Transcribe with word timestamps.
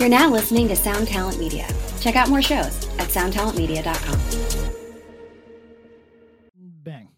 You're 0.00 0.08
now 0.08 0.30
listening 0.30 0.66
to 0.68 0.76
Sound 0.76 1.08
Talent 1.08 1.38
Media. 1.38 1.68
Check 2.00 2.16
out 2.16 2.30
more 2.30 2.40
shows 2.40 2.88
at 2.98 3.08
soundtalentmedia.com. 3.10 4.18
Bang. 6.82 7.08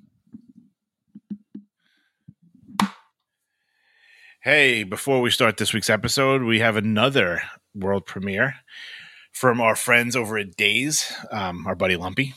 Hey, 4.40 4.82
before 4.82 5.20
we 5.20 5.30
start 5.30 5.58
this 5.58 5.72
week's 5.72 5.90
episode, 5.90 6.42
we 6.42 6.58
have 6.58 6.76
another 6.76 7.42
world 7.72 8.04
premiere 8.04 8.56
from 9.30 9.60
our 9.60 9.76
friends 9.76 10.16
over 10.16 10.36
at 10.36 10.56
Days, 10.56 11.12
um, 11.30 11.68
our 11.68 11.76
buddy 11.76 11.94
Lumpy. 11.94 12.34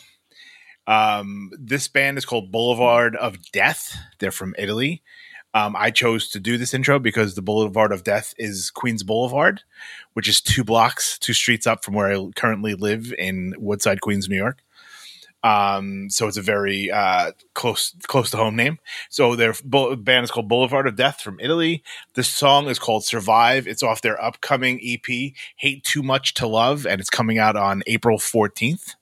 Um, 0.85 1.49
this 1.59 1.87
band 1.87 2.19
is 2.19 2.25
called 2.25 2.51
Boulevard 2.51 3.15
of 3.15 3.51
Death. 3.51 3.97
They're 4.19 4.29
from 4.29 4.53
Italy. 4.59 5.01
Um, 5.55 5.73
I 5.79 5.89
chose 5.89 6.27
to 6.31 6.39
do 6.41 6.57
this 6.57 6.73
intro 6.73 6.99
because 6.99 7.33
the 7.33 7.41
Boulevard 7.41 7.93
of 7.93 8.03
Death 8.03 8.33
is 8.37 8.69
Queens 8.69 9.03
Boulevard, 9.03 9.61
which 10.11 10.27
is 10.27 10.41
two 10.41 10.65
blocks, 10.65 11.17
two 11.17 11.31
streets 11.31 11.65
up 11.65 11.85
from 11.85 11.93
where 11.93 12.11
I 12.11 12.29
currently 12.35 12.75
live 12.75 13.13
in 13.17 13.53
Woodside, 13.57 14.01
Queens, 14.01 14.27
New 14.27 14.35
York. 14.35 14.61
Um, 15.45 16.09
so 16.09 16.27
it's 16.27 16.35
a 16.35 16.41
very 16.41 16.91
uh, 16.91 17.31
close 17.53 17.95
close 18.07 18.31
to 18.31 18.37
home 18.37 18.57
name. 18.57 18.79
So 19.09 19.37
their 19.37 19.53
bu- 19.63 19.95
band 19.95 20.25
is 20.25 20.31
called 20.31 20.49
Boulevard 20.49 20.87
of 20.87 20.97
Death 20.97 21.21
from 21.21 21.39
Italy. 21.39 21.83
This 22.15 22.27
song 22.27 22.67
is 22.67 22.79
called 22.79 23.05
Survive. 23.05 23.65
It's 23.65 23.83
off 23.83 24.01
their 24.01 24.21
upcoming 24.21 24.81
EP, 24.83 25.33
Hate 25.55 25.83
Too 25.85 26.03
Much 26.03 26.33
to 26.33 26.47
Love, 26.47 26.85
and 26.85 26.99
it's 26.99 27.09
coming 27.09 27.37
out 27.37 27.55
on 27.55 27.81
April 27.87 28.17
14th. 28.17 28.95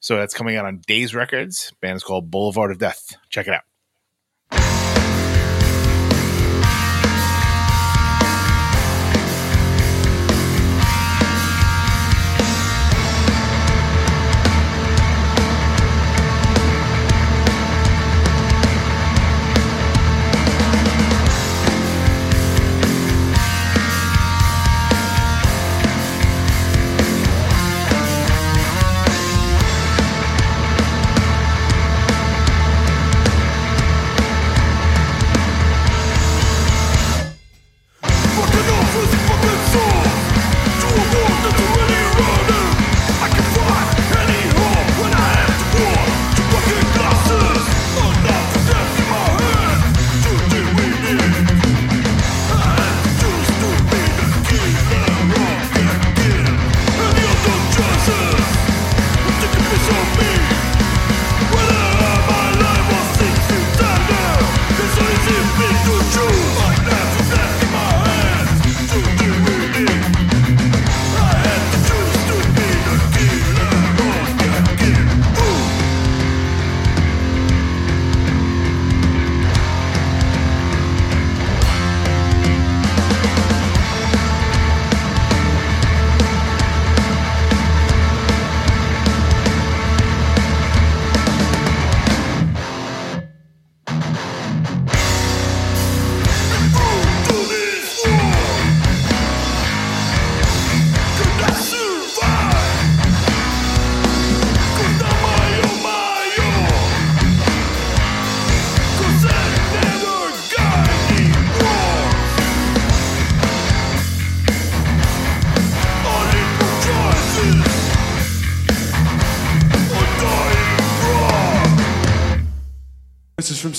So 0.00 0.16
that's 0.16 0.34
coming 0.34 0.56
out 0.56 0.64
on 0.64 0.78
Days 0.86 1.14
Records. 1.14 1.72
Band 1.80 1.96
is 1.96 2.02
called 2.02 2.32
Boulevard 2.32 2.72
of 2.72 2.78
Death. 2.78 3.14
Check 3.28 3.46
it 3.46 3.54
out. 3.54 3.62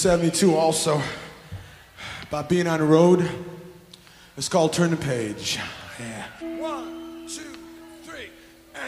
72 0.06 0.56
also. 0.56 1.02
About 2.28 2.48
being 2.48 2.68
on 2.68 2.78
the 2.78 2.86
road. 2.86 3.28
It's 4.38 4.48
called 4.48 4.72
Turn 4.72 4.92
the 4.92 4.98
Page. 4.98 5.58
Yeah. 6.00 6.28
One, 6.60 7.28
two, 7.28 7.42
three, 8.04 8.30
and 8.76 8.84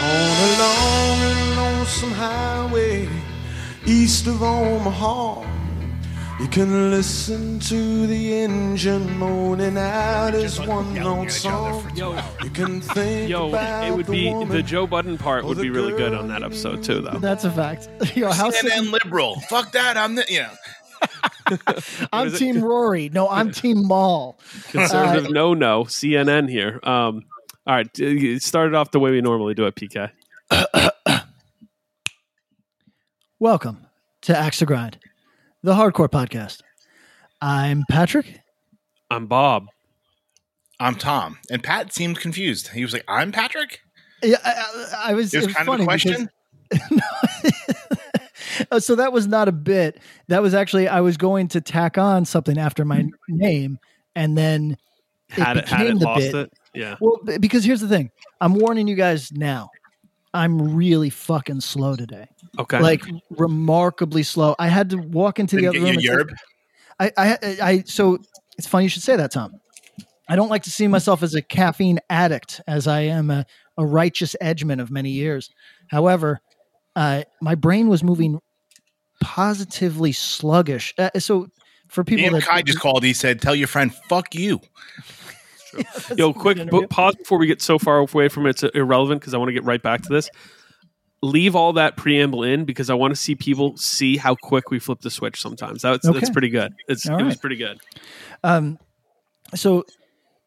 On 0.00 0.36
a 0.40 0.58
long 0.58 1.18
and 1.20 1.56
lonesome 1.56 2.12
highway 2.12 3.06
east 3.84 4.26
of 4.26 4.42
Omaha. 4.42 5.53
You 6.40 6.48
can 6.48 6.90
listen 6.90 7.60
to 7.60 8.06
the 8.08 8.34
engine 8.42 9.18
moaning 9.18 9.78
out 9.78 10.34
his 10.34 10.60
one 10.60 10.92
note 10.92 11.30
song. 11.30 11.88
Yo, 11.96 12.12
You 12.42 12.50
can 12.50 12.80
think 12.80 13.30
yo, 13.30 13.48
about 13.50 13.84
it 13.86 13.94
would 13.94 14.06
the 14.06 14.12
be 14.12 14.28
woman 14.30 14.48
the 14.48 14.62
Joe 14.62 14.86
Budden 14.88 15.16
part 15.16 15.44
would 15.44 15.58
be 15.58 15.70
really 15.70 15.92
good 15.92 16.12
on 16.12 16.26
that 16.28 16.42
episode 16.42 16.82
too, 16.82 17.00
though. 17.00 17.18
That's 17.20 17.44
a 17.44 17.52
fact. 17.52 17.88
Yo, 18.16 18.32
how 18.32 18.50
CNN 18.50 18.90
liberal. 18.90 19.38
Fuck 19.48 19.70
that. 19.72 19.96
I'm 19.96 20.16
the, 20.16 20.24
you 20.28 20.40
know. 20.42 22.08
I'm 22.12 22.26
is 22.26 22.34
it? 22.34 22.38
Team 22.38 22.64
Rory. 22.64 23.10
No, 23.10 23.28
I'm 23.28 23.52
Team 23.52 23.86
Mal. 23.86 24.36
Conservative 24.70 25.30
no 25.30 25.54
no 25.54 25.84
CNN 25.84 26.50
here. 26.50 26.80
Um, 26.82 27.22
all 27.66 27.76
right, 27.76 27.88
it 27.98 28.42
started 28.42 28.74
off 28.74 28.90
the 28.90 28.98
way 28.98 29.12
we 29.12 29.20
normally 29.20 29.54
do 29.54 29.66
it. 29.66 29.76
PK. 29.76 30.10
Welcome 33.38 33.86
to 34.22 34.36
Axe 34.36 34.58
to 34.58 34.66
Grind, 34.66 34.98
the 35.64 35.72
hardcore 35.72 36.10
podcast. 36.10 36.60
I'm 37.40 37.84
Patrick. 37.90 38.40
I'm 39.10 39.26
Bob. 39.26 39.68
I'm 40.78 40.94
Tom. 40.94 41.38
And 41.50 41.62
Pat 41.62 41.90
seemed 41.90 42.20
confused. 42.20 42.68
He 42.68 42.82
was 42.82 42.92
like, 42.92 43.04
I'm 43.08 43.32
Patrick? 43.32 43.80
Yeah, 44.22 44.36
I, 44.44 44.50
I, 44.50 45.10
I 45.10 45.14
was. 45.14 45.32
It 45.32 45.38
was 45.38 45.46
it 45.46 45.54
kind 45.54 45.66
funny 45.66 45.84
of 45.84 45.88
a 45.88 45.90
question. 45.90 46.28
Oh, 48.70 48.78
so 48.78 48.94
that 48.96 49.10
was 49.10 49.26
not 49.26 49.48
a 49.48 49.52
bit. 49.52 50.00
That 50.28 50.42
was 50.42 50.52
actually 50.52 50.86
I 50.86 51.00
was 51.00 51.16
going 51.16 51.48
to 51.48 51.62
tack 51.62 51.96
on 51.96 52.26
something 52.26 52.58
after 52.58 52.84
my 52.84 53.06
name, 53.28 53.78
and 54.14 54.36
then 54.36 54.76
Had 55.30 55.56
it, 55.56 55.66
had 55.66 55.78
became 55.78 55.96
it, 55.96 56.00
the 56.00 56.04
lost 56.04 56.20
bit. 56.20 56.34
it. 56.34 56.52
Yeah. 56.74 56.96
Well, 57.00 57.20
because 57.40 57.64
here's 57.64 57.80
the 57.80 57.88
thing. 57.88 58.10
I'm 58.38 58.52
warning 58.52 58.86
you 58.86 58.96
guys 58.96 59.32
now. 59.32 59.70
I'm 60.34 60.76
really 60.76 61.08
fucking 61.08 61.62
slow 61.62 61.96
today. 61.96 62.28
Okay. 62.58 62.80
Like 62.80 63.02
remarkably 63.30 64.22
slow. 64.22 64.54
I 64.58 64.68
had 64.68 64.90
to 64.90 64.96
walk 64.96 65.38
into 65.38 65.56
the 65.56 65.62
Didn't 65.62 65.82
other 65.82 65.92
get 65.92 65.94
room. 65.94 66.00
you 66.00 66.12
and 66.12 66.20
yerb? 66.20 66.30
say- 66.30 66.36
I, 67.00 67.12
I, 67.16 67.38
I, 67.62 67.82
so 67.86 68.18
it's 68.56 68.66
funny 68.68 68.84
you 68.84 68.88
should 68.88 69.02
say 69.02 69.16
that, 69.16 69.32
Tom. 69.32 69.52
I 70.28 70.36
don't 70.36 70.48
like 70.48 70.62
to 70.62 70.70
see 70.70 70.86
myself 70.86 71.22
as 71.22 71.34
a 71.34 71.42
caffeine 71.42 71.98
addict, 72.08 72.60
as 72.68 72.86
I 72.86 73.00
am 73.00 73.30
a, 73.30 73.44
a 73.76 73.84
righteous 73.84 74.36
edgeman 74.40 74.80
of 74.80 74.90
many 74.92 75.10
years. 75.10 75.50
However, 75.90 76.40
uh, 76.96 77.24
my 77.42 77.56
brain 77.56 77.88
was 77.88 78.04
moving 78.04 78.38
positively 79.20 80.12
sluggish. 80.12 80.94
Uh, 80.98 81.10
so 81.18 81.48
for 81.88 82.04
people 82.04 82.24
Ian 82.24 82.34
that 82.34 82.44
Kai 82.44 82.62
just 82.62 82.80
called. 82.80 83.02
He 83.02 83.12
said, 83.12 83.40
"Tell 83.42 83.54
your 83.54 83.68
friend, 83.68 83.92
fuck 84.08 84.34
you." 84.34 84.60
Yo, 86.16 86.32
quick 86.32 86.70
bu- 86.70 86.86
pause 86.86 87.14
before 87.16 87.38
we 87.38 87.46
get 87.46 87.60
so 87.60 87.78
far 87.78 87.98
away 87.98 88.28
from 88.28 88.46
it, 88.46 88.50
it's 88.50 88.62
irrelevant 88.76 89.20
because 89.20 89.34
I 89.34 89.38
want 89.38 89.48
to 89.48 89.52
get 89.52 89.64
right 89.64 89.82
back 89.82 90.02
to 90.02 90.08
this. 90.08 90.30
Leave 91.24 91.56
all 91.56 91.72
that 91.74 91.96
preamble 91.96 92.42
in 92.42 92.64
because 92.64 92.90
I 92.90 92.94
want 92.94 93.12
to 93.14 93.16
see 93.20 93.34
people 93.34 93.76
see 93.76 94.16
how 94.16 94.34
quick 94.34 94.70
we 94.70 94.78
flip 94.78 95.00
the 95.00 95.10
switch. 95.10 95.40
Sometimes 95.40 95.82
that's 95.82 96.06
that's 96.06 96.30
pretty 96.30 96.50
good. 96.50 96.74
It's 96.86 97.08
All 97.08 97.18
it 97.18 97.24
was 97.24 97.36
pretty 97.36 97.56
good. 97.56 97.78
Um, 98.42 98.78
so 99.54 99.84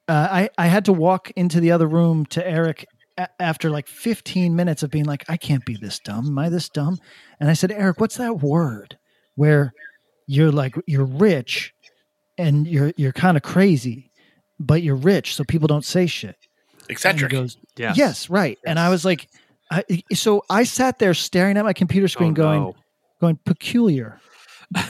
uh, 0.08 0.28
I 0.32 0.50
I 0.58 0.68
had 0.68 0.86
to 0.86 0.94
walk 0.94 1.32
into 1.36 1.60
the 1.60 1.72
other 1.72 1.88
room 1.88 2.26
to 2.28 2.48
Eric 2.48 2.86
a- 3.18 3.30
after 3.42 3.70
like 3.70 3.88
15 3.88 4.56
minutes 4.56 4.84
of 4.84 4.92
being 4.92 5.06
like, 5.06 5.26
I 5.28 5.38
can't 5.38 5.66
be 5.66 5.76
this 5.76 6.00
dumb. 6.00 6.28
Am 6.28 6.38
I 6.40 6.50
this 6.50 6.70
dumb? 6.70 7.00
And 7.40 7.50
I 7.50 7.54
said, 7.54 7.72
Eric, 7.72 8.00
what's 8.00 8.18
that 8.18 8.40
word 8.40 8.98
where 9.36 9.74
you're 10.28 10.52
like 10.52 10.76
you're 10.86 11.06
rich 11.06 11.74
and 12.38 12.68
you're 12.68 12.94
you're 12.98 13.14
kind 13.14 13.36
of 13.36 13.44
crazy, 13.44 14.12
but 14.60 14.84
you're 14.84 14.96
rich, 14.96 15.36
so 15.36 15.44
people 15.44 15.68
don't 15.68 15.86
say 15.86 16.06
shit. 16.06 16.36
And 16.36 16.90
he 16.90 16.94
Eccentric. 16.94 17.32
goes, 17.32 17.58
Yes. 17.78 17.98
Yes, 17.98 18.30
right. 18.30 18.58
And 18.66 18.80
I 18.80 18.90
was 18.90 19.04
like, 19.04 19.28
I, 19.72 19.84
so 20.14 20.44
I 20.50 20.64
sat 20.64 21.00
there 21.00 21.14
staring 21.14 21.58
at 21.58 21.66
my 21.66 21.74
computer 21.74 22.08
screen, 22.08 22.31
Oh, 22.31 22.34
going, 22.36 22.62
no. 22.62 22.75
going 23.22 23.40
peculiar, 23.46 24.19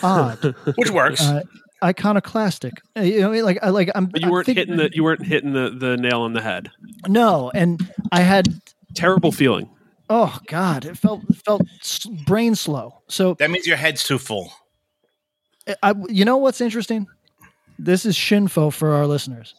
odd, 0.04 0.56
Which 0.76 0.92
works. 0.92 1.22
uh, 1.22 1.42
iconoclastic. 1.84 2.74
Uh, 2.96 3.02
You 3.02 3.22
know, 3.22 3.32
like 3.44 3.58
I 3.64 3.70
like 3.70 3.90
I'm. 3.96 4.06
But 4.06 4.22
you 4.22 4.28
I'm 4.28 4.32
weren't 4.32 4.46
thinking- 4.46 4.68
hitting 4.74 4.78
the 4.78 4.90
you 4.96 5.04
weren't 5.04 5.26
hitting 5.26 5.54
the, 5.54 5.70
the 5.70 5.98
nail 5.98 6.22
on 6.22 6.34
the 6.34 6.42
head. 6.42 6.70
No, 7.08 7.52
and 7.54 7.82
I 8.12 8.22
had. 8.22 8.48
Terrible 8.96 9.32
feeling. 9.32 9.70
Oh 10.10 10.40
God, 10.48 10.86
it 10.86 10.98
felt 10.98 11.22
it 11.30 11.36
felt 11.36 11.62
brain 12.26 12.56
slow. 12.56 13.02
So 13.10 13.34
that 13.36 13.52
means 13.52 13.68
your 13.68 13.78
head's 13.78 14.04
too 14.04 14.18
full. 14.18 14.52
I, 15.84 15.94
you 16.08 16.24
know 16.26 16.38
what's 16.38 16.62
interesting? 16.62 17.06
This 17.78 18.06
is 18.06 18.16
shinfo 18.16 18.72
for 18.74 18.94
our 18.94 19.06
listeners. 19.06 19.54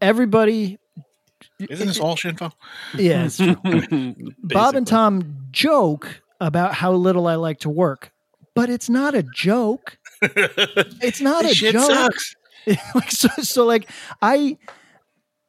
Everybody, 0.00 0.78
Isn't 1.70 1.86
this 1.88 2.00
all 2.00 2.16
shinfo? 2.16 2.52
yeah, 2.96 3.24
it's 3.26 3.36
true. 3.36 3.56
Bob 4.42 4.74
and 4.74 4.86
Tom 4.86 5.36
joke 5.50 6.22
about 6.40 6.74
how 6.74 6.92
little 6.92 7.26
I 7.26 7.34
like 7.36 7.60
to 7.60 7.68
work, 7.70 8.12
but 8.54 8.68
it's 8.70 8.88
not 8.90 9.14
a 9.14 9.22
joke. 9.22 9.98
It's 11.02 11.20
not 11.20 11.42
This 11.42 11.52
a 11.52 11.54
shit 11.56 11.72
joke. 11.72 11.90
sucks. 11.90 12.34
like 12.94 13.10
so, 13.10 13.28
so 13.42 13.64
like 13.66 13.90
I 14.22 14.56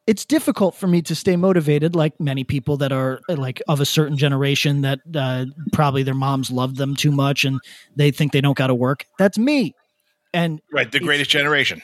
it's 0.07 0.25
difficult 0.25 0.75
for 0.75 0.87
me 0.87 1.01
to 1.03 1.13
stay 1.15 1.35
motivated 1.35 1.95
like 1.95 2.19
many 2.19 2.43
people 2.43 2.75
that 2.77 2.91
are 2.91 3.21
like 3.29 3.61
of 3.67 3.79
a 3.79 3.85
certain 3.85 4.17
generation 4.17 4.81
that 4.81 4.99
uh, 5.15 5.45
probably 5.71 6.01
their 6.03 6.15
moms 6.15 6.49
love 6.51 6.75
them 6.75 6.95
too 6.95 7.11
much 7.11 7.45
and 7.45 7.59
they 7.95 8.09
think 8.11 8.31
they 8.33 8.41
don't 8.41 8.57
got 8.57 8.67
to 8.67 8.75
work 8.75 9.05
that's 9.19 9.37
me 9.37 9.75
and 10.33 10.59
Right, 10.71 10.91
the 10.91 10.99
greatest 10.99 11.29
generation. 11.29 11.81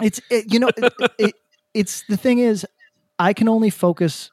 it's 0.00 0.20
it, 0.30 0.52
you 0.52 0.60
know 0.60 0.70
it, 0.76 0.92
it, 1.18 1.34
it's 1.74 2.04
the 2.08 2.16
thing 2.16 2.38
is 2.38 2.64
i 3.18 3.32
can 3.32 3.48
only 3.48 3.70
focus 3.70 4.30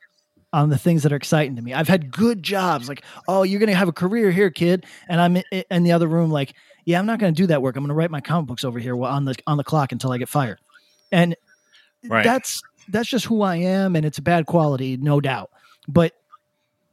on 0.51 0.69
the 0.69 0.77
things 0.79 1.03
that 1.03 1.13
are 1.13 1.15
exciting 1.15 1.55
to 1.57 1.61
me. 1.61 1.75
I've 1.75 1.87
had 1.87 2.11
good 2.11 2.41
jobs 2.41 2.89
like 2.89 3.03
oh 3.27 3.43
you're 3.43 3.59
gonna 3.59 3.75
have 3.75 3.87
a 3.87 3.93
career 3.93 4.31
here 4.31 4.49
kid 4.49 4.85
and 5.07 5.21
i'm 5.21 5.37
in, 5.37 5.43
in 5.69 5.83
the 5.83 5.91
other 5.91 6.07
room 6.07 6.31
like 6.31 6.53
yeah 6.85 6.97
i'm 6.97 7.05
not 7.05 7.19
gonna 7.19 7.33
do 7.33 7.45
that 7.47 7.61
work. 7.61 7.75
I'm 7.75 7.83
gonna 7.83 7.93
write 7.93 8.09
my 8.09 8.19
comic 8.21 8.47
books 8.47 8.63
over 8.63 8.79
here 8.79 8.95
while 8.95 9.13
on 9.13 9.25
the 9.25 9.35
on 9.45 9.57
the 9.57 9.63
clock 9.63 9.91
until 9.91 10.11
i 10.11 10.17
get 10.17 10.27
fired. 10.29 10.59
And 11.11 11.35
Right. 12.07 12.23
that's 12.23 12.63
that's 12.87 13.09
just 13.09 13.25
who 13.25 13.41
i 13.43 13.57
am 13.57 13.95
and 13.95 14.05
it's 14.05 14.17
a 14.17 14.21
bad 14.23 14.47
quality 14.47 14.97
no 14.97 15.21
doubt. 15.21 15.51
But 15.87 16.13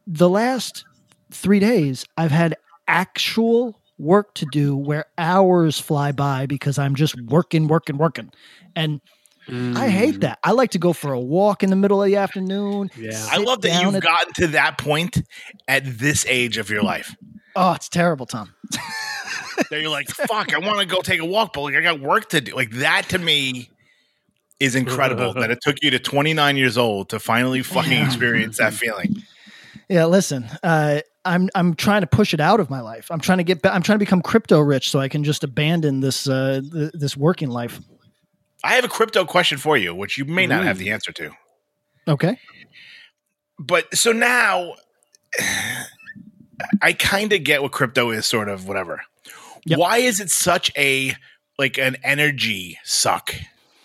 the 0.06 0.28
last 0.28 0.84
three 1.30 1.58
days 1.60 2.04
i've 2.18 2.30
had 2.30 2.56
actual 2.88 3.80
work 3.98 4.34
to 4.34 4.46
do 4.52 4.76
where 4.76 5.06
hours 5.16 5.80
fly 5.80 6.12
by 6.12 6.44
because 6.44 6.78
i'm 6.78 6.94
just 6.94 7.18
working 7.22 7.68
working 7.68 7.96
working. 7.96 8.30
And 8.74 9.00
I 9.48 9.88
hate 9.88 10.20
that. 10.20 10.38
I 10.42 10.50
like 10.52 10.70
to 10.72 10.78
go 10.78 10.92
for 10.92 11.12
a 11.12 11.20
walk 11.20 11.62
in 11.62 11.70
the 11.70 11.76
middle 11.76 12.02
of 12.02 12.06
the 12.08 12.16
afternoon. 12.16 12.90
Yeah. 12.96 13.24
I 13.30 13.36
love 13.38 13.60
that 13.62 13.82
you've 13.82 13.94
at- 13.94 14.02
gotten 14.02 14.32
to 14.34 14.46
that 14.48 14.78
point 14.78 15.22
at 15.68 15.84
this 15.84 16.26
age 16.28 16.58
of 16.58 16.68
your 16.70 16.82
life. 16.82 17.14
Oh, 17.54 17.72
it's 17.72 17.88
terrible, 17.88 18.26
Tom. 18.26 18.54
That 19.70 19.80
you're 19.80 19.90
like, 19.90 20.08
fuck, 20.08 20.52
I 20.54 20.58
want 20.58 20.80
to 20.80 20.86
go 20.86 21.00
take 21.00 21.18
a 21.20 21.24
walk, 21.24 21.54
but 21.54 21.62
like 21.62 21.74
I 21.74 21.80
got 21.80 21.98
work 21.98 22.28
to 22.30 22.42
do. 22.42 22.54
Like 22.54 22.70
that 22.72 23.08
to 23.08 23.18
me 23.18 23.70
is 24.60 24.74
incredible 24.76 25.32
that 25.32 25.50
it 25.50 25.60
took 25.62 25.76
you 25.82 25.90
to 25.92 25.98
29 25.98 26.56
years 26.58 26.76
old 26.76 27.08
to 27.08 27.18
finally 27.18 27.62
fucking 27.62 27.90
Yeah. 27.92 28.04
experience 28.04 28.58
that 28.58 28.74
feeling. 28.74 29.16
Yeah, 29.88 30.04
listen. 30.04 30.44
Uh, 30.62 31.00
I'm 31.24 31.48
I'm 31.54 31.74
trying 31.74 32.02
to 32.02 32.06
push 32.06 32.34
it 32.34 32.40
out 32.40 32.60
of 32.60 32.68
my 32.68 32.80
life. 32.80 33.06
I'm 33.10 33.18
trying 33.20 33.38
to 33.38 33.44
get. 33.44 33.62
Ba- 33.62 33.72
I'm 33.74 33.82
trying 33.82 33.96
to 33.98 34.04
become 34.04 34.20
crypto 34.20 34.60
rich 34.60 34.90
so 34.90 34.98
I 35.00 35.08
can 35.08 35.24
just 35.24 35.42
abandon 35.42 36.00
this 36.00 36.28
uh, 36.28 36.60
th- 36.72 36.90
this 36.92 37.16
working 37.16 37.48
life. 37.48 37.80
I 38.64 38.74
have 38.74 38.84
a 38.84 38.88
crypto 38.88 39.24
question 39.24 39.58
for 39.58 39.76
you, 39.76 39.94
which 39.94 40.18
you 40.18 40.24
may 40.24 40.46
not 40.46 40.64
have 40.64 40.78
the 40.78 40.90
answer 40.90 41.12
to. 41.12 41.30
Okay. 42.08 42.38
But 43.58 43.94
so 43.96 44.12
now 44.12 44.74
I 46.82 46.92
kind 46.92 47.32
of 47.32 47.44
get 47.44 47.62
what 47.62 47.72
crypto 47.72 48.10
is, 48.10 48.26
sort 48.26 48.48
of 48.48 48.66
whatever. 48.66 49.02
Yep. 49.66 49.78
Why 49.78 49.98
is 49.98 50.20
it 50.20 50.30
such 50.30 50.70
a 50.76 51.14
like 51.58 51.78
an 51.78 51.96
energy 52.02 52.78
suck? 52.84 53.34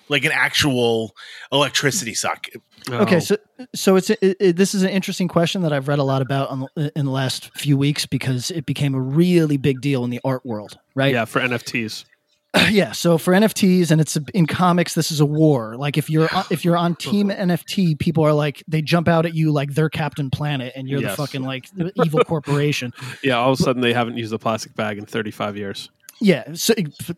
Like 0.09 0.25
an 0.25 0.31
actual 0.33 1.15
electricity 1.53 2.13
suck. 2.13 2.47
Okay. 2.89 3.15
Oh. 3.15 3.19
So 3.19 3.37
so 3.73 3.95
it's 3.95 4.09
it, 4.09 4.37
it, 4.39 4.55
this 4.57 4.75
is 4.75 4.83
an 4.83 4.89
interesting 4.89 5.27
question 5.27 5.61
that 5.61 5.71
I've 5.71 5.87
read 5.87 5.99
a 5.99 6.03
lot 6.03 6.21
about 6.21 6.49
on, 6.49 6.67
in 6.75 7.05
the 7.05 7.11
last 7.11 7.49
few 7.57 7.77
weeks 7.77 8.05
because 8.05 8.51
it 8.51 8.65
became 8.65 8.93
a 8.93 8.99
really 8.99 9.57
big 9.57 9.79
deal 9.79 10.03
in 10.03 10.09
the 10.09 10.19
art 10.25 10.45
world. 10.45 10.77
Right. 10.95 11.13
yeah, 11.13 11.25
for 11.25 11.39
NFTs. 11.39 12.05
yeah 12.69 12.91
so 12.91 13.17
for 13.17 13.33
nfts 13.33 13.91
and 13.91 14.01
it's 14.01 14.17
in 14.33 14.45
comics 14.45 14.93
this 14.93 15.09
is 15.11 15.19
a 15.21 15.25
war. 15.25 15.75
Like 15.77 15.97
if 15.97 16.09
you're 16.09 16.27
if 16.51 16.65
you're 16.65 16.75
on 16.77 16.95
team 16.95 17.29
nft 17.29 17.97
people 17.99 18.25
are 18.25 18.33
like 18.33 18.63
they 18.67 18.81
jump 18.81 19.07
out 19.07 19.25
at 19.25 19.33
you 19.33 19.51
like 19.51 19.73
they're 19.73 19.89
captain 19.89 20.29
planet 20.29 20.73
and 20.75 20.87
you're 20.89 21.01
Yes. 21.01 21.11
the 21.11 21.17
fucking 21.17 21.43
like 21.43 21.69
the 21.73 21.91
evil 22.03 22.23
corporation. 22.25 22.91
Yeah, 23.23 23.37
all 23.37 23.53
of 23.53 23.59
a 23.59 23.63
sudden 23.63 23.81
they 23.81 23.93
haven't 23.93 24.17
used 24.17 24.33
a 24.33 24.39
plastic 24.39 24.75
bag 24.75 24.97
in 24.97 25.05
35 25.05 25.55
years. 25.57 25.89
yeah 26.19 26.43
so 26.53 26.73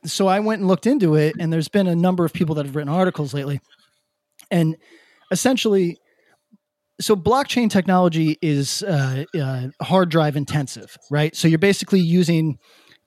so 0.06 0.28
i 0.28 0.40
went 0.40 0.60
and 0.60 0.68
looked 0.68 0.86
into 0.88 1.16
it 1.16 1.36
and 1.40 1.52
there's 1.52 1.68
been 1.68 1.88
a 1.88 1.96
number 1.96 2.24
of 2.26 2.32
people 2.34 2.56
that 2.56 2.66
have 2.66 2.76
written 2.76 2.94
articles 2.94 3.34
lately. 3.34 3.60
And 4.52 4.76
essentially 5.32 5.98
so 7.02 7.16
blockchain 7.16 7.72
technology 7.72 8.38
is 8.42 8.84
uh, 8.84 9.24
uh, 9.36 9.68
hard 9.82 10.10
drive 10.10 10.36
intensive 10.36 10.96
right? 11.10 11.36
So 11.36 11.48
you're 11.48 11.58
basically 11.58 12.00
using 12.02 12.60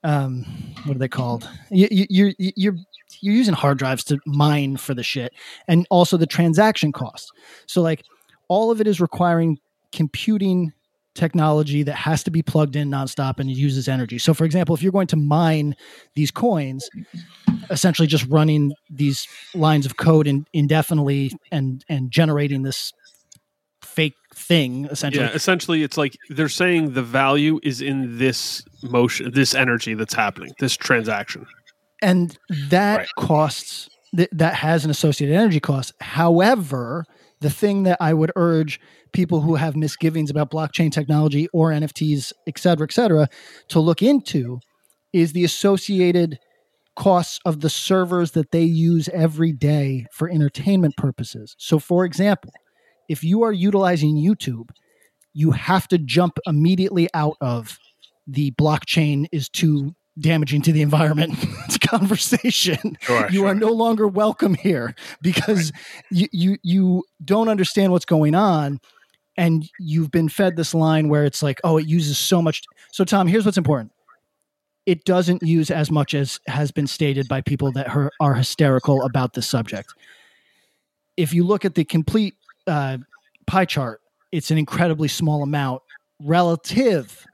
um, 0.06 0.44
what 0.84 0.94
are 0.94 1.00
they 1.00 1.08
called? 1.08 1.50
You, 1.68 1.88
you, 1.90 2.06
you're 2.08 2.32
you're 2.38 2.76
you're 3.20 3.34
using 3.34 3.54
hard 3.54 3.76
drives 3.76 4.04
to 4.04 4.18
mine 4.24 4.76
for 4.76 4.94
the 4.94 5.02
shit 5.02 5.32
and 5.66 5.84
also 5.90 6.16
the 6.16 6.26
transaction 6.26 6.92
costs. 6.92 7.32
So 7.66 7.82
like 7.82 8.04
all 8.48 8.70
of 8.70 8.80
it 8.80 8.86
is 8.86 9.00
requiring 9.00 9.58
computing 9.92 10.72
technology 11.16 11.82
that 11.82 11.94
has 11.94 12.22
to 12.22 12.30
be 12.30 12.40
plugged 12.40 12.76
in 12.76 12.88
nonstop 12.88 13.40
and 13.40 13.50
uses 13.50 13.88
energy. 13.88 14.18
So 14.18 14.32
for 14.32 14.44
example 14.44 14.76
if 14.76 14.82
you're 14.82 14.92
going 14.92 15.08
to 15.08 15.16
mine 15.16 15.74
these 16.14 16.30
coins 16.30 16.88
essentially 17.70 18.06
just 18.06 18.26
running 18.28 18.74
these 18.88 19.26
lines 19.54 19.86
of 19.86 19.96
code 19.96 20.28
in, 20.28 20.46
indefinitely 20.52 21.32
and 21.50 21.84
and 21.88 22.12
generating 22.12 22.62
this 22.62 22.92
fake 23.82 24.14
thing 24.36 24.84
essentially 24.90 25.24
Yeah, 25.24 25.32
essentially, 25.32 25.82
it's 25.82 25.96
like 25.96 26.16
they're 26.28 26.48
saying 26.48 26.92
the 26.92 27.02
value 27.02 27.58
is 27.62 27.80
in 27.80 28.18
this 28.18 28.62
motion, 28.82 29.30
this 29.32 29.54
energy 29.54 29.94
that's 29.94 30.14
happening, 30.14 30.52
this 30.60 30.76
transaction. 30.76 31.46
and 32.02 32.36
that 32.68 32.96
Right. 32.98 33.08
costs 33.18 33.88
th- 34.14 34.28
that 34.32 34.54
has 34.54 34.84
an 34.84 34.90
associated 34.90 35.34
energy 35.34 35.60
cost 35.60 35.92
however 36.00 37.04
the 37.40 37.48
thing 37.48 37.84
that 37.84 37.96
i 38.00 38.12
would 38.12 38.30
urge 38.36 38.78
people 39.14 39.40
who 39.40 39.54
have 39.54 39.74
misgivings 39.76 40.30
about 40.30 40.50
blockchain 40.50 40.92
technology 40.92 41.48
or 41.54 41.70
nfts 41.70 42.32
et 42.46 42.58
cetera 42.58 42.84
et 42.86 42.92
cetera 42.92 43.28
to 43.68 43.80
look 43.80 44.02
into 44.02 44.58
is 45.14 45.32
the 45.32 45.42
associated 45.44 46.38
costs 46.96 47.40
of 47.46 47.60
the 47.62 47.70
servers 47.70 48.32
that 48.32 48.52
they 48.52 48.62
use 48.62 49.08
every 49.14 49.52
day 49.52 50.04
for 50.12 50.28
entertainment 50.30 50.94
purposes 50.98 51.54
so 51.58 51.78
for 51.78 52.04
example 52.04 52.52
if 53.08 53.24
you 53.24 53.42
are 53.42 53.52
utilizing 53.52 54.16
youtube 54.16 54.70
you 55.32 55.50
have 55.50 55.86
to 55.88 55.98
jump 55.98 56.38
immediately 56.46 57.08
out 57.12 57.36
of 57.40 57.78
the 58.26 58.50
blockchain 58.52 59.26
is 59.32 59.48
too 59.48 59.94
damaging 60.18 60.62
to 60.62 60.72
the 60.72 60.82
environment 60.82 61.34
conversation. 61.86 62.96
Sure, 63.00 63.28
you 63.30 63.40
sure. 63.40 63.48
are 63.48 63.54
no 63.54 63.68
longer 63.68 64.08
welcome 64.08 64.54
here 64.54 64.94
because 65.20 65.72
you, 66.10 66.26
you 66.32 66.56
you 66.62 67.04
don't 67.24 67.48
understand 67.48 67.92
what's 67.92 68.04
going 68.04 68.34
on 68.34 68.80
and 69.36 69.68
you've 69.78 70.10
been 70.10 70.28
fed 70.28 70.56
this 70.56 70.74
line 70.74 71.08
where 71.08 71.24
it's 71.24 71.42
like, 71.42 71.60
oh, 71.64 71.76
it 71.76 71.86
uses 71.86 72.18
so 72.18 72.40
much. 72.40 72.62
So 72.92 73.04
Tom, 73.04 73.26
here's 73.26 73.44
what's 73.44 73.58
important. 73.58 73.92
It 74.86 75.04
doesn't 75.04 75.42
use 75.42 75.70
as 75.70 75.90
much 75.90 76.14
as 76.14 76.40
has 76.46 76.70
been 76.70 76.86
stated 76.86 77.28
by 77.28 77.40
people 77.40 77.72
that 77.72 77.88
are, 77.88 78.10
are 78.20 78.34
hysterical 78.34 79.02
about 79.02 79.34
this 79.34 79.46
subject. 79.46 79.92
If 81.16 81.34
you 81.34 81.44
look 81.44 81.64
at 81.64 81.74
the 81.74 81.84
complete 81.84 82.34
uh, 82.66 82.98
pie 83.46 83.64
chart, 83.64 84.00
it's 84.32 84.50
an 84.50 84.58
incredibly 84.58 85.08
small 85.08 85.42
amount 85.42 85.82
relative 86.20 87.26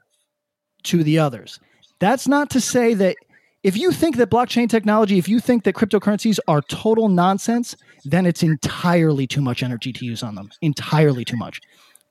to 0.83 1.03
the 1.03 1.19
others. 1.19 1.59
That's 1.99 2.27
not 2.27 2.49
to 2.51 2.61
say 2.61 2.93
that 2.95 3.15
if 3.63 3.77
you 3.77 3.91
think 3.93 4.17
that 4.17 4.29
blockchain 4.29 4.69
technology, 4.69 5.17
if 5.17 5.29
you 5.29 5.39
think 5.39 5.63
that 5.63 5.75
cryptocurrencies 5.75 6.37
are 6.47 6.61
total 6.61 7.07
nonsense, 7.07 7.77
then 8.03 8.25
it's 8.25 8.43
entirely 8.43 9.25
too 9.25 9.41
much 9.41 9.63
energy 9.63 9.93
to 9.93 10.05
use 10.05 10.21
on 10.21 10.35
them. 10.35 10.49
Entirely 10.61 11.23
too 11.23 11.37
much. 11.37 11.61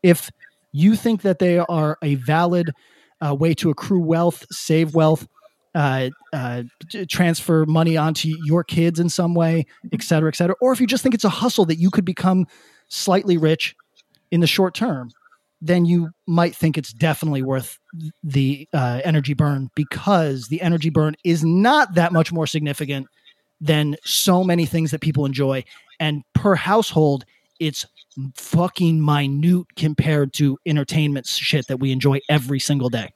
If 0.02 0.30
you 0.72 0.96
think 0.96 1.20
that 1.22 1.38
they 1.38 1.58
are 1.58 1.98
a 2.02 2.14
valid 2.14 2.70
uh, 3.20 3.34
way 3.34 3.52
to 3.54 3.68
accrue 3.68 4.00
wealth, 4.00 4.46
save 4.50 4.94
wealth, 4.94 5.28
uh, 5.74 6.08
uh, 6.32 6.62
transfer 7.08 7.66
money 7.66 7.98
onto 7.98 8.34
your 8.44 8.64
kids 8.64 8.98
in 8.98 9.10
some 9.10 9.34
way, 9.34 9.66
et 9.92 10.02
cetera, 10.02 10.28
et 10.28 10.36
cetera, 10.36 10.56
or 10.60 10.72
if 10.72 10.80
you 10.80 10.86
just 10.86 11.02
think 11.02 11.14
it's 11.14 11.24
a 11.24 11.28
hustle 11.28 11.66
that 11.66 11.76
you 11.76 11.90
could 11.90 12.04
become 12.06 12.46
slightly 12.92 13.36
rich 13.36 13.74
in 14.30 14.40
the 14.40 14.46
short 14.46 14.74
term, 14.74 15.10
then 15.60 15.84
you 15.84 16.10
might 16.26 16.54
think 16.54 16.76
it's 16.76 16.92
definitely 16.92 17.42
worth 17.42 17.78
the 18.22 18.68
uh, 18.72 19.00
energy 19.04 19.32
burn 19.32 19.70
because 19.74 20.48
the 20.48 20.60
energy 20.60 20.90
burn 20.90 21.14
is 21.24 21.44
not 21.44 21.94
that 21.94 22.12
much 22.12 22.32
more 22.32 22.46
significant 22.46 23.06
than 23.60 23.96
so 24.04 24.42
many 24.42 24.66
things 24.66 24.90
that 24.90 25.00
people 25.00 25.24
enjoy. 25.24 25.62
And 26.00 26.22
per 26.34 26.54
household, 26.56 27.24
it's 27.60 27.86
fucking 28.34 29.00
minute 29.00 29.64
compared 29.76 30.32
to 30.34 30.58
entertainment 30.66 31.26
shit 31.26 31.68
that 31.68 31.78
we 31.78 31.92
enjoy 31.92 32.18
every 32.28 32.58
single 32.58 32.88
day. 32.88 33.10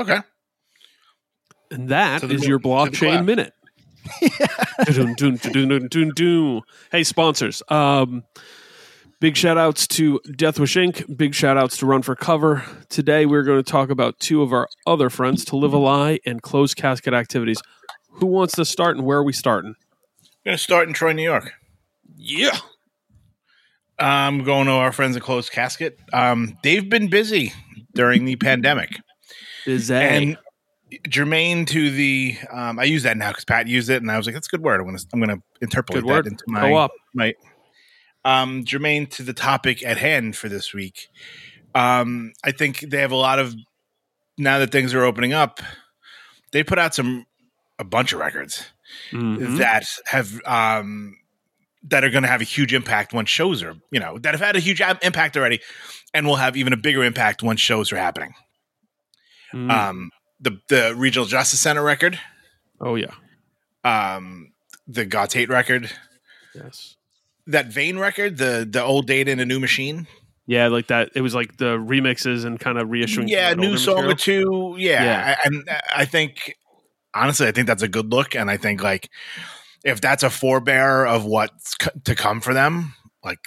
Okay. 0.00 0.18
And 1.70 1.88
that 1.90 2.22
To 2.22 2.26
the 2.26 2.34
is 2.34 2.46
your 2.46 2.58
blockchain 2.58 3.24
minute. 3.24 3.52
Hey, 6.90 7.04
sponsors. 7.04 7.62
Um, 7.68 8.24
big 9.20 9.36
shout 9.36 9.58
outs 9.58 9.86
to 9.88 10.20
Death 10.36 10.58
Wish 10.58 10.76
Inc. 10.76 11.16
Big 11.16 11.34
shout 11.34 11.56
outs 11.56 11.76
to 11.78 11.86
Run 11.86 12.02
for 12.02 12.14
Cover. 12.14 12.64
Today, 12.88 13.26
we're 13.26 13.42
going 13.42 13.62
to 13.62 13.70
talk 13.70 13.90
about 13.90 14.18
two 14.20 14.42
of 14.42 14.52
our 14.52 14.68
other 14.86 15.10
friends, 15.10 15.44
To 15.46 15.56
Live 15.56 15.72
a 15.72 15.78
Lie 15.78 16.20
and 16.24 16.42
Closed 16.42 16.76
Casket 16.76 17.14
Activities. 17.14 17.60
Who 18.12 18.26
wants 18.26 18.54
to 18.56 18.64
start 18.64 18.96
and 18.96 19.06
where 19.06 19.18
are 19.18 19.24
we 19.24 19.32
starting? 19.32 19.74
I'm 20.22 20.52
gonna 20.52 20.58
start 20.58 20.88
in 20.88 20.94
Troy, 20.94 21.12
New 21.12 21.22
York. 21.22 21.52
Yeah. 22.16 22.58
I'm 23.98 24.44
going 24.44 24.66
to 24.66 24.72
our 24.72 24.92
friends 24.92 25.16
at 25.16 25.22
Closed 25.22 25.52
Casket. 25.52 25.98
Um, 26.12 26.56
they've 26.62 26.88
been 26.88 27.08
busy 27.08 27.52
during 27.94 28.24
the 28.24 28.36
pandemic. 28.36 28.96
Is 29.66 29.90
and 29.90 30.38
germane 31.10 31.66
to 31.66 31.90
the 31.90 32.36
um, 32.50 32.78
I 32.78 32.84
use 32.84 33.02
that 33.04 33.16
now 33.16 33.28
because 33.30 33.44
Pat 33.44 33.66
used 33.66 33.90
it, 33.90 34.02
and 34.02 34.10
I 34.10 34.16
was 34.16 34.26
like, 34.26 34.34
"That's 34.34 34.46
a 34.46 34.50
good 34.50 34.62
word." 34.62 34.80
I'm 34.80 34.86
gonna 34.86 34.98
I'm 35.12 35.20
gonna 35.20 35.42
interpolate 35.60 36.06
that 36.06 36.26
into 36.26 36.44
my 36.46 36.60
Co-op. 36.60 36.90
my 37.14 37.34
um, 38.24 38.64
germane 38.64 39.06
to 39.08 39.22
the 39.22 39.32
topic 39.32 39.84
at 39.84 39.98
hand 39.98 40.36
for 40.36 40.48
this 40.48 40.72
week. 40.74 41.08
Um, 41.74 42.32
I 42.44 42.50
think 42.52 42.80
they 42.80 43.00
have 43.00 43.12
a 43.12 43.16
lot 43.16 43.38
of 43.38 43.54
now 44.36 44.58
that 44.58 44.70
things 44.72 44.94
are 44.94 45.04
opening 45.04 45.32
up. 45.32 45.60
They 46.52 46.62
put 46.64 46.78
out 46.78 46.94
some 46.94 47.26
a 47.78 47.84
bunch 47.84 48.12
of 48.12 48.18
records 48.20 48.66
Mhm. 49.12 49.58
that 49.58 49.84
have 50.06 50.40
um, 50.46 51.16
that 51.84 52.02
are 52.04 52.10
going 52.10 52.22
to 52.24 52.28
have 52.28 52.40
a 52.40 52.44
huge 52.44 52.72
impact 52.74 53.12
once 53.12 53.28
shows 53.30 53.62
are 53.62 53.76
you 53.92 54.00
know 54.00 54.18
that 54.18 54.32
have 54.34 54.40
had 54.40 54.56
a 54.56 54.60
huge 54.60 54.80
impact 55.02 55.36
already, 55.36 55.60
and 56.14 56.26
will 56.26 56.36
have 56.36 56.56
even 56.56 56.72
a 56.72 56.76
bigger 56.76 57.04
impact 57.04 57.42
once 57.42 57.60
shows 57.60 57.92
are 57.92 57.96
happening 57.98 58.32
Mm. 59.54 59.70
um, 59.70 60.10
the 60.40 60.60
the 60.68 60.94
Regional 60.96 61.26
Justice 61.26 61.60
Center 61.60 61.82
record, 61.82 62.18
oh, 62.80 62.94
yeah. 62.96 63.12
um, 63.84 64.52
the 64.86 65.04
God's 65.04 65.34
Hate 65.34 65.48
record, 65.48 65.90
Yes. 66.54 66.96
that 67.46 67.66
Vein 67.66 67.98
record, 67.98 68.36
the 68.38 68.66
the 68.70 68.82
old 68.82 69.06
data 69.06 69.30
in 69.30 69.40
a 69.40 69.44
new 69.46 69.60
machine. 69.60 70.06
Yeah, 70.46 70.68
like 70.68 70.86
that. 70.86 71.10
It 71.14 71.20
was 71.20 71.34
like 71.34 71.58
the 71.58 71.76
remixes 71.76 72.44
and 72.46 72.58
kind 72.58 72.78
of 72.78 72.88
reissuing. 72.88 73.28
yeah, 73.28 73.52
new 73.54 73.76
song 73.76 74.04
or 74.06 74.14
two. 74.14 74.76
Yeah, 74.78 75.04
Yeah. 75.04 75.36
I- 75.36 75.46
and 75.46 75.70
I 75.94 76.04
think 76.06 76.56
honestly, 77.14 77.46
I 77.46 77.52
think 77.52 77.66
that's 77.66 77.82
a 77.82 77.88
good 77.88 78.10
look, 78.10 78.34
and 78.34 78.50
I 78.50 78.56
think 78.56 78.82
like 78.82 79.10
if 79.84 80.00
that's 80.00 80.22
a 80.22 80.28
forebearer 80.28 81.06
of 81.06 81.24
what's 81.26 81.76
c- 81.82 81.90
to 82.04 82.14
come 82.14 82.40
for 82.40 82.54
them, 82.54 82.94
like 83.22 83.40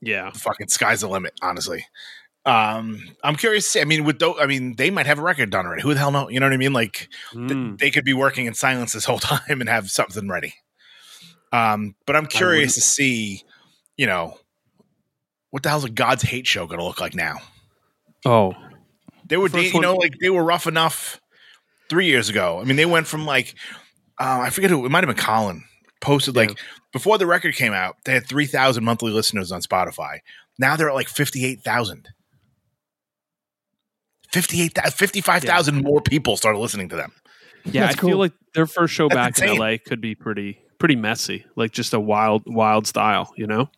Yeah. 0.00 0.30
fucking 0.30 0.68
sky's 0.68 1.00
the 1.02 1.08
limit. 1.08 1.34
Honestly. 1.42 1.84
Um, 2.46 3.00
I'm 3.22 3.36
curious. 3.36 3.76
I 3.76 3.84
mean, 3.84 4.04
with 4.04 4.18
those, 4.18 4.36
I 4.40 4.46
mean, 4.46 4.76
they 4.76 4.90
might 4.90 5.06
have 5.06 5.18
a 5.18 5.22
record 5.22 5.50
done 5.50 5.66
already. 5.66 5.82
Who 5.82 5.92
the 5.92 5.98
hell 6.00 6.10
know? 6.10 6.28
You 6.30 6.40
know 6.40 6.46
what 6.46 6.52
I 6.54 6.56
mean? 6.58 6.72
Like, 6.72 7.08
th- 7.32 7.42
Mm. 7.50 7.78
they 7.78 7.90
could 7.90 8.04
be 8.04 8.14
working 8.14 8.46
in 8.46 8.54
silence 8.54 8.92
this 8.92 9.04
whole 9.04 9.18
time 9.18 9.60
and 9.60 9.68
have 9.68 9.90
something 9.90 10.28
ready. 10.28 10.54
Um, 11.52 11.94
but 12.06 12.16
I'm 12.16 12.26
curious 12.26 12.74
to 12.74 12.80
see, 12.80 13.42
you 13.96 14.06
know, 14.06 14.38
what 15.50 15.62
the 15.62 15.68
hell's 15.70 15.84
a 15.84 15.90
God's 15.90 16.22
hate 16.22 16.46
show 16.46 16.66
going 16.66 16.78
to 16.78 16.84
look 16.84 17.00
like 17.00 17.14
now? 17.14 17.36
Oh, 18.24 18.54
They 19.26 19.36
were, 19.36 19.48
da- 19.48 19.60
you 19.70 19.80
know, 19.80 19.94
like 19.96 20.14
they 20.20 20.30
were 20.30 20.42
rough 20.44 20.66
enough 20.66 21.20
three 21.90 22.06
years 22.06 22.28
ago. 22.28 22.60
I 22.60 22.64
mean, 22.64 22.76
they 22.76 22.86
went 22.86 23.06
from 23.06 23.24
like, 23.26 23.54
uh, 24.20 24.40
I 24.42 24.50
forget 24.50 24.70
who 24.70 24.84
it 24.84 24.90
might 24.90 25.04
have 25.04 25.14
been 25.14 25.22
Colin 25.24 25.64
posted 26.00 26.34
Yeah. 26.34 26.42
like 26.42 26.58
before 26.92 27.16
the 27.18 27.26
record 27.26 27.54
came 27.54 27.72
out, 27.72 27.96
they 28.04 28.12
had 28.14 28.26
3,000 28.26 28.82
monthly 28.84 29.10
listeners 29.12 29.52
on 29.52 29.60
Spotify. 29.62 30.18
Now 30.58 30.76
they're 30.76 30.88
at 30.90 30.94
like 30.94 31.08
58,000. 31.08 32.08
58,000, 34.32 34.92
55,000 34.92 35.82
more 35.82 36.00
people 36.00 36.36
started 36.36 36.58
listening 36.58 36.88
to 36.90 36.96
them. 36.96 37.12
yeah. 37.64 37.86
That's 37.86 37.98
I 37.98 38.06
feel 38.06 38.18
like 38.18 38.32
their 38.54 38.66
first 38.66 38.94
show 38.94 39.08
That's 39.08 39.40
back 39.40 39.48
in. 39.48 39.58
LA 39.58 39.76
could 39.84 40.00
be 40.00 40.14
pretty 40.14 40.60
pretty 40.78 40.96
messy, 40.96 41.44
like 41.56 41.72
just 41.72 41.92
a 41.92 42.00
wild 42.00 42.42
wild 42.46 42.86
style. 42.86 43.32
You 43.36 43.46
know. 43.46 43.70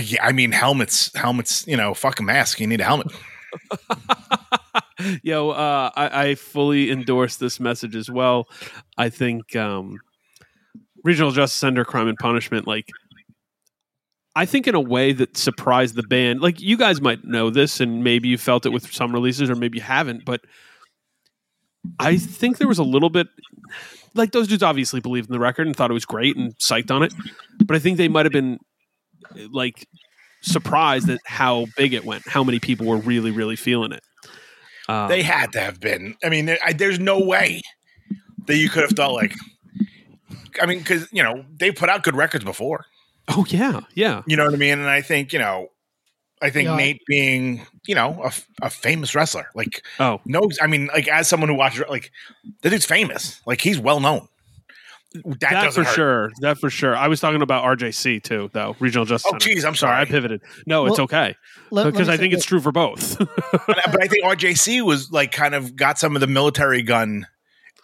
Yeah, 0.00 0.24
I 0.24 0.32
mean 0.32 0.52
helmets, 0.52 1.14
helmets. 1.14 1.66
You 1.66 1.76
know, 1.76 1.94
fuck 1.94 2.20
a 2.20 2.22
mask. 2.22 2.60
You 2.60 2.66
need 2.66 2.80
a 2.80 2.84
helmet. 2.84 3.12
Yo, 5.22 5.50
uh, 5.50 5.90
I, 5.94 6.28
I 6.28 6.34
fully 6.34 6.90
endorse 6.90 7.36
this 7.36 7.60
message 7.60 7.96
as 7.96 8.10
well. 8.10 8.48
I 8.96 9.08
think 9.08 9.56
um, 9.56 9.98
regional 11.04 11.32
justice 11.32 11.58
center 11.58 11.84
crime 11.84 12.08
and 12.08 12.18
punishment, 12.18 12.66
like, 12.66 12.88
I 14.34 14.46
think 14.46 14.66
in 14.66 14.74
a 14.74 14.80
way 14.80 15.12
that 15.12 15.36
surprised 15.36 15.94
the 15.94 16.02
band. 16.02 16.40
Like, 16.40 16.60
you 16.60 16.76
guys 16.76 17.00
might 17.00 17.24
know 17.24 17.50
this, 17.50 17.80
and 17.80 18.02
maybe 18.02 18.28
you 18.28 18.38
felt 18.38 18.64
it 18.64 18.70
with 18.70 18.92
some 18.92 19.12
releases, 19.12 19.50
or 19.50 19.54
maybe 19.54 19.78
you 19.78 19.84
haven't. 19.84 20.24
But 20.24 20.40
I 21.98 22.16
think 22.16 22.58
there 22.58 22.68
was 22.68 22.78
a 22.78 22.84
little 22.84 23.10
bit, 23.10 23.28
like, 24.14 24.32
those 24.32 24.48
dudes 24.48 24.62
obviously 24.62 25.00
believed 25.00 25.28
in 25.28 25.32
the 25.32 25.38
record 25.40 25.66
and 25.66 25.76
thought 25.76 25.90
it 25.90 25.94
was 25.94 26.06
great 26.06 26.36
and 26.36 26.56
psyched 26.58 26.90
on 26.90 27.02
it. 27.02 27.12
But 27.64 27.76
I 27.76 27.78
think 27.78 27.98
they 27.98 28.08
might 28.08 28.24
have 28.24 28.32
been 28.32 28.58
like 29.50 29.86
surprised 30.42 31.08
at 31.08 31.20
how 31.24 31.66
big 31.76 31.94
it 31.94 32.04
went, 32.04 32.26
how 32.26 32.44
many 32.44 32.58
people 32.58 32.86
were 32.86 32.96
really, 32.96 33.30
really 33.30 33.56
feeling 33.56 33.92
it. 33.92 34.02
Um, 34.88 35.08
They 35.08 35.22
had 35.22 35.52
to 35.52 35.60
have 35.60 35.80
been. 35.80 36.16
I 36.24 36.28
mean, 36.28 36.56
I, 36.62 36.72
there's 36.72 36.98
no 36.98 37.20
way 37.20 37.62
that 38.46 38.56
you 38.56 38.68
could 38.68 38.82
have 38.82 38.92
thought 38.92 39.12
like. 39.12 39.34
I 40.60 40.66
mean, 40.66 40.78
because 40.78 41.08
you 41.12 41.22
know 41.22 41.44
they 41.56 41.70
put 41.70 41.88
out 41.88 42.02
good 42.02 42.16
records 42.16 42.44
before. 42.44 42.86
Oh 43.28 43.44
yeah, 43.48 43.80
yeah. 43.94 44.22
You 44.26 44.36
know 44.36 44.44
what 44.44 44.54
I 44.54 44.56
mean? 44.58 44.78
And 44.78 44.88
I 44.88 45.00
think 45.02 45.32
you 45.32 45.38
know, 45.38 45.68
I 46.40 46.50
think 46.50 46.66
Yeah. 46.66 46.76
Nate 46.76 47.00
being 47.06 47.66
you 47.86 47.94
know 47.94 48.20
a, 48.24 48.32
a 48.66 48.70
famous 48.70 49.14
wrestler, 49.14 49.46
like 49.54 49.84
Oh 50.00 50.20
no, 50.24 50.48
I 50.60 50.66
mean, 50.66 50.86
like 50.88 51.08
as 51.08 51.28
someone 51.28 51.48
who 51.48 51.54
watches, 51.54 51.84
like 51.88 52.10
the 52.62 52.70
dude's 52.70 52.84
famous, 52.86 53.40
like 53.46 53.60
he's 53.60 53.78
well 53.78 54.00
known. 54.00 54.28
That, 55.14 55.38
that, 55.40 55.74
for 55.74 55.84
hurt. 55.84 55.94
sure. 55.94 56.30
That 56.40 56.56
for 56.56 56.70
sure. 56.70 56.96
I 56.96 57.06
was 57.08 57.20
talking 57.20 57.42
about 57.42 57.64
RJC 57.64 58.22
too, 58.22 58.48
though. 58.54 58.76
Regional 58.80 59.04
Justice. 59.04 59.30
Oh, 59.34 59.36
geez, 59.36 59.62
I'm 59.62 59.74
sorry. 59.74 60.00
I 60.00 60.06
pivoted. 60.06 60.40
No, 60.66 60.86
it's 60.86 60.98
okay 60.98 61.36
Let- 61.70 61.84
let 61.84 61.92
because 61.92 62.08
me 62.08 62.14
I 62.14 62.16
say 62.16 62.22
think 62.22 62.32
it's 62.34 62.46
true 62.46 62.60
for 62.60 62.72
both. 62.72 63.18
but, 63.18 63.60
but 63.66 64.02
I 64.02 64.08
think 64.08 64.24
RJC 64.24 64.82
was 64.82 65.12
like 65.12 65.30
kind 65.30 65.54
of 65.54 65.76
got 65.76 65.98
some 65.98 66.16
of 66.16 66.20
the 66.20 66.26
Militarie 66.28 66.86
Gun 66.86 67.26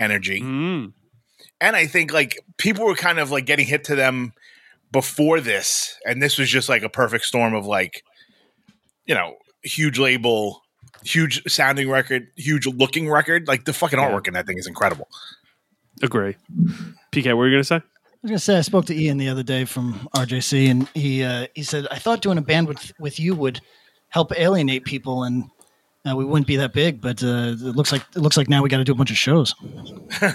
energy. 0.01 0.41
Mm. 0.41 0.93
and 1.61 1.77
I 1.77 1.87
think 1.87 2.15
like 2.15 2.39
people 2.57 2.87
were 2.87 2.95
kind 2.95 3.19
of 3.19 3.31
like 3.31 3.45
getting 3.45 3.67
hit 3.67 3.85
to 3.85 3.95
them 3.95 4.33
before 4.93 5.41
this, 5.41 5.95
and 6.07 6.23
this 6.23 6.39
was 6.39 6.49
just 6.49 6.69
like 6.69 6.83
a 6.83 6.89
perfect 6.89 7.25
storm 7.25 7.55
of 7.55 7.67
like, 7.67 8.03
you 9.07 9.15
know, 9.15 9.35
huge 9.63 9.99
label, 9.99 10.63
huge 11.05 11.43
sounding 11.51 11.91
record, 11.91 12.29
huge 12.37 12.67
looking 12.67 13.09
record. 13.11 13.49
Like 13.49 13.65
the 13.65 13.73
fucking 13.73 13.99
Yeah. 13.99 14.11
artwork 14.11 14.29
in 14.29 14.35
that 14.35 14.47
thing 14.47 14.59
is 14.59 14.67
incredible. 14.67 15.09
Agree. 16.03 16.37
PK, 17.13 17.27
what 17.29 17.37
were 17.39 17.49
you 17.49 17.55
gonna 17.55 17.65
say? 17.65 17.77
I 17.77 17.81
was 18.23 18.31
gonna 18.31 18.39
say 18.39 18.57
I 18.59 18.63
spoke 18.63 18.87
to 18.87 18.95
Ian 18.97 19.19
the 19.19 19.29
other 19.29 19.43
day 19.43 19.65
from 19.65 20.09
RJC, 20.15 20.71
and 20.71 20.89
he 20.95 21.23
uh, 21.23 21.47
he 21.55 21.63
said 21.63 21.87
I 21.91 21.99
thought 21.99 22.21
doing 22.23 22.39
a 22.39 22.43
band 22.43 22.69
with 22.69 22.93
with 22.99 23.21
you 23.21 23.35
would 23.35 23.61
help 24.09 24.33
alienate 24.39 24.85
people, 24.85 25.25
and 25.25 25.45
uh, 26.09 26.15
we 26.17 26.25
wouldn't 26.25 26.47
be 26.47 26.57
that 26.57 26.73
big. 26.73 27.01
But 27.01 27.23
uh, 27.23 27.55
it 27.57 27.61
looks 27.77 27.93
like 27.93 28.03
it 28.15 28.21
looks 28.21 28.37
like 28.37 28.49
now 28.49 28.63
we 28.63 28.69
got 28.69 28.79
to 28.79 28.85
do 28.85 28.93
a 28.93 28.95
bunch 28.95 29.11
of 29.11 29.17
shows. 29.19 29.55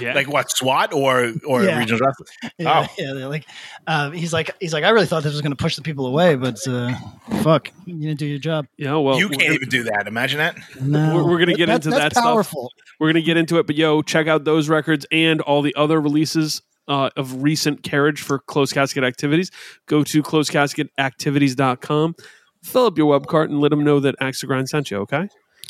Yeah. 0.00 0.14
Like 0.14 0.28
what 0.28 0.50
SWAT 0.50 0.92
or 0.94 1.32
or 1.46 1.62
Yeah. 1.64 1.78
regional 1.78 1.98
justice? 1.98 2.30
Yeah, 2.58 2.86
Oh. 2.88 2.94
yeah. 3.18 3.26
Like 3.26 3.44
uh, 3.86 4.10
he's 4.12 4.32
like 4.32 4.50
he's 4.60 4.72
like 4.72 4.84
I 4.84 4.90
really 4.90 5.04
thought 5.06 5.22
this 5.24 5.32
was 5.32 5.42
gonna 5.42 5.56
push 5.56 5.76
the 5.76 5.82
people 5.82 6.06
away, 6.06 6.36
but 6.36 6.56
uh, 6.66 6.94
fuck, 7.42 7.70
you 7.86 7.96
didn't 7.98 8.18
do 8.18 8.26
your 8.26 8.38
job. 8.38 8.66
yeah. 8.78 8.94
Well, 8.96 9.18
you 9.18 9.28
can't 9.28 9.52
even 9.54 9.68
do 9.68 9.82
that. 9.84 10.06
Imagine 10.06 10.38
that. 10.38 10.56
No, 10.80 11.16
We're- 11.16 11.26
we're 11.26 11.38
gonna 11.38 11.54
get 11.56 11.66
That- 11.66 11.74
into 11.76 11.90
that's 11.90 12.00
that 12.02 12.12
stuff. 12.12 12.24
powerful. 12.24 12.72
We're 12.98 13.08
gonna 13.08 13.20
get 13.20 13.36
into 13.36 13.58
it, 13.58 13.66
but 13.66 13.76
yo, 13.76 14.00
check 14.02 14.26
out 14.28 14.44
those 14.44 14.68
records 14.70 15.06
and 15.12 15.40
all 15.42 15.60
the 15.60 15.74
other 15.74 16.00
releases 16.00 16.62
uh, 16.88 17.10
of 17.16 17.42
recent 17.42 17.82
carriage 17.82 18.20
for 18.22 18.38
closed 18.38 18.72
casket 18.74 19.04
activities. 19.04 19.50
Go 19.86 20.02
to 20.04 20.22
closedcasketactivities.com, 20.22 22.14
fill 22.62 22.86
up 22.86 22.96
your 22.98 23.06
web 23.06 23.26
cart, 23.26 23.50
and 23.50 23.60
let 23.60 23.70
them 23.70 23.84
know 23.84 24.00
that 24.00 24.14
Axe 24.20 24.40
to 24.40 24.46
Grind 24.46 24.68
sent 24.68 24.90
you. 24.90 24.98
Okay. 24.98 25.28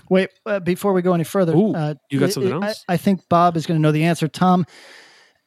Wait, 0.08 0.30
uh, 0.46 0.58
before 0.60 0.92
we 0.92 1.02
go 1.02 1.14
any 1.14 1.24
further, 1.24 1.54
Ooh, 1.54 1.72
uh, 1.74 1.94
you 2.10 2.18
got 2.18 2.26
I- 2.26 2.32
something 2.32 2.52
I- 2.52 2.66
else? 2.66 2.84
I, 2.88 2.96
think 2.96 3.20
Bob 3.28 3.56
is 3.56 3.66
going 3.66 3.78
to 3.78 3.82
know 3.82 3.92
the 3.92 4.04
answer. 4.04 4.26
Tom, 4.28 4.66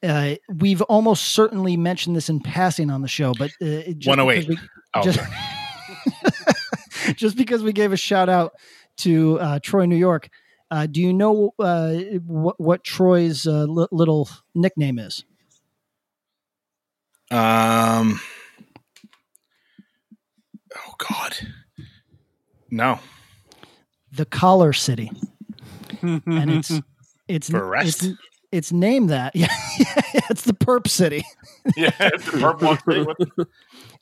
uh, 0.01 0.35
we've 0.50 0.81
almost 0.83 1.31
certainly 1.33 1.75
mentioned 1.75 2.15
this 2.15 2.29
in 2.29 2.39
passing 2.39 2.89
on 2.89 3.01
the 3.01 3.07
show, 3.07 3.33
but 3.38 3.51
uh, 3.62 3.65
it- 3.65 3.97
just 4.00 4.07
108. 4.07 4.47
because 4.47 4.62
we- 4.62 4.69
Oh, 4.95 5.01
just, 5.01 5.19
sorry. 5.19 7.13
just 7.15 7.35
because 7.35 7.63
we 7.63 7.73
gave 7.73 7.91
a 7.91 7.97
shout 7.97 8.29
out 8.29 8.53
to 8.97 9.39
uh, 9.39 9.59
Troy, 9.62 9.85
New 9.85 9.95
York, 9.97 10.29
uh, 10.71 10.85
do 10.85 11.01
you 11.01 11.12
know 11.13 11.51
uh, 11.59 11.93
what, 12.25 12.59
what 12.59 12.83
Troy's 12.83 13.45
uh, 13.47 13.63
li- 13.65 13.88
little 13.91 14.29
nickname 14.55 15.00
is? 15.00 15.23
Um. 17.31 18.19
God. 21.10 21.36
No. 22.69 23.00
the 24.12 24.25
Collar 24.25 24.74
City, 24.74 25.12
and 26.01 26.51
it's 26.51 26.72
it's 27.27 27.50
For 27.50 27.63
arrest? 27.67 28.03
it's 28.03 28.17
it's 28.51 28.72
named 28.72 29.10
that. 29.10 29.36
Yeah, 29.36 29.48
it's 30.29 30.43
the 30.43 30.53
Perp 30.53 30.88
City. 30.88 31.24
Yeah, 31.77 31.91
it's 32.00 32.25
the 32.29 32.38
Perp 32.39 32.62
one. 32.62 33.48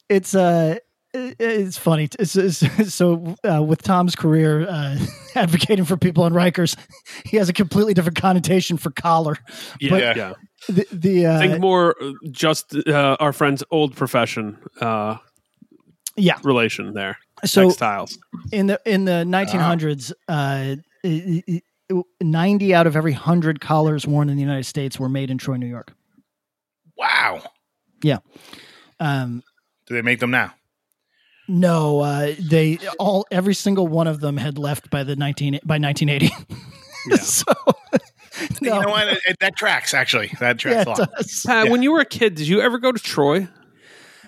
It's 0.10 0.34
uh 0.36 0.78
it's 1.14 1.78
funny. 1.78 2.08
It's, 2.20 2.36
it's- 2.38 2.94
so 2.94 3.36
uh, 3.48 3.62
with 3.62 3.82
Tom's 3.84 4.16
career 4.16 4.66
uh, 4.68 4.98
advocating 5.36 5.84
for 5.86 5.98
people 5.98 6.24
on 6.24 6.32
Rikers, 6.34 6.78
he 7.26 7.36
has 7.38 7.50
a 7.50 7.54
completely 7.54 7.94
different 7.94 8.18
connotation 8.18 8.78
for 8.78 8.92
collar. 8.92 9.38
Yeah, 9.80 9.90
But- 9.90 10.16
yeah. 10.18 10.34
The, 10.70 10.88
the 10.92 11.26
uh, 11.26 11.40
Think 11.40 11.60
more 11.60 11.96
uh, 12.02 12.12
just 12.32 12.76
uh, 12.88 13.18
our 13.20 13.34
friend's 13.34 13.64
old 13.72 13.96
profession 13.96 14.58
uh, 14.80 15.18
yeah. 16.16 16.38
relation 16.44 16.94
there. 16.94 17.18
So 17.46 17.66
Textiles. 17.66 18.18
in 18.52 18.68
the 18.68 18.80
in 18.86 19.06
the 19.06 19.24
1900s, 19.26 20.12
uh, 20.28 20.76
i- 21.04 21.44
i- 21.48 21.62
i- 21.94 22.02
90 22.22 22.74
out 22.74 22.88
of 22.88 22.96
every 22.96 23.14
hundred 23.14 23.60
collars 23.60 24.06
worn 24.08 24.30
in 24.30 24.36
the 24.36 24.42
United 24.42 24.66
States 24.66 25.00
were 25.00 25.10
made 25.10 25.30
in 25.32 25.38
Troy, 25.38 25.58
New 25.58 25.66
York. 25.68 25.94
Wow. 26.98 27.42
Yeah. 28.04 28.18
Um, 29.00 29.44
Do 29.88 29.94
they 29.96 30.02
make 30.02 30.20
them 30.20 30.32
now? 30.32 30.54
no, 31.48 32.00
uh, 32.02 32.34
they 32.40 32.78
all 33.00 33.26
every 33.32 33.54
single 33.56 33.88
one 33.88 34.08
of 34.08 34.22
them 34.22 34.38
had 34.38 34.58
left 34.58 34.90
by 34.90 35.04
the 35.04 35.16
19 35.16 35.60
by 35.66 35.78
1980. 35.80 36.32
Yeah. 37.10 37.16
so 37.22 37.52
no, 38.62 38.76
You 38.76 38.82
know 38.84 38.90
what? 38.90 39.08
It- 39.08 39.20
it- 39.28 39.38
that 39.40 39.56
tracks, 39.58 39.94
actually. 39.94 40.32
That 40.40 40.60
tracks 40.60 40.86
yeah, 40.88 40.94
a 40.94 40.98
lot. 40.98 41.10
does. 41.18 41.44
Pat, 41.46 41.66
Yeah. 41.66 41.72
when 41.72 41.82
you 41.84 41.92
were 41.92 42.00
a 42.00 42.06
kid, 42.06 42.36
did 42.36 42.48
you 42.48 42.62
ever 42.62 42.78
go 42.78 42.92
to 42.92 43.00
Troy? 43.02 43.48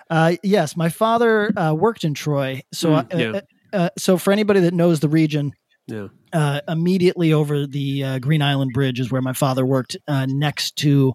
Uh, 0.10 0.36
yes, 0.44 0.76
my 0.78 0.90
father 0.90 1.52
uh, 1.58 1.74
worked 1.74 2.04
in 2.04 2.14
Troy, 2.14 2.62
so 2.72 2.90
Mm, 2.90 3.14
uh, 3.14 3.18
yeah. 3.18 3.32
uh, 3.74 3.76
uh, 3.76 3.90
so 3.98 4.18
for 4.18 4.32
anybody 4.32 4.60
that 4.62 4.74
knows 4.74 5.00
the 5.00 5.10
region, 5.10 5.54
Yeah. 5.88 6.08
uh, 6.32 6.62
immediately 6.68 7.34
over 7.34 7.66
the 7.66 8.04
uh, 8.04 8.20
Green 8.20 8.42
Island 8.42 8.72
Bridge 8.74 9.00
is 9.00 9.12
where 9.12 9.22
my 9.22 9.34
father 9.34 9.66
worked. 9.66 9.98
Uh, 10.08 10.26
next 10.28 10.76
to 10.78 11.14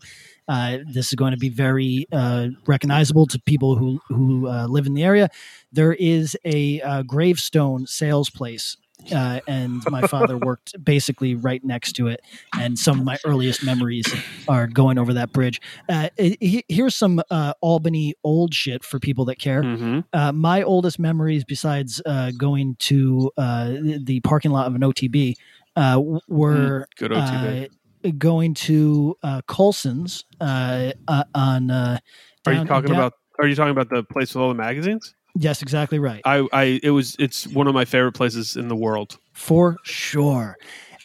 uh, 0.48 0.78
this 0.90 1.08
is 1.08 1.14
going 1.14 1.32
to 1.32 1.38
be 1.38 1.50
very 1.50 2.06
uh, 2.10 2.48
recognizable 2.66 3.26
to 3.26 3.38
people 3.44 3.76
who 3.76 4.00
who 4.08 4.48
uh, 4.48 4.66
live 4.66 4.86
in 4.86 4.94
the 4.94 5.04
area. 5.04 5.28
There 5.72 5.92
is 5.92 6.36
a 6.44 6.80
uh, 6.80 7.02
gravestone 7.02 7.86
sales 7.86 8.30
place. 8.30 8.76
Uh, 9.14 9.40
and 9.46 9.82
my 9.88 10.02
father 10.02 10.36
worked 10.36 10.74
basically 10.84 11.34
right 11.34 11.64
next 11.64 11.92
to 11.94 12.08
it, 12.08 12.20
and 12.58 12.78
some 12.78 12.98
of 12.98 13.04
my 13.04 13.16
earliest 13.24 13.62
memories 13.62 14.14
are 14.48 14.66
going 14.66 14.98
over 14.98 15.14
that 15.14 15.32
bridge. 15.32 15.60
Uh, 15.88 16.08
he- 16.18 16.64
here's 16.68 16.94
some 16.94 17.22
uh, 17.30 17.54
Albany 17.62 18.14
old 18.24 18.52
shit 18.54 18.84
for 18.84 18.98
people 18.98 19.24
that 19.26 19.38
care 19.38 19.62
hmm 19.62 20.00
uh, 20.12 20.32
my 20.32 20.62
oldest 20.62 20.98
memories, 20.98 21.44
besides 21.44 22.00
uh, 22.06 22.30
going 22.36 22.76
to 22.80 23.30
uh, 23.36 23.68
the- 24.02 24.20
parking 24.24 24.50
lot 24.50 24.66
of 24.66 24.74
an 24.74 24.80
OTB, 24.82 25.34
uh, 25.76 25.94
w- 25.94 26.20
were 26.28 26.86
Good 26.96 27.10
OTB. 27.12 27.64
uh, 28.04 28.08
going 28.18 28.54
to 28.54 29.16
uh, 29.22 29.42
Colson's 29.46 30.24
uh, 30.40 30.92
uh, 31.06 31.24
on. 31.34 31.70
Uh, 31.70 31.98
are 32.46 32.52
you 32.52 32.64
talking 32.64 32.88
down- 32.88 32.96
about? 32.98 33.12
Are 33.40 33.46
you 33.46 33.54
talking 33.54 33.70
about 33.70 33.88
the 33.90 34.02
place 34.02 34.34
with 34.34 34.42
all 34.42 34.48
the 34.48 34.54
magazines? 34.54 35.14
Yes, 35.40 35.62
exactly 35.62 35.98
right. 35.98 36.20
I, 36.24 36.46
I, 36.52 36.80
it 36.82 36.90
was. 36.90 37.14
It's 37.18 37.46
one 37.46 37.66
of 37.68 37.74
my 37.74 37.84
favorite 37.84 38.12
places 38.12 38.56
in 38.56 38.68
the 38.68 38.76
world. 38.76 39.18
For 39.32 39.76
sure. 39.84 40.56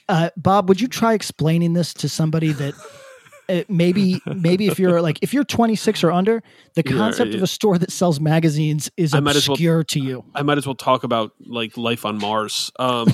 Uh, 0.09 0.29
Bob, 0.35 0.67
would 0.69 0.81
you 0.81 0.87
try 0.87 1.13
explaining 1.13 1.73
this 1.73 1.93
to 1.95 2.09
somebody 2.09 2.51
that 2.53 2.73
uh, 3.49 3.61
maybe 3.69 4.21
maybe 4.25 4.67
if 4.67 4.79
you're 4.79 5.01
like 5.01 5.19
if 5.21 5.33
you're 5.33 5.43
26 5.43 6.03
or 6.03 6.11
under, 6.11 6.41
the 6.73 6.83
Yeah, 6.85 6.97
concept 6.97 7.35
of 7.35 7.43
a 7.43 7.47
store 7.47 7.77
that 7.77 7.91
sells 7.91 8.19
magazines 8.19 8.89
is 8.97 9.13
I 9.13 9.19
as 9.19 9.23
well- 9.47 9.53
obscure 9.53 9.83
to 9.83 9.99
you. 9.99 10.25
I 10.35 10.41
might 10.41 10.57
as 10.57 10.65
well 10.65 10.75
talk 10.75 11.03
about 11.03 11.31
like 11.45 11.77
life 11.77 12.05
on 12.05 12.17
Mars. 12.17 12.71
Um, 12.79 13.07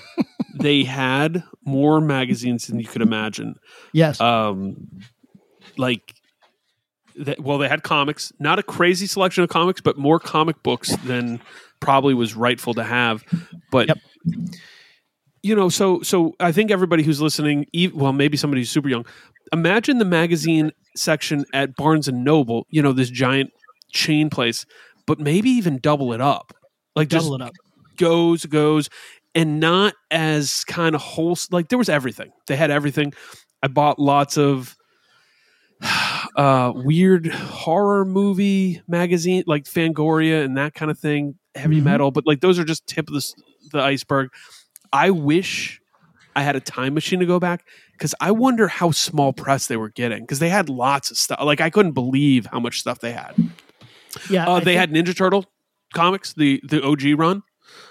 they 0.58 0.82
had 0.84 1.42
more 1.64 2.00
magazines 2.00 2.66
than 2.66 2.80
you 2.80 2.86
could 2.86 3.02
imagine. 3.02 3.54
Yes. 3.92 4.20
Um, 4.20 4.88
like, 5.76 6.14
th- 7.24 7.38
well, 7.38 7.58
they 7.58 7.68
had 7.68 7.82
comics. 7.82 8.32
Not 8.38 8.58
a 8.58 8.62
crazy 8.62 9.06
selection 9.06 9.42
of 9.44 9.50
comics, 9.50 9.80
but 9.80 9.96
more 9.98 10.18
comic 10.20 10.62
books 10.62 10.94
than 10.98 11.40
probably 11.80 12.14
was 12.14 12.34
rightful 12.34 12.74
to 12.74 12.84
have. 12.84 13.24
But 13.70 13.88
Yep. 13.88 13.98
you 15.42 15.54
know, 15.54 15.68
so 15.68 16.00
so 16.02 16.34
I 16.40 16.52
think 16.52 16.70
everybody 16.70 17.02
who's 17.02 17.20
listening, 17.20 17.66
well, 17.94 18.12
maybe 18.12 18.36
somebody 18.36 18.60
who's 18.62 18.70
super 18.70 18.88
young, 18.88 19.06
imagine 19.52 19.98
the 19.98 20.04
magazine 20.04 20.72
section 20.96 21.44
at 21.52 21.76
Barnes 21.76 22.08
and 22.08 22.24
Noble. 22.24 22.66
You 22.70 22.82
know, 22.82 22.92
this 22.92 23.10
giant 23.10 23.50
chain 23.92 24.30
place, 24.30 24.66
but 25.06 25.20
maybe 25.20 25.50
even 25.50 25.78
double 25.78 26.12
it 26.12 26.20
up. 26.20 26.52
Like 26.94 27.08
just 27.08 27.26
Double 27.26 27.36
it 27.36 27.42
up. 27.42 27.52
goes 27.96 28.44
goes 28.46 28.88
and 29.34 29.60
not 29.60 29.94
as 30.10 30.64
kind 30.64 30.94
of 30.94 31.02
whole 31.02 31.36
like 31.50 31.68
there 31.68 31.76
was 31.78 31.90
everything 31.90 32.30
they 32.46 32.56
had 32.56 32.70
everything 32.70 33.12
i 33.62 33.68
bought 33.68 33.98
lots 33.98 34.38
of 34.38 34.75
uh 36.36 36.72
weird 36.74 37.26
horror 37.26 38.04
movie 38.04 38.80
magazine 38.88 39.44
like 39.46 39.64
fangoria 39.64 40.44
and 40.44 40.56
that 40.56 40.74
kind 40.74 40.90
of 40.90 40.98
thing 40.98 41.34
heavy 41.54 41.80
Mhm. 41.80 41.84
metal 41.84 42.10
but 42.10 42.26
like 42.26 42.40
those 42.40 42.58
are 42.58 42.64
just 42.64 42.86
tip 42.86 43.08
of 43.08 43.14
the, 43.14 43.32
the 43.72 43.80
iceberg 43.80 44.28
i 44.92 45.10
wish 45.10 45.80
i 46.34 46.42
had 46.42 46.56
a 46.56 46.60
time 46.60 46.94
machine 46.94 47.20
to 47.20 47.26
go 47.26 47.38
back 47.38 47.64
because 47.92 48.14
i 48.20 48.30
wonder 48.30 48.68
how 48.68 48.90
small 48.90 49.32
press 49.32 49.66
they 49.66 49.76
were 49.76 49.90
getting 49.90 50.20
because 50.22 50.38
they 50.38 50.48
had 50.48 50.68
lots 50.68 51.10
of 51.10 51.16
stuff 51.18 51.40
like 51.42 51.60
i 51.60 51.68
couldn't 51.70 51.92
believe 51.92 52.46
how 52.46 52.60
much 52.60 52.80
stuff 52.80 53.00
they 53.00 53.12
had 53.12 53.34
Yeah. 54.30 54.46
uh, 54.48 54.58
they 54.60 54.76
think- 54.76 54.78
had 54.80 54.90
ninja 54.92 55.16
turtle 55.16 55.44
comics 55.94 56.32
the 56.32 56.60
the 56.64 56.82
og 56.82 57.02
run 57.18 57.42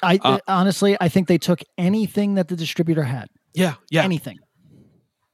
I 0.02 0.18
Uh, 0.24 0.40
honestly, 0.48 0.96
I 1.02 1.10
think 1.10 1.28
they 1.28 1.38
took 1.38 1.60
anything 1.78 2.36
that 2.36 2.48
the 2.48 2.56
distributor 2.56 3.04
had, 3.04 3.28
yeah 3.54 3.76
yeah 3.92 4.04
anything. 4.04 4.38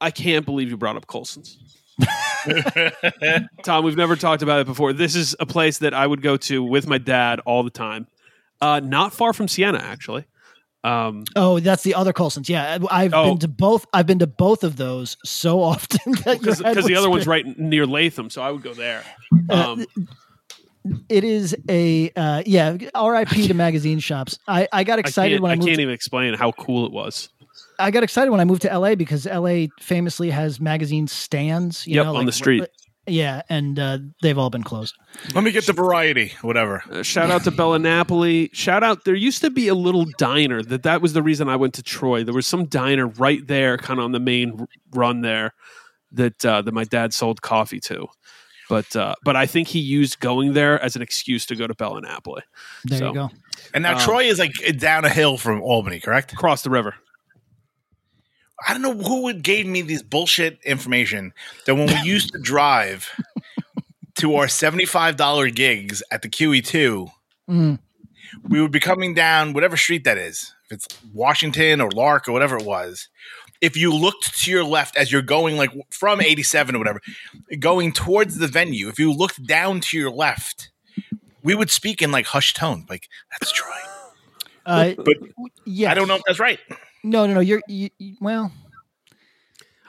I 0.00 0.10
can't 0.10 0.44
believe 0.44 0.68
you 0.68 0.76
brought 0.76 0.96
up 0.96 1.06
Colson's. 1.06 1.56
Tom, 3.62 3.84
we've 3.84 3.96
never 3.96 4.16
talked 4.16 4.42
about 4.42 4.60
it 4.60 4.66
before. 4.66 4.92
This 4.92 5.14
is 5.14 5.36
a 5.40 5.46
place 5.46 5.78
that 5.78 5.94
I 5.94 6.06
would 6.06 6.22
go 6.22 6.36
to 6.38 6.62
with 6.62 6.86
my 6.86 6.98
dad 6.98 7.40
all 7.40 7.62
the 7.62 7.70
time. 7.70 8.06
Uh, 8.60 8.80
not 8.80 9.12
far 9.12 9.32
from 9.32 9.48
Siena, 9.48 9.78
actually. 9.78 10.24
Um, 10.84 11.24
Oh, 11.36 11.60
that's 11.60 11.84
the 11.84 11.94
other 11.94 12.12
Colson's. 12.12 12.48
Yeah, 12.48 12.78
I've 12.90 13.14
Oh. 13.14 13.30
been 13.30 13.38
to 13.40 13.48
both. 13.48 13.86
I've 13.92 14.06
been 14.06 14.18
to 14.20 14.26
both 14.26 14.64
of 14.64 14.76
those 14.76 15.16
so 15.24 15.62
often 15.62 16.12
because 16.26 16.58
the 16.58 16.96
other 16.96 17.08
one's 17.10 17.26
right 17.26 17.46
near 17.58 17.86
Latham, 17.86 18.30
so 18.30 18.42
I 18.42 18.50
would 18.50 18.62
go 18.62 18.74
there. 18.74 19.04
Uh, 19.48 19.72
Um, 19.72 19.86
It 21.08 21.22
is 21.22 21.54
a 21.70 22.10
uh, 22.16 22.42
yeah. 22.44 22.76
R.I.P. 22.92 23.46
to 23.46 23.54
magazine 23.66 24.00
shops. 24.00 24.40
I, 24.48 24.66
I 24.72 24.82
got 24.82 24.98
excited 24.98 25.34
can't, 25.34 25.42
when 25.42 25.50
I, 25.52 25.54
I 25.54 25.56
can't 25.64 25.78
even 25.78 25.94
explain 25.94 26.34
how 26.34 26.50
cool 26.50 26.86
it 26.86 26.92
was. 26.92 27.28
I 27.78 27.90
got 27.90 28.02
excited 28.02 28.30
when 28.30 28.40
I 28.40 28.44
moved 28.44 28.62
to 28.62 28.72
L.A. 28.72 28.94
because 28.94 29.26
L.A. 29.26 29.68
famously 29.80 30.30
has 30.30 30.60
magazine 30.60 31.06
stands. 31.08 31.86
You 31.86 31.96
Yep, 31.96 32.04
know, 32.06 32.16
on 32.16 32.26
the 32.26 32.32
street. 32.32 32.64
Yeah, 33.04 33.42
and 33.48 33.78
uh, 33.80 33.98
they've 34.22 34.38
all 34.38 34.48
been 34.50 34.62
closed. 34.62 34.94
Let 35.34 35.42
me 35.42 35.50
get 35.50 35.66
the 35.66 35.72
variety, 35.72 36.34
whatever. 36.42 36.84
Uh, 36.88 37.02
shout 37.02 37.32
out 37.32 37.42
to 37.44 37.50
Bella 37.50 37.80
Napoli. 37.80 38.48
Shout 38.52 38.84
out. 38.84 39.04
There 39.04 39.16
used 39.16 39.40
to 39.40 39.50
be 39.50 39.66
a 39.66 39.74
little 39.74 40.04
diner 40.18 40.62
that 40.62 40.84
that 40.84 41.02
was 41.02 41.12
the 41.12 41.22
reason 41.22 41.48
I 41.48 41.56
went 41.56 41.74
to 41.74 41.82
Troy. 41.82 42.22
There 42.22 42.32
was 42.34 42.46
some 42.46 42.66
diner 42.66 43.08
right 43.08 43.44
there, 43.44 43.76
kind 43.76 43.98
of 43.98 44.04
on 44.04 44.12
the 44.12 44.20
main 44.20 44.68
run 44.94 45.22
there, 45.22 45.52
that 46.12 46.44
uh, 46.46 46.62
that 46.62 46.72
my 46.72 46.84
dad 46.84 47.12
sold 47.12 47.42
coffee 47.42 47.80
to. 47.80 48.06
But 48.68 48.94
uh, 48.94 49.16
but 49.24 49.34
I 49.34 49.46
think 49.46 49.66
he 49.66 49.80
used 49.80 50.20
going 50.20 50.52
there 50.52 50.80
as 50.80 50.94
an 50.94 51.02
excuse 51.02 51.44
to 51.46 51.56
go 51.56 51.66
to 51.66 51.74
Bella 51.74 52.00
Napoli. 52.02 52.42
There 52.84 52.98
So, 53.00 53.08
you 53.08 53.14
go. 53.14 53.30
And 53.74 53.82
now 53.82 53.94
Um, 53.94 53.98
Troy 54.00 54.24
is 54.24 54.38
like 54.38 54.52
down 54.78 55.04
a 55.04 55.08
hill 55.10 55.36
from 55.38 55.60
Albany, 55.60 55.98
correct? 55.98 56.32
Across 56.32 56.62
the 56.62 56.70
river. 56.70 56.94
I 58.66 58.72
don't 58.72 58.82
know 58.82 58.94
who 58.96 59.22
would 59.22 59.42
gave 59.42 59.66
me 59.66 59.82
this 59.82 60.02
bullshit 60.02 60.58
information 60.64 61.32
that 61.66 61.74
when 61.74 61.86
we 61.86 61.98
used 62.04 62.32
to 62.32 62.38
drive 62.38 63.08
to 64.16 64.34
our 64.36 64.48
seventy-five 64.48 65.16
dollar 65.16 65.48
gigs 65.50 66.02
at 66.10 66.22
the 66.22 66.28
QE2, 66.28 67.10
Mm. 67.50 67.78
we 68.48 68.62
would 68.62 68.70
be 68.70 68.78
coming 68.80 69.14
down 69.14 69.52
whatever 69.52 69.76
street 69.76 70.04
that 70.04 70.16
is, 70.16 70.54
if 70.66 70.72
it's 70.72 70.86
Washington 71.12 71.80
or 71.80 71.90
Lark 71.90 72.28
or 72.28 72.32
whatever 72.32 72.56
it 72.56 72.64
was. 72.64 73.08
If 73.60 73.76
you 73.76 73.92
looked 73.92 74.40
to 74.42 74.50
your 74.50 74.64
left 74.64 74.96
as 74.96 75.10
you're 75.12 75.22
going 75.22 75.56
like 75.56 75.70
from 75.90 76.20
87 76.20 76.74
or 76.74 76.78
whatever, 76.78 77.00
going 77.58 77.92
towards 77.92 78.38
the 78.38 78.46
venue, 78.48 78.88
if 78.88 78.98
you 78.98 79.12
looked 79.12 79.44
down 79.46 79.80
to 79.80 79.96
your 79.98 80.10
left, 80.10 80.70
we 81.42 81.54
would 81.54 81.70
speak 81.70 82.00
in 82.02 82.10
like 82.12 82.26
hushed 82.26 82.56
tone, 82.56 82.86
like 82.88 83.08
that's 83.30 83.50
Troy. 83.52 83.70
Uh, 84.64 84.92
But 84.96 85.16
yeah, 85.64 85.90
I 85.90 85.94
don't 85.94 86.06
know 86.08 86.16
if 86.16 86.22
that's 86.26 86.38
right. 86.40 86.58
No, 87.04 87.26
no, 87.26 87.34
no. 87.34 87.40
You're 87.40 87.62
you, 87.68 87.90
you- 87.98 88.16
well. 88.20 88.52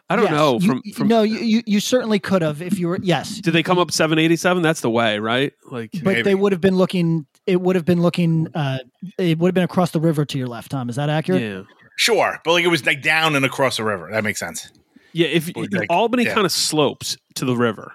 I 0.10 0.16
don't 0.16 0.26
yes, 0.26 0.34
know. 0.34 0.60
From, 0.60 0.82
you- 0.84 0.94
from 0.94 1.08
no, 1.08 1.24
you, 1.24 1.38
you 1.40 1.64
you 1.66 1.80
certainly 1.80 2.20
could 2.20 2.42
have 2.42 2.62
if 2.62 2.78
you 2.78 2.88
were 2.90 3.00
yes, 3.02 3.40
did 3.40 3.52
they 3.54 3.64
come 3.64 3.80
up 3.80 3.90
seven 3.92 4.20
eighty 4.20 4.36
seven? 4.36 4.62
That's 4.62 4.82
the 4.82 4.90
way, 4.90 5.18
right? 5.18 5.54
Like 5.72 5.92
but 5.94 6.04
Maybe. 6.04 6.22
they 6.24 6.36
would 6.36 6.52
have 6.52 6.62
been 6.62 6.76
looking. 6.76 7.26
It 7.48 7.60
would 7.62 7.76
have 7.76 7.86
been 7.86 8.02
looking. 8.02 8.48
Uh, 8.54 8.80
it 9.18 9.40
would 9.40 9.48
have 9.50 9.56
been 9.56 9.64
across 9.64 9.92
the 9.92 10.00
river 10.02 10.26
to 10.26 10.38
your 10.38 10.48
left. 10.48 10.72
Tom, 10.72 10.90
is 10.90 10.98
that 10.98 11.10
accurate? 11.10 11.42
yeah. 11.42 11.62
Sure, 11.96 12.40
but 12.44 12.52
like 12.54 12.64
it 12.66 12.70
was 12.70 12.86
like 12.86 13.02
down 13.02 13.36
and 13.36 13.46
across 13.46 13.78
the 13.78 13.84
river. 13.84 14.10
That 14.12 14.24
makes 14.24 14.40
sense. 14.40 14.72
Yeah, 15.14 15.28
if 15.28 15.50
Or 15.56 15.66
like- 15.72 15.88
Albany 15.92 16.24
yeah. 16.26 16.34
kind 16.34 16.46
of 16.46 16.52
slopes 16.52 17.18
to 17.36 17.46
the 17.46 17.56
river. 17.56 17.94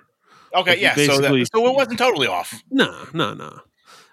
Okay, 0.54 0.70
Like, 0.70 0.80
yeah. 0.80 0.94
So, 0.94 1.20
that, 1.20 1.48
so 1.52 1.66
it 1.68 1.74
wasn't 1.74 1.98
totally 1.98 2.26
off. 2.28 2.62
No, 2.70 3.06
no, 3.12 3.34
no. 3.34 3.58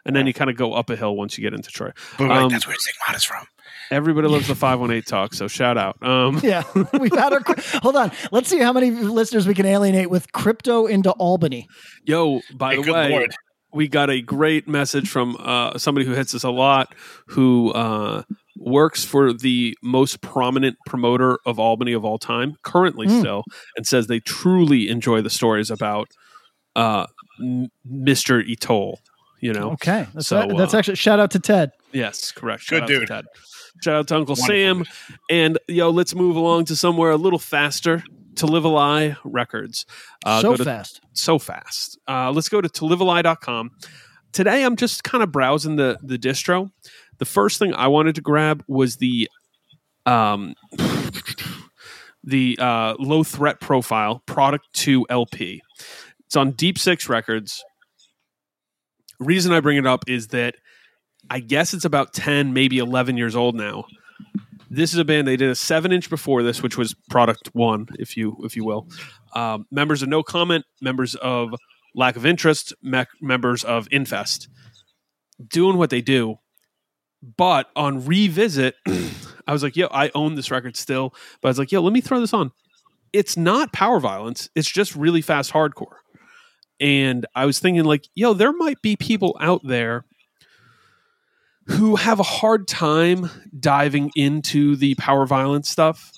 and 0.06 0.16
then 0.16 0.26
you 0.28 0.34
kind 0.34 0.50
of 0.50 0.58
go 0.58 0.74
up 0.74 0.90
a 0.90 0.96
hill 0.96 1.16
once 1.16 1.38
you 1.38 1.44
get 1.44 1.54
into 1.54 1.70
Troy. 1.70 1.92
But 2.18 2.28
like, 2.30 2.42
Um, 2.42 2.50
that's 2.50 2.68
where 2.68 2.76
Stigmata's 2.78 3.24
from. 3.24 3.46
Everybody 3.92 4.28
loves 4.28 4.48
the 4.48 4.56
518 4.56 5.04
talk, 5.04 5.34
so 5.34 5.48
shout 5.48 5.78
out. 5.78 6.02
Um, 6.02 6.40
Yeah, 6.44 6.64
we've 7.00 7.14
had 7.16 7.34
our. 7.34 7.42
Hold 7.82 7.96
on, 7.96 8.12
let's 8.32 8.50
see 8.50 8.60
how 8.60 8.74
many 8.74 8.92
listeners 8.92 9.48
we 9.48 9.54
can 9.54 9.66
alienate 9.66 10.10
with 10.10 10.32
crypto 10.32 10.86
into 10.88 11.12
Albany. 11.12 11.68
Yo, 12.06 12.42
by 12.56 12.76
Hey, 12.76 12.82
the 12.82 12.94
way, 12.94 13.10
lord. 13.12 13.36
we 13.74 13.88
got 13.88 14.10
a 14.10 14.22
great 14.22 14.68
message 14.68 15.10
from 15.10 15.38
uh, 15.40 15.78
somebody 15.78 16.06
who 16.06 16.14
hits 16.14 16.34
us 16.34 16.44
a 16.44 16.50
lot, 16.50 16.94
who 17.28 17.72
uh, 17.74 18.24
works 18.58 19.04
for 19.04 19.34
the 19.34 19.78
most 19.84 20.22
prominent 20.22 20.78
promoter 20.88 21.38
of 21.46 21.60
Albany 21.60 21.94
of 21.94 22.04
all 22.06 22.18
time, 22.18 22.56
currently 22.64 23.08
Mm. 23.08 23.20
still, 23.20 23.44
and 23.78 23.86
says 23.86 24.08
they 24.08 24.20
truly 24.20 24.90
enjoy 24.90 25.22
the 25.22 25.30
stories 25.30 25.70
about 25.70 26.08
uh, 26.76 27.06
Mr. 27.88 28.44
Etol. 28.48 28.98
You 29.42 29.54
know, 29.54 29.72
Okay, 29.74 30.08
that's 30.14 30.28
So, 30.28 30.48
that's 30.58 30.74
uh, 30.74 30.78
actually 30.78 30.96
shout 30.96 31.20
out 31.20 31.30
to 31.32 31.40
Ted. 31.40 31.72
yes, 31.92 32.32
correct. 32.32 32.68
Good 32.68 32.78
Shout 32.80 32.84
out 32.84 32.88
to 32.88 33.00
dude. 33.00 33.08
Ted. 33.10 33.26
Shout 33.84 33.96
out 33.96 34.08
to 34.10 34.16
Uncle 34.16 34.36
Wonderful 34.38 34.86
Sam. 34.86 35.18
And 35.30 35.60
yo, 35.68 35.90
let's 35.90 36.16
move 36.16 36.36
along 36.36 36.66
to 36.66 36.76
somewhere 36.76 37.12
a 37.12 37.18
little 37.18 37.40
faster. 37.40 38.04
To 38.38 38.48
Live 38.48 38.66
a 38.66 38.68
Lie 38.68 39.16
Records. 39.24 39.86
Uh, 40.26 40.42
so 40.42 40.58
to 40.58 40.66
fast. 40.66 41.00
so 41.14 41.40
fast. 41.40 41.98
Uh, 42.06 42.34
let's 42.34 42.50
go 42.50 42.60
to 42.60 42.68
toliveali.com. 42.68 43.72
Today, 44.34 44.64
I'm 44.66 44.76
just 44.76 45.06
kind 45.06 45.24
of 45.24 45.32
browsing 45.32 45.78
the 45.78 45.98
the 46.04 46.18
distro. 46.18 46.70
The 47.20 47.26
first 47.26 47.60
thing 47.60 47.74
I 47.74 47.88
wanted 47.88 48.16
to 48.16 48.22
grab 48.22 48.62
was 48.68 48.98
the 48.98 49.30
um, 50.06 50.56
the 52.26 52.58
uh, 52.60 52.96
low 53.00 53.24
threat 53.24 53.62
profile 53.62 54.22
product 54.26 54.68
2 54.74 55.08
LP. 55.10 55.62
It's 56.26 56.36
on 56.36 56.52
Deep 56.52 56.78
Six 56.78 57.08
Records. 57.08 57.64
Reason 59.20 59.54
I 59.54 59.62
bring 59.62 59.78
it 59.78 59.88
up 59.88 60.04
is 60.08 60.28
that 60.30 60.56
I 61.30 61.40
guess 61.40 61.74
it's 61.74 61.86
about 61.86 62.14
10, 62.14 62.54
maybe 62.54 62.78
11 62.78 63.18
years 63.18 63.36
old 63.36 63.56
now. 63.56 63.86
This 64.70 64.94
is 64.94 65.00
a 65.00 65.06
band 65.06 65.28
they 65.28 65.38
did 65.38 65.50
a 65.50 65.56
seven 65.56 65.92
inch 65.92 66.10
before 66.10 66.44
this, 66.44 66.62
which 66.62 66.78
was 66.78 66.94
product 67.10 67.50
one, 67.54 67.88
if 68.00 68.18
you 68.18 68.36
if 68.44 68.56
you 68.56 68.66
will. 68.66 68.88
Um, 69.34 69.68
members 69.72 70.02
of 70.02 70.10
No 70.10 70.24
Comment, 70.24 70.66
members 70.82 71.16
of 71.16 71.54
Lack 71.94 72.16
of 72.16 72.26
Interest, 72.26 72.74
mec- 72.82 73.08
members 73.22 73.64
of 73.64 73.88
Infest, 73.92 74.50
doing 75.48 75.78
what 75.78 75.92
they 75.92 76.02
do. 76.02 76.40
But 77.38 77.70
on 77.76 78.06
revisit, 78.06 78.76
I 79.48 79.54
was 79.54 79.64
like, 79.64 79.76
yo, 79.76 79.88
I 79.92 80.12
own 80.14 80.36
this 80.36 80.52
record 80.52 80.76
still. 80.76 81.14
But 81.42 81.50
I 81.50 81.52
was 81.52 81.60
like, 81.60 81.72
yo, 81.72 81.82
let 81.82 81.94
me 81.94 82.02
throw 82.02 82.20
this 82.20 82.34
on. 82.34 82.52
It's 83.14 83.38
not 83.38 83.72
power 83.72 84.00
violence, 84.00 84.50
it's 84.56 84.70
just 84.70 84.96
really 84.96 85.22
fast 85.22 85.54
hardcore. 85.54 85.98
And 86.82 87.26
I 87.34 87.46
was 87.46 87.60
thinking, 87.60 87.86
like, 87.86 88.10
yo, 88.16 88.34
there 88.34 88.52
might 88.52 88.82
be 88.82 88.98
people 88.98 89.38
out 89.40 89.62
there 89.64 90.06
who 91.68 91.96
have 91.96 92.20
a 92.20 92.24
hard 92.24 92.68
time 92.68 93.30
diving 93.60 94.12
into 94.16 94.76
the 94.76 94.96
power 94.96 95.26
violence 95.26 95.70
stuff. 95.70 96.12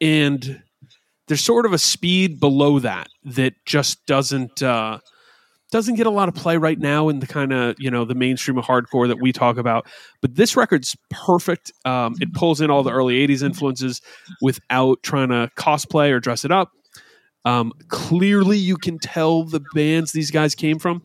And 0.00 0.62
there's 1.26 1.40
sort 1.40 1.66
of 1.66 1.72
a 1.72 1.78
speed 1.78 2.40
below 2.40 2.78
that 2.80 3.08
that 3.24 3.54
just 3.64 4.04
doesn't 4.06 4.62
uh, 4.62 4.98
doesn't 5.70 5.96
get 5.96 6.06
a 6.06 6.10
lot 6.10 6.28
of 6.28 6.34
play 6.34 6.56
right 6.56 6.78
now 6.78 7.08
in 7.08 7.20
the 7.20 7.26
kind 7.26 7.52
of 7.52 7.76
you 7.78 7.90
know 7.90 8.04
the 8.04 8.14
mainstream 8.14 8.58
of 8.58 8.64
hardcore 8.64 9.08
that 9.08 9.20
we 9.20 9.32
talk 9.32 9.56
about. 9.58 9.86
But 10.20 10.34
this 10.34 10.56
record's 10.56 10.96
perfect. 11.10 11.72
Um, 11.84 12.14
it 12.20 12.32
pulls 12.32 12.60
in 12.60 12.70
all 12.70 12.82
the 12.82 12.92
early 12.92 13.26
'80s 13.26 13.42
influences 13.42 14.00
without 14.40 15.02
trying 15.02 15.28
to 15.28 15.50
cosplay 15.56 16.10
or 16.10 16.20
dress 16.20 16.44
it 16.44 16.52
up. 16.52 16.72
Um, 17.44 17.72
clearly, 17.88 18.58
you 18.58 18.76
can 18.76 18.98
tell 18.98 19.44
the 19.44 19.60
bands 19.74 20.12
these 20.12 20.30
guys 20.30 20.54
came 20.54 20.78
from, 20.78 21.02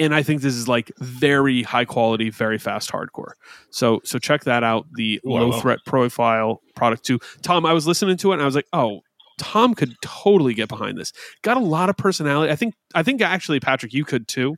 and 0.00 0.12
I 0.14 0.22
think 0.24 0.40
this 0.42 0.54
is 0.54 0.66
like 0.66 0.90
very 0.98 1.62
high 1.62 1.84
quality, 1.84 2.30
very 2.30 2.58
fast 2.58 2.90
hardcore. 2.90 3.32
So, 3.70 4.00
so 4.02 4.18
check 4.18 4.42
that 4.44 4.64
out. 4.64 4.86
The 4.94 5.20
low 5.24 5.52
threat 5.60 5.78
profile 5.86 6.60
product 6.74 7.04
too. 7.04 7.20
Tom, 7.42 7.64
I 7.66 7.72
was 7.72 7.86
listening 7.86 8.16
to 8.16 8.30
it 8.30 8.34
and 8.34 8.42
I 8.42 8.46
was 8.46 8.54
like, 8.56 8.66
oh, 8.72 9.02
Tom 9.38 9.74
could 9.74 9.94
totally 10.02 10.54
get 10.54 10.68
behind 10.68 10.98
this. 10.98 11.12
Got 11.42 11.56
a 11.56 11.60
lot 11.60 11.88
of 11.88 11.96
personality. 11.96 12.52
I 12.52 12.56
think. 12.56 12.74
I 12.94 13.02
think 13.02 13.20
actually, 13.22 13.60
Patrick, 13.60 13.92
you 13.94 14.04
could 14.04 14.26
too. 14.26 14.56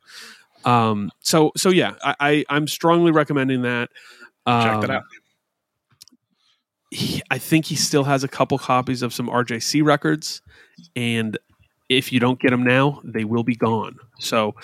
Um. 0.64 1.10
So, 1.20 1.52
so 1.56 1.68
yeah, 1.70 1.94
I, 2.02 2.14
I 2.20 2.44
I'm 2.48 2.66
strongly 2.66 3.10
recommending 3.12 3.62
that. 3.62 3.90
Check 4.46 4.80
that 4.80 4.90
Um, 4.90 4.90
out. 4.90 5.02
he- 6.90 7.22
I 7.30 7.38
think 7.38 7.66
he 7.66 7.74
still 7.76 8.04
has 8.04 8.24
a 8.24 8.28
couple 8.28 8.58
copies 8.58 9.02
of 9.02 9.12
some 9.14 9.28
RJC 9.28 9.84
records, 9.84 10.42
and 10.96 11.38
if 11.88 12.12
you 12.12 12.20
don't 12.20 12.40
get 12.40 12.50
them 12.50 12.64
now, 12.64 13.00
they 13.04 13.24
will 13.24 13.44
be 13.44 13.54
gone. 13.56 13.96
So, 14.22 14.54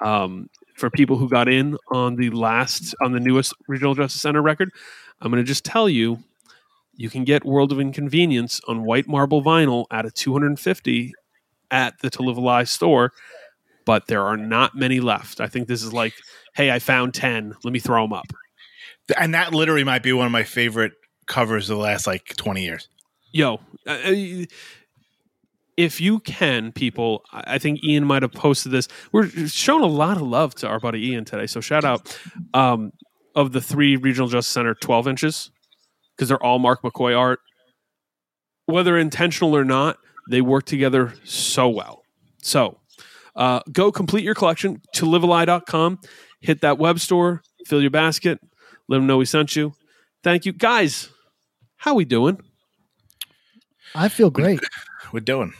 um, 0.00 0.48
for 0.74 0.90
people 0.90 1.16
who 1.16 1.28
got 1.28 1.48
in 1.48 1.76
on 1.92 2.16
the 2.16 2.30
last 2.30 2.94
on 3.02 3.12
the 3.12 3.20
newest 3.20 3.54
Regional 3.68 3.94
Justice 3.94 4.20
Center 4.20 4.42
record, 4.42 4.70
I'm 5.20 5.30
going 5.30 5.42
to 5.42 5.46
just 5.46 5.64
tell 5.64 5.88
you, 5.88 6.18
you 6.94 7.10
can 7.10 7.24
get 7.24 7.44
World 7.44 7.72
of 7.72 7.80
Inconvenience 7.80 8.60
on 8.66 8.84
white 8.84 9.06
marble 9.06 9.42
vinyl 9.42 9.86
at 9.90 10.04
a 10.04 10.10
250 10.10 11.14
at 11.70 11.98
the 12.00 12.10
To 12.10 12.22
Live 12.22 12.36
a 12.36 12.40
Lie 12.40 12.64
store, 12.64 13.12
but 13.84 14.06
there 14.06 14.22
are 14.22 14.36
not 14.36 14.74
many 14.74 15.00
left. 15.00 15.40
I 15.40 15.46
think 15.46 15.68
this 15.68 15.82
is 15.82 15.92
like, 15.92 16.14
hey, 16.54 16.70
I 16.70 16.78
found 16.78 17.14
10. 17.14 17.54
Let 17.64 17.72
me 17.72 17.78
throw 17.78 18.02
them 18.02 18.12
up. 18.12 18.26
And 19.18 19.34
that 19.34 19.52
literally 19.52 19.84
might 19.84 20.02
be 20.02 20.12
one 20.12 20.26
of 20.26 20.32
my 20.32 20.44
favorite 20.44 20.92
covers 21.26 21.70
of 21.70 21.76
the 21.76 21.82
last 21.82 22.06
like 22.06 22.36
20 22.36 22.62
years. 22.62 22.88
yo 23.32 23.60
uh, 23.86 23.98
uh, 24.04 24.44
if 25.76 26.00
you 26.00 26.20
can 26.20 26.72
people 26.72 27.24
i 27.32 27.42
I 27.54 27.58
think 27.58 27.84
ian 27.84 28.04
might 28.04 28.22
have 28.22 28.32
posted 28.32 28.72
this. 28.72 28.88
We're 29.12 29.28
showing 29.28 29.84
a 29.84 29.86
lot 29.86 30.16
of 30.16 30.22
love 30.22 30.54
to 30.56 30.68
our 30.68 30.80
buddy 30.80 31.10
ian 31.10 31.24
today 31.24 31.46
so 31.46 31.60
shout 31.60 31.84
out 31.84 32.18
um, 32.54 32.92
of 33.34 33.52
the 33.52 33.60
three 33.60 33.96
regional 33.96 34.28
justice 34.28 34.52
center 34.52 34.74
12 34.74 35.08
inches 35.08 35.50
because 36.16 36.28
they're 36.28 36.42
all 36.42 36.58
mark 36.58 36.82
mccoy 36.82 37.18
art. 37.18 37.40
Whether 38.66 38.96
intentional 38.96 39.56
or 39.56 39.64
not 39.64 39.98
they 40.30 40.40
work 40.40 40.64
together 40.64 41.14
so 41.24 41.68
well. 41.68 42.04
So 42.42 42.78
uh, 43.36 43.60
go 43.70 43.92
complete 43.92 44.24
your 44.24 44.34
collection 44.34 44.80
to 44.94 45.06
liveali.com 45.06 45.98
hit 46.40 46.60
that 46.60 46.78
web 46.78 46.98
store 47.00 47.42
fill 47.66 47.80
your 47.80 47.90
basket 47.90 48.40
let 48.88 48.98
them 48.98 49.06
know 49.06 49.16
we 49.16 49.24
sent 49.24 49.56
you. 49.56 49.74
Thank 50.22 50.44
you. 50.44 50.52
Guys 50.52 51.08
how 51.76 51.94
we 51.94 52.04
doing? 52.04 52.40
I 53.94 54.08
feel 54.08 54.30
great. 54.30 54.60
We're 55.12 55.20
doing. 55.20 55.52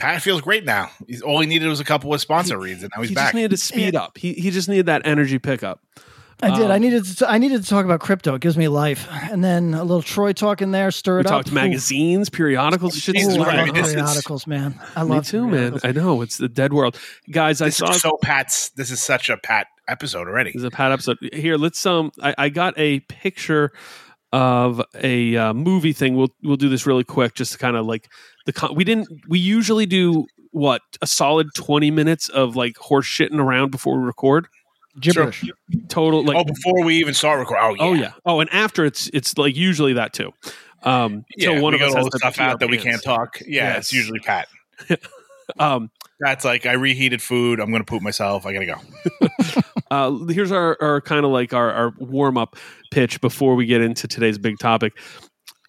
Pat 0.00 0.20
feels 0.20 0.40
great 0.40 0.64
now. 0.64 0.90
He's, 1.06 1.22
all 1.22 1.38
he 1.40 1.46
needed 1.46 1.68
was 1.68 1.78
a 1.80 1.84
couple 1.84 2.12
of 2.12 2.20
sponsor 2.20 2.58
reads, 2.58 2.82
and 2.82 2.90
now 2.96 3.02
he's 3.02 3.10
he 3.10 3.14
back. 3.14 3.26
He 3.26 3.26
just 3.26 3.34
needed 3.36 3.50
to 3.50 3.56
speed 3.56 3.94
up. 3.96 4.18
He 4.18 4.32
he 4.34 4.50
just 4.50 4.68
needed 4.68 4.86
that 4.86 5.02
energy 5.04 5.38
pickup. 5.38 5.80
I 6.42 6.54
did. 6.54 6.66
Um, 6.66 6.70
I 6.72 6.78
needed 6.78 7.04
to. 7.04 7.30
I 7.30 7.38
needed 7.38 7.62
to 7.62 7.68
talk 7.68 7.84
about 7.86 8.00
crypto. 8.00 8.34
It 8.34 8.42
gives 8.42 8.58
me 8.58 8.68
life, 8.68 9.08
and 9.10 9.42
then 9.42 9.72
a 9.72 9.82
little 9.84 10.02
Troy 10.02 10.32
talk 10.34 10.60
in 10.60 10.70
there, 10.70 10.90
stir 10.90 11.18
We 11.18 11.20
up. 11.20 11.26
talked 11.26 11.50
Ooh. 11.50 11.54
magazines, 11.54 12.28
periodicals, 12.28 12.98
shit. 12.98 13.14
Jesus 13.14 13.36
Ooh, 13.36 13.42
Christ, 13.44 13.50
I 13.50 13.54
I 13.54 13.64
love 13.64 13.66
mean, 13.66 13.74
this 13.82 13.88
is- 13.88 13.94
periodicals, 13.94 14.46
man. 14.46 14.78
I 14.96 15.04
Me 15.04 15.20
too, 15.22 15.46
man. 15.46 15.78
I 15.82 15.92
know 15.92 16.20
it's 16.20 16.36
the 16.36 16.48
dead 16.48 16.72
world, 16.74 16.98
guys. 17.30 17.62
I 17.62 17.70
saw 17.70 17.90
is 17.90 18.02
so 18.02 18.18
Pat's. 18.20 18.68
This 18.70 18.90
is 18.90 19.00
such 19.00 19.30
a 19.30 19.38
Pat 19.38 19.68
episode 19.88 20.26
already. 20.28 20.50
This 20.50 20.60
is 20.60 20.64
a 20.64 20.70
Pat 20.70 20.92
episode. 20.92 21.16
Here, 21.32 21.56
let's 21.56 21.86
um. 21.86 22.10
I, 22.20 22.34
I 22.36 22.48
got 22.50 22.74
a 22.76 23.00
picture 23.00 23.72
of 24.32 24.82
a 25.02 25.36
uh, 25.36 25.52
movie 25.54 25.92
thing. 25.92 26.16
We'll 26.16 26.32
we'll 26.42 26.56
do 26.56 26.68
this 26.68 26.86
really 26.86 27.04
quick, 27.04 27.34
just 27.34 27.52
to 27.52 27.58
kind 27.58 27.76
of 27.76 27.86
like 27.86 28.08
the. 28.46 28.52
Con- 28.52 28.74
we 28.74 28.84
didn't. 28.84 29.08
We 29.28 29.38
usually 29.38 29.86
do 29.86 30.26
what 30.50 30.82
a 31.02 31.06
solid 31.06 31.48
twenty 31.54 31.90
minutes 31.90 32.28
of 32.28 32.56
like 32.56 32.76
horse 32.76 33.06
shitting 33.06 33.38
around 33.38 33.70
before 33.70 33.98
we 33.98 34.04
record. 34.04 34.48
Gibberish. 34.98 35.44
Total 35.88 36.24
like 36.24 36.36
oh, 36.38 36.44
before 36.44 36.82
we 36.84 36.96
even 36.96 37.14
start 37.14 37.38
recording. 37.38 37.76
Oh, 37.80 37.92
yeah. 37.92 37.98
oh 37.98 38.02
yeah 38.02 38.12
oh 38.24 38.40
and 38.40 38.50
after 38.50 38.84
it's 38.84 39.08
it's 39.12 39.36
like 39.36 39.54
usually 39.54 39.92
that 39.94 40.12
too. 40.12 40.32
Um, 40.82 41.24
Yeah, 41.36 41.52
till 41.52 41.62
one 41.62 41.72
we 41.74 41.80
of 41.80 41.82
us 41.82 41.92
got 41.92 41.98
all 41.98 42.04
has 42.04 42.12
the 42.12 42.18
stuff 42.18 42.40
out 42.40 42.60
that 42.60 42.70
we 42.70 42.78
can't 42.78 43.02
talk. 43.02 43.40
Yeah, 43.40 43.74
Yes. 43.74 43.78
it's 43.78 43.92
usually 43.92 44.20
Pat. 44.20 44.48
Um, 45.60 45.92
That's 46.18 46.44
like 46.44 46.66
I 46.66 46.72
reheated 46.72 47.22
food. 47.22 47.60
I'm 47.60 47.70
gonna 47.70 47.84
poop 47.84 48.02
myself. 48.02 48.46
I 48.46 48.52
gotta 48.52 48.66
go. 48.66 48.80
uh, 49.90 50.12
here's 50.28 50.52
our, 50.52 50.76
our 50.80 51.00
kind 51.00 51.24
of 51.24 51.30
like 51.30 51.52
our, 51.54 51.70
our 51.72 51.94
warm 51.98 52.36
up 52.38 52.56
pitch 52.90 53.20
before 53.20 53.54
we 53.54 53.66
get 53.66 53.80
into 53.80 54.08
today's 54.08 54.38
big 54.38 54.58
topic. 54.58 54.92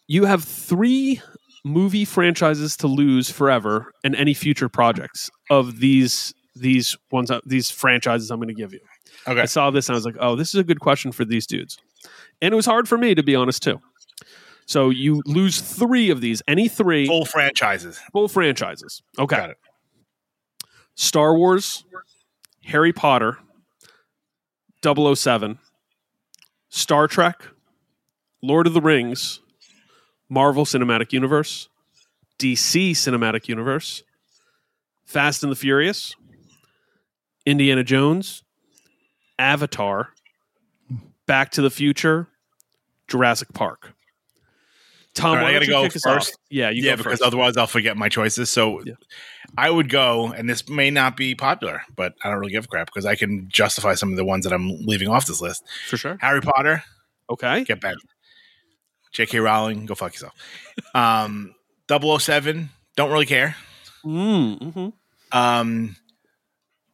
You 0.07 0.25
have 0.25 0.43
three 0.43 1.21
movie 1.65 2.05
franchises 2.05 2.77
to 2.77 2.87
lose 2.87 3.29
forever 3.29 3.91
and 4.03 4.15
any 4.15 4.33
future 4.33 4.69
projects 4.69 5.29
of 5.49 5.79
these 5.79 6.33
these 6.55 6.95
ones 7.11 7.29
uh, 7.29 7.39
these 7.45 7.69
franchises 7.69 8.31
I'm 8.31 8.39
going 8.39 8.47
to 8.47 8.53
give 8.53 8.73
you. 8.73 8.79
Okay. 9.27 9.41
I 9.41 9.45
saw 9.45 9.69
this 9.69 9.89
and 9.89 9.95
I 9.95 9.97
was 9.97 10.05
like, 10.05 10.15
oh, 10.19 10.35
this 10.35 10.53
is 10.53 10.59
a 10.59 10.63
good 10.63 10.79
question 10.79 11.11
for 11.11 11.25
these 11.25 11.45
dudes, 11.45 11.77
and 12.41 12.53
it 12.53 12.55
was 12.55 12.65
hard 12.65 12.87
for 12.87 12.97
me 12.97 13.13
to 13.15 13.21
be 13.23 13.35
honest 13.35 13.61
too. 13.61 13.79
So 14.65 14.89
you 14.89 15.21
lose 15.25 15.61
three 15.61 16.09
of 16.09 16.19
these, 16.21 16.41
any 16.47 16.67
three 16.67 17.05
Full 17.07 17.25
franchises. 17.25 17.99
full 18.11 18.27
franchises. 18.27 19.01
Okay. 19.19 19.35
Got 19.37 19.49
it. 19.51 19.57
Star 20.95 21.35
Wars, 21.37 21.85
Harry 22.65 22.91
Potter, 22.91 23.37
007, 24.83 25.59
Star 26.69 27.07
Trek, 27.07 27.43
Lord 28.41 28.67
of 28.67 28.73
the 28.73 28.81
Rings, 28.81 29.41
Marvel 30.29 30.65
Cinematic 30.65 31.13
Universe, 31.13 31.69
DC 32.39 32.91
Cinematic 32.91 33.47
Universe, 33.47 34.03
Fast 35.05 35.43
and 35.43 35.51
the 35.51 35.55
Furious, 35.55 36.15
Indiana 37.45 37.83
Jones, 37.83 38.43
Avatar, 39.39 40.09
Back 41.25 41.51
to 41.51 41.61
the 41.61 41.69
Future, 41.69 42.27
Jurassic 43.07 43.53
Park. 43.53 43.93
Tom, 45.17 45.29
All 45.31 45.35
right, 45.35 45.41
why 45.43 45.49
I 45.49 45.51
don't 45.53 45.59
gotta 45.61 45.65
you 45.65 45.71
go 45.71 45.83
kick 45.83 45.95
us 45.97 46.05
off? 46.05 46.13
first. 46.15 46.37
Yeah, 46.49 46.69
you 46.69 46.83
yeah, 46.83 46.91
go 46.91 46.97
because 46.97 47.11
first. 47.19 47.21
otherwise 47.23 47.57
I'll 47.57 47.67
forget 47.67 47.97
my 47.97 48.09
choices. 48.09 48.49
So 48.49 48.81
Yeah. 48.85 48.93
I 49.57 49.69
would 49.69 49.89
go, 49.89 50.27
and 50.31 50.49
this 50.49 50.67
may 50.69 50.89
not 50.91 51.15
be 51.17 51.33
popular, 51.35 51.81
but 51.95 52.13
I 52.23 52.29
don't 52.29 52.39
really 52.39 52.51
give 52.51 52.65
a 52.65 52.67
crap 52.67 52.87
because 52.87 53.05
I 53.05 53.15
can 53.15 53.47
justify 53.49 53.95
some 53.95 54.11
of 54.11 54.17
the 54.17 54.25
ones 54.25 54.43
that 54.45 54.53
I'm 54.53 54.69
leaving 54.85 55.07
off 55.07 55.25
this 55.25 55.41
list. 55.41 55.63
for 55.89 55.97
sure. 55.97 56.17
Harry 56.21 56.41
Potter, 56.41 56.83
Okay. 57.29 57.63
get 57.63 57.79
back. 57.81 57.95
J.K. 59.13 59.39
Rowling, 59.39 59.85
go 59.85 59.95
fuck 59.95 60.13
yourself. 60.13 60.33
Um, 60.93 61.55
007, 61.89 62.69
don't 62.95 63.11
really 63.11 63.25
care. 63.25 63.55
Mm, 64.05 64.59
mhm. 64.73 64.93
Um, 65.31 65.95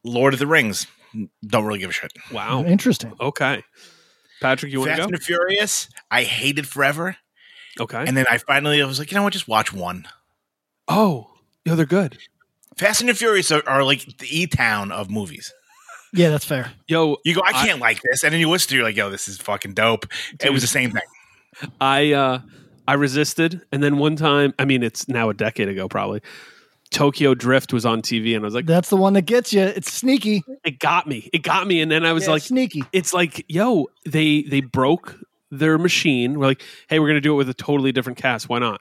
Lord 0.04 0.32
of 0.32 0.38
the 0.40 0.46
Rings, 0.46 0.86
don't 1.46 1.64
really 1.64 1.80
give 1.80 1.90
a 1.90 1.92
shit. 1.92 2.12
Wow. 2.32 2.64
Interesting. 2.64 3.12
Okay. 3.20 3.62
Patrick, 4.40 4.72
you 4.72 4.80
want 4.80 4.90
to 4.92 4.96
go? 4.96 5.02
Fast 5.02 5.12
and 5.12 5.22
Furious, 5.22 5.88
I 6.10 6.22
hated 6.22 6.66
forever, 6.68 7.12
go? 7.12 7.16
Okay. 7.80 8.04
and 8.06 8.16
then 8.16 8.26
I 8.30 8.38
finally 8.38 8.80
I 8.82 8.86
was 8.86 8.98
like, 8.98 9.10
you 9.10 9.16
know 9.16 9.22
what, 9.24 9.32
just 9.32 9.48
watch 9.48 9.72
one. 9.72 10.06
oh, 10.88 11.30
yeah, 11.64 11.74
they're 11.74 11.86
good. 11.86 12.18
Fast 12.76 13.00
and 13.00 13.08
the 13.08 13.14
Furious 13.14 13.50
are, 13.52 13.62
are 13.68 13.84
like 13.84 14.04
the 14.18 14.26
E 14.30 14.46
Town 14.46 14.90
of 14.92 15.10
movies. 15.10 15.52
Yeah, 16.12 16.30
that's 16.30 16.44
fair. 16.44 16.72
Yo, 16.86 17.16
You 17.24 17.34
go, 17.34 17.40
I 17.44 17.48
I- 17.48 17.66
can't 17.66 17.80
like 17.80 18.00
this, 18.02 18.22
and 18.22 18.32
then 18.32 18.40
you 18.40 18.48
listen 18.50 18.68
to, 18.68 18.74
it, 18.74 18.76
you're 18.78 18.84
like, 18.86 18.96
yo, 18.96 19.10
this 19.10 19.26
is 19.28 19.38
fucking 19.38 19.74
dope. 19.74 20.06
It 20.42 20.50
was 20.52 20.62
the 20.62 20.68
same 20.68 20.90
thing. 20.90 21.70
I 21.80 22.12
uh 22.12 22.40
I 22.86 22.94
resisted, 22.94 23.62
and 23.72 23.82
then 23.82 23.96
one 23.98 24.14
time, 24.16 24.52
I 24.58 24.64
mean, 24.66 24.82
it's 24.82 25.08
now 25.08 25.30
a 25.30 25.34
decade 25.34 25.68
ago, 25.68 25.88
probably. 25.88 26.20
Tokyo 26.90 27.34
Drift 27.34 27.72
was 27.72 27.86
on 27.86 28.02
TV, 28.02 28.36
and 28.36 28.44
I 28.44 28.46
was 28.46 28.54
like, 28.54 28.66
That's 28.66 28.90
the 28.90 28.96
one 28.96 29.14
that 29.14 29.22
gets 29.22 29.52
you. 29.52 29.62
It's 29.62 29.92
sneaky. 29.92 30.42
it 30.64 30.78
got 30.78 31.06
me, 31.08 31.30
it 31.32 31.42
got 31.42 31.66
me, 31.66 31.80
and 31.80 31.90
then 31.90 32.04
I 32.04 32.12
was 32.12 32.24
Yeah, 32.24 32.32
like, 32.32 32.42
sneaky. 32.42 32.84
it's 32.92 33.12
like, 33.14 33.44
yo, 33.48 33.86
they 34.06 34.42
they 34.42 34.60
broke 34.60 35.16
their 35.58 35.78
machine. 35.78 36.38
We're 36.38 36.46
like, 36.46 36.62
hey, 36.88 36.98
we're 36.98 37.08
gonna 37.08 37.20
do 37.20 37.32
it 37.32 37.36
with 37.36 37.48
a 37.48 37.54
totally 37.54 37.92
different 37.92 38.18
cast. 38.18 38.48
Why 38.48 38.58
not? 38.58 38.80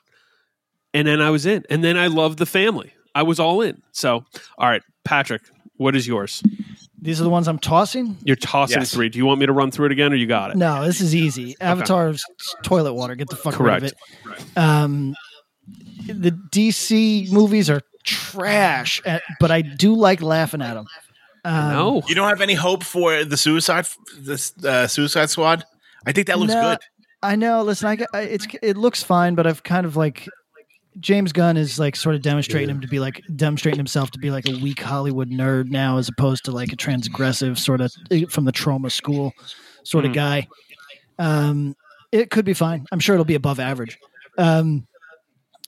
And 0.94 1.08
then 1.08 1.22
I 1.22 1.30
was 1.32 1.46
in, 1.46 1.64
and 1.70 1.84
then 1.84 1.98
I 1.98 2.08
loved 2.08 2.38
the 2.40 2.46
family. 2.46 2.94
I 3.16 3.24
was 3.24 3.40
all 3.40 3.62
in. 3.62 3.82
So, 3.92 4.26
all 4.58 4.70
right, 4.70 4.82
Patrick, 5.06 5.42
what 5.78 5.96
is 5.96 6.08
yours? 6.08 6.42
These 7.02 7.20
are 7.20 7.24
the 7.24 7.30
ones 7.30 7.48
I'm 7.48 7.60
tossing. 7.60 8.18
You're 8.24 8.36
tossing 8.36 8.80
Yes. 8.80 8.94
three. 8.94 9.10
Do 9.10 9.18
you 9.18 9.26
want 9.26 9.40
me 9.40 9.46
to 9.46 9.52
run 9.52 9.72
through 9.72 9.88
it 9.88 9.92
again, 9.92 10.14
or 10.14 10.16
you 10.16 10.26
got 10.28 10.52
it? 10.52 10.58
No, 10.58 10.86
this 10.86 11.02
is 11.02 11.14
easy. 11.14 11.56
Avatar's 11.60 12.24
toilet 12.64 12.94
water. 12.94 13.16
Get 13.16 13.30
the 13.30 13.36
fuck 13.36 13.56
Correct. 13.56 13.82
rid 13.84 13.92
of 13.92 14.40
it. 14.40 14.58
Um, 14.58 15.16
the 16.08 16.32
DC 16.32 17.32
movies 17.32 17.70
are 17.70 17.82
trash, 18.06 19.02
uh, 19.06 19.20
but 19.40 19.52
I 19.52 19.62
do 19.62 19.96
like 19.96 20.22
laughing 20.22 20.62
at 20.62 20.76
them. 20.76 20.86
Um, 21.46 21.70
No. 21.72 22.02
You 22.08 22.16
don't 22.16 22.30
have 22.30 22.42
any 22.42 22.54
hope 22.54 22.84
for 22.84 23.26
the 23.26 23.36
Suicide 23.38 23.86
this 24.18 24.54
uh, 24.64 24.88
Suicide 24.88 25.30
Squad? 25.30 25.66
I 26.06 26.12
think 26.12 26.28
that 26.28 26.40
looks 26.40 26.54
No, 26.54 26.62
good. 26.72 26.80
I 27.22 27.36
know. 27.36 27.64
Listen, 27.64 27.88
I, 27.88 28.06
I 28.18 28.22
it's 28.24 28.48
it 28.62 28.78
looks 28.78 29.02
fine, 29.04 29.36
but 29.36 29.48
I've 29.48 29.64
kind 29.64 29.86
of 29.86 29.96
like 29.96 30.28
James 31.00 31.32
Gunn 31.32 31.58
is 31.58 31.80
like 31.80 31.96
sort 31.96 32.16
of 32.16 32.22
demonstrating 32.22 32.70
him 32.70 32.82
to 32.82 32.88
be 32.88 33.00
like 33.00 33.22
demonstrating 33.36 33.80
himself 33.80 34.12
to 34.12 34.20
be 34.20 34.30
like 34.30 34.48
a 34.48 34.58
weak 34.62 34.82
Hollywood 34.82 35.30
nerd 35.30 35.70
now, 35.70 35.98
as 35.98 36.10
opposed 36.10 36.46
to 36.46 36.52
like 36.52 36.72
a 36.74 36.76
transgressive 36.76 37.58
sort 37.58 37.82
of 37.82 37.92
eh, 38.12 38.26
from 38.30 38.46
the 38.46 38.52
trauma 38.52 38.90
school 38.90 39.32
sort 39.84 40.06
of 40.06 40.12
Mm. 40.12 40.16
guy. 40.16 40.48
Um, 41.20 41.76
it 42.12 42.30
could 42.30 42.46
be 42.46 42.54
fine. 42.54 42.86
I'm 42.92 43.00
sure 43.00 43.16
it'll 43.16 43.26
be 43.26 43.36
above 43.36 43.60
average. 43.60 43.98
Um, 44.38 44.86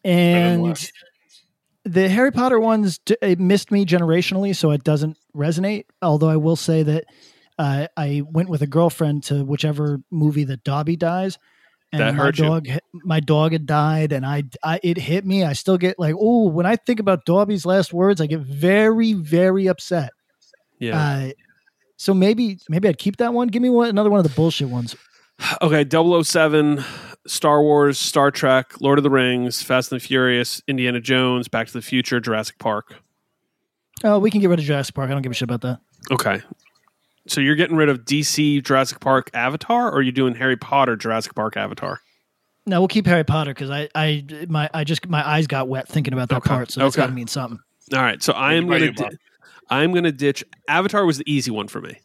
and 0.04 0.90
the 1.84 2.10
Harry 2.10 2.32
Potter 2.32 2.60
ones 2.60 3.00
it 3.22 3.40
missed 3.40 3.72
me 3.72 3.86
generationally, 3.86 4.56
so 4.56 4.72
it 4.72 4.84
doesn't 4.84 5.18
resonate. 5.36 5.86
Although 6.02 6.30
I 6.30 6.38
will 6.38 6.56
say 6.56 6.84
that 6.84 7.06
uh, 7.58 7.88
I 7.96 8.22
went 8.30 8.50
with 8.50 8.62
a 8.62 8.68
girlfriend 8.68 9.24
to 9.26 9.44
whichever 9.44 10.00
movie 10.12 10.44
that 10.46 10.64
Dobby 10.64 10.96
dies, 10.96 11.38
and 11.92 12.02
That 12.02 12.16
my 12.16 12.24
hurt 12.24 12.38
you. 12.38 12.46
dog, 12.46 12.68
my 12.94 13.20
dog 13.20 13.54
had 13.54 13.66
died, 13.66 14.12
and 14.12 14.26
I, 14.26 14.44
I, 14.64 14.80
it 14.84 14.98
hit 14.98 15.26
me. 15.26 15.44
I 15.44 15.54
still 15.54 15.78
get 15.78 15.98
like, 16.00 16.16
oh, 16.20 16.48
when 16.50 16.66
I 16.66 16.76
think 16.76 17.00
about 17.00 17.26
Dobby's 17.26 17.66
last 17.66 17.94
words, 17.94 18.20
I 18.22 18.28
get 18.28 18.40
very, 18.42 19.14
very 19.14 19.68
upset. 19.68 20.12
Yeah. 20.80 21.00
Uh, 21.00 21.30
so 21.98 22.14
maybe, 22.14 22.60
maybe 22.68 22.90
I'd 22.90 22.98
keep 22.98 23.18
that 23.18 23.34
one. 23.34 23.48
Give 23.48 23.62
me 23.62 23.70
one, 23.70 23.88
another 23.90 24.10
one 24.10 24.20
of 24.20 24.24
the 24.26 24.36
bullshit 24.36 24.68
ones. 24.70 24.96
Okay, 25.62 25.86
007, 25.90 26.82
Star 27.28 27.62
Wars, 27.62 28.00
Star 28.00 28.32
Trek, 28.32 28.80
Lord 28.80 28.98
of 29.00 29.04
the 29.04 29.10
Rings, 29.10 29.62
Fast 29.62 29.92
and 29.92 30.00
the 30.00 30.06
Furious, 30.06 30.62
Indiana 30.66 31.02
Jones, 31.02 31.50
Back 31.50 31.68
to 31.68 31.74
the 31.74 31.82
Future, 31.82 32.22
Jurassic 32.22 32.58
Park. 32.58 32.96
Oh, 34.06 34.18
we 34.20 34.32
can 34.32 34.40
get 34.40 34.50
rid 34.50 34.60
of 34.60 34.66
Jurassic 34.66 34.96
Park. 34.96 35.10
I 35.10 35.14
don't 35.14 35.22
give 35.22 35.32
a 35.34 35.36
shit 35.36 35.50
about 35.50 35.60
that. 35.62 35.80
Okay. 36.10 36.42
So 37.28 37.42
you're 37.42 37.56
getting 37.56 37.76
rid 37.76 37.90
of 37.90 38.06
DC, 38.06 38.64
Jurassic 38.64 39.00
Park, 39.00 39.32
Avatar, 39.34 39.88
or 39.90 39.96
are 39.98 40.02
you 40.02 40.12
doing 40.12 40.36
Harry 40.36 40.56
Potter, 40.58 40.96
Jurassic 40.96 41.34
Park, 41.36 41.58
Avatar? 41.58 42.00
No, 42.68 42.82
we'll 42.82 42.88
keep 42.88 43.06
Harry 43.08 43.24
Potter 43.24 43.52
because 43.54 43.70
I, 43.70 43.90
I, 43.96 44.24
my, 44.50 44.70
I 44.74 44.84
just 44.84 45.08
my 45.08 45.28
eyes 45.28 45.48
got 45.48 45.68
wet 45.68 45.88
thinking 45.88 46.14
about 46.14 46.30
that 46.30 46.38
Okay. 46.38 46.50
part. 46.50 46.72
So 46.72 46.82
that's 46.82 46.96
Okay. 46.96 47.04
got 47.04 47.08
to 47.08 47.14
mean 47.14 47.28
something. 47.28 47.60
All 47.94 48.02
right. 48.02 48.22
So 48.22 48.34
I 48.34 48.54
am 48.54 48.68
gonna, 48.68 48.92
di- 48.92 49.10
I'm 49.70 49.92
going 49.92 50.04
to 50.04 50.12
ditch 50.12 50.44
Avatar 50.68 51.06
was 51.06 51.18
the 51.20 51.32
easy 51.32 51.52
one 51.52 51.68
for 51.68 51.82
me. 51.82 51.98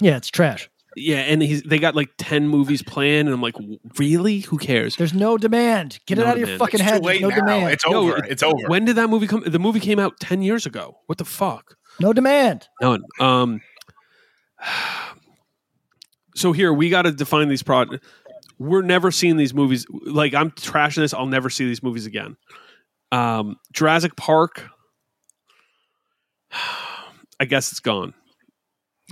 Yeah, 0.00 0.16
it's 0.16 0.28
trash. 0.28 0.68
Yeah, 0.98 1.18
and 1.18 1.42
he's 1.42 1.62
they 1.62 1.78
got 1.78 1.94
like 1.94 2.08
10 2.16 2.48
movies 2.48 2.82
planned 2.82 3.28
and 3.28 3.34
I'm 3.34 3.42
like, 3.42 3.54
"Really? 3.98 4.40
Who 4.40 4.56
cares?" 4.56 4.96
There's 4.96 5.12
no 5.12 5.36
demand. 5.36 5.98
Get 6.06 6.16
No 6.16 6.24
it 6.24 6.26
out 6.26 6.38
of 6.40 6.48
your 6.48 6.56
fucking 6.56 6.80
It's 6.80 6.88
head. 6.88 7.02
too 7.02 7.06
late 7.06 7.20
no 7.20 7.28
now. 7.28 7.34
demand. 7.36 7.72
It's 7.74 7.84
Yo, 7.84 7.92
over. 7.92 8.24
It's 8.24 8.42
over. 8.42 8.66
When 8.68 8.86
did 8.86 8.96
that 8.96 9.10
movie 9.10 9.26
come? 9.26 9.42
The 9.46 9.58
movie 9.58 9.80
came 9.80 9.98
out 9.98 10.18
10 10.20 10.40
years 10.40 10.64
ago. 10.64 10.96
What 11.04 11.18
the 11.18 11.26
fuck? 11.26 11.76
no 12.00 12.14
demand. 12.14 12.68
None. 12.80 13.02
Um. 13.20 13.60
So 16.34 16.52
here 16.52 16.70
we 16.70 16.90
got 16.90 17.02
to 17.02 17.12
define 17.12 17.48
these 17.48 17.62
prod. 17.62 17.98
We're 18.58 18.82
never 18.82 19.10
seeing 19.10 19.38
these 19.38 19.54
movies. 19.54 19.86
Like 19.90 20.34
I'm 20.34 20.50
trashing 20.50 20.96
this. 20.96 21.14
I'll 21.14 21.24
never 21.24 21.48
see 21.48 21.64
these 21.64 21.82
movies 21.82 22.04
again. 22.04 22.36
Um, 23.10 23.56
Jurassic 23.72 24.16
Park. 24.16 24.62
I 27.40 27.44
guess 27.46 27.70
it's 27.70 27.80
gone. 27.80 28.14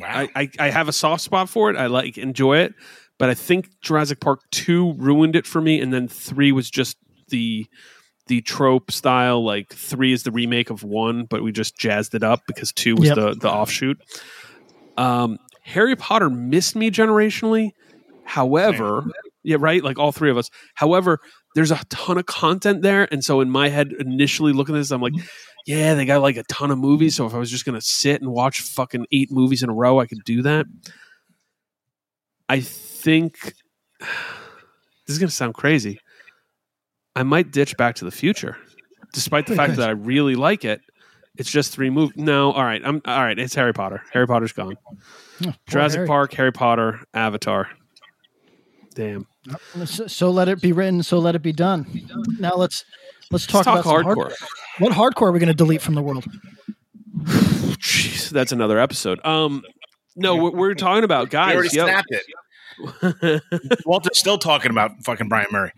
wow. 0.00 0.08
I, 0.12 0.28
I 0.34 0.50
I 0.58 0.70
have 0.70 0.88
a 0.88 0.92
soft 0.92 1.22
spot 1.22 1.48
for 1.48 1.70
it. 1.70 1.76
I 1.76 1.86
like 1.86 2.18
enjoy 2.18 2.58
it, 2.58 2.74
but 3.18 3.28
I 3.30 3.34
think 3.34 3.68
Jurassic 3.82 4.20
Park 4.20 4.40
two 4.50 4.92
ruined 4.94 5.36
it 5.36 5.46
for 5.46 5.60
me, 5.60 5.80
and 5.80 5.92
then 5.92 6.08
three 6.08 6.52
was 6.52 6.70
just 6.70 6.96
the 7.28 7.66
the 8.26 8.40
trope 8.42 8.90
style. 8.90 9.44
Like 9.44 9.72
three 9.72 10.12
is 10.12 10.22
the 10.24 10.30
remake 10.30 10.70
of 10.70 10.82
one, 10.82 11.24
but 11.24 11.42
we 11.42 11.52
just 11.52 11.76
jazzed 11.76 12.14
it 12.14 12.22
up 12.22 12.42
because 12.46 12.72
two 12.72 12.96
was 12.96 13.08
Yep. 13.08 13.16
the 13.16 13.34
the 13.34 13.50
offshoot. 13.50 13.98
Um, 14.96 15.38
Harry 15.64 15.96
Potter 15.96 16.30
missed 16.30 16.76
me 16.76 16.90
generationally. 16.90 17.72
However, 18.24 19.04
yeah, 19.42 19.56
right, 19.58 19.82
like 19.82 19.98
all 19.98 20.12
three 20.12 20.30
of 20.30 20.36
us. 20.36 20.50
However, 20.74 21.20
there's 21.54 21.70
a 21.70 21.80
ton 21.88 22.18
of 22.18 22.26
content 22.26 22.82
there, 22.82 23.08
and 23.10 23.24
so 23.24 23.40
in 23.40 23.50
my 23.50 23.68
head, 23.68 23.92
initially 23.98 24.52
looking 24.52 24.74
at 24.74 24.78
this, 24.78 24.90
I'm 24.90 25.00
like, 25.00 25.14
yeah, 25.66 25.94
they 25.94 26.04
got 26.04 26.22
like 26.22 26.36
a 26.36 26.42
ton 26.44 26.70
of 26.70 26.78
movies. 26.78 27.16
So 27.16 27.26
if 27.26 27.34
I 27.34 27.38
was 27.38 27.50
just 27.50 27.64
gonna 27.64 27.80
sit 27.80 28.20
and 28.20 28.30
watch 28.30 28.60
fucking 28.60 29.06
eight 29.12 29.30
movies 29.30 29.62
in 29.62 29.70
a 29.70 29.74
row, 29.74 30.00
I 30.00 30.06
could 30.06 30.22
do 30.24 30.42
that. 30.42 30.66
I 32.48 32.60
think 32.60 33.38
this 34.00 35.08
is 35.08 35.18
gonna 35.18 35.30
sound 35.30 35.54
crazy. 35.54 35.98
I 37.16 37.22
might 37.22 37.52
ditch 37.52 37.76
Back 37.76 37.94
to 37.96 38.04
the 38.04 38.10
Future, 38.10 38.56
despite 39.12 39.46
the 39.46 39.54
fact 39.54 39.76
that 39.76 39.88
I 39.88 39.92
really 39.92 40.34
like 40.34 40.64
it. 40.64 40.80
It's 41.36 41.50
just 41.50 41.72
three 41.72 41.90
movies. 41.90 42.16
No, 42.16 42.52
all 42.52 42.64
right, 42.64 42.82
I'm 42.84 43.00
all 43.06 43.22
right. 43.22 43.38
It's 43.38 43.54
Harry 43.54 43.72
Potter. 43.72 44.02
Harry 44.12 44.26
Potter's 44.26 44.52
gone. 44.52 44.76
Oh, 45.46 45.52
Jurassic 45.68 45.98
Harry. 45.98 46.06
Park, 46.06 46.32
Harry 46.34 46.52
Potter, 46.52 47.00
Avatar. 47.14 47.68
Damn. 48.94 49.26
So, 49.84 50.06
so 50.06 50.30
let 50.30 50.48
it 50.48 50.60
be 50.60 50.72
written. 50.72 51.02
So 51.02 51.18
let 51.18 51.34
it 51.34 51.42
be 51.42 51.52
done. 51.52 51.86
Now 52.38 52.52
let's 52.54 52.84
let's 53.30 53.46
talk, 53.46 53.66
Let's 53.66 53.84
talk 53.86 54.02
about 54.02 54.04
some 54.06 54.14
hardcore. 54.16 54.16
hard- 54.16 54.34
what 54.78 54.92
hardcore 54.92 55.28
are 55.28 55.32
we 55.32 55.38
going 55.40 55.48
to 55.48 55.54
delete 55.54 55.82
from 55.82 55.94
the 55.94 56.02
world? 56.02 56.24
Jeez, 57.24 58.30
that's 58.30 58.52
another 58.52 58.78
episode. 58.78 59.24
Um, 59.26 59.62
no, 60.16 60.36
we're, 60.36 60.50
we're 60.52 60.74
talking 60.74 61.04
about 61.04 61.24
we 61.26 61.30
guys. 61.30 61.54
already 61.56 61.76
yo. 61.76 61.84
snapped 61.86 62.08
it. 62.10 63.42
Walter's 63.84 64.18
still 64.18 64.38
talking 64.38 64.70
about 64.70 64.92
fucking 65.04 65.28
Brian 65.28 65.46
Murray. 65.50 65.72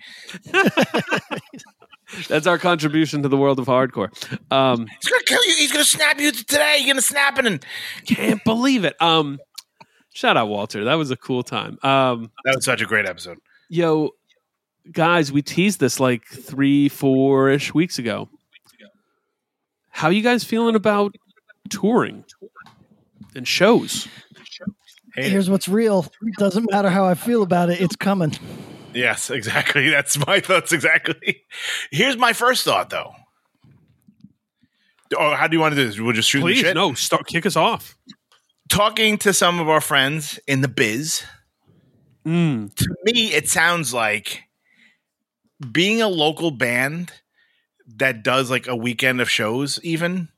That's 2.28 2.46
our 2.46 2.58
contribution 2.58 3.22
to 3.22 3.28
the 3.28 3.36
world 3.36 3.58
of 3.58 3.66
hardcore. 3.66 4.10
Um, 4.52 4.86
He's 4.86 5.10
gonna 5.10 5.22
kill 5.26 5.44
you. 5.44 5.56
He's 5.56 5.72
gonna 5.72 5.84
snap 5.84 6.20
you 6.20 6.32
today. 6.32 6.76
You're 6.78 6.94
gonna 6.94 7.02
snap 7.02 7.38
it, 7.38 7.46
and 7.46 7.64
can't 8.06 8.42
believe 8.44 8.84
it. 8.84 9.00
Um, 9.02 9.38
shout 10.14 10.36
out 10.36 10.48
Walter. 10.48 10.84
That 10.84 10.94
was 10.94 11.10
a 11.10 11.16
cool 11.16 11.42
time. 11.42 11.78
Um, 11.82 12.30
that 12.44 12.56
was 12.56 12.64
such 12.64 12.80
a 12.80 12.86
great 12.86 13.06
episode. 13.06 13.38
yo, 13.68 14.10
guys, 14.92 15.32
we 15.32 15.42
teased 15.42 15.80
this 15.80 15.98
like 15.98 16.24
three, 16.26 16.88
four 16.88 17.50
ish 17.50 17.74
weeks 17.74 17.98
ago. 17.98 18.28
How 19.90 20.10
you 20.10 20.22
guys 20.22 20.44
feeling 20.44 20.74
about 20.74 21.16
touring 21.70 22.24
and 23.34 23.48
shows? 23.48 24.06
Hate. 25.14 25.30
Here's 25.30 25.48
what's 25.48 25.66
real. 25.68 26.06
It 26.22 26.34
Doesn't 26.36 26.70
matter 26.70 26.90
how 26.90 27.06
I 27.06 27.14
feel 27.14 27.42
about 27.42 27.70
it. 27.70 27.80
It's 27.80 27.96
coming. 27.96 28.32
Yes, 28.96 29.30
exactly. 29.30 29.90
That's 29.90 30.18
my 30.26 30.40
thoughts 30.40 30.72
exactly. 30.72 31.42
Here's 31.90 32.16
my 32.16 32.32
first 32.32 32.64
thought, 32.64 32.90
though. 32.90 33.12
Oh, 35.16 35.34
how 35.36 35.46
do 35.46 35.54
you 35.56 35.60
want 35.60 35.74
to 35.74 35.80
do 35.80 35.86
this? 35.86 36.00
We'll 36.00 36.12
just 36.14 36.28
shoot 36.28 36.38
the 36.40 36.46
Please, 36.46 36.58
shit. 36.60 36.74
no, 36.74 36.94
start 36.94 37.26
kick 37.26 37.46
us 37.46 37.54
off. 37.56 37.96
talking 38.68 39.16
to 39.18 39.32
some 39.32 39.60
of 39.60 39.68
our 39.68 39.80
friends 39.80 40.40
in 40.48 40.60
the 40.62 40.68
biz, 40.68 41.22
Mm. 42.24 42.74
to 42.74 42.88
me, 43.04 43.32
it 43.32 43.48
sounds 43.48 43.94
like 43.94 44.42
being 45.70 46.02
a 46.02 46.08
local 46.08 46.50
band 46.50 47.12
that 47.86 48.24
does 48.24 48.50
like 48.50 48.66
a 48.66 48.74
weekend 48.74 49.20
of 49.20 49.30
shows, 49.30 49.78
even 49.84 50.28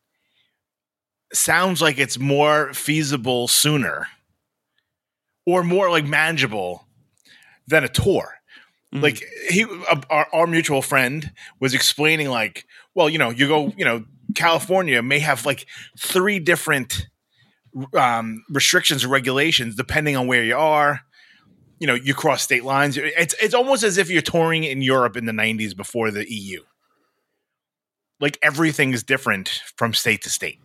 sounds 1.33 1.81
like 1.81 1.97
it's 1.99 2.19
more 2.19 2.75
feasible 2.75 3.49
sooner 3.49 4.07
or 5.47 5.65
more 5.65 5.91
like 5.91 6.05
manageable 6.05 6.87
than 7.67 7.85
a 7.85 7.89
tour. 7.89 8.35
Mhm. 8.95 9.03
Like 9.03 9.23
he, 9.51 9.65
uh, 9.65 10.01
our, 10.09 10.27
our 10.33 10.47
mutual 10.47 10.83
friend 10.83 11.33
was 11.61 11.75
explaining, 11.75 12.29
like, 12.31 12.67
well, 12.95 13.09
you 13.09 13.19
know, 13.19 13.31
you 13.31 13.47
go, 13.47 13.73
you 13.77 13.85
know, 13.85 14.05
California 14.35 15.03
may 15.03 15.19
have 15.19 15.45
like 15.45 15.67
three 15.99 16.39
different 16.39 17.07
um, 17.95 18.45
restrictions 18.51 19.05
or 19.05 19.09
regulations 19.09 19.75
depending 19.75 20.17
on 20.17 20.27
where 20.27 20.45
you 20.45 20.57
are. 20.57 21.01
You 21.81 21.87
know, 21.87 21.95
you 21.95 22.13
cross 22.13 22.43
state 22.43 22.65
lines. 22.65 22.97
It's 22.97 23.37
it's 23.41 23.55
almost 23.55 23.85
as 23.85 23.99
if 23.99 24.11
you're 24.11 24.23
touring 24.23 24.65
in 24.65 24.83
Europe 24.83 25.17
in 25.17 25.27
the 25.27 25.33
'90s 25.33 25.77
before 25.77 26.11
the 26.11 26.29
EU. 26.29 26.63
Like 28.21 28.37
everything 28.43 28.93
is 28.93 29.05
different 29.05 29.63
from 29.77 29.95
state 29.95 30.23
to 30.23 30.31
state. 30.31 30.59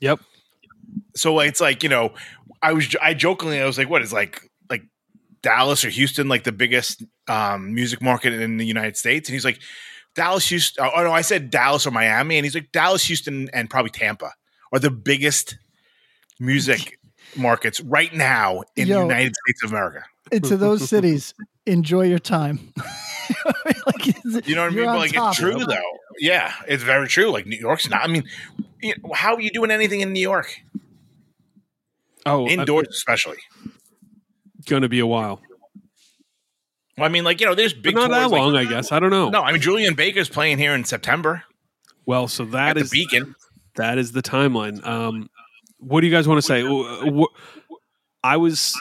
Yep. 0.00 0.20
So 1.16 1.38
it's 1.40 1.60
like 1.60 1.82
you 1.82 1.88
know, 1.88 2.12
I 2.60 2.74
was 2.74 2.94
I 3.00 3.14
jokingly 3.14 3.60
I 3.60 3.66
was 3.66 3.78
like, 3.78 3.88
what 3.88 4.02
is 4.02 4.12
like 4.12 4.47
Dallas 5.42 5.84
or 5.84 5.88
Houston 5.90 6.28
like 6.28 6.44
the 6.44 6.52
biggest 6.52 7.02
um, 7.28 7.74
music 7.74 8.02
market 8.02 8.32
in 8.32 8.56
the 8.56 8.66
United 8.66 8.96
States? 8.96 9.28
And 9.28 9.34
he's 9.34 9.44
like, 9.44 9.60
Dallas, 10.14 10.48
Houston. 10.48 10.84
Oh 10.94 11.02
no, 11.04 11.12
I 11.12 11.20
said 11.20 11.50
Dallas 11.50 11.86
or 11.86 11.90
Miami, 11.92 12.36
and 12.38 12.44
he's 12.44 12.54
like 12.54 12.72
Dallas, 12.72 13.04
Houston, 13.04 13.48
and 13.52 13.70
probably 13.70 13.90
Tampa 13.90 14.32
are 14.72 14.78
the 14.78 14.90
biggest 14.90 15.56
music 16.40 16.98
markets 17.36 17.80
right 17.80 18.12
now 18.12 18.62
in 18.76 18.88
Yo. 18.88 18.96
the 18.96 19.02
United 19.02 19.34
States 19.46 19.62
of 19.64 19.70
America. 19.70 20.04
Into 20.32 20.56
those 20.56 20.88
cities, 20.88 21.34
enjoy 21.66 22.02
your 22.02 22.18
time. 22.18 22.72
like, 23.86 24.46
You 24.46 24.54
know 24.56 24.62
what 24.64 24.72
I 24.72 24.76
mean? 24.76 24.84
But 24.86 24.98
like 24.98 25.12
top. 25.12 25.30
it's 25.32 25.38
true 25.40 25.64
though. 25.64 25.98
Yeah, 26.18 26.52
it's 26.66 26.82
very 26.82 27.08
true. 27.08 27.30
Like 27.30 27.46
New 27.46 27.56
York's 27.58 27.88
not. 27.88 28.02
I 28.02 28.08
mean, 28.08 28.24
you 28.82 28.94
know, 29.02 29.12
how 29.14 29.34
are 29.36 29.40
you 29.40 29.50
doing 29.50 29.70
anything 29.70 30.00
in 30.00 30.12
New 30.12 30.20
York 30.20 30.60
Oh, 32.26 32.46
indoors, 32.46 32.88
especially? 32.90 33.38
Going 34.66 34.82
to 34.82 34.88
be 34.88 34.98
a 34.98 35.06
while. 35.06 35.40
Well, 36.96 37.06
I 37.06 37.08
mean, 37.08 37.22
like 37.24 37.40
you 37.40 37.46
know, 37.46 37.54
there's 37.54 37.72
But 37.74 37.82
big 37.82 37.94
not 37.94 38.10
that 38.10 38.20
tours, 38.22 38.32
like- 38.32 38.40
long, 38.40 38.56
I 38.56 38.64
guess. 38.64 38.90
I 38.92 38.98
don't 38.98 39.10
know. 39.10 39.28
No, 39.30 39.42
I 39.42 39.52
mean 39.52 39.60
Julien 39.60 39.94
Baker's 39.94 40.28
playing 40.28 40.58
here 40.58 40.74
in 40.74 40.84
September 40.84 41.44
Well, 42.06 42.26
so 42.28 42.44
at 42.44 42.50
that 42.52 42.76
the 42.76 42.88
Beacon. 42.90 43.34
that 43.76 43.98
is 43.98 44.12
the 44.12 44.22
timeline. 44.22 44.84
Um, 44.84 45.30
what 45.78 46.00
do 46.00 46.08
you 46.08 46.12
guys 46.12 46.26
want 46.26 46.38
to 46.38 46.46
say? 46.46 46.62
I 48.24 48.36
was 48.36 48.74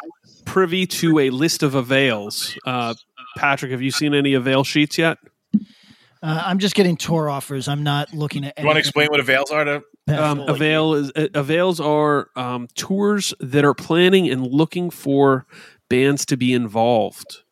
privy 0.45 0.87
to 0.87 1.19
a 1.19 1.29
list 1.29 1.61
of 1.61 1.75
avails. 1.75 2.57
Uh, 2.65 2.95
Patrick, 3.37 3.71
have 3.71 3.83
you 3.83 3.91
seen 3.91 4.15
any 4.15 4.33
avail 4.33 4.63
sheets 4.63 4.97
yet? 4.97 5.19
Uh, 6.23 6.43
I'm 6.45 6.59
just 6.59 6.75
getting 6.75 6.97
tour 6.97 7.29
offers. 7.29 7.67
I'm 7.67 7.83
not 7.83 8.13
looking 8.13 8.43
at. 8.45 8.57
You 8.57 8.65
want 8.65 8.75
to 8.77 8.79
explain 8.79 9.07
what 9.09 9.19
avails 9.19 9.51
are 9.51 9.63
to? 9.63 9.83
Um, 10.07 10.39
avail 10.41 10.93
is 10.93 11.11
uh, 11.15 11.27
avails 11.33 11.79
are 11.79 12.29
um, 12.35 12.67
tours 12.75 13.33
that 13.39 13.63
are 13.65 13.73
planning 13.73 14.29
and 14.29 14.45
looking 14.47 14.89
for 14.89 15.45
bands 15.89 16.25
to 16.27 16.37
be 16.37 16.53
involved, 16.53 17.43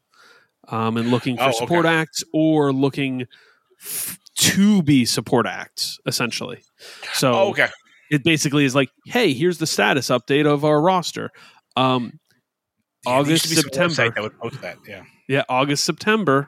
um, 0.70 0.98
and 0.98 1.10
looking 1.12 1.38
for 1.38 1.44
Oh, 1.44 1.48
okay. 1.50 1.58
support 1.58 1.86
acts 1.86 2.24
or 2.34 2.72
looking 2.74 3.26
f- 3.82 4.18
to 4.38 4.82
be 4.84 5.06
support 5.06 5.46
acts, 5.46 6.00
essentially. 6.06 6.62
So 7.14 7.34
Oh, 7.34 7.50
okay. 7.50 7.68
it 8.12 8.24
basically 8.24 8.66
is 8.66 8.74
like, 8.76 8.90
hey, 9.06 9.34
here's 9.34 9.58
the 9.60 9.68
status 9.68 10.08
update 10.10 10.46
of 10.46 10.66
our 10.66 10.82
roster. 10.82 11.30
Um, 11.78 12.20
Yeah, 13.06 13.14
August, 13.14 13.44
to 13.44 13.50
be 13.50 13.56
some 13.56 13.64
September. 13.72 14.12
that 14.16 14.22
would 14.22 14.40
post 14.40 14.62
that. 14.62 14.78
Yeah. 14.88 15.04
yeah, 15.30 15.44
August, 15.50 15.84
September. 15.86 16.48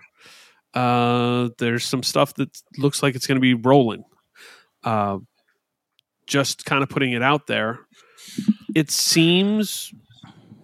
Uh, 0.73 1.49
there's 1.57 1.85
some 1.85 2.03
stuff 2.03 2.33
that 2.35 2.61
looks 2.77 3.01
like 3.01 3.15
it's 3.15 3.27
going 3.27 3.37
to 3.37 3.41
be 3.41 3.53
rolling. 3.53 4.03
Uh, 4.83 5.19
just 6.27 6.65
kind 6.65 6.83
of 6.83 6.89
putting 6.89 7.13
it 7.13 7.23
out 7.23 7.47
there. 7.47 7.79
It 8.75 8.91
seems, 8.91 9.93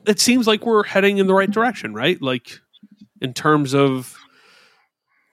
it 0.06 0.20
seems 0.20 0.46
like 0.46 0.66
we're 0.66 0.84
heading 0.84 1.18
in 1.18 1.28
the 1.28 1.34
right 1.34 1.50
direction, 1.50 1.94
right? 1.94 2.22
Like 2.22 2.60
in 3.22 3.34
terms 3.34 3.74
of 3.74 4.16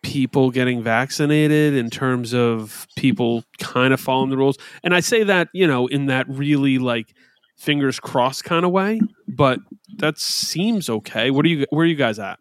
people 0.03 0.51
getting 0.51 0.83
vaccinated, 0.83 1.75
in 1.75 1.91
terms 1.91 2.33
of 2.33 2.87
people 2.97 3.45
kind 3.59 3.93
of 3.93 4.01
following 4.01 4.31
the 4.31 4.37
rules, 4.37 4.57
and 4.83 4.95
I 4.95 5.01
say 5.01 5.25
that 5.25 5.49
you 5.53 5.67
know 5.67 5.87
in 5.89 6.07
that 6.07 6.27
really 6.29 6.79
like 6.79 7.15
fingers 7.59 8.01
crossed 8.01 8.45
kind 8.45 8.65
of 8.65 8.71
way, 8.71 9.01
but 9.29 9.61
that 9.99 10.19
seems 10.19 10.89
okay. 10.89 11.31
What 11.31 11.45
are 11.45 11.49
you? 11.49 11.67
Where 11.71 11.85
are 11.85 11.89
you 11.89 11.97
guys 11.97 12.19
at? 12.19 12.39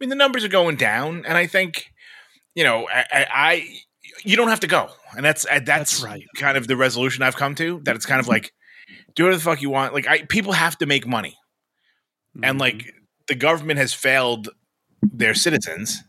I 0.00 0.04
mean, 0.04 0.08
the 0.10 0.16
numbers 0.16 0.44
are 0.44 0.48
going 0.48 0.76
down, 0.76 1.24
and 1.26 1.36
I 1.36 1.46
think, 1.46 1.92
you 2.54 2.64
know, 2.64 2.88
I, 2.88 3.04
I, 3.12 3.26
I 3.32 3.68
you 4.24 4.36
don't 4.36 4.48
have 4.48 4.60
to 4.60 4.66
go, 4.66 4.88
and 5.14 5.24
that's 5.24 5.44
that's, 5.44 5.64
That's 5.66 6.02
right. 6.02 6.24
kind 6.36 6.56
of 6.56 6.66
the 6.66 6.76
resolution 6.76 7.22
I've 7.22 7.36
come 7.36 7.54
to. 7.56 7.80
That 7.84 7.96
it's 7.96 8.06
kind 8.06 8.20
of 8.20 8.26
like, 8.26 8.52
do 9.14 9.24
whatever 9.24 9.36
the 9.38 9.44
fuck 9.44 9.62
you 9.62 9.70
want. 9.70 9.92
Like, 9.92 10.08
I 10.08 10.22
people 10.22 10.52
have 10.52 10.78
to 10.78 10.86
make 10.86 11.06
money, 11.06 11.36
and 12.42 12.58
like 12.58 12.92
the 13.28 13.34
government 13.34 13.78
has 13.78 13.92
failed 13.92 14.48
their 15.02 15.34
citizens. 15.34 16.02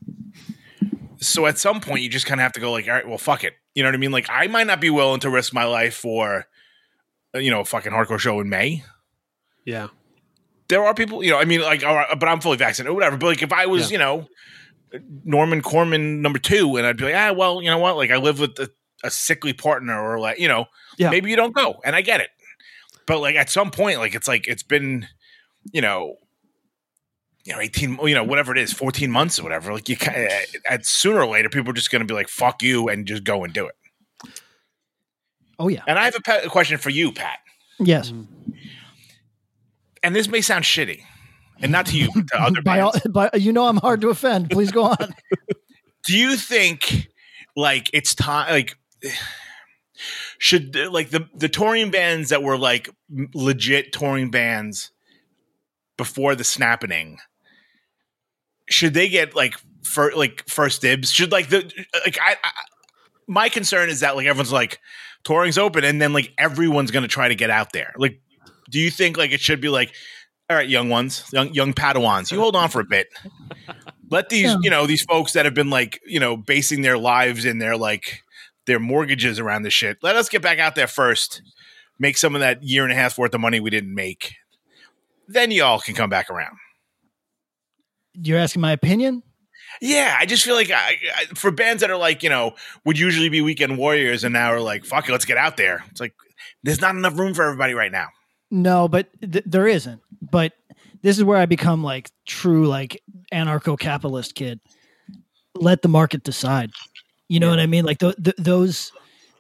So 1.17 1.45
at 1.45 1.60
some 1.60 1.82
point, 1.82 2.01
you 2.01 2.10
just 2.10 2.25
kind 2.25 2.39
of 2.39 2.43
have 2.43 2.54
to 2.54 2.60
go 2.60 2.71
like, 2.71 2.88
all 2.88 2.93
right, 2.93 3.08
well, 3.08 3.17
fuck 3.17 3.43
it. 3.43 3.54
You 3.75 3.84
know 3.84 3.89
what 3.89 3.95
I 3.95 3.99
mean? 3.99 4.12
Like, 4.12 4.25
I 4.30 4.47
might 4.47 4.67
not 4.67 4.82
be 4.82 4.89
willing 4.89 5.19
to 5.19 5.30
risk 5.30 5.54
my 5.54 5.65
life 5.65 5.95
for, 5.95 6.47
uh, 7.36 7.39
you 7.39 7.51
know, 7.51 7.60
a 7.60 7.65
fucking 7.65 7.91
hardcore 7.91 8.19
show 8.19 8.39
in 8.39 8.49
May. 8.49 8.84
yeah, 9.65 9.89
there 10.72 10.84
are 10.84 10.96
people, 10.96 11.24
you 11.24 11.30
know, 11.30 11.38
I 11.38 11.46
mean, 11.46 11.62
like, 11.62 11.84
all 11.84 11.94
right, 11.96 12.08
but 12.20 12.28
I'm 12.28 12.40
fully 12.42 12.58
vaccinated 12.58 12.90
or 12.90 12.96
whatever. 12.96 13.18
But 13.18 13.28
like, 13.28 13.44
if 13.44 13.54
I 13.54 13.68
was, 13.68 13.92
Yeah. 13.92 13.94
you 13.94 13.98
know, 14.00 14.28
Norman 15.24 15.62
Corman 15.62 16.22
number 16.24 16.40
two, 16.40 16.76
and 16.78 16.88
I'd 16.88 16.98
be 16.98 17.04
like, 17.06 17.16
ah, 17.16 17.32
well, 17.34 17.62
you 17.62 17.70
know 17.70 17.78
what? 17.78 17.96
Like, 17.96 18.10
I 18.12 18.18
live 18.18 18.40
with 18.40 18.58
a, 18.60 18.70
a 19.04 19.12
sickly 19.12 19.54
partner, 19.54 20.00
or 20.02 20.20
like, 20.20 20.40
you 20.40 20.48
know, 20.48 20.66
Yeah. 20.98 21.10
maybe 21.12 21.30
you 21.30 21.36
don't 21.36 21.54
go, 21.56 21.80
and 21.86 21.96
I 21.96 22.02
get 22.02 22.20
it. 22.22 22.30
But 23.06 23.20
like, 23.20 23.36
at 23.36 23.50
some 23.50 23.70
point, 23.72 24.00
like, 24.00 24.16
it's 24.16 24.28
like 24.28 24.48
it's 24.48 24.64
been, 24.64 25.08
you 25.72 25.82
know, 25.82 26.16
you 27.46 27.54
know, 27.54 27.60
eighteen, 27.60 27.98
you 28.04 28.14
know, 28.16 28.24
whatever 28.24 28.52
it 28.52 28.58
is, 28.60 28.72
fourteen 28.74 29.12
months 29.12 29.40
or 29.40 29.44
whatever. 29.44 29.74
Like, 29.74 29.90
you 29.90 29.98
kind 29.98 30.18
eh, 30.18 30.28
eh, 30.30 30.58
at 30.70 30.86
sooner 30.86 31.22
or 31.22 31.28
later, 31.28 31.50
people 31.50 31.72
are 31.72 31.74
just 31.74 31.92
going 31.92 32.02
to 32.02 32.06
be 32.06 32.14
like, 32.14 32.28
fuck 32.28 32.62
you, 32.62 32.88
and 32.88 33.06
just 33.08 33.24
go 33.24 33.44
and 33.44 33.54
do 33.54 33.68
it. 33.68 33.76
oh 35.60 35.68
yeah. 35.68 35.84
And 35.88 35.98
I 36.00 36.06
have 36.06 36.16
a, 36.16 36.22
pa- 36.22 36.42
a 36.46 36.50
question 36.50 36.78
for 36.78 36.90
you, 36.90 37.12
Pat. 37.12 37.40
Yes. 37.80 38.12
Mm. 38.12 38.28
And 40.04 40.16
this 40.16 40.28
may 40.28 40.42
sound 40.42 40.66
shitty, 40.66 41.02
and 41.62 41.72
not 41.72 41.86
to 41.88 41.98
you, 41.98 42.10
but 42.14 42.28
to 42.28 42.38
other 42.42 42.62
By 42.62 42.80
all, 42.80 42.94
by 43.10 43.30
you 43.34 43.52
know, 43.52 43.68
I'm 43.68 43.78
hard 43.78 44.02
to 44.02 44.10
offend. 44.10 44.50
Please 44.50 44.72
go 44.72 44.84
on. 44.84 44.98
do 46.06 46.18
you 46.18 46.36
think 46.36 47.08
like 47.56 47.90
it's 47.94 48.16
time 48.16 48.52
like 48.52 48.76
should 50.38 50.76
like 50.76 51.10
the 51.10 51.28
the 51.36 51.50
touring 51.50 51.92
bands 51.92 52.30
that 52.30 52.44
were 52.44 52.58
like 52.58 52.90
legit 53.34 53.92
touring 53.92 54.32
bands 54.32 54.92
before 55.98 56.36
the 56.36 56.44
snapping 56.44 57.18
should 58.70 58.94
they 58.94 59.10
get 59.10 59.36
like 59.36 59.56
for 59.84 60.12
like 60.16 60.44
first 60.48 60.82
dibs 60.82 61.12
should 61.12 61.32
like 61.32 61.50
the 61.50 61.72
like 62.06 62.18
I, 62.20 62.38
I 62.44 62.52
my 63.28 63.50
concern 63.50 63.90
is 63.90 64.00
that 64.00 64.16
like 64.16 64.26
everyone's 64.26 64.52
like 64.52 64.80
touring's 65.24 65.58
open 65.58 65.84
and 65.84 66.02
then 66.02 66.14
like 66.14 66.34
everyone's 66.38 66.92
gonna 66.92 67.08
try 67.08 67.28
to 67.28 67.36
get 67.36 67.50
out 67.50 67.74
there 67.74 67.94
like 67.98 68.20
do 68.72 68.80
you 68.80 68.90
think 68.90 69.18
like 69.18 69.32
it 69.32 69.40
should 69.42 69.62
be 69.62 69.70
like 69.70 69.94
all 70.50 70.58
right 70.58 70.68
young 70.70 70.90
ones 70.90 71.24
young 71.32 71.54
young 71.54 71.74
padawans 71.74 72.32
you 72.32 72.40
hold 72.40 72.56
on 72.56 72.70
for 72.70 72.80
a 72.82 72.86
bit. 72.86 73.08
Let 74.10 74.30
these 74.30 74.44
Yeah. 74.44 74.58
you 74.62 74.70
know 74.70 74.88
these 74.88 75.04
folks 75.04 75.34
that 75.34 75.46
have 75.46 75.54
been 75.54 75.70
like 75.70 76.00
you 76.06 76.20
know 76.20 76.36
basing 76.36 76.82
their 76.82 76.98
lives 76.98 77.46
and 77.46 77.62
their 77.62 77.78
like 77.78 78.24
their 78.66 78.80
mortgages 78.80 79.40
around 79.40 79.64
this 79.64 79.74
shit 79.74 79.98
let 80.02 80.16
us 80.16 80.30
get 80.30 80.42
back 80.42 80.60
out 80.60 80.76
there 80.76 80.88
first 80.88 81.42
make 82.00 82.18
some 82.18 82.36
of 82.36 82.42
that 82.42 82.64
year 82.64 82.84
and 82.84 82.92
a 82.92 82.96
half 82.96 83.18
worth 83.18 83.34
of 83.34 83.40
money 83.42 83.60
we 83.60 83.70
didn't 83.70 83.94
make. 83.94 84.34
Then 85.28 85.52
y'all 85.52 85.80
can 85.80 85.94
come 85.96 86.10
back 86.10 86.30
around. 86.30 86.58
You're 88.13 88.40
asking 88.40 88.62
my 88.62 88.72
opinion. 88.74 89.24
yeah 89.82 90.15
i 90.19 90.26
just 90.26 90.44
feel 90.44 90.56
like 90.56 90.69
I, 90.69 90.98
I, 91.15 91.26
for 91.34 91.50
bands 91.50 91.80
that 91.82 91.90
are 91.90 91.98
like 91.98 92.24
you 92.24 92.30
know 92.30 92.56
would 92.86 93.00
usually 93.00 93.30
be 93.30 93.40
weekend 93.42 93.78
warriors 93.78 94.24
and 94.26 94.34
now 94.34 94.52
are 94.52 94.60
like 94.60 94.84
fuck 94.86 95.08
it 95.08 95.12
let's 95.13 95.26
get 95.26 95.38
out 95.38 95.56
there. 95.58 95.84
It's 95.92 96.02
like 96.02 96.13
there's 96.63 96.82
not 96.82 96.96
enough 96.96 97.17
room 97.17 97.34
for 97.34 97.44
everybody 97.44 97.74
right 97.74 97.92
now 97.92 98.08
No, 98.52 98.87
but 98.87 99.08
th- 99.21 99.45
there 99.45 99.67
isn't. 99.67 100.02
But 100.21 100.54
this 101.02 101.17
is 101.17 101.23
where 101.23 101.37
I 101.37 101.45
become 101.45 101.83
like 101.83 102.12
true 102.27 102.67
like 102.67 103.02
anarcho-capitalist 103.33 104.35
kid. 104.35 104.60
Let 105.56 105.81
the 105.81 105.87
market 105.87 106.23
decide. 106.23 106.71
You 107.29 107.39
know 107.39 107.49
what 107.49 107.60
I 107.60 107.65
mean? 107.65 107.85
Like 107.85 107.99
th- 107.99 108.15
th- 108.21 108.35
those 108.37 108.91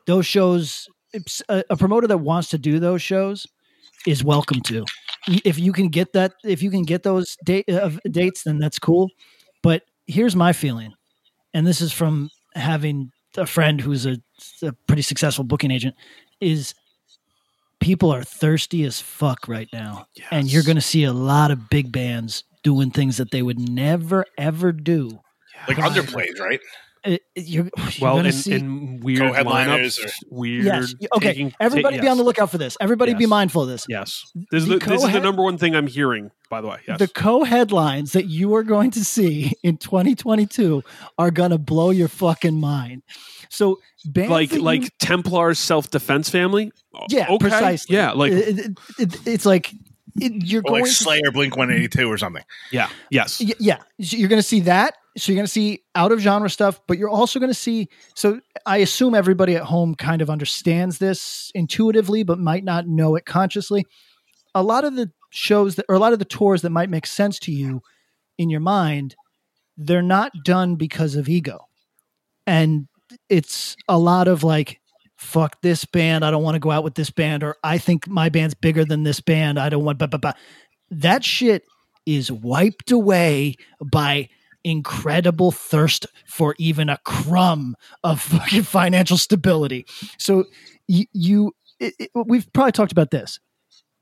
those 0.07 0.25
shows. 0.25 0.87
A, 1.49 1.61
a 1.69 1.75
promoter 1.75 2.07
that 2.07 2.19
wants 2.19 2.49
to 2.51 2.57
do 2.57 2.79
those 2.79 3.01
shows 3.01 3.45
is 4.07 4.23
welcome 4.23 4.61
to. 4.61 4.85
If 5.27 5.59
you 5.59 5.73
can 5.73 5.89
get 5.89 6.13
that, 6.13 6.33
if 6.45 6.63
you 6.63 6.71
can 6.71 6.83
get 6.83 7.03
those 7.03 7.35
date 7.43 7.69
uh, 7.69 7.89
dates, 8.09 8.43
then 8.43 8.59
that's 8.59 8.79
cool. 8.79 9.09
But 9.61 9.83
here's 10.07 10.37
my 10.37 10.53
feeling, 10.53 10.93
and 11.53 11.67
this 11.67 11.81
is 11.81 11.91
from 11.91 12.29
having 12.55 13.11
a 13.35 13.45
friend 13.45 13.81
who's 13.81 14.05
a, 14.05 14.17
a 14.63 14.71
pretty 14.87 15.01
successful 15.01 15.43
booking 15.43 15.69
agent. 15.69 15.95
Is 16.39 16.73
people 17.81 18.13
are 18.13 18.23
thirsty 18.23 18.83
as 18.85 19.01
fuck 19.01 19.47
right 19.47 19.67
now, 19.73 20.05
and 20.31 20.49
you're 20.51 20.63
going 20.63 20.75
to 20.77 20.81
see 20.81 21.03
a 21.03 21.11
lot 21.13 21.51
of 21.51 21.69
big 21.69 21.91
bands 21.91 22.43
doing 22.63 22.91
things 22.91 23.17
that 23.17 23.31
they 23.31 23.41
would 23.41 23.59
never 23.59 24.25
ever 24.37 24.71
do. 24.71 25.19
Like 25.67 25.77
underplays, 25.77 26.39
right? 26.39 26.59
It- 27.03 27.21
it- 27.35 27.47
you're, 27.47 27.63
you're 27.77 27.87
well, 27.99 28.15
gonna 28.17 28.27
and, 28.29 28.33
see, 28.35 28.53
and 28.53 29.03
weird 29.03 29.19
Co-headliners 29.21 29.97
lineups, 29.97 30.05
or- 30.31 30.37
weird. 30.37 30.65
yes, 30.65 30.93
okay. 31.15 31.27
taking- 31.29 31.53
Everybody 31.59 31.97
ta- 31.97 32.01
be 32.03 32.07
on 32.07 32.17
the 32.17 32.23
lookout 32.23 32.51
for 32.51 32.59
this. 32.59 32.77
Everybody 32.79 33.15
be 33.15 33.25
mindful 33.25 33.63
of 33.63 33.67
this. 33.69 33.85
Yes, 33.89 34.23
this 34.51 34.61
is 34.63 34.69
The 34.69 34.77
the, 34.77 34.85
this 34.85 35.03
is 35.03 35.11
the 35.11 35.19
number 35.19 35.41
one 35.41 35.57
thing 35.57 35.75
I'm 35.75 35.87
hearing. 35.87 36.29
By 36.51 36.61
the 36.61 36.67
way, 36.67 36.77
yes. 36.87 36.99
The 36.99 37.07
co-headlines 37.07 38.11
that 38.11 38.25
you 38.27 38.53
are 38.53 38.61
going 38.63 38.91
to 38.91 39.03
see 39.03 39.53
in 39.63 39.77
2022 39.77 40.83
are 41.17 41.31
going 41.31 41.49
to 41.51 41.57
blow 41.57 41.89
your 41.89 42.07
fucking 42.07 42.59
mind. 42.59 43.01
So, 43.53 43.79
bands 44.05 44.31
like 44.31 44.49
that 44.51 44.55
you- 44.57 44.61
like 44.61 44.97
Templar's 44.99 45.59
self 45.59 45.89
defense 45.91 46.29
family. 46.29 46.71
yeah, 47.09 47.27
okay. 47.29 47.37
precisely. 47.37 47.95
Yeah, 47.95 48.11
like 48.13 48.31
It- 48.31 48.59
it- 48.59 48.77
it- 48.97 49.27
it's 49.27 49.45
like 49.45 49.73
it, 50.19 50.31
you're 50.45 50.61
going 50.61 50.83
like 50.83 50.89
to 50.89 50.95
Slayer, 50.95 51.31
Blink 51.33 51.55
One 51.57 51.69
Eighty 51.71 51.87
Two, 51.89 52.09
or 52.11 52.17
something. 52.17 52.43
yeah, 52.71 52.89
yes, 53.09 53.39
Y- 53.41 53.53
yeah 53.59 53.77
so 54.01 54.15
you're 54.17 54.29
going 54.29 54.41
to 54.41 54.47
see 54.47 54.61
that 54.61 54.95
so 55.17 55.31
you're 55.31 55.37
going 55.37 55.45
to 55.45 55.51
see 55.51 55.81
out 55.95 56.11
of 56.13 56.19
genre 56.19 56.49
stuff 56.49 56.79
but 56.87 56.97
you're 56.97 57.09
also 57.09 57.37
going 57.39 57.49
to 57.49 57.53
see 57.53 57.87
so 58.15 58.39
i 58.65 58.77
assume 58.77 59.13
everybody 59.13 59.55
at 59.57 59.63
home 59.63 59.93
kind 59.95 60.21
of 60.21 60.29
understands 60.29 60.97
this 60.99 61.51
intuitively 61.53 62.23
but 62.23 62.39
might 62.39 62.63
not 62.63 62.87
know 62.87 63.15
it 63.15 63.25
consciously 63.25 63.85
a 64.55 64.63
lot 64.63 64.83
of 64.85 64.95
the 64.95 65.11
shows 65.29 65.75
that 65.75 65.85
or 65.89 65.95
a 65.95 65.99
lot 65.99 66.13
of 66.13 66.19
the 66.19 66.25
tours 66.25 66.61
that 66.61 66.69
might 66.71 66.89
make 66.89 67.05
sense 67.05 67.39
to 67.39 67.51
you 67.51 67.81
in 68.37 68.49
your 68.49 68.61
mind 68.61 69.15
they're 69.77 70.01
not 70.01 70.31
done 70.45 70.75
because 70.75 71.15
of 71.15 71.27
ego 71.29 71.67
and 72.47 72.87
it's 73.29 73.75
a 73.87 73.97
lot 73.97 74.27
of 74.27 74.43
like 74.43 74.79
fuck 75.17 75.61
this 75.61 75.85
band 75.85 76.25
i 76.25 76.31
don't 76.31 76.43
want 76.43 76.55
to 76.55 76.59
go 76.59 76.71
out 76.71 76.83
with 76.83 76.95
this 76.95 77.11
band 77.11 77.43
or 77.43 77.55
i 77.63 77.77
think 77.77 78.07
my 78.07 78.29
band's 78.29 78.55
bigger 78.55 78.83
than 78.83 79.03
this 79.03 79.19
band 79.21 79.59
i 79.59 79.69
don't 79.69 79.83
want 79.83 79.97
blah, 79.99 80.07
blah. 80.07 80.33
that 80.89 81.23
shit 81.23 81.63
is 82.05 82.31
wiped 82.31 82.91
away 82.91 83.55
by 83.91 84.27
incredible 84.63 85.51
thirst 85.51 86.05
for 86.25 86.55
even 86.57 86.89
a 86.89 86.97
crumb 87.05 87.75
of 88.03 88.21
fucking 88.21 88.63
financial 88.63 89.17
stability. 89.17 89.85
So 90.17 90.45
you, 90.87 91.05
you 91.13 91.55
it, 91.79 91.93
it- 91.99 92.11
we've 92.13 92.51
probably 92.53 92.71
talked 92.71 92.91
about 92.91 93.11
this. 93.11 93.39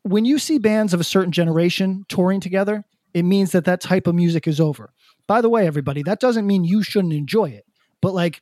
When 0.03 0.25
you 0.25 0.39
see 0.39 0.57
bands 0.57 0.93
of 0.93 0.99
a 0.99 1.03
certain 1.05 1.31
generation 1.31 2.03
touring 2.09 2.39
together, 2.39 2.83
it 3.13 3.23
means 3.23 3.51
that 3.51 3.65
that 3.65 3.81
type 3.81 4.07
of 4.07 4.15
music 4.15 4.47
is 4.47 4.59
over. 4.59 4.93
By 5.27 5.41
the 5.41 5.49
way, 5.49 5.67
everybody, 5.67 6.03
that 6.03 6.19
doesn't 6.19 6.47
mean 6.47 6.63
you 6.63 6.83
shouldn't 6.83 7.13
enjoy 7.13 7.49
it. 7.49 7.65
But 8.01 8.13
like 8.13 8.41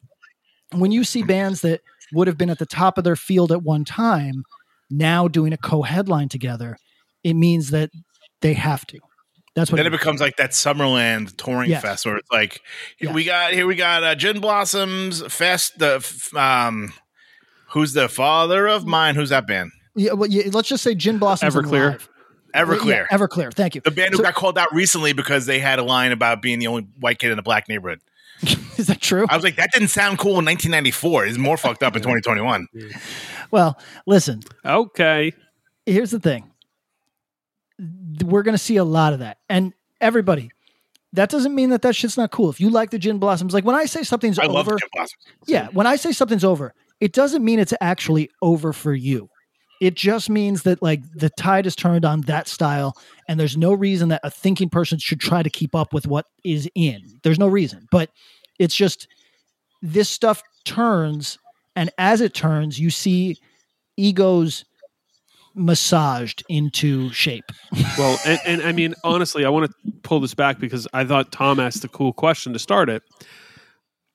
when 0.73 0.91
you 0.91 1.03
see 1.03 1.23
bands 1.23 1.61
that 1.61 1.81
would 2.13 2.27
have 2.27 2.37
been 2.37 2.49
at 2.49 2.59
the 2.59 2.65
top 2.65 2.97
of 2.97 3.03
their 3.03 3.15
field 3.15 3.51
at 3.51 3.63
one 3.63 3.85
time 3.85 4.43
now 4.89 5.27
doing 5.27 5.53
a 5.53 5.57
co-headline 5.57 6.29
together, 6.29 6.77
it 7.23 7.33
means 7.33 7.71
that 7.71 7.89
they 8.41 8.53
have 8.53 8.85
to. 8.87 8.99
That's 9.55 9.71
what 9.71 9.77
Then 9.77 9.87
it 9.87 9.93
it 9.93 9.97
becomes 9.99 10.21
like 10.21 10.37
that 10.37 10.51
Summerland 10.51 11.35
touring 11.37 11.69
Yes. 11.69 11.81
fest, 11.81 12.05
where 12.05 12.17
it's 12.17 12.31
like 12.31 12.61
Yes. 13.01 13.13
we 13.13 13.23
got 13.23 13.53
here 13.53 13.65
we 13.65 13.75
got 13.75 14.03
uh, 14.03 14.13
Gin 14.15 14.39
Blossoms 14.39 15.21
Fest. 15.33 15.79
The 15.79 16.05
um, 16.35 16.93
who's 17.69 17.93
the 17.93 18.07
father 18.07 18.67
of 18.67 18.85
mine? 18.85 19.15
Who's 19.15 19.29
that 19.29 19.47
band? 19.47 19.71
Yeah, 19.95 20.13
well, 20.13 20.29
yeah, 20.29 20.43
let's 20.53 20.69
just 20.69 20.83
say 20.83 20.93
Gin 20.93 21.17
Blossoms 21.17 21.55
and 21.55 21.65
Everclear. 21.65 21.91
Live. 21.93 22.09
Everclear. 22.55 23.07
Yeah, 23.09 23.17
Everclear. 23.17 23.51
Thank 23.53 23.73
you. 23.75 23.81
the 23.81 23.89
band 23.91 24.11
who 24.11 24.17
So- 24.17 24.23
got 24.23 24.35
called 24.35 24.57
out 24.59 24.71
recently 24.73 25.13
because 25.13 25.47
they 25.47 25.59
had 25.59 25.79
a 25.79 25.83
line 25.83 26.11
about 26.11 26.41
being 26.41 26.59
the 26.59 26.67
only 26.67 26.83
white 26.99 27.17
kid 27.17 27.31
in 27.31 27.39
a 27.39 27.43
black 27.43 27.67
neighborhood. 27.67 27.99
Is 28.77 28.87
that 28.87 29.01
true? 29.01 29.25
I 29.29 29.35
was 29.35 29.43
like, 29.43 29.55
that 29.55 29.71
didn't 29.73 29.87
sound 29.89 30.19
cool 30.19 30.39
in 30.39 30.45
1994. 30.45 31.25
It's 31.25 31.37
more 31.37 31.57
fucked 31.57 31.83
up 31.83 31.95
in 31.95 32.01
2021. 32.01 32.67
Well, 33.51 33.79
listen. 34.05 34.41
okay. 34.65 35.33
Here's 35.85 36.11
the 36.11 36.19
thing. 36.19 36.51
We're 38.23 38.43
going 38.43 38.53
to 38.53 38.63
see 38.63 38.77
a 38.77 38.83
lot 38.83 39.13
of 39.13 39.19
that, 39.19 39.37
and 39.49 39.73
everybody. 40.01 40.51
That 41.13 41.29
doesn't 41.29 41.55
mean 41.55 41.69
that 41.69 41.81
that 41.83 41.95
shit's 41.95 42.17
not 42.17 42.31
cool. 42.31 42.49
If 42.49 42.59
you 42.59 42.69
like 42.69 42.89
the 42.89 42.99
Gin 42.99 43.17
Blossoms, 43.17 43.53
like 43.53 43.63
when 43.63 43.75
I 43.75 43.85
say 43.85 44.03
something's 44.03 44.37
I 44.37 44.45
love 44.45 44.67
over, 44.67 44.77
Gin 44.77 44.89
Blossoms. 44.93 45.23
yeah, 45.47 45.67
when 45.71 45.87
I 45.87 45.95
say 45.95 46.11
something's 46.11 46.43
over, 46.43 46.73
it 46.99 47.13
doesn't 47.13 47.43
mean 47.43 47.59
it's 47.59 47.73
actually 47.79 48.29
over 48.41 48.73
for 48.73 48.93
you. 48.93 49.29
It 49.79 49.95
just 49.95 50.29
means 50.29 50.63
that 50.63 50.81
like 50.81 51.01
the 51.13 51.29
tide 51.29 51.65
has 51.65 51.75
turned 51.75 52.05
on 52.05 52.21
that 52.21 52.47
style, 52.47 52.95
and 53.27 53.39
there's 53.39 53.57
no 53.57 53.73
reason 53.73 54.09
that 54.09 54.21
a 54.23 54.31
thinking 54.31 54.69
person 54.69 54.97
should 54.97 55.19
try 55.19 55.43
to 55.43 55.49
keep 55.49 55.75
up 55.75 55.93
with 55.93 56.07
what 56.07 56.25
is 56.43 56.69
in. 56.75 57.19
There's 57.23 57.39
no 57.39 57.47
reason, 57.47 57.87
but 57.91 58.09
it's 58.59 58.75
just 58.75 59.07
this 59.81 60.09
stuff 60.09 60.41
turns, 60.65 61.37
and 61.75 61.91
as 61.97 62.21
it 62.21 62.33
turns, 62.33 62.79
you 62.79 62.89
see 62.89 63.37
egos 63.97 64.65
massaged 65.57 66.43
into 66.47 67.11
shape. 67.11 67.45
Well, 67.97 68.19
and, 68.27 68.39
and 68.45 68.61
I 68.61 68.73
mean, 68.73 68.93
honestly, 69.03 69.43
I 69.43 69.49
want 69.49 69.71
to 69.71 69.91
pull 70.03 70.19
this 70.19 70.35
back 70.35 70.59
because 70.59 70.87
I 70.93 71.03
thought 71.03 71.31
Tom 71.31 71.59
asked 71.59 71.81
the 71.81 71.87
cool 71.87 72.13
question 72.13 72.53
to 72.53 72.59
start 72.59 72.89
it. 72.89 73.01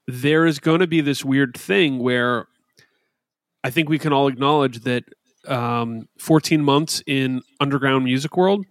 There 0.07 0.47
is 0.47 0.61
going 0.61 0.79
to 0.79 0.87
be 0.87 1.01
this 1.01 1.25
weird 1.25 1.57
thing 1.57 1.99
where 1.99 2.47
I 3.65 3.71
think 3.71 3.89
we 3.89 3.99
can 3.99 4.13
all 4.13 4.29
acknowledge 4.29 4.85
that 4.85 5.03
um, 5.47 6.09
14 6.19 6.63
months 6.63 7.03
in 7.07 7.43
underground 7.61 8.05
music 8.05 8.37
world 8.37 8.65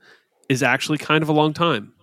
is 0.50 0.64
actually 0.64 0.98
kind 0.98 1.24
of 1.24 1.30
a 1.30 1.34
long 1.34 1.54
time. 1.54 1.94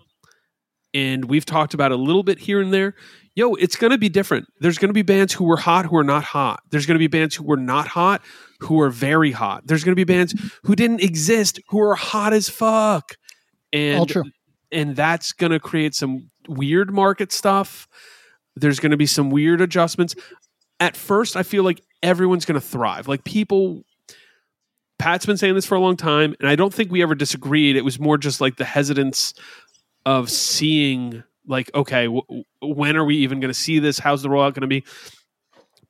And 0.95 1.27
we've 1.27 1.45
talked 1.45 1.75
about 1.75 1.93
a 1.93 1.97
little 1.97 2.23
bit 2.23 2.39
here 2.39 2.61
and 2.61 2.73
there. 2.73 2.95
Yo, 3.35 3.55
it's 3.55 3.77
going 3.77 3.91
to 3.91 3.99
be 3.99 4.09
different. 4.09 4.47
There's 4.61 4.79
going 4.79 4.89
to 4.89 4.95
be 4.95 5.03
bands 5.03 5.33
who 5.35 5.45
were 5.45 5.59
hot 5.59 5.87
who 5.87 5.97
are 5.97 6.05
not 6.05 6.25
hot. 6.25 6.61
There's 6.71 6.87
going 6.87 6.97
to 6.97 6.99
be 6.99 7.07
bands 7.07 7.35
who 7.37 7.45
were 7.45 7.57
not 7.59 7.89
hot 7.89 8.23
who 8.61 8.81
are 8.81 8.91
very 8.91 9.31
hot. 9.31 9.67
There's 9.67 9.85
going 9.85 9.93
to 9.93 9.97
be 9.97 10.05
bands 10.05 10.35
who 10.65 10.75
didn't 10.75 11.03
exist 11.03 11.61
who 11.69 11.81
are 11.81 11.95
hot 11.95 12.33
as 12.33 12.49
fuck. 12.49 13.15
And 13.73 14.01
All 14.01 14.07
true. 14.07 14.25
and 14.73 14.97
that's 14.97 15.33
going 15.33 15.53
to 15.53 15.61
create 15.61 15.95
some 15.95 16.31
weird 16.49 16.93
market 16.93 17.33
stuff. 17.33 17.87
There's 18.57 18.81
going 18.81 18.91
to 18.91 18.97
be 18.97 19.07
some 19.07 19.31
weird 19.31 19.61
adjustments. 19.61 20.17
At 20.81 20.97
first, 20.97 21.37
I 21.37 21.43
feel 21.43 21.63
like 21.63 21.81
everyone's 22.03 22.45
going 22.45 22.61
to 22.61 22.67
thrive. 22.67 23.07
Like 23.07 23.25
people 23.25 23.83
Pat's 24.99 25.27
been 25.27 25.37
saying 25.37 25.55
this 25.55 25.67
for 25.67 25.77
a 25.77 25.81
long 25.81 25.97
time, 25.97 26.35
and 26.41 26.49
I 26.49 26.57
don't 26.57 26.75
think 26.75 26.91
we 26.91 27.03
ever 27.03 27.15
disagreed. 27.15 27.77
It 27.77 27.85
was 27.85 28.01
more 28.01 28.19
just 28.19 28.41
like 28.41 28.57
the 28.57 28.65
hesitance 28.65 29.35
of 30.05 30.31
seeing, 30.31 31.23
like, 31.47 31.71
okay, 31.75 32.07
w- 32.07 32.45
when 32.61 32.97
are 32.97 33.05
we 33.05 33.17
even 33.19 33.41
going 33.41 33.53
to 33.53 33.59
see 33.59 33.79
this? 33.79 33.99
How's 33.99 34.23
the 34.23 34.29
rollout 34.29 34.55
going 34.55 34.63
to 34.63 34.67
be? 34.67 34.85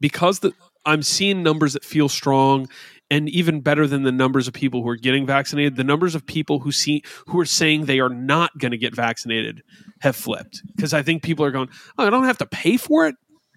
Because 0.00 0.40
the, 0.40 0.52
I'm 0.84 1.02
seeing 1.02 1.42
numbers 1.42 1.72
that 1.72 1.84
feel 1.84 2.08
strong, 2.08 2.68
and 3.10 3.28
even 3.30 3.60
better 3.62 3.86
than 3.86 4.02
the 4.02 4.12
numbers 4.12 4.46
of 4.46 4.54
people 4.54 4.82
who 4.82 4.88
are 4.88 4.96
getting 4.96 5.26
vaccinated, 5.26 5.76
the 5.76 5.84
numbers 5.84 6.14
of 6.14 6.26
people 6.26 6.58
who 6.58 6.70
see 6.70 7.02
who 7.26 7.40
are 7.40 7.46
saying 7.46 7.86
they 7.86 8.00
are 8.00 8.10
not 8.10 8.56
going 8.58 8.72
to 8.72 8.78
get 8.78 8.94
vaccinated 8.94 9.62
have 10.00 10.14
flipped. 10.14 10.62
Because 10.76 10.92
I 10.92 11.02
think 11.02 11.22
people 11.22 11.44
are 11.44 11.50
going, 11.50 11.70
oh, 11.96 12.06
I 12.06 12.10
don't 12.10 12.24
have 12.24 12.38
to 12.38 12.46
pay 12.46 12.76
for 12.76 13.06
it. 13.06 13.14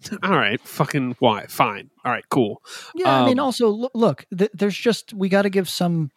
All 0.23 0.31
right, 0.37 0.59
fucking 0.61 1.15
why? 1.19 1.45
Fine. 1.47 1.89
All 2.03 2.11
right, 2.11 2.23
cool. 2.29 2.61
Yeah, 2.95 3.21
I 3.21 3.25
mean, 3.25 3.39
Um, 3.39 3.45
also 3.45 3.69
look, 3.69 3.91
look 3.93 4.25
th- 4.35 4.51
there's 4.53 4.75
just 4.77 5.13
we 5.13 5.29
got 5.29 5.43
to 5.43 5.49
give 5.49 5.69
some 5.69 6.11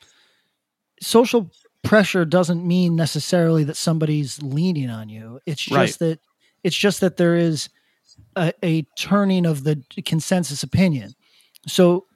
social 1.00 1.50
pressure. 1.82 2.24
Doesn't 2.24 2.66
mean 2.66 2.96
necessarily 2.96 3.64
that 3.64 3.76
somebody's 3.76 4.42
leaning 4.42 4.90
on 4.90 5.08
you. 5.08 5.40
It's 5.46 5.62
just 5.62 5.76
Right. 5.76 5.98
that 6.10 6.20
it's 6.62 6.76
just 6.76 7.00
that 7.00 7.16
there 7.16 7.36
is 7.36 7.68
a, 8.36 8.52
a 8.62 8.82
turning 8.98 9.44
of 9.46 9.64
the 9.64 9.82
consensus 10.06 10.62
opinion. 10.62 11.14
So, 11.66 12.06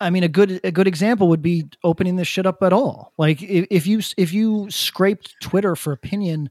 I 0.00 0.10
mean, 0.10 0.22
a 0.24 0.28
good 0.28 0.60
a 0.64 0.70
good 0.72 0.86
example 0.88 1.28
would 1.28 1.42
be 1.42 1.64
opening 1.84 2.16
this 2.16 2.28
shit 2.28 2.46
up 2.46 2.62
at 2.62 2.72
all. 2.72 3.12
Like 3.18 3.42
if, 3.42 3.66
if 3.70 3.86
you 3.86 4.00
if 4.16 4.32
you 4.32 4.70
scraped 4.70 5.34
Twitter 5.42 5.76
for 5.76 5.92
opinion 5.92 6.50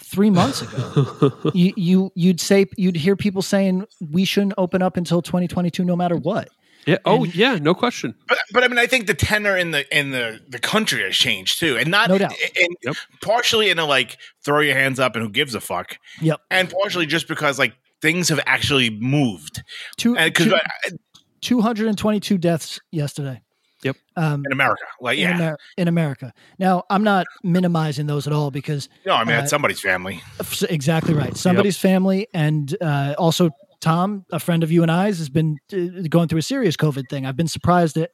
three 0.00 0.30
months 0.30 0.62
ago, 0.62 1.32
you, 1.54 1.72
you 1.76 2.12
you'd 2.14 2.40
say 2.40 2.66
you'd 2.76 2.96
hear 2.96 3.16
people 3.16 3.42
saying 3.42 3.86
we 4.10 4.24
shouldn't 4.24 4.54
open 4.58 4.82
up 4.82 4.96
until 4.96 5.22
2022 5.22 5.84
no 5.84 5.94
matter 5.96 6.16
what. 6.16 6.48
Yeah. 6.86 6.96
Oh, 7.04 7.24
And- 7.24 7.34
yeah. 7.34 7.56
No 7.56 7.74
question. 7.74 8.14
But, 8.26 8.38
but 8.52 8.64
I 8.64 8.68
mean, 8.68 8.78
I 8.78 8.86
think 8.86 9.06
the 9.06 9.14
tenor 9.14 9.54
in 9.56 9.70
the 9.70 9.84
in 9.96 10.10
the 10.12 10.40
the 10.48 10.58
country 10.58 11.02
has 11.02 11.14
changed 11.14 11.60
too, 11.60 11.76
and 11.76 11.90
not 11.90 12.08
No 12.08 12.16
doubt. 12.18 12.32
and 12.56 12.76
Yep. 12.82 12.96
partially 13.22 13.68
in 13.70 13.78
a 13.78 13.84
like 13.84 14.16
throw 14.44 14.60
your 14.60 14.74
hands 14.74 14.98
up 14.98 15.14
and 15.14 15.22
who 15.22 15.30
gives 15.30 15.54
a 15.54 15.60
fuck, 15.60 15.98
Yep. 16.22 16.40
and 16.50 16.70
partially 16.70 17.04
just 17.06 17.28
because 17.28 17.58
like 17.58 17.74
things 18.00 18.30
have 18.30 18.40
actually 18.46 18.88
moved, 18.88 19.62
Two, 19.98 20.16
and 20.16 20.32
because 20.32 20.46
two- 20.88 20.98
222 21.42 22.38
deaths 22.38 22.80
yesterday. 22.90 23.40
Yep. 23.82 23.96
Um, 24.16 24.42
in 24.46 24.52
America, 24.52 24.82
like 25.00 25.18
in, 25.18 25.22
yeah, 25.30 25.34
Amer- 25.36 25.58
in 25.78 25.88
America. 25.88 26.32
Now, 26.58 26.84
I'm 26.90 27.02
not 27.02 27.26
minimizing 27.42 28.06
those 28.06 28.26
at 28.26 28.32
all 28.32 28.50
because 28.50 28.88
no, 29.06 29.14
I 29.14 29.24
mean 29.24 29.34
uh, 29.34 29.40
that's 29.40 29.50
somebody's 29.50 29.80
family. 29.80 30.20
exactly 30.68 31.14
right. 31.14 31.36
Somebody's 31.36 31.78
family, 31.78 32.28
and 32.34 32.76
uh, 32.80 33.14
also 33.18 33.50
Tom, 33.80 34.26
a 34.30 34.38
friend 34.38 34.62
of 34.62 34.70
you 34.70 34.82
and 34.82 34.90
I's, 34.90 35.18
has 35.18 35.30
been 35.30 35.56
uh, 35.72 36.02
going 36.08 36.28
through 36.28 36.40
a 36.40 36.42
serious 36.42 36.76
COVID 36.76 37.08
thing. 37.08 37.24
I've 37.26 37.36
been 37.36 37.48
surprised 37.48 37.96
that. 37.96 38.10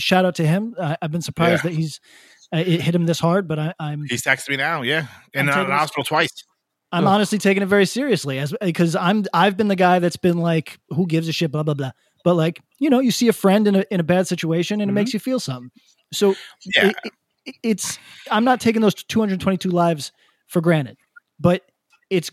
shout 0.00 0.24
out 0.24 0.36
to 0.36 0.46
him. 0.46 0.74
I've 0.78 1.10
been 1.10 1.22
surprised 1.22 1.64
Yeah. 1.64 1.70
that 1.70 1.76
he's 1.76 2.00
uh, 2.54 2.58
it 2.58 2.80
hit 2.80 2.94
him 2.94 3.04
this 3.06 3.20
hard, 3.20 3.46
but 3.48 3.58
I, 3.58 3.74
I'm 3.78 4.04
He's 4.08 4.22
texted 4.22 4.48
me 4.50 4.56
now, 4.56 4.82
yeah, 4.82 5.06
and 5.34 5.50
I'm 5.50 5.58
uh, 5.58 5.62
in 5.64 5.68
the 5.68 5.76
hospital 5.76 6.04
twice. 6.04 6.30
I'm 6.90 7.06
Ugh. 7.06 7.12
honestly 7.14 7.36
taking 7.36 7.62
it 7.62 7.66
very 7.66 7.84
seriously 7.84 8.38
as 8.38 8.54
because 8.62 8.96
I'm 8.96 9.24
I've 9.34 9.56
been 9.58 9.68
the 9.68 9.76
guy 9.76 9.98
that's 9.98 10.16
been 10.16 10.38
like, 10.38 10.78
who 10.88 11.06
gives 11.06 11.28
a 11.28 11.32
shit, 11.32 11.50
blah 11.52 11.62
blah 11.64 11.74
blah. 11.74 11.90
But 12.24 12.34
like, 12.34 12.60
you 12.78 12.90
know, 12.90 13.00
you 13.00 13.10
see 13.10 13.28
a 13.28 13.32
friend 13.32 13.66
in 13.68 13.76
a 13.76 13.84
in 13.90 14.00
a 14.00 14.04
bad 14.04 14.26
situation 14.28 14.80
and 14.80 14.90
it 14.90 14.92
Mhm. 14.92 14.96
makes 14.96 15.14
you 15.14 15.20
feel 15.20 15.40
something. 15.40 15.70
So 16.12 16.34
Yeah. 16.74 16.88
it- 16.88 16.96
it- 17.46 17.54
it's 17.62 17.98
I'm 18.30 18.44
not 18.44 18.60
taking 18.60 18.82
those 18.82 18.94
222 18.94 19.70
lives 19.70 20.12
for 20.48 20.60
granted, 20.60 20.96
but 21.40 21.62
it's 22.10 22.30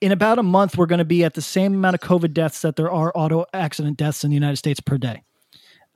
in 0.00 0.12
about 0.12 0.38
a 0.38 0.42
month 0.42 0.76
we're 0.76 0.86
going 0.86 0.98
to 0.98 1.04
be 1.04 1.24
at 1.24 1.34
the 1.34 1.42
same 1.42 1.74
amount 1.74 1.94
of 1.94 2.00
COVID 2.00 2.32
deaths 2.34 2.60
that 2.62 2.76
there 2.76 2.90
are 2.90 3.10
auto 3.14 3.46
accident 3.54 3.96
deaths 3.96 4.22
in 4.24 4.30
the 4.30 4.34
United 4.34 4.56
States 4.56 4.80
per 4.80 4.98
day. 4.98 5.22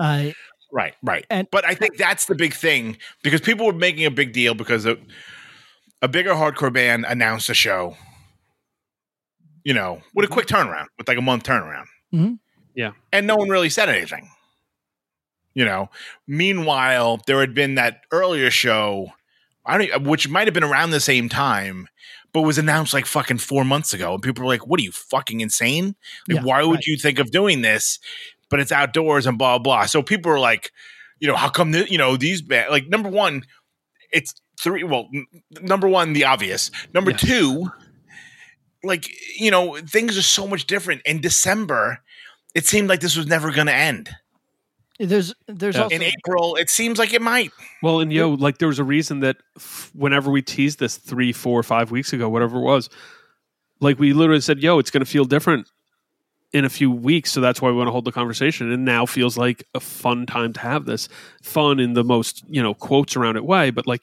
Uh, 0.01 0.31
Right, 0.71 0.95
right. 1.03 1.25
And- 1.31 1.49
but 1.51 1.65
I 1.65 1.75
think 1.75 1.97
that's 1.97 2.27
the 2.27 2.35
big 2.35 2.53
thing 2.55 2.99
because 3.23 3.41
people 3.41 3.65
were 3.67 3.73
making 3.73 4.05
a 4.05 4.11
big 4.11 4.33
deal 4.35 4.53
because 4.55 4.85
a, 4.87 4.99
a 6.03 6.09
bigger 6.09 6.35
hardcore 6.35 6.71
band 6.73 7.07
announced 7.09 7.49
a 7.49 7.55
show, 7.55 7.97
you 9.65 9.73
know, 9.75 10.03
with 10.15 10.25
a 10.29 10.33
quick 10.33 10.47
turnaround, 10.47 10.87
with 10.99 11.09
like 11.09 11.17
a 11.19 11.23
month 11.23 11.45
turnaround. 11.45 11.87
Mhm. 12.15 12.39
Yeah. 12.79 12.93
And 13.13 13.27
no 13.27 13.35
one 13.35 13.49
really 13.49 13.71
said 13.71 13.89
anything. 13.89 14.31
You 15.53 15.65
know, 15.65 15.91
meanwhile, 16.29 17.21
there 17.27 17.41
had 17.41 17.53
been 17.53 17.75
that 17.75 18.03
earlier 18.13 18.53
show, 18.53 19.15
I 19.67 19.79
don't, 19.79 20.05
which 20.07 20.29
might 20.29 20.47
have 20.47 20.55
been 20.55 20.63
around 20.63 20.91
the 20.91 21.01
same 21.01 21.29
time, 21.29 21.89
but 22.33 22.43
was 22.43 22.57
announced 22.57 22.95
like 22.95 23.05
fucking 23.07 23.39
four 23.39 23.65
months 23.65 23.93
ago. 23.93 24.15
And 24.15 24.23
people 24.23 24.45
were 24.45 24.49
like, 24.53 24.69
what 24.69 24.79
are 24.79 24.85
you 24.85 24.93
fucking 24.93 25.41
insane? 25.41 25.97
Like, 26.29 26.37
Yeah, 26.37 26.43
why 26.45 26.63
would 26.63 26.77
right. 26.77 26.87
you 26.87 26.97
think 26.97 27.19
of 27.19 27.33
doing 27.33 27.63
this? 27.63 27.99
But 28.49 28.61
it's 28.61 28.71
outdoors 28.71 29.27
and 29.27 29.37
blah, 29.37 29.59
blah. 29.59 29.87
So 29.87 30.01
people 30.01 30.31
are 30.31 30.39
like, 30.39 30.71
you 31.19 31.27
know, 31.27 31.35
how 31.35 31.49
come, 31.49 31.75
you 31.75 31.99
know, 31.99 32.17
these, 32.17 32.41
ba- 32.43 32.67
like, 32.71 32.87
number 32.87 33.09
one, 33.09 33.43
it's 34.13 34.35
three, 34.61 34.85
well, 34.85 35.09
n- 35.13 35.27
number 35.61 35.89
one, 35.89 36.13
the 36.13 36.27
obvious. 36.27 36.71
Number 36.95 37.11
Yes. 37.11 37.21
two, 37.23 37.69
like, 38.85 39.11
you 39.37 39.51
know, 39.51 39.77
things 39.79 40.17
are 40.17 40.23
so 40.23 40.47
much 40.47 40.69
different. 40.69 41.03
In 41.05 41.21
December, 41.21 41.99
it 42.55 42.67
seemed 42.67 42.89
like 42.89 43.01
this 43.01 43.17
was 43.17 43.27
never 43.27 43.51
going 43.53 43.67
to 43.69 43.75
end. 43.75 44.11
there's 44.99 45.33
there's 45.47 45.77
Yeah. 45.77 45.83
also 45.85 45.95
In 45.97 46.03
April, 46.03 46.57
it 46.57 46.71
seems 46.71 46.99
like 46.99 47.13
it 47.15 47.23
might. 47.23 47.53
Well, 47.83 48.01
and 48.01 48.13
yo, 48.13 48.31
like 48.31 48.59
there 48.59 48.69
was 48.69 48.79
a 48.81 48.85
reason 48.85 49.21
that 49.21 49.37
f- 49.57 49.91
whenever 49.95 50.31
we 50.31 50.43
teased 50.43 50.79
this 50.81 50.97
three, 50.97 51.33
four, 51.33 51.63
five 51.63 51.91
weeks 51.91 52.13
ago, 52.13 52.29
whatever 52.29 52.59
it 52.59 52.63
was, 52.63 52.89
like 53.81 53.99
we 54.01 54.13
literally 54.13 54.41
said, 54.41 54.59
"Yo, 54.61 54.79
it's 54.81 54.91
going 54.91 55.05
to 55.05 55.11
feel 55.11 55.25
different 55.25 55.69
in 56.53 56.65
a 56.65 56.69
few 56.69 56.91
weeks," 56.91 57.31
so 57.31 57.41
that's 57.41 57.63
why 57.63 57.71
we 57.71 57.77
want 57.77 57.87
to 57.87 57.93
hold 57.93 58.07
the 58.07 58.11
conversation. 58.13 58.73
And 58.73 58.85
now 58.85 59.07
feels 59.07 59.39
like 59.39 59.63
a 59.75 59.79
fun 59.81 60.27
time 60.27 60.53
to 60.55 60.61
have 60.61 60.85
this 60.85 61.09
fun 61.43 61.79
in 61.79 61.93
the 61.93 62.03
most 62.03 62.43
you 62.49 62.61
know 62.63 62.75
quotes 62.75 63.15
around 63.17 63.37
it 63.37 63.45
way, 63.45 63.71
but 63.71 63.87
like 63.87 64.03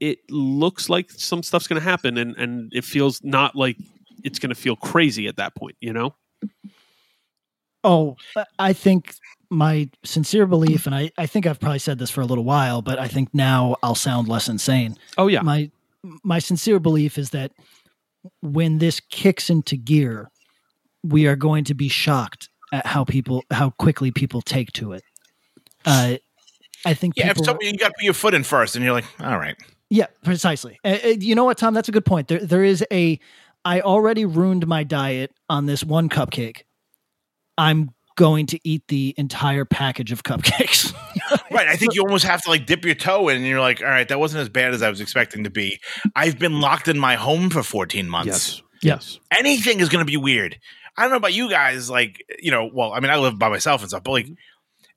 it 0.00 0.18
looks 0.30 0.88
like 0.88 1.10
some 1.12 1.42
stuff's 1.44 1.68
going 1.68 1.80
to 1.80 1.88
happen, 1.88 2.18
and 2.18 2.34
and 2.36 2.72
it 2.74 2.84
feels 2.84 3.22
not 3.22 3.54
like 3.54 3.76
it's 4.24 4.38
going 4.40 4.48
to 4.50 4.60
feel 4.60 4.74
crazy 4.74 5.28
at 5.28 5.36
that 5.36 5.54
point, 5.54 5.76
you 5.80 5.92
know? 5.92 6.14
Oh, 7.84 8.16
I- 8.36 8.44
I 8.58 8.72
think 8.72 9.14
my 9.50 9.88
sincere 10.04 10.46
belief, 10.46 10.86
and 10.86 10.94
I, 10.94 11.10
I 11.18 11.26
think 11.26 11.46
I've 11.46 11.58
probably 11.58 11.78
said 11.80 11.98
this 11.98 12.10
for 12.10 12.20
a 12.20 12.26
little 12.26 12.44
while, 12.44 12.82
but 12.82 12.98
I 12.98 13.08
think 13.08 13.34
now 13.34 13.76
I'll 13.82 13.94
sound 13.96 14.28
less 14.28 14.48
insane. 14.48 14.96
Oh 15.18 15.26
yeah, 15.26 15.42
My 15.42 15.70
my 16.22 16.38
sincere 16.38 16.78
belief 16.78 17.18
is 17.18 17.30
that 17.30 17.52
when 18.42 18.78
this 18.78 19.00
kicks 19.00 19.50
into 19.50 19.76
gear, 19.76 20.30
we 21.02 21.26
are 21.26 21.36
going 21.36 21.64
to 21.64 21.74
be 21.74 21.88
shocked 21.88 22.48
at 22.72 22.86
how 22.86 23.04
people 23.04 23.42
how 23.50 23.70
quickly 23.70 24.10
people 24.10 24.40
take 24.42 24.70
to 24.72 24.92
it. 24.92 25.02
Uh, 25.84 26.16
I 26.86 26.94
think 26.94 27.14
Yeah, 27.16 27.26
if 27.26 27.30
people, 27.34 27.44
somebody, 27.44 27.66
you 27.66 27.76
got 27.78 27.88
to 27.88 27.94
put 27.94 28.04
your 28.04 28.14
foot 28.14 28.34
in 28.34 28.44
first, 28.44 28.76
and 28.76 28.84
you're 28.84 28.94
like, 28.94 29.04
all 29.20 29.38
right. 29.38 29.56
yeah, 29.90 30.06
precisely. 30.24 30.78
Uh, 30.84 30.98
uh, 31.04 31.08
you 31.08 31.34
know 31.34 31.44
what, 31.44 31.58
Tom? 31.58 31.74
That's 31.74 31.88
a 31.88 31.92
good 31.92 32.04
point. 32.04 32.28
There, 32.28 32.38
there 32.44 32.62
is 32.64 32.84
a. 32.92 33.18
I 33.64 33.80
already 33.82 34.24
ruined 34.24 34.66
my 34.66 34.84
diet 34.84 35.32
on 35.50 35.66
this 35.66 35.82
one 35.84 36.08
cupcake. 36.08 36.62
I'm 37.60 37.90
going 38.16 38.46
to 38.46 38.58
eat 38.68 38.82
the 38.88 39.14
entire 39.16 39.64
package 39.64 40.12
of 40.12 40.22
cupcakes. 40.22 40.94
Right. 41.52 41.68
I 41.68 41.76
think 41.76 41.94
you 41.94 42.02
almost 42.02 42.24
have 42.24 42.42
to 42.42 42.50
like 42.50 42.66
dip 42.66 42.84
your 42.84 42.94
toe 42.94 43.28
in 43.28 43.36
and 43.36 43.46
you're 43.46 43.60
like, 43.60 43.80
all 43.82 43.88
right, 43.88 44.08
that 44.08 44.18
wasn't 44.18 44.42
as 44.42 44.48
bad 44.48 44.72
as 44.72 44.82
I 44.82 44.90
was 44.90 45.00
expecting 45.00 45.44
to 45.44 45.50
be. 45.50 45.78
I've 46.16 46.38
been 46.38 46.60
locked 46.60 46.86
in 46.88 46.98
my 46.98 47.16
home 47.16 47.50
for 47.50 47.62
14 47.62 48.08
months. 48.08 48.28
yes, 48.28 48.62
yes, 48.82 49.18
Anything 49.36 49.80
is 49.80 49.88
going 49.88 50.04
to 50.04 50.10
be 50.10 50.16
weird. 50.16 50.58
I 50.96 51.02
don't 51.02 51.10
know 51.10 51.16
about 51.16 51.32
you 51.34 51.48
guys. 51.50 51.90
Like, 51.90 52.24
you 52.40 52.50
know, 52.52 52.70
well, 52.72 52.92
I 52.92 53.00
mean, 53.00 53.10
I 53.10 53.16
live 53.18 53.38
by 53.38 53.48
myself 53.48 53.80
and 53.82 53.90
stuff, 53.90 54.02
but 54.04 54.12
like 54.12 54.26
mm-hmm. 54.26 54.34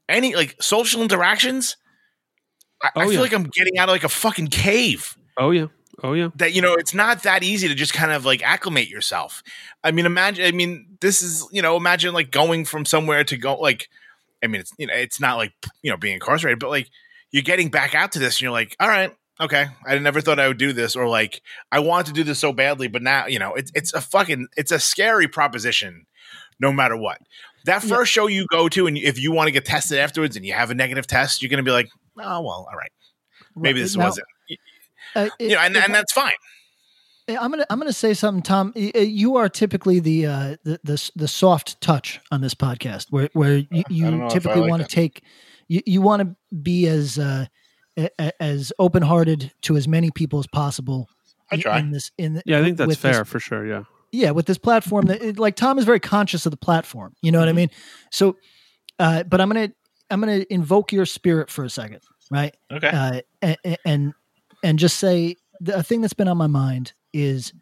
any 0.09 0.35
like 0.35 0.55
social 0.61 1.01
interactions, 1.01 1.75
I, 2.81 2.87
I 2.87 2.91
Oh, 2.95 3.01
feel 3.05 3.13
yeah. 3.13 3.19
like 3.21 3.33
I'm 3.33 3.49
getting 3.53 3.77
out 3.77 3.89
of 3.89 3.93
like 3.93 4.03
a 4.03 4.09
fucking 4.09 4.47
cave. 4.47 5.15
oh 5.37 5.51
yeah, 5.51 5.67
oh 6.03 6.13
yeah. 6.13 6.29
That, 6.35 6.53
you 6.53 6.61
know, 6.61 6.73
it's 6.73 6.93
not 6.93 7.23
that 7.23 7.43
easy 7.43 7.67
to 7.67 7.75
just 7.75 7.93
kind 7.93 8.11
of 8.11 8.25
like 8.25 8.43
acclimate 8.43 8.89
yourself. 8.89 9.41
I 9.83 9.91
mean, 9.91 10.05
imagine, 10.05 10.45
I 10.45 10.51
mean, 10.51 10.97
this 11.01 11.21
is, 11.21 11.47
you 11.51 11.61
know, 11.61 11.77
imagine 11.77 12.13
like 12.13 12.29
going 12.29 12.65
from 12.65 12.85
somewhere 12.85 13.23
to 13.23 13.37
go, 13.37 13.55
like, 13.55 13.89
I 14.43 14.47
mean, 14.47 14.61
it's, 14.61 14.71
you 14.77 14.87
know, 14.87 14.93
it's 14.93 15.19
not 15.19 15.37
like, 15.37 15.53
you 15.81 15.89
know, 15.89 15.97
being 15.97 16.15
incarcerated, 16.15 16.59
but 16.59 16.69
like 16.69 16.89
you're 17.31 17.43
getting 17.43 17.69
back 17.69 17.95
out 17.95 18.11
to 18.11 18.19
this 18.19 18.35
and 18.35 18.41
you're 18.41 18.51
like, 18.51 18.75
all 18.79 18.87
right, 18.89 19.15
okay, 19.39 19.67
I 19.87 19.97
never 19.97 20.21
thought 20.21 20.39
I 20.39 20.47
would 20.47 20.57
do 20.57 20.73
this. 20.73 20.95
Or 20.95 21.07
like, 21.07 21.41
I 21.71 21.79
wanted 21.79 22.07
to 22.07 22.13
do 22.13 22.23
this 22.23 22.39
so 22.39 22.51
badly, 22.53 22.87
but 22.87 23.01
now, 23.01 23.27
you 23.27 23.39
know, 23.39 23.53
it's, 23.53 23.71
it's 23.73 23.93
a 23.93 24.01
fucking, 24.01 24.47
it's 24.57 24.71
a 24.71 24.79
scary 24.79 25.27
proposition 25.27 26.05
no 26.59 26.71
matter 26.71 26.95
what. 26.97 27.19
That 27.65 27.81
Yeah. 27.83 27.95
first 27.95 28.11
show 28.11 28.27
you 28.27 28.45
go 28.51 28.67
to, 28.69 28.87
and 28.87 28.97
if 28.97 29.17
you 29.19 29.31
want 29.31 29.47
to 29.47 29.51
get 29.51 29.63
tested 29.65 29.97
afterwards 29.97 30.35
and 30.35 30.45
you 30.45 30.53
have 30.53 30.69
a 30.69 30.75
negative 30.75 31.07
test, 31.07 31.41
you're 31.41 31.49
going 31.49 31.63
to 31.63 31.63
be 31.63 31.71
like, 31.71 31.89
oh, 32.19 32.41
well, 32.41 32.67
all 32.69 32.77
right, 32.77 32.91
maybe 33.55 33.81
this 33.81 33.95
Now, 33.95 34.05
wasn't, 34.05 34.27
uh, 35.15 35.29
you 35.39 35.49
know, 35.49 35.59
and, 35.59 35.75
if 35.75 35.83
and 35.85 35.93
that's 35.95 36.11
fine. 36.13 36.31
I- 37.29 37.37
I'm 37.37 37.51
gonna 37.51 37.65
I'm 37.69 37.79
gonna 37.79 37.93
say 37.93 38.13
something, 38.13 38.41
Tom. 38.43 38.73
Uh, 38.75 38.99
You 38.99 39.37
are 39.37 39.47
typically 39.49 39.99
the 39.99 40.25
uh, 40.25 40.55
the, 40.63 40.79
the 40.83 41.11
the 41.15 41.27
soft 41.27 41.79
touch 41.81 42.19
on 42.31 42.41
this 42.41 42.53
podcast, 42.53 43.07
where 43.11 43.29
where 43.33 43.57
you, 43.71 43.83
you 43.89 44.11
know 44.11 44.25
if 44.25 44.31
I 44.31 44.33
typically 44.33 44.61
like 44.61 44.69
want 44.69 44.81
to 44.83 44.87
take 44.89 45.23
you, 45.67 45.81
you 45.85 46.01
want 46.01 46.21
to 46.21 46.35
be 46.55 46.87
as 46.87 47.17
uh, 47.17 47.45
a- 47.97 48.09
a- 48.19 48.43
as 48.43 48.73
open 48.79 49.03
hearted 49.03 49.51
to 49.61 49.77
as 49.77 49.87
many 49.87 50.11
people 50.11 50.39
as 50.39 50.47
possible. 50.47 51.07
I 51.51 51.57
try. 51.57 51.79
In 51.79 51.91
this, 51.91 52.11
in 52.17 52.41
Yeah, 52.45 52.59
I 52.59 52.63
think 52.63 52.77
that's 52.77 52.87
with 52.87 53.01
this- 53.01 53.15
fair 53.15 53.25
for 53.25 53.39
sure. 53.39 53.65
Yeah. 53.65 53.83
yeah, 54.11 54.31
with 54.31 54.45
this 54.47 54.57
platform 54.57 55.05
that 55.05 55.21
it- 55.21 55.39
like 55.39 55.55
Tom 55.55 55.77
is 55.79 55.85
very 55.85 55.99
conscious 55.99 56.45
of 56.45 56.51
the 56.51 56.57
platform. 56.57 57.13
You 57.21 57.31
know 57.31 57.39
what 57.39 57.47
I 57.47 57.53
mean? 57.53 57.69
So, 58.11 58.35
uh, 58.99 59.23
but 59.23 59.39
I'm 59.39 59.47
gonna 59.49 59.71
I'm 60.11 60.19
gonna 60.19 60.45
invoke 60.49 60.91
your 60.91 61.05
spirit 61.05 61.49
for 61.49 61.63
a 61.63 61.69
second, 61.69 62.01
right? 62.29 62.53
Okay. 62.71 62.89
uh, 62.89 63.21
and, 63.41 63.77
and 63.85 64.13
and 64.63 64.79
just 64.79 64.97
say 64.97 65.35
the 65.59 65.77
a 65.77 65.83
thing 65.83 66.01
that's 66.01 66.13
been 66.13 66.27
on 66.27 66.37
my 66.37 66.47
mind 66.47 66.93
is, 67.13 67.53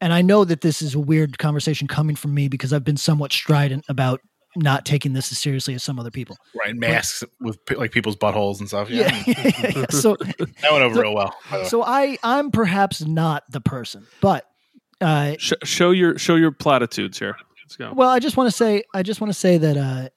and 0.00 0.12
I 0.12 0.22
know 0.22 0.44
that 0.44 0.60
this 0.60 0.82
is 0.82 0.94
a 0.94 1.00
weird 1.00 1.38
conversation 1.38 1.88
coming 1.88 2.14
from 2.16 2.32
me 2.34 2.48
because 2.48 2.72
I've 2.72 2.84
been 2.84 2.96
somewhat 2.96 3.32
strident 3.32 3.84
about 3.88 4.20
not 4.56 4.84
taking 4.86 5.14
this 5.14 5.32
as 5.32 5.38
seriously 5.38 5.74
as 5.74 5.82
some 5.82 5.98
other 5.98 6.12
people. 6.12 6.36
right 6.64 6.76
masks 6.76 7.24
with 7.40 7.58
like 7.76 7.90
people's 7.90 8.14
buttholes 8.14 8.60
and 8.60 8.68
stuff 8.68 8.88
yeah, 8.88 9.12
Yeah. 9.26 9.86
so 9.90 10.14
that 10.20 10.70
went 10.70 10.84
over 10.84 10.94
So- 10.94 11.00
real 11.02 11.14
well 11.14 11.34
by 11.50 11.56
the 11.56 11.62
way. 11.64 11.68
so 11.68 11.82
I 11.82 12.18
I'm 12.22 12.52
perhaps 12.52 13.00
not 13.04 13.42
the 13.50 13.60
person, 13.60 14.06
but 14.20 14.46
uh, 15.00 15.34
Sh- 15.38 15.54
show 15.64 15.90
your 15.90 16.18
show 16.18 16.36
your 16.36 16.52
platitudes 16.52 17.18
here. 17.18 17.36
Let's 17.64 17.76
go. 17.76 17.92
Well, 17.94 18.08
I 18.10 18.20
just 18.20 18.36
want 18.36 18.48
to 18.48 18.56
say, 18.56 18.84
I 18.94 19.02
just 19.02 19.20
want 19.20 19.32
to 19.32 19.38
say 19.38 19.58
that 19.58 19.76
uh, 19.76 20.08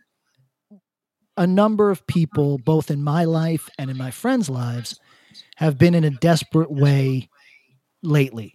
a 1.35 1.47
number 1.47 1.89
of 1.89 2.05
people, 2.07 2.57
both 2.59 2.91
in 2.91 3.03
my 3.03 3.23
life 3.25 3.69
and 3.79 3.89
in 3.89 3.97
my 3.97 4.11
friends' 4.11 4.49
lives, 4.49 4.99
have 5.55 5.77
been 5.77 5.95
in 5.95 6.03
a 6.03 6.09
desperate 6.09 6.71
way 6.71 7.29
lately. 8.01 8.53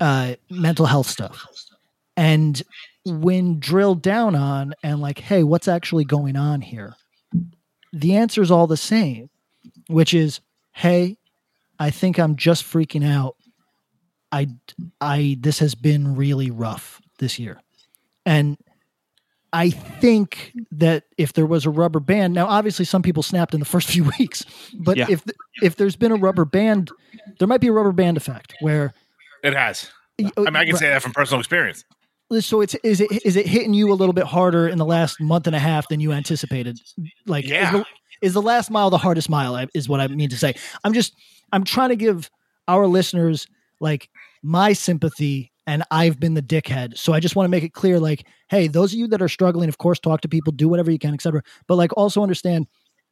Uh, 0.00 0.36
mental 0.48 0.86
health 0.86 1.06
stuff, 1.06 1.46
and 2.16 2.62
when 3.04 3.58
drilled 3.58 4.00
down 4.00 4.34
on, 4.34 4.72
and 4.82 5.00
like, 5.00 5.18
hey, 5.18 5.42
what's 5.42 5.68
actually 5.68 6.04
going 6.04 6.36
on 6.36 6.62
here? 6.62 6.94
The 7.92 8.16
answer 8.16 8.40
is 8.40 8.50
all 8.50 8.66
the 8.66 8.76
same, 8.76 9.28
which 9.88 10.14
is, 10.14 10.40
hey, 10.72 11.18
I 11.78 11.90
think 11.90 12.18
I'm 12.18 12.36
just 12.36 12.64
freaking 12.64 13.06
out. 13.06 13.36
I, 14.30 14.48
I, 15.00 15.36
this 15.40 15.58
has 15.58 15.74
been 15.74 16.16
really 16.16 16.50
rough 16.50 17.02
this 17.18 17.38
year. 17.38 17.60
And 18.24 18.56
I 19.52 19.70
think 19.70 20.52
that 20.70 21.04
if 21.18 21.34
there 21.34 21.44
was 21.46 21.66
a 21.66 21.70
rubber 21.70 22.00
band, 22.00 22.32
now 22.32 22.46
obviously 22.46 22.84
some 22.84 23.02
people 23.02 23.22
snapped 23.22 23.52
in 23.54 23.60
the 23.60 23.66
first 23.66 23.88
few 23.94 24.10
weeks, 24.18 24.44
but 24.78 24.96
Yeah. 24.96 25.06
if 25.08 25.24
if 25.62 25.76
there's 25.76 25.96
been 25.96 26.12
a 26.12 26.16
rubber 26.16 26.44
band, 26.44 26.90
there 27.38 27.48
might 27.48 27.60
be 27.60 27.68
a 27.68 27.72
rubber 27.72 27.92
band 27.92 28.16
effect 28.16 28.54
where 28.60 28.94
it 29.42 29.54
has 29.54 29.90
i 30.18 30.22
mean 30.22 30.56
i 30.56 30.62
oh, 30.62 30.66
can 30.66 30.76
say 30.76 30.88
that 30.88 31.02
from 31.02 31.12
personal 31.12 31.40
experience 31.40 31.84
so 32.40 32.60
it's 32.60 32.74
is 32.76 33.00
it 33.00 33.10
is 33.26 33.36
it 33.36 33.46
hitting 33.46 33.74
you 33.74 33.92
a 33.92 33.94
little 33.94 34.12
bit 34.12 34.24
harder 34.24 34.68
in 34.68 34.78
the 34.78 34.84
last 34.84 35.20
month 35.20 35.46
and 35.46 35.54
a 35.54 35.58
half 35.58 35.88
than 35.88 36.00
you 36.00 36.12
anticipated? 36.12 36.78
Like, 37.26 37.46
Yeah. 37.46 37.66
is, 37.66 37.72
the, 37.72 37.84
is 38.22 38.34
the 38.34 38.42
last 38.42 38.70
mile 38.70 38.90
the 38.90 38.98
hardest 38.98 39.28
mile? 39.28 39.66
Is 39.74 39.88
what 39.88 40.00
I 40.00 40.08
mean 40.08 40.30
to 40.30 40.38
say. 40.38 40.54
I'm 40.84 40.94
just 40.94 41.14
I'm 41.52 41.64
trying 41.64 41.90
to 41.90 41.96
give 41.96 42.30
our 42.68 42.86
listeners 42.86 43.46
like 43.80 44.08
my 44.42 44.72
sympathy, 44.72 45.51
and 45.66 45.82
I've 45.90 46.18
been 46.18 46.34
the 46.34 46.42
dickhead, 46.42 46.98
so 46.98 47.12
I 47.12 47.20
just 47.20 47.36
want 47.36 47.44
to 47.46 47.50
make 47.50 47.62
it 47.64 47.72
clear, 47.72 48.00
like, 48.00 48.26
hey, 48.48 48.66
those 48.68 48.92
of 48.92 48.98
you 48.98 49.06
that 49.08 49.22
are 49.22 49.28
struggling, 49.28 49.68
of 49.68 49.78
course, 49.78 49.98
talk 50.00 50.20
to 50.22 50.28
people, 50.28 50.52
do 50.52 50.68
whatever 50.68 50.90
you 50.90 50.98
can, 50.98 51.14
etc. 51.14 51.42
But 51.68 51.76
like, 51.76 51.92
also 51.96 52.22
understand, 52.22 52.66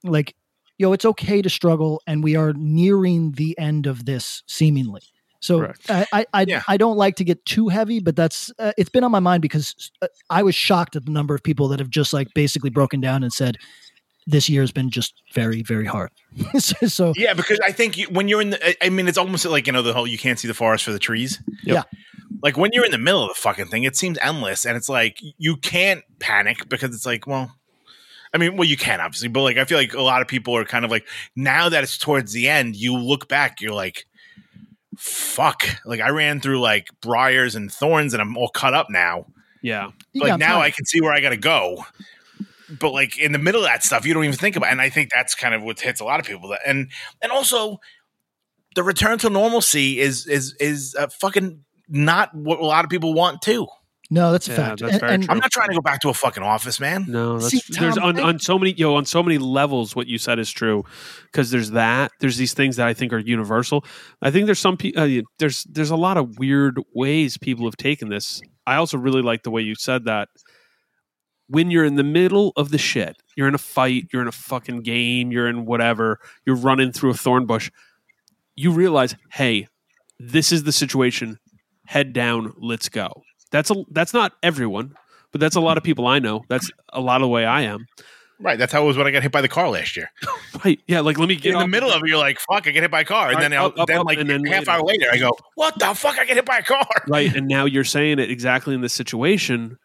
like, 0.04 0.34
yo, 0.78 0.92
it's 0.92 1.04
okay 1.04 1.42
to 1.42 1.50
struggle, 1.50 2.02
and 2.06 2.24
we 2.24 2.34
are 2.36 2.52
nearing 2.54 3.32
the 3.32 3.56
end 3.58 3.86
of 3.86 4.04
this, 4.06 4.42
seemingly. 4.46 5.02
So 5.42 5.60
Correct. 5.60 5.86
I 5.88 6.06
I 6.12 6.26
I, 6.34 6.44
Yeah. 6.48 6.62
I 6.68 6.76
don't 6.76 6.96
like 6.98 7.16
to 7.16 7.24
get 7.24 7.44
too 7.46 7.68
heavy, 7.68 7.98
but 8.00 8.14
that's 8.16 8.52
uh, 8.58 8.72
it's 8.76 8.90
been 8.90 9.04
on 9.04 9.10
my 9.10 9.20
mind 9.20 9.40
because 9.42 9.90
uh, 10.02 10.06
I 10.28 10.42
was 10.42 10.54
shocked 10.54 10.96
at 10.96 11.06
the 11.06 11.10
number 11.12 11.34
of 11.34 11.42
people 11.42 11.68
that 11.68 11.78
have 11.78 11.88
just 11.88 12.12
like 12.12 12.28
basically 12.34 12.68
broken 12.70 13.00
down 13.00 13.22
and 13.22 13.32
said, 13.32 13.56
this 14.26 14.50
year 14.50 14.60
has 14.60 14.70
been 14.70 14.90
just 14.90 15.14
very 15.32 15.62
very 15.62 15.86
hard. 15.86 16.10
so, 16.58 16.86
so 16.88 17.12
Yeah, 17.16 17.32
because 17.32 17.58
I 17.66 17.72
think 17.72 17.96
you, 17.96 18.06
when 18.10 18.28
you're 18.28 18.42
in 18.42 18.50
the, 18.50 18.68
I- 18.68 18.76
I 18.86 18.90
mean, 18.90 19.08
it's 19.08 19.16
almost 19.16 19.46
like 19.46 19.66
you 19.66 19.72
know 19.72 19.80
the 19.80 19.94
whole 19.94 20.06
you 20.06 20.18
can't 20.18 20.38
see 20.38 20.46
the 20.48 20.52
forest 20.54 20.84
for 20.84 20.92
the 20.92 20.98
trees. 20.98 21.40
Yep. 21.64 21.74
Yeah. 21.74 21.82
Like 22.42 22.56
when 22.56 22.70
you're 22.72 22.84
in 22.84 22.92
the 22.92 22.98
middle 22.98 23.22
of 23.22 23.28
the 23.28 23.34
fucking 23.34 23.66
thing, 23.66 23.84
it 23.84 23.96
seems 23.96 24.18
endless, 24.18 24.64
and 24.64 24.76
it's 24.76 24.88
like 24.88 25.18
you 25.38 25.56
can't 25.56 26.02
panic 26.18 26.68
because 26.68 26.94
it's 26.94 27.06
like, 27.06 27.26
well, 27.26 27.56
I 28.32 28.38
mean, 28.38 28.56
well, 28.56 28.68
you 28.68 28.76
can 28.76 29.00
obviously, 29.00 29.28
but 29.28 29.42
like 29.42 29.56
I 29.56 29.64
feel 29.64 29.78
like 29.78 29.94
a 29.94 30.02
lot 30.02 30.22
of 30.22 30.28
people 30.28 30.56
are 30.56 30.64
kind 30.64 30.84
of 30.84 30.90
like 30.90 31.06
now 31.34 31.68
that 31.68 31.82
it's 31.82 31.98
towards 31.98 32.32
the 32.32 32.48
end, 32.48 32.76
you 32.76 32.96
look 32.96 33.28
back, 33.28 33.60
you're 33.60 33.74
like, 33.74 34.06
fuck, 34.96 35.64
like 35.84 36.00
I 36.00 36.10
ran 36.10 36.40
through 36.40 36.60
like 36.60 36.88
briars 37.00 37.54
and 37.56 37.70
thorns, 37.70 38.14
and 38.14 38.22
I'm 38.22 38.36
all 38.36 38.48
cut 38.48 38.74
up 38.74 38.88
now. 38.90 39.26
Yeah. 39.62 39.90
you 40.12 40.22
like 40.22 40.30
got 40.30 40.40
now 40.40 40.54
time. 40.54 40.62
I 40.62 40.70
can 40.70 40.84
see 40.86 41.00
where 41.00 41.12
I 41.12 41.20
got 41.20 41.30
to 41.30 41.36
go. 41.36 41.84
But 42.78 42.92
like 42.92 43.18
in 43.18 43.32
the 43.32 43.38
middle 43.38 43.62
of 43.62 43.66
that 43.66 43.82
stuff, 43.82 44.06
you 44.06 44.14
don't 44.14 44.24
even 44.24 44.36
think 44.36 44.56
about. 44.56 44.70
And 44.70 44.80
I 44.80 44.88
think 44.90 45.10
that's 45.12 45.34
kind 45.34 45.54
of 45.54 45.62
what 45.62 45.80
hits 45.80 46.00
a 46.00 46.04
lot 46.04 46.20
of 46.20 46.26
people. 46.26 46.50
That 46.50 46.60
and 46.64 46.90
and 47.20 47.32
also 47.32 47.80
the 48.76 48.82
return 48.82 49.18
to 49.18 49.30
normalcy 49.30 49.98
is 49.98 50.26
is 50.26 50.54
is 50.60 50.94
uh, 50.98 51.08
fucking 51.08 51.64
not 51.90 52.34
what 52.34 52.58
a 52.60 52.64
lot 52.64 52.84
of 52.84 52.90
people 52.90 53.12
want 53.12 53.42
too. 53.42 53.66
no, 54.12 54.32
that's 54.32 54.48
a 54.48 54.50
Yeah, 54.50 54.56
fact. 54.56 54.80
that's 54.80 54.92
And- 54.94 55.00
very 55.00 55.12
and- 55.14 55.22
true. 55.24 55.32
I'm 55.32 55.38
not 55.38 55.52
trying 55.52 55.68
to 55.68 55.74
go 55.74 55.80
back 55.80 56.00
to 56.00 56.08
a 56.08 56.14
fucking 56.14 56.42
office, 56.42 56.80
man. 56.80 57.04
No, 57.06 57.38
that's 57.38 57.50
See, 57.50 57.60
there's 57.78 57.96
on, 57.96 58.18
I- 58.18 58.22
on 58.22 58.38
so 58.40 58.58
many 58.58 58.72
yo 58.72 58.94
on 58.96 59.04
so 59.04 59.22
many 59.22 59.38
levels. 59.38 59.94
What 59.94 60.06
you 60.08 60.18
said 60.18 60.38
is 60.40 60.50
true 60.50 60.84
because 61.26 61.50
there's 61.52 61.70
that. 61.72 62.10
There's 62.20 62.36
these 62.36 62.52
things 62.54 62.74
that 62.76 62.88
I 62.88 62.94
think 62.94 63.12
are 63.12 63.18
universal. 63.18 63.84
I 64.22 64.30
think 64.32 64.46
there's 64.46 64.58
some 64.58 64.76
people. 64.76 65.02
Uh, 65.02 65.22
there's 65.38 65.64
there's 65.64 65.90
a 65.90 65.96
lot 65.96 66.16
of 66.16 66.38
weird 66.38 66.80
ways 66.94 67.36
people 67.38 67.66
have 67.66 67.76
taken 67.76 68.08
this. 68.08 68.40
I 68.66 68.76
also 68.76 68.98
really 68.98 69.22
like 69.22 69.42
the 69.44 69.50
way 69.50 69.62
you 69.62 69.74
said 69.74 70.04
that. 70.06 70.28
When 71.48 71.72
you're 71.72 71.84
in 71.84 71.96
the 71.96 72.04
middle 72.04 72.52
of 72.56 72.70
the 72.70 72.78
shit, 72.78 73.16
you're 73.36 73.48
in 73.48 73.56
a 73.56 73.58
fight, 73.58 74.04
you're 74.12 74.22
in 74.22 74.28
a 74.28 74.32
fucking 74.32 74.82
game, 74.82 75.32
you're 75.32 75.48
in 75.48 75.66
whatever, 75.66 76.20
you're 76.46 76.54
running 76.54 76.92
through 76.92 77.10
a 77.10 77.14
thorn 77.14 77.44
bush. 77.44 77.72
You 78.54 78.70
realize, 78.70 79.16
hey, 79.32 79.66
this 80.20 80.52
is 80.52 80.62
the 80.62 80.70
situation. 80.70 81.39
Head 81.90 82.12
down, 82.12 82.52
let's 82.60 82.88
go. 82.88 83.22
That's 83.50 83.68
a 83.72 83.84
that's 83.90 84.14
not 84.14 84.32
everyone, 84.44 84.94
but 85.32 85.40
that's 85.40 85.56
a 85.56 85.60
lot 85.60 85.76
of 85.76 85.82
people 85.82 86.06
I 86.06 86.20
know. 86.20 86.44
That's 86.48 86.70
a 86.92 87.00
lot 87.00 87.16
of 87.20 87.22
the 87.22 87.28
way 87.28 87.44
I 87.44 87.62
am. 87.62 87.86
Right. 88.38 88.56
That's 88.58 88.72
how 88.72 88.84
it 88.84 88.86
was 88.86 88.96
when 88.96 89.06
I 89.06 89.10
got 89.10 89.22
hit 89.22 89.32
by 89.32 89.40
the 89.42 89.48
car 89.48 89.68
last 89.68 89.96
year. 89.96 90.10
Right. 90.64 90.78
Yeah. 90.86 91.00
Like, 91.00 91.18
let 91.18 91.28
me 91.28 91.36
get 91.36 91.54
in 91.54 91.58
the 91.58 91.66
middle 91.66 91.90
of 91.90 92.02
it, 92.02 92.08
you're 92.08 92.18
like, 92.18 92.38
"Fuck!" 92.38 92.66
I 92.66 92.70
get 92.70 92.82
hit 92.82 92.90
by 92.90 93.00
a 93.00 93.04
car, 93.04 93.28
and 93.28 93.36
Right, 93.36 93.42
then 93.42 93.54
I'll, 93.54 93.66
up, 93.66 93.78
up, 93.80 93.88
then 93.88 94.00
up, 94.00 94.06
like 94.06 94.18
and 94.18 94.28
then 94.28 94.44
half 94.44 94.60
later. 94.66 94.70
hour 94.72 94.82
later, 94.82 95.06
I 95.10 95.16
go, 95.18 95.30
"What 95.54 95.78
the 95.78 95.94
fuck? 95.94 96.18
I 96.18 96.24
get 96.26 96.36
hit 96.36 96.44
by 96.44 96.58
a 96.58 96.62
car." 96.62 96.86
Right. 97.08 97.34
And 97.34 97.48
now 97.48 97.64
you're 97.64 97.82
saying 97.84 98.18
it 98.18 98.30
exactly 98.30 98.74
in 98.74 98.82
this 98.82 98.92
situation. 98.92 99.78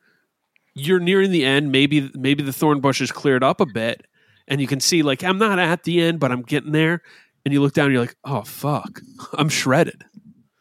You're 0.74 0.99
nearing 0.99 1.32
the 1.32 1.45
end. 1.45 1.72
Maybe, 1.72 2.12
maybe 2.14 2.43
the 2.43 2.51
thorn 2.53 2.82
bush 2.82 2.99
is 3.01 3.12
cleared 3.12 3.43
up 3.43 3.62
a 3.62 3.66
bit 3.66 4.06
and 4.47 4.60
you 4.62 4.68
can 4.68 4.80
see, 4.80 5.01
like, 5.01 5.24
I'm 5.24 5.38
not 5.38 5.58
at 5.60 5.84
the 5.84 6.01
end, 6.01 6.20
but 6.20 6.32
I'm 6.32 6.41
getting 6.41 6.72
there. 6.72 7.01
And 7.45 7.53
you 7.53 7.62
look 7.62 7.74
down 7.74 7.86
and 7.86 7.93
you're 7.93 8.03
like, 8.03 8.16
oh, 8.26 8.41
fuck, 8.41 8.99
I'm 9.34 9.49
shredded. 9.49 10.03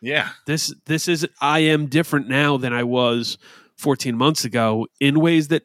Yeah. 0.05 0.31
This, 0.47 0.75
this 0.87 1.09
is, 1.09 1.27
I 1.41 1.61
am 1.61 1.87
different 1.87 2.29
now 2.29 2.57
than 2.57 2.73
I 2.73 2.83
was 2.83 3.39
14 3.79 4.17
months 4.17 4.45
ago 4.45 4.87
in 5.01 5.21
ways 5.21 5.49
that 5.49 5.63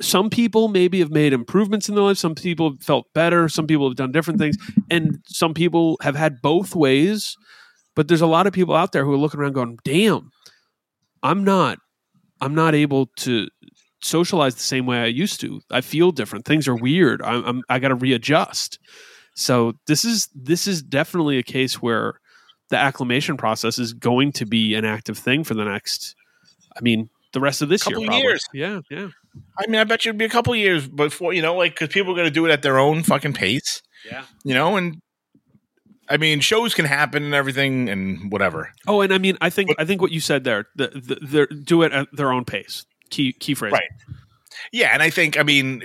some 0.00 0.30
people 0.30 0.68
maybe 0.68 1.00
have 1.00 1.10
made 1.10 1.32
improvements 1.32 1.88
in 1.88 1.94
their 1.94 2.04
life. 2.04 2.16
Some 2.16 2.34
people 2.34 2.70
have 2.70 2.82
felt 2.82 3.12
better. 3.12 3.48
Some 3.48 3.66
people 3.66 3.88
have 3.88 3.96
done 3.96 4.12
different 4.12 4.38
things. 4.38 4.56
And 4.90 5.18
some 5.26 5.52
people 5.52 5.98
have 6.00 6.16
had 6.16 6.40
both 6.40 6.74
ways. 6.74 7.36
But 7.94 8.08
there's 8.08 8.20
a 8.20 8.26
lot 8.26 8.46
of 8.46 8.52
people 8.52 8.74
out 8.74 8.92
there 8.92 9.04
who 9.04 9.12
are 9.12 9.18
looking 9.18 9.40
around 9.40 9.52
going, 9.52 9.78
damn, 9.84 10.30
I'm 11.22 11.44
not, 11.44 11.78
I'm 12.40 12.54
not 12.54 12.74
able 12.74 13.06
to 13.18 13.48
socialize 14.02 14.54
the 14.54 14.62
same 14.62 14.86
way 14.86 14.98
I 14.98 15.06
used 15.06 15.40
to. 15.40 15.60
I 15.70 15.80
feel 15.80 16.12
different. 16.12 16.44
Things 16.44 16.66
are 16.68 16.76
weird. 16.76 17.20
I'm, 17.22 17.44
I'm 17.44 17.62
I 17.68 17.78
got 17.78 17.88
to 17.88 17.94
readjust. 17.94 18.78
So 19.34 19.74
this 19.86 20.04
is 20.04 20.28
this 20.34 20.66
is 20.66 20.82
definitely 20.82 21.38
a 21.38 21.42
case 21.42 21.82
where 21.82 22.19
the 22.70 22.76
acclimation 22.76 23.36
process 23.36 23.78
is 23.78 23.92
going 23.92 24.32
to 24.32 24.46
be 24.46 24.74
an 24.74 24.84
active 24.84 25.18
thing 25.18 25.44
for 25.44 25.54
the 25.54 25.64
next. 25.64 26.14
I 26.76 26.80
mean, 26.82 27.10
the 27.32 27.40
rest 27.40 27.62
of 27.62 27.68
this 27.68 27.82
Couple 27.82 28.00
year, 28.00 28.08
probably. 28.08 28.22
years. 28.22 28.44
Yeah, 28.54 28.80
yeah, 28.90 29.08
I 29.58 29.66
mean, 29.68 29.80
I 29.80 29.84
bet 29.84 30.04
you 30.04 30.10
it'd 30.10 30.18
be 30.18 30.24
a 30.24 30.28
couple 30.28 30.54
years 30.56 30.88
before 30.88 31.32
you 31.32 31.42
know, 31.42 31.54
like, 31.56 31.72
because 31.74 31.88
people 31.92 32.12
are 32.12 32.16
going 32.16 32.26
to 32.28 32.32
do 32.32 32.46
it 32.46 32.50
at 32.50 32.62
their 32.62 32.78
own 32.78 33.02
fucking 33.02 33.32
pace. 33.34 33.82
yeah. 34.10 34.24
you 34.44 34.54
know, 34.54 34.76
and 34.76 35.00
I 36.08 36.16
mean, 36.16 36.40
shows 36.40 36.74
can 36.74 36.86
happen 36.86 37.22
and 37.22 37.34
everything 37.34 37.88
and 37.88 38.32
whatever. 38.32 38.72
Oh, 38.88 39.00
and 39.00 39.12
I 39.14 39.18
mean, 39.18 39.36
I 39.40 39.50
think 39.50 39.70
I 39.78 39.84
think 39.84 40.02
what 40.02 40.10
you 40.10 40.18
said 40.20 40.42
there, 40.44 40.66
the, 40.74 40.88
the, 40.88 41.18
they're, 41.22 41.46
do 41.46 41.82
it 41.82 41.92
at 41.92 42.08
their 42.12 42.32
own 42.32 42.44
pace. 42.44 42.84
Key 43.10 43.32
key 43.32 43.54
phrase. 43.54 43.72
Right. 43.72 43.90
Yeah, 44.72 44.90
and 44.92 45.02
I 45.02 45.10
think, 45.10 45.38
I 45.38 45.42
mean, 45.44 45.82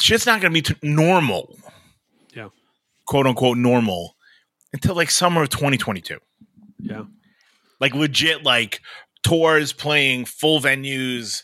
shit's 0.00 0.24
not 0.26 0.40
going 0.40 0.52
to 0.52 0.62
be 0.62 0.74
t- 0.74 0.74
normal, 0.82 1.58
Yeah. 2.34 2.48
quote 3.06 3.26
unquote 3.26 3.58
normal, 3.58 4.16
until 4.72 4.94
like 4.94 5.10
summer 5.10 5.42
of 5.42 5.48
2022. 5.50 6.18
Yeah. 6.80 7.04
Like 7.80 7.94
legit, 7.94 8.42
like 8.44 8.80
tours 9.22 9.72
playing 9.72 10.24
full 10.26 10.60
venues. 10.60 11.42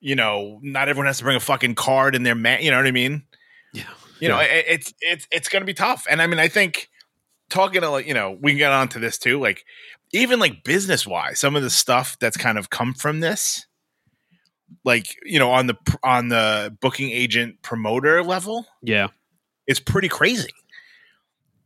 You 0.00 0.14
know, 0.14 0.60
not 0.62 0.88
everyone 0.88 1.06
has 1.06 1.18
to 1.18 1.24
bring 1.24 1.36
a 1.36 1.40
fucking 1.40 1.74
card 1.74 2.14
in 2.14 2.22
their 2.22 2.34
man. 2.34 2.62
You 2.62 2.70
know 2.70 2.76
what 2.76 2.86
I 2.86 2.90
mean? 2.92 3.24
Yeah. 3.72 3.84
you 4.20 4.28
know 4.28 4.38
it, 4.38 4.64
it's 4.68 4.94
it's 5.00 5.26
it's 5.30 5.48
going 5.50 5.60
to 5.60 5.66
be 5.66 5.74
tough 5.74 6.06
and 6.08 6.22
i 6.22 6.26
mean 6.26 6.38
i 6.38 6.48
think 6.48 6.88
talking 7.50 7.82
to 7.82 7.90
like 7.90 8.06
you 8.06 8.14
know 8.14 8.38
we 8.40 8.52
can 8.52 8.56
get 8.58 8.72
on 8.72 8.88
to 8.88 8.98
this 8.98 9.18
too 9.18 9.38
like 9.38 9.66
even 10.14 10.38
like 10.40 10.64
business 10.64 11.06
wise 11.06 11.38
some 11.40 11.54
of 11.56 11.62
the 11.62 11.68
stuff 11.68 12.16
that's 12.18 12.38
kind 12.38 12.56
of 12.56 12.70
come 12.70 12.94
from 12.94 13.20
this 13.20 13.66
like 14.82 15.14
you 15.26 15.38
know 15.38 15.50
on 15.50 15.66
the 15.66 15.74
on 16.02 16.28
the 16.28 16.74
booking 16.80 17.10
agent 17.10 17.60
promoter 17.60 18.22
level 18.22 18.66
Yeah. 18.82 19.08
it's 19.66 19.80
pretty 19.80 20.08
crazy 20.08 20.48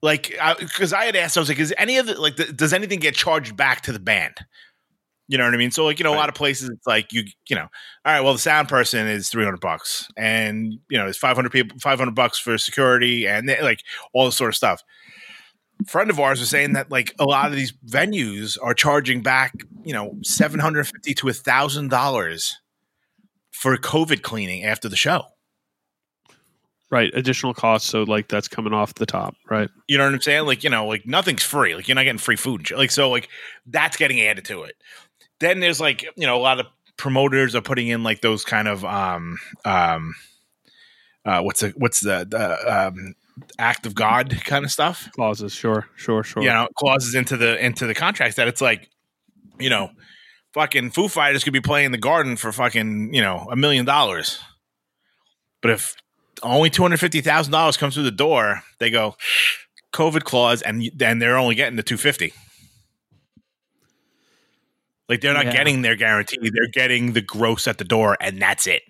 like 0.02 0.34
because 0.58 0.92
I, 0.92 1.04
had 1.04 1.16
asked 1.16 1.36
i 1.36 1.40
was 1.40 1.48
like 1.48 1.58
is 1.58 1.74
any 1.76 1.98
of 1.98 2.06
the 2.06 2.20
like 2.20 2.36
the, 2.36 2.52
does 2.52 2.72
anything 2.72 3.00
get 3.00 3.14
charged 3.14 3.56
back 3.56 3.82
to 3.82 3.92
the 3.92 3.98
band 3.98 4.34
you 5.30 5.38
know 5.38 5.44
what 5.44 5.54
I 5.54 5.58
mean? 5.58 5.70
So 5.70 5.84
like, 5.84 6.00
you 6.00 6.04
know, 6.04 6.12
a 6.12 6.16
lot 6.16 6.28
of 6.28 6.34
places 6.34 6.68
it's 6.70 6.88
like 6.88 7.12
you, 7.12 7.22
you 7.48 7.54
know, 7.54 7.68
all 8.04 8.12
right, 8.12 8.20
well, 8.20 8.32
the 8.32 8.40
sound 8.40 8.68
person 8.68 9.06
is 9.06 9.28
300 9.28 9.60
bucks 9.60 10.08
and, 10.16 10.72
you 10.90 10.98
know, 10.98 11.04
there's 11.04 11.16
500 11.18 11.52
people, 11.52 11.78
500 11.78 12.16
bucks 12.16 12.36
for 12.40 12.58
security 12.58 13.28
and 13.28 13.48
they- 13.48 13.62
like 13.62 13.78
all 14.12 14.24
this 14.24 14.36
sort 14.36 14.48
of 14.48 14.56
stuff. 14.56 14.82
Friend 15.86 16.10
of 16.10 16.18
ours 16.18 16.40
was 16.40 16.50
saying 16.50 16.72
that 16.72 16.90
like 16.90 17.14
a 17.20 17.24
lot 17.24 17.46
of 17.46 17.52
these 17.54 17.72
venues 17.86 18.58
are 18.60 18.74
charging 18.74 19.22
back, 19.22 19.54
you 19.84 19.92
know, 19.92 20.16
750 20.24 21.14
to 21.14 21.28
a 21.28 21.32
thousand 21.32 21.90
dollars 21.90 22.58
for 23.52 23.76
COVID 23.76 24.22
cleaning 24.22 24.64
after 24.64 24.88
the 24.88 24.96
show. 24.96 25.26
Right. 26.90 27.10
Additional 27.14 27.54
costs. 27.54 27.88
So 27.88 28.02
like 28.02 28.28
that's 28.28 28.48
coming 28.48 28.72
off 28.72 28.94
the 28.94 29.06
top. 29.06 29.36
Right. 29.48 29.70
You 29.86 29.96
know 29.96 30.04
what 30.04 30.14
I'm 30.14 30.20
saying? 30.20 30.46
Like, 30.46 30.64
you 30.64 30.70
know, 30.70 30.86
like 30.86 31.06
nothing's 31.06 31.44
free. 31.44 31.74
Like 31.76 31.86
you're 31.86 31.94
not 31.94 32.02
getting 32.02 32.18
free 32.18 32.36
food 32.36 32.60
and 32.60 32.66
shit. 32.68 32.78
Like, 32.78 32.90
so 32.90 33.10
like 33.10 33.28
that's 33.66 33.96
getting 33.96 34.20
added 34.20 34.44
to 34.46 34.64
it. 34.64 34.74
Then 35.38 35.60
there's 35.60 35.80
like, 35.80 36.02
you 36.16 36.26
know, 36.26 36.36
a 36.36 36.42
lot 36.42 36.58
of 36.58 36.66
promoters 36.96 37.54
are 37.54 37.60
putting 37.60 37.88
in 37.88 38.02
like 38.02 38.20
those 38.20 38.44
kind 38.44 38.68
of 38.68 38.84
um 38.84 39.38
um 39.64 40.14
uh 41.24 41.40
what's 41.42 41.60
the 41.60 41.72
what's 41.76 42.00
the, 42.00 42.26
the 42.28 42.86
um 42.88 43.14
act 43.58 43.86
of 43.86 43.94
God 43.94 44.36
kind 44.44 44.64
of 44.64 44.72
stuff. 44.72 45.08
Clauses. 45.14 45.52
Sure. 45.52 45.86
Sure. 45.94 46.24
Sure. 46.24 46.42
You 46.42 46.50
know, 46.50 46.68
clauses 46.74 47.14
into 47.14 47.36
the 47.36 47.64
into 47.64 47.86
the 47.86 47.94
contracts 47.94 48.36
that 48.36 48.48
it's 48.48 48.60
like, 48.60 48.90
you 49.60 49.70
know, 49.70 49.90
fucking 50.54 50.90
Foo 50.90 51.06
Fighters 51.06 51.44
could 51.44 51.52
be 51.52 51.60
playing 51.60 51.92
the 51.92 51.98
garden 51.98 52.36
for 52.36 52.50
fucking, 52.50 53.14
you 53.14 53.22
know, 53.22 53.46
a 53.50 53.54
million 53.54 53.84
dollars. 53.84 54.40
But 55.62 55.70
if 55.70 55.94
only 56.42 56.70
two 56.70 56.82
hundred 56.82 56.98
fifty 57.00 57.20
thousand 57.20 57.52
dollars 57.52 57.76
comes 57.76 57.94
through 57.94 58.04
the 58.04 58.10
door, 58.10 58.62
they 58.78 58.90
go 58.90 59.16
COVID 59.92 60.24
clause, 60.24 60.62
and 60.62 60.90
then 60.94 61.18
they're 61.18 61.36
only 61.36 61.54
getting 61.54 61.76
the 61.76 61.82
two 61.82 61.96
fifty. 61.96 62.32
Like 65.08 65.20
they're 65.20 65.34
not 65.34 65.46
Yeah. 65.46 65.52
getting 65.52 65.82
their 65.82 65.96
guarantee; 65.96 66.38
they're 66.40 66.70
getting 66.72 67.12
the 67.14 67.20
gross 67.20 67.66
at 67.66 67.78
the 67.78 67.84
door, 67.84 68.16
and 68.20 68.40
that's 68.40 68.66
it. 68.66 68.82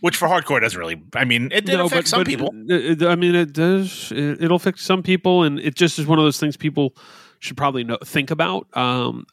Which 0.00 0.16
for 0.16 0.26
hardcore 0.26 0.60
doesn't 0.62 0.78
really. 0.78 1.02
I 1.14 1.26
mean, 1.26 1.50
it 1.52 1.66
did 1.66 1.78
affect 1.78 2.08
some 2.08 2.24
people. 2.24 2.48
uh, 2.70 3.06
I 3.08 3.16
mean, 3.16 3.34
it 3.34 3.52
does. 3.52 4.10
It, 4.10 4.42
it'll 4.42 4.56
affect 4.56 4.78
some 4.80 5.02
people, 5.02 5.42
and 5.42 5.60
it 5.60 5.74
just 5.74 5.98
is 5.98 6.06
one 6.06 6.18
of 6.18 6.24
those 6.24 6.40
things 6.40 6.56
people 6.56 6.96
should 7.40 7.58
probably 7.58 7.84
know, 7.84 7.98
think 8.02 8.30
about. 8.30 8.74
Um, 8.74 9.26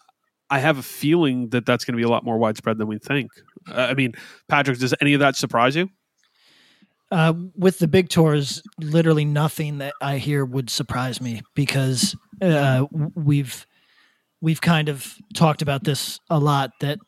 I 0.50 0.60
have 0.60 0.78
a 0.78 0.84
feeling 0.84 1.50
that 1.50 1.66
that's 1.66 1.86
going 1.86 1.94
to 1.94 1.98
be 1.98 2.04
a 2.04 2.10
lot 2.10 2.26
more 2.26 2.38
widespread 2.38 2.78
than 2.78 2.88
we 2.88 2.98
think. 2.98 3.32
Uh, 3.70 3.88
I 3.90 3.94
mean, 3.94 4.14
Patrick, 4.50 4.78
does 4.80 4.94
any 5.00 5.14
of 5.14 5.22
that 5.22 5.38
surprise 5.38 5.76
you? 5.78 5.90
Uh, 7.10 7.34
with 7.56 7.80
the 7.80 7.88
big 7.88 8.10
tours, 8.10 8.62
literally 8.80 9.24
nothing 9.24 9.78
that 9.78 9.94
I 10.02 10.18
hear 10.18 10.44
would 10.44 10.70
surprise 10.70 11.22
me 11.22 11.42
because 11.56 12.18
uh, 12.42 12.86
we've 13.16 13.66
we've 14.42 14.62
kind 14.62 14.90
of 14.90 15.16
talked 15.34 15.62
about 15.62 15.86
this 15.86 16.20
a 16.30 16.40
lot 16.40 16.72
that 16.82 17.00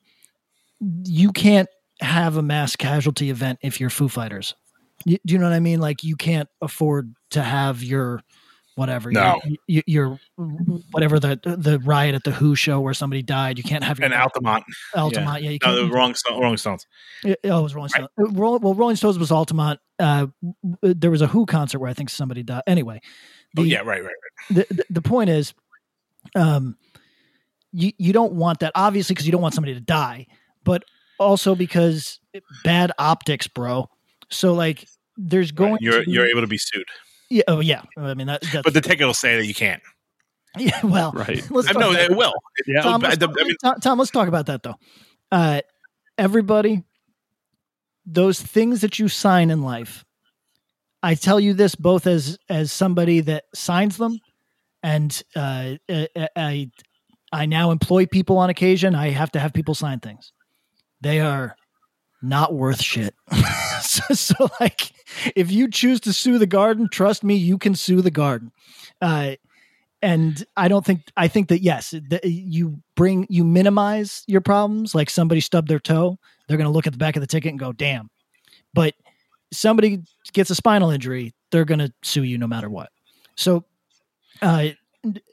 you 1.04 1.32
can't 1.32 1.68
have 2.02 2.38
a 2.38 2.41
mass 2.41 2.76
casualty 2.76 3.30
event 3.30 3.60
if 3.62 3.80
you're 3.80 3.89
Foo 3.89 4.08
Fighters. 4.08 4.56
You, 5.06 5.18
do 5.26 5.34
you 5.34 5.38
know 5.38 5.47
what 5.47 5.56
I 5.56 5.60
mean? 5.60 5.80
Like 5.80 6.04
you 6.04 6.16
can't 6.16 6.50
afford 6.62 7.14
to 7.32 7.41
have 7.41 7.84
your 7.84 8.22
whatever. 8.80 9.11
No. 9.11 9.39
you, 9.45 9.57
you, 9.67 9.84
you're 9.86 10.19
whatever 10.91 11.19
the 11.19 11.39
the 11.43 11.77
riot 11.80 12.15
at 12.15 12.23
the 12.23 12.32
Who 12.32 12.55
show 12.55 12.80
where 12.80 12.93
somebody 12.95 13.21
died. 13.21 13.57
You 13.59 13.63
can't 13.63 13.84
have 13.84 13.99
your 13.99 14.05
And 14.05 14.13
Altamont. 14.15 14.63
Altamont. 14.95 15.43
Yeah, 15.43 15.51
you 15.51 15.59
No, 15.63 15.75
can't. 15.75 15.88
the 15.89 15.93
wrong 15.95 16.15
Sto- 16.15 16.39
Rolling 16.41 16.57
Stones. 16.57 16.88
Yeah, 17.23 17.36
oh, 17.45 17.59
it 17.59 17.63
was 17.63 17.75
Rolling 17.75 17.89
Stones. 17.89 18.07
Uh, 18.19 18.25
Well, 18.32 18.73
Rolling 18.73 18.95
Stones 18.95 19.19
was 19.19 19.32
Altamont. 19.32 19.80
Uh, 19.99 20.27
there 20.82 21.11
was 21.11 21.21
a 21.21 21.27
Who 21.27 21.45
concert 21.45 21.80
where 21.80 21.89
I 21.89 21.93
think 21.93 22.09
somebody 22.09 22.41
died. 22.41 22.63
Anyway, 22.65 23.01
Oh, 23.57 23.63
yeah, 23.63 23.80
right, 23.80 24.01
right, 24.01 24.03
right. 24.03 24.65
the, 24.69 24.73
the 24.73 24.86
the 24.89 25.01
point 25.01 25.30
is, 25.30 25.53
um, 26.36 26.77
you 27.71 27.91
you 27.97 28.13
don't 28.13 28.34
want 28.34 28.59
that 28.59 28.71
obviously 28.75 29.13
because 29.13 29.25
you 29.25 29.32
don't 29.32 29.41
want 29.41 29.53
somebody 29.53 29.73
to 29.73 29.80
die, 29.82 30.25
but 30.63 30.84
also 31.19 31.53
because 31.55 32.19
bad 32.63 32.91
optics, 32.97 33.47
bro. 33.47 33.89
So 34.30 34.53
like, 34.53 34.88
there's 35.17 35.51
going 35.51 35.73
Right. 35.73 35.82
You're 35.82 35.99
to 35.99 36.05
be, 36.05 36.11
you're 36.11 36.27
able 36.27 36.41
to 36.41 36.47
be 36.47 36.57
sued, 36.57 36.86
yeah, 37.30 37.43
oh 37.47 37.59
yeah. 37.59 37.82
I 37.97 38.13
mean 38.13 38.27
that, 38.27 38.41
that's 38.41 38.63
but 38.63 38.73
the 38.73 38.82
ticket 38.82 39.05
will 39.07 39.13
say 39.13 39.38
that 39.38 39.45
you 39.45 39.53
can't. 39.53 39.82
yeah. 40.57 40.80
Well, 40.84 41.11
Right. 41.11 41.43
Let's 41.51 41.67
I 41.67 41.73
talk 41.73 41.80
know 41.80 41.91
about 41.91 42.11
it 42.11 42.17
will. 42.17 42.34
Yeah. 42.65 42.82
Tom, 42.82 43.01
let's 43.01 43.17
the- 43.17 43.27
talk- 43.27 43.36
I 43.39 43.43
mean- 43.43 43.55
Tom, 43.63 43.75
Tom, 43.82 43.99
let's 43.99 44.11
talk 44.11 44.27
about 44.27 44.47
that 44.47 44.63
though. 44.63 44.75
Uh, 45.32 45.61
everybody, 46.17 46.84
those 48.05 48.41
things 48.41 48.82
that 48.82 48.97
you 48.99 49.07
sign 49.07 49.51
in 49.51 49.61
life, 49.61 50.03
I 51.03 51.15
tell 51.15 51.39
you 51.39 51.53
this 51.53 51.75
both 51.75 52.07
as 52.07 52.38
as 52.49 52.71
somebody 52.71 53.21
that 53.21 53.43
signs 53.53 53.97
them, 53.97 54.19
and 54.84 55.21
uh, 55.36 55.75
I, 55.89 56.07
I 56.36 56.71
I 57.32 57.45
now 57.45 57.71
employ 57.71 58.05
people 58.07 58.38
on 58.39 58.49
occasion. 58.49 58.95
I 58.95 59.09
have 59.09 59.32
to 59.34 59.39
have 59.39 59.53
people 59.53 59.75
sign 59.75 59.99
things. 59.99 60.34
They 61.01 61.19
are 61.21 61.55
not 62.22 62.53
worth 62.53 62.82
shit. 62.82 63.15
so, 63.82 64.13
so, 64.13 64.49
like, 64.59 64.91
if 65.36 65.51
you 65.51 65.70
choose 65.70 65.99
to 66.01 66.13
sue 66.13 66.38
the 66.38 66.47
garden, 66.47 66.88
trust 66.89 67.24
me, 67.24 67.36
you 67.36 67.57
can 67.57 67.76
sue 67.76 68.01
the 68.01 68.11
garden. 68.11 68.51
Uh, 69.01 69.36
and 70.01 70.45
I 70.55 70.70
don't 70.70 70.86
think 70.86 71.01
I 71.17 71.28
think 71.28 71.49
that 71.49 71.61
yes, 71.61 71.93
you 72.24 72.82
bring 72.95 73.28
you 73.30 73.43
minimize 73.43 74.24
your 74.28 74.41
problems. 74.41 74.95
Like 74.95 75.09
somebody 75.09 75.41
stubbed 75.41 75.67
their 75.67 75.80
toe, 75.80 76.17
they're 76.47 76.57
going 76.57 76.70
to 76.70 76.74
look 76.74 76.88
at 76.88 76.93
the 76.93 76.99
back 76.99 77.17
of 77.17 77.22
the 77.22 77.28
ticket 77.28 77.49
and 77.49 77.59
go, 77.59 77.74
"Damn." 77.74 78.09
But 78.74 78.93
somebody 79.51 80.03
gets 80.32 80.49
a 80.49 80.55
spinal 80.55 80.89
injury, 80.89 81.34
they're 81.51 81.65
going 81.65 81.80
to 81.80 81.91
sue 82.01 82.24
you 82.24 82.38
no 82.38 82.47
matter 82.47 82.70
what. 82.70 82.89
So, 83.36 83.65
uh, 84.41 84.70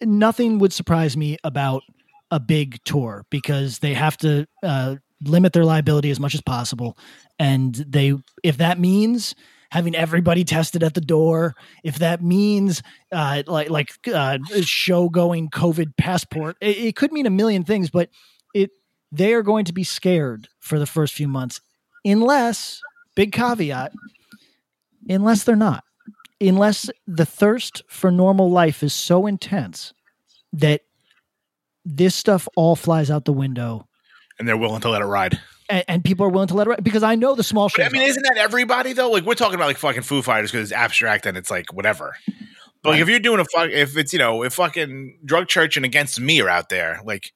nothing 0.03 0.59
would 0.59 0.73
surprise 0.73 1.17
me 1.17 1.37
about 1.45 1.83
a 2.31 2.41
big 2.41 2.83
tour 2.85 3.25
because 3.31 3.79
they 3.79 3.95
have 3.95 4.17
to 4.19 4.47
uh, 4.63 4.97
limit 5.25 5.53
their 5.53 5.65
liability 5.65 6.11
as 6.11 6.21
much 6.21 6.35
as 6.35 6.41
possible, 6.41 6.97
and 7.39 7.75
they 7.75 8.15
if 8.43 8.59
that 8.59 8.79
means 8.79 9.35
having 9.71 9.95
everybody 9.95 10.45
tested 10.45 10.83
at 10.83 10.95
the 10.95 11.01
door, 11.01 11.55
if 11.83 11.99
that 11.99 12.23
means 12.23 12.83
uh, 13.13 13.43
like 13.47 13.71
like 13.71 13.91
uh, 14.13 14.39
show 14.63 15.09
going 15.09 15.51
COVID 15.51 15.97
passport, 15.97 16.57
it, 16.61 16.79
it 16.79 16.97
could 16.97 17.13
mean 17.13 17.27
a 17.27 17.31
million 17.31 17.65
things, 17.65 17.91
but 17.91 18.09
it 18.55 18.71
they 19.13 19.35
are 19.35 19.43
going 19.43 19.65
to 19.65 19.73
be 19.73 19.85
scared 19.85 20.49
for 20.61 20.79
the 20.79 20.87
first 20.87 21.15
few 21.15 21.29
months, 21.29 21.61
unless 22.05 22.81
big 23.15 23.33
caveat, 23.33 23.93
unless 25.09 25.45
they're 25.45 25.57
not, 25.57 25.85
unless 26.41 26.91
the 27.07 27.27
thirst 27.27 27.83
for 27.89 28.11
normal 28.11 28.51
life 28.51 28.83
is 28.83 28.93
so 28.93 29.27
intense 29.27 29.93
that 30.53 30.83
this 31.85 32.15
stuff 32.15 32.49
all 32.57 32.77
flies 32.77 33.11
out 33.11 33.25
the 33.25 33.33
window. 33.33 33.87
And 34.39 34.49
they're 34.49 34.57
willing 34.57 34.81
to 34.83 34.89
let 34.89 35.03
it 35.03 35.07
ride. 35.07 35.41
And, 35.69 35.85
and 35.89 36.05
people 36.05 36.27
are 36.27 36.29
willing 36.29 36.49
to 36.49 36.55
let 36.55 36.67
it 36.67 36.71
ride 36.71 36.85
because 36.85 37.03
I 37.03 37.15
know 37.15 37.35
the 37.35 37.43
small 37.43 37.69
But. 37.69 37.87
I 37.87 37.89
mean, 37.89 38.03
isn't 38.03 38.23
that 38.23 38.37
everybody 38.39 38.93
though? 38.93 39.11
Like 39.11 39.25
we're 39.25 39.35
talking 39.35 39.57
about 39.57 39.67
like 39.67 39.79
fucking 39.79 40.03
Foo 40.03 40.23
Fighters 40.23 40.51
because 40.51 40.71
it's 40.71 40.79
abstract 40.79 41.27
and 41.27 41.37
it's 41.37 41.51
like 41.51 41.73
whatever. 41.73 42.15
But 42.83 42.91
like 42.91 43.01
if 43.01 43.09
you're 43.09 43.19
doing 43.19 43.41
a 43.41 43.45
fuck, 43.45 43.71
if 43.71 43.97
it's 43.97 44.13
you 44.13 44.19
know, 44.19 44.43
if 44.45 44.55
fucking 44.55 45.19
drug 45.25 45.49
church 45.49 45.77
and 45.77 45.85
against 45.85 46.21
me 46.21 46.41
are 46.41 46.49
out 46.49 46.69
there, 46.69 47.01
like 47.05 47.33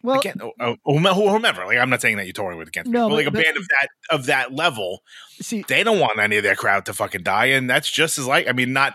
well, 0.00 0.20
again, 0.20 0.36
oh, 0.40 0.76
oh, 0.86 1.30
whomever, 1.32 1.66
like 1.66 1.78
I'm 1.78 1.90
not 1.90 2.00
saying 2.00 2.18
that 2.18 2.26
you're 2.26 2.32
touring 2.32 2.56
with 2.56 2.68
against 2.68 2.88
No, 2.88 3.08
me, 3.08 3.10
but 3.10 3.16
like 3.16 3.26
a 3.26 3.30
but- 3.32 3.42
band 3.42 3.56
of 3.56 3.66
that 3.66 3.88
of 4.10 4.26
that 4.26 4.52
level, 4.52 5.02
see, 5.40 5.64
they 5.66 5.82
don't 5.82 5.98
want 5.98 6.20
any 6.20 6.36
of 6.36 6.44
their 6.44 6.54
crowd 6.54 6.86
to 6.86 6.92
fucking 6.92 7.24
die, 7.24 7.46
and 7.46 7.68
that's 7.68 7.90
just 7.90 8.18
as 8.18 8.26
like 8.26 8.48
I 8.48 8.52
mean, 8.52 8.72
not 8.72 8.94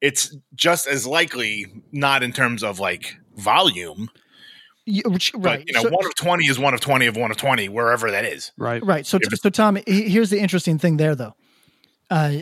it's 0.00 0.36
just 0.56 0.88
as 0.88 1.06
likely, 1.06 1.66
not 1.92 2.24
in 2.24 2.32
terms 2.32 2.64
of 2.64 2.80
like 2.80 3.16
volume, 3.36 4.10
you, 4.86 5.02
which, 5.06 5.32
but 5.32 5.42
right? 5.44 5.64
you 5.66 5.72
know, 5.72 5.82
So- 5.82 5.90
one 5.90 6.06
of 6.06 6.14
twenty 6.14 6.46
is 6.46 6.58
one 6.58 6.74
of 6.74 6.80
twenty 6.80 7.06
of 7.06 7.16
one 7.16 7.30
of 7.30 7.36
twenty, 7.36 7.68
wherever 7.68 8.10
that 8.10 8.24
is. 8.24 8.52
Right. 8.56 8.84
Right. 8.84 9.06
So, 9.06 9.18
If 9.20 9.38
so 9.40 9.50
Tom, 9.50 9.78
here's 9.86 10.30
the 10.30 10.38
interesting 10.40 10.78
thing 10.78 10.96
there, 10.96 11.14
though. 11.14 11.34
Uh, 12.10 12.38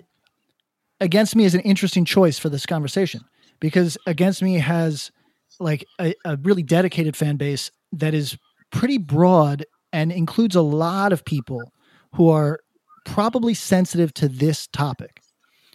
Against 1.00 1.36
Me 1.36 1.44
is 1.44 1.54
an 1.54 1.60
interesting 1.60 2.04
choice 2.04 2.38
for 2.38 2.48
this 2.48 2.66
conversation 2.66 3.20
because 3.60 3.96
Against 4.06 4.42
Me 4.42 4.54
has 4.54 5.12
like 5.60 5.84
a, 6.00 6.14
a 6.24 6.36
really 6.38 6.62
dedicated 6.62 7.16
fan 7.16 7.36
base 7.36 7.70
that 7.92 8.14
is 8.14 8.36
pretty 8.72 8.98
broad 8.98 9.64
and 9.92 10.10
includes 10.10 10.56
a 10.56 10.60
lot 10.62 11.12
of 11.12 11.24
people 11.24 11.72
who 12.14 12.28
are 12.28 12.58
probably 13.04 13.54
sensitive 13.54 14.12
to 14.14 14.28
this 14.28 14.66
topic. 14.66 15.20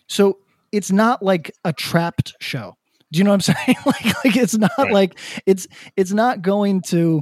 So 0.08 0.40
it's 0.72 0.92
not 0.92 1.24
like 1.24 1.52
a 1.64 1.72
Trapt 1.74 2.34
show. 2.40 2.76
Do 3.14 3.20
you 3.20 3.24
know 3.24 3.30
what 3.32 3.48
I'm 3.48 3.56
saying? 3.66 3.78
like, 3.86 4.26
like 4.26 4.36
it's 4.36 4.58
not 4.58 4.72
Right. 4.78 4.92
like 4.92 5.20
it's 5.46 5.68
it's 5.96 6.12
not 6.12 6.42
going 6.42 6.82
to. 6.88 7.22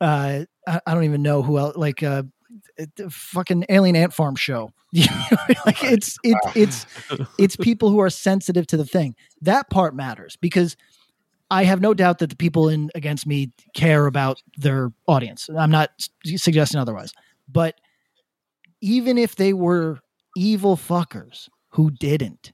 Uh, 0.00 0.44
I, 0.66 0.80
I 0.86 0.94
don't 0.94 1.04
even 1.04 1.22
know 1.22 1.42
who 1.42 1.58
else. 1.58 1.76
Like 1.76 2.02
uh, 2.02 2.22
fucking 3.10 3.64
alien 3.68 3.96
ant 3.96 4.12
farm 4.14 4.36
show. 4.36 4.70
Like 5.66 5.82
it's 5.82 6.16
it's 6.22 6.46
it's 6.56 6.86
it's 7.38 7.56
people 7.56 7.90
who 7.90 8.00
are 8.00 8.10
sensitive 8.10 8.66
to 8.68 8.76
the 8.76 8.84
thing. 8.86 9.14
That 9.40 9.68
part 9.70 9.94
matters 9.96 10.36
because 10.40 10.76
I 11.50 11.64
have 11.64 11.80
no 11.80 11.94
doubt 11.94 12.18
that 12.18 12.30
the 12.30 12.36
people 12.36 12.68
in 12.68 12.90
against 12.94 13.26
me 13.26 13.50
care 13.74 14.06
about 14.06 14.40
their 14.56 14.92
audience. 15.08 15.48
I'm 15.56 15.70
not 15.70 15.90
suggesting 16.24 16.78
otherwise. 16.80 17.12
But 17.48 17.74
even 18.80 19.18
if 19.18 19.34
they 19.36 19.52
were 19.52 19.98
evil 20.36 20.76
fuckers 20.76 21.48
who 21.70 21.90
didn't, 21.90 22.52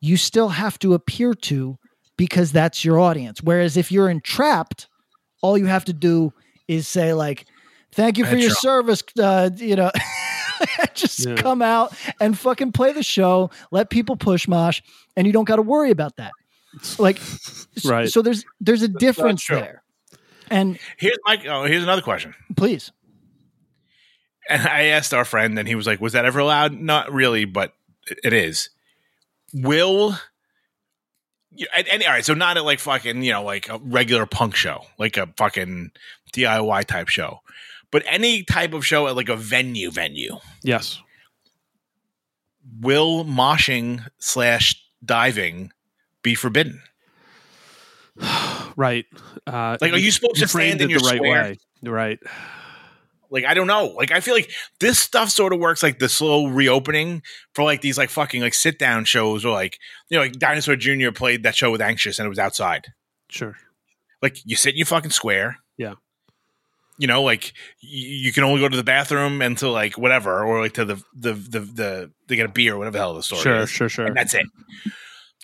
you 0.00 0.16
still 0.16 0.48
have 0.50 0.78
to 0.80 0.94
appear 0.94 1.34
to 1.34 1.78
because 2.16 2.52
that's 2.52 2.84
your 2.84 2.98
audience. 2.98 3.42
Whereas 3.42 3.76
if 3.76 3.90
you're 3.92 4.08
entrapped, 4.10 4.88
all 5.42 5.56
you 5.58 5.66
have 5.66 5.84
to 5.86 5.92
do 5.92 6.32
is 6.66 6.86
say 6.88 7.12
like, 7.14 7.46
"Thank 7.92 8.18
you 8.18 8.24
for 8.24 8.36
your 8.36 8.50
service," 8.50 9.02
uh, 9.18 9.50
you 9.56 9.76
know. 9.76 9.90
just 10.94 11.24
Yeah. 11.24 11.36
come 11.36 11.62
out 11.62 11.94
and 12.20 12.36
fucking 12.36 12.72
play 12.72 12.92
the 12.92 13.02
show, 13.04 13.50
let 13.70 13.90
people 13.90 14.16
push 14.16 14.48
mosh, 14.48 14.80
and 15.16 15.24
you 15.26 15.32
don't 15.32 15.44
got 15.44 15.56
to 15.56 15.62
worry 15.62 15.92
about 15.92 16.16
that. 16.16 16.32
Like, 16.98 17.20
Right. 17.84 18.08
So 18.08 18.22
there's 18.22 18.44
there's 18.60 18.82
a 18.82 18.88
difference 18.88 19.46
there. 19.46 19.82
And 20.50 20.78
Here's 20.96 21.16
my 21.24 21.38
oh, 21.48 21.64
here's 21.64 21.82
another 21.84 22.02
question. 22.02 22.34
please, 22.56 22.90
And 24.48 24.62
I 24.66 24.84
asked 24.86 25.12
our 25.14 25.24
friend, 25.24 25.58
and 25.58 25.68
he 25.68 25.74
was 25.74 25.86
like, 25.86 26.00
"Was 26.00 26.14
that 26.14 26.24
ever 26.24 26.38
allowed?" 26.40 26.72
Not 26.72 27.12
really, 27.12 27.44
but 27.44 27.74
it- 28.10 28.18
it 28.24 28.32
is. 28.32 28.70
Will 29.54 30.18
you- 31.50 31.66
and, 31.76 31.88
and- 31.88 32.02
all 32.04 32.10
right, 32.10 32.24
so 32.24 32.34
not 32.34 32.56
at 32.56 32.64
like 32.64 32.78
fucking 32.80 33.22
you 33.22 33.32
know 33.32 33.42
like 33.42 33.68
a 33.68 33.78
regular 33.78 34.26
punk 34.26 34.54
show, 34.54 34.84
like 34.98 35.16
a 35.16 35.28
fucking 35.36 35.90
DIY 36.32 36.84
type 36.86 37.08
show, 37.08 37.40
but 37.90 38.02
any 38.06 38.42
type 38.44 38.72
of 38.74 38.84
show 38.86 39.06
at 39.08 39.16
like 39.16 39.28
a 39.28 39.36
venue 39.36 39.90
venue. 39.90 40.36
Yes. 40.62 41.00
Will 42.80 43.24
moshing 43.24 44.06
slash 44.18 44.74
diving 45.04 45.72
be 46.22 46.34
forbidden? 46.34 46.82
Right. 48.76 49.06
Uh, 49.44 49.76
Like, 49.80 49.92
are 49.92 49.96
you 49.98 50.12
supposed 50.12 50.36
to 50.36 50.46
stand 50.46 50.80
in 50.80 50.88
your 50.90 51.00
the 51.00 51.06
right 51.06 51.16
square? 51.16 51.42
way? 51.42 51.58
Right. 51.82 52.18
Like 53.30 53.44
I 53.44 53.54
don't 53.54 53.66
know. 53.66 53.86
Like 53.96 54.10
I 54.10 54.20
feel 54.20 54.34
like 54.34 54.50
this 54.80 54.98
stuff 54.98 55.30
sort 55.30 55.52
of 55.52 55.58
works 55.58 55.82
like 55.82 55.98
the 55.98 56.08
slow 56.08 56.46
reopening 56.46 57.22
for 57.54 57.62
like 57.64 57.80
these 57.82 57.98
like 57.98 58.10
fucking 58.10 58.40
like 58.42 58.54
sit 58.54 58.78
down 58.78 59.04
shows 59.04 59.44
or 59.44 59.52
like 59.52 59.78
you 60.08 60.16
know 60.16 60.22
like 60.22 60.32
Dinosaur 60.32 60.76
Jr. 60.76 61.10
played 61.12 61.42
that 61.42 61.54
show 61.56 61.70
with 61.70 61.80
Anxious 61.82 62.18
and 62.18 62.26
it 62.26 62.30
was 62.30 62.38
outside. 62.38 62.86
Sure. 63.28 63.56
Like 64.22 64.38
you 64.44 64.56
sit 64.56 64.72
in 64.74 64.78
your 64.78 64.86
fucking 64.86 65.10
square. 65.10 65.58
Yeah. 65.76 65.94
You 67.00 67.06
know, 67.06 67.22
like 67.22 67.52
you, 67.80 68.08
you 68.08 68.32
can 68.32 68.42
only 68.42 68.60
go 68.60 68.68
to 68.68 68.76
the 68.76 68.82
bathroom 68.82 69.40
and 69.40 69.56
to 69.58 69.70
like 69.70 69.96
whatever, 69.96 70.42
or 70.44 70.60
like 70.60 70.72
to 70.74 70.84
the 70.84 70.96
the 71.14 71.32
the 71.34 71.60
the 71.60 72.10
they 72.26 72.34
get 72.34 72.46
a 72.46 72.52
beer, 72.52 72.74
or 72.74 72.78
whatever 72.78 72.94
the 72.94 72.98
hell 72.98 73.14
the 73.14 73.22
story 73.22 73.42
Sure. 73.42 73.56
is. 73.58 73.70
Sure. 73.70 73.88
Sure. 73.88 74.06
And 74.06 74.16
that's 74.16 74.34
it. 74.34 74.46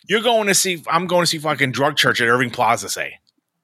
You're 0.08 0.22
going 0.22 0.48
to 0.48 0.54
see. 0.54 0.82
I'm 0.88 1.06
going 1.06 1.22
to 1.22 1.26
see 1.26 1.38
fucking 1.38 1.70
drug 1.70 1.96
church 1.96 2.20
at 2.20 2.26
Irving 2.28 2.50
Plaza. 2.50 2.88
Say, 2.88 3.14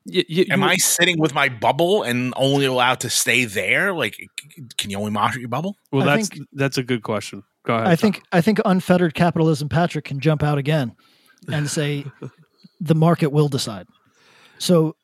Y- 0.07 0.25
y- 0.31 0.45
am 0.51 0.63
you- 0.63 0.69
I 0.69 0.77
sitting 0.77 1.19
with 1.19 1.35
my 1.35 1.49
bubble 1.49 2.03
and 2.03 2.33
only 2.37 2.65
allowed 2.65 3.01
to 3.01 3.11
stay 3.11 3.45
there? 3.45 3.93
Like, 3.93 4.17
can 4.79 4.91
you 4.91 4.99
only 4.99 5.11
mosh 5.11 5.35
at 5.35 5.41
your 5.41 5.49
bubble? 5.49 5.77
Well, 5.93 6.09
I 6.09 6.17
that's 6.17 6.29
think- 6.29 6.49
that's 6.53 6.79
a 6.79 6.83
good 6.83 7.03
question. 7.03 7.43
Go 7.65 7.75
ahead. 7.75 7.87
I 7.89 7.97
think 7.97 8.23
I 8.33 8.41
think 8.41 8.61
unfettered 8.65 9.15
capitalism 9.15 9.69
Patrick 9.69 10.07
can 10.07 10.21
jump 10.21 10.43
out 10.43 10.57
again 10.57 10.97
and 11.53 11.69
say 11.69 12.07
the 12.81 12.95
market 12.95 13.29
will 13.31 13.49
decide. 13.49 13.87
So 14.59 14.97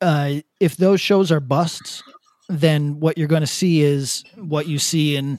uh, 0.00 0.36
if 0.60 0.76
those 0.76 1.00
shows 1.00 1.30
are 1.30 1.40
busts, 1.40 2.02
then 2.48 2.98
what 3.00 3.18
you're 3.18 3.28
going 3.28 3.42
to 3.42 3.46
see 3.46 3.82
is 3.82 4.24
what 4.36 4.66
you 4.66 4.78
see 4.78 5.16
in 5.16 5.38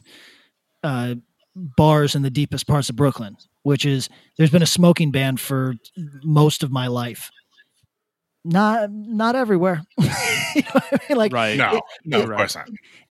uh, 0.84 1.16
bars 1.56 2.14
in 2.14 2.22
the 2.22 2.30
deepest 2.30 2.68
parts 2.68 2.90
of 2.90 2.96
Brooklyn, 2.96 3.36
which 3.64 3.84
is 3.86 4.08
there's 4.38 4.52
been 4.52 4.62
a 4.62 4.68
smoking 4.68 5.10
ban 5.12 5.38
for 5.38 5.74
most 6.24 6.62
of 6.62 6.72
my 6.72 6.86
life. 6.88 7.32
Not 8.50 8.92
not 8.92 9.36
everywhere. 9.36 9.84
You 10.56 10.64
know 10.64 10.82
I 10.92 11.00
mean? 11.08 11.18
Like 11.18 11.32
Right. 11.32 11.58
No, 11.58 11.80
no, 12.06 12.24
of 12.24 12.30
course 12.36 12.56
not. 12.56 12.68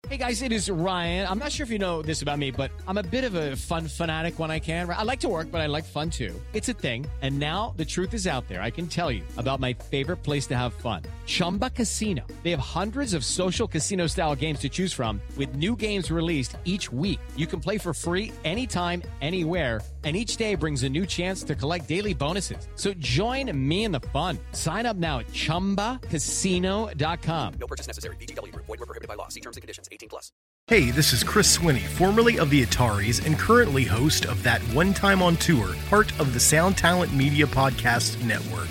Hey 0.09 0.19
guys, 0.19 0.41
it 0.43 0.53
is 0.53 0.71
Ryan. 0.71 1.27
I'm 1.27 1.39
not 1.39 1.51
sure 1.51 1.65
if 1.65 1.71
you 1.71 1.79
know 1.79 2.03
this 2.03 2.23
about 2.23 2.39
me, 2.39 2.51
but 2.51 2.71
I'm 2.87 2.99
a 2.99 3.03
bit 3.03 3.25
of 3.25 3.35
a 3.35 3.57
fun 3.57 3.89
fanatic 3.89 4.39
when 4.39 4.51
I 4.51 4.61
can. 4.61 4.89
I 4.89 5.03
like 5.03 5.19
to 5.21 5.29
work, 5.29 5.51
but 5.51 5.61
I 5.61 5.67
like 5.67 5.85
fun 5.85 6.11
too. 6.11 6.39
It's 6.53 6.69
a 6.69 6.75
thing. 6.75 7.07
And 7.23 7.39
now 7.41 7.75
the 7.77 7.85
truth 7.85 8.15
is 8.15 8.27
out 8.27 8.47
there. 8.49 8.63
I 8.63 8.71
can 8.71 8.87
tell 8.87 9.11
you 9.11 9.23
about 9.37 9.61
my 9.61 9.73
favorite 9.73 10.19
place 10.19 10.47
to 10.49 10.57
have 10.57 10.75
fun 10.75 11.03
Chumba 11.27 11.71
Casino. 11.71 12.23
They 12.45 12.51
have 12.51 12.61
hundreds 12.61 13.15
of 13.15 13.25
social 13.25 13.67
casino 13.67 14.07
style 14.07 14.37
games 14.37 14.61
to 14.61 14.69
choose 14.69 14.93
from, 14.93 15.21
with 15.37 15.57
new 15.57 15.75
games 15.75 16.11
released 16.11 16.57
each 16.65 16.93
week. 16.93 17.19
You 17.35 17.47
can 17.47 17.59
play 17.59 17.79
for 17.79 17.93
free 17.93 18.31
anytime, 18.45 19.03
anywhere. 19.23 19.81
And 20.05 20.15
each 20.15 20.37
day 20.37 20.55
brings 20.55 20.83
a 20.83 20.89
new 20.91 21.07
chance 21.07 21.43
to 21.45 21.55
collect 21.55 21.89
daily 21.89 22.13
bonuses. 22.13 22.69
So 22.75 22.93
join 22.95 23.51
me 23.57 23.85
in 23.85 23.93
the 23.93 24.01
fun. 24.13 24.39
Sign 24.53 24.85
up 24.85 24.99
now 24.99 25.21
at 25.21 25.29
chumbacasino.com. 25.29 27.55
No 27.59 27.67
purchase 27.67 27.87
necessary. 27.87 28.17
VGW 28.17 28.53
Group. 28.53 28.67
Void 28.67 28.81
were 28.81 28.87
prohibited 28.87 29.09
by 29.09 29.15
law. 29.15 29.29
See 29.29 29.41
terms 29.41 29.57
and 29.57 29.63
conditions. 29.63 29.89
18 29.91 30.11
plus. 30.11 30.31
Hey, 30.67 30.91
this 30.91 31.13
is 31.13 31.23
Chris 31.23 31.59
Swinney, 31.59 31.83
formerly 31.83 32.39
of 32.39 32.49
the 32.49 32.65
Ataris 32.65 33.27
and 33.27 33.39
currently 33.39 33.85
host 33.85 34.25
of 34.25 34.43
That 34.43 34.63
One 34.75 34.95
Time 34.95 35.23
on 35.23 35.37
Tour, 35.37 35.75
part 35.91 36.19
of 36.19 36.33
the 36.33 36.41
Sound 36.41 36.79
Talent 36.79 37.13
Media 37.13 37.45
Podcast 37.47 38.19
Network. 38.25 38.71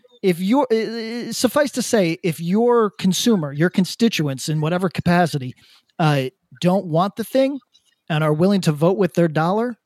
if 0.21 0.39
you're 0.39 0.67
uh, 0.71 1.31
suffice 1.31 1.71
to 1.71 1.81
say 1.81 2.17
if 2.23 2.39
your 2.39 2.91
consumer 2.91 3.51
your 3.51 3.69
constituents 3.69 4.49
in 4.49 4.61
whatever 4.61 4.89
capacity 4.89 5.53
uh, 5.99 6.25
don't 6.61 6.85
want 6.85 7.15
the 7.15 7.23
thing 7.23 7.59
and 8.09 8.23
are 8.23 8.33
willing 8.33 8.61
to 8.61 8.71
vote 8.71 8.97
with 8.97 9.13
their 9.15 9.27
dollar 9.27 9.77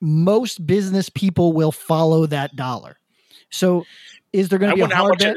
most 0.00 0.66
business 0.66 1.08
people 1.08 1.52
will 1.52 1.72
follow 1.72 2.26
that 2.26 2.54
dollar 2.56 2.96
so 3.50 3.84
is 4.32 4.48
there 4.48 4.58
going 4.58 4.70
to 4.70 4.76
be 4.76 4.82
a 4.82 4.94
hard 4.96 5.18
bet 5.18 5.36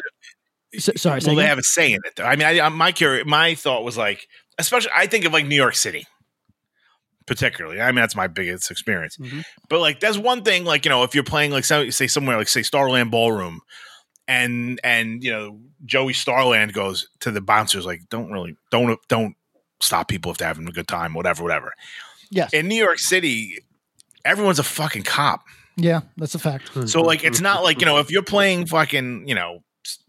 S- 0.74 0.90
sorry 0.98 1.22
well, 1.26 1.36
they 1.36 1.42
again? 1.42 1.50
have 1.50 1.58
a 1.60 1.64
say 1.64 1.94
in 1.94 2.00
it. 2.04 2.14
Though. 2.18 2.26
I 2.26 2.36
mean, 2.36 2.48
I, 2.60 2.68
my 2.70 2.94
my 3.26 3.56
thought 3.56 3.86
was 3.86 3.98
like, 3.98 4.28
especially 4.58 4.92
I 4.94 5.08
think 5.08 5.24
of 5.24 5.32
like 5.32 5.46
New 5.46 5.56
York 5.56 5.76
City, 5.76 6.06
particularly. 7.26 7.80
I 7.80 7.88
mean, 7.88 8.02
that's 8.02 8.16
my 8.16 8.28
biggest 8.28 8.70
experience. 8.70 9.16
Mhm. 9.18 9.44
But 9.70 9.80
like, 9.80 10.00
that's 10.02 10.18
one 10.18 10.44
thing, 10.44 10.66
like 10.66 10.84
you 10.84 10.90
know, 10.90 11.04
if 11.04 11.16
you're 11.16 11.24
playing 11.24 11.52
like 11.52 11.64
say 11.64 11.90
somewhere 12.08 12.38
like 12.38 12.50
say 12.50 12.62
Starland 12.62 13.10
Ballroom, 13.10 13.62
and 14.28 14.80
and 14.84 15.24
you 15.24 15.32
know 15.32 15.60
Joey 15.86 16.14
Starland 16.14 16.74
goes 16.74 17.08
to 17.20 17.32
the 17.32 17.42
bouncers 17.42 17.86
like, 17.86 18.02
don't 18.10 18.32
really 18.32 18.56
don't 18.72 19.00
don't 19.08 19.36
stop 19.82 20.08
people 20.08 20.32
if 20.32 20.38
they're 20.38 20.48
having 20.48 20.68
a 20.68 20.72
good 20.72 20.88
time, 20.88 21.14
whatever, 21.14 21.44
whatever. 21.44 21.74
yes 22.32 22.54
In 22.54 22.68
New 22.68 22.76
York 22.82 22.98
City, 23.00 23.60
everyone's 24.24 24.60
a 24.60 24.64
fucking 24.64 25.04
cop. 25.04 25.42
yeah 25.76 26.02
that's 26.18 26.34
a 26.36 26.40
fact 26.40 26.70
hmm. 26.70 26.86
So 26.86 27.02
like 27.02 27.24
it's 27.24 27.42
not 27.42 27.64
like, 27.64 27.80
you 27.82 27.86
know, 27.86 27.98
if 28.00 28.10
you're 28.10 28.24
playing 28.24 28.66
fucking, 28.68 29.28
you 29.28 29.36
know, 29.36 29.60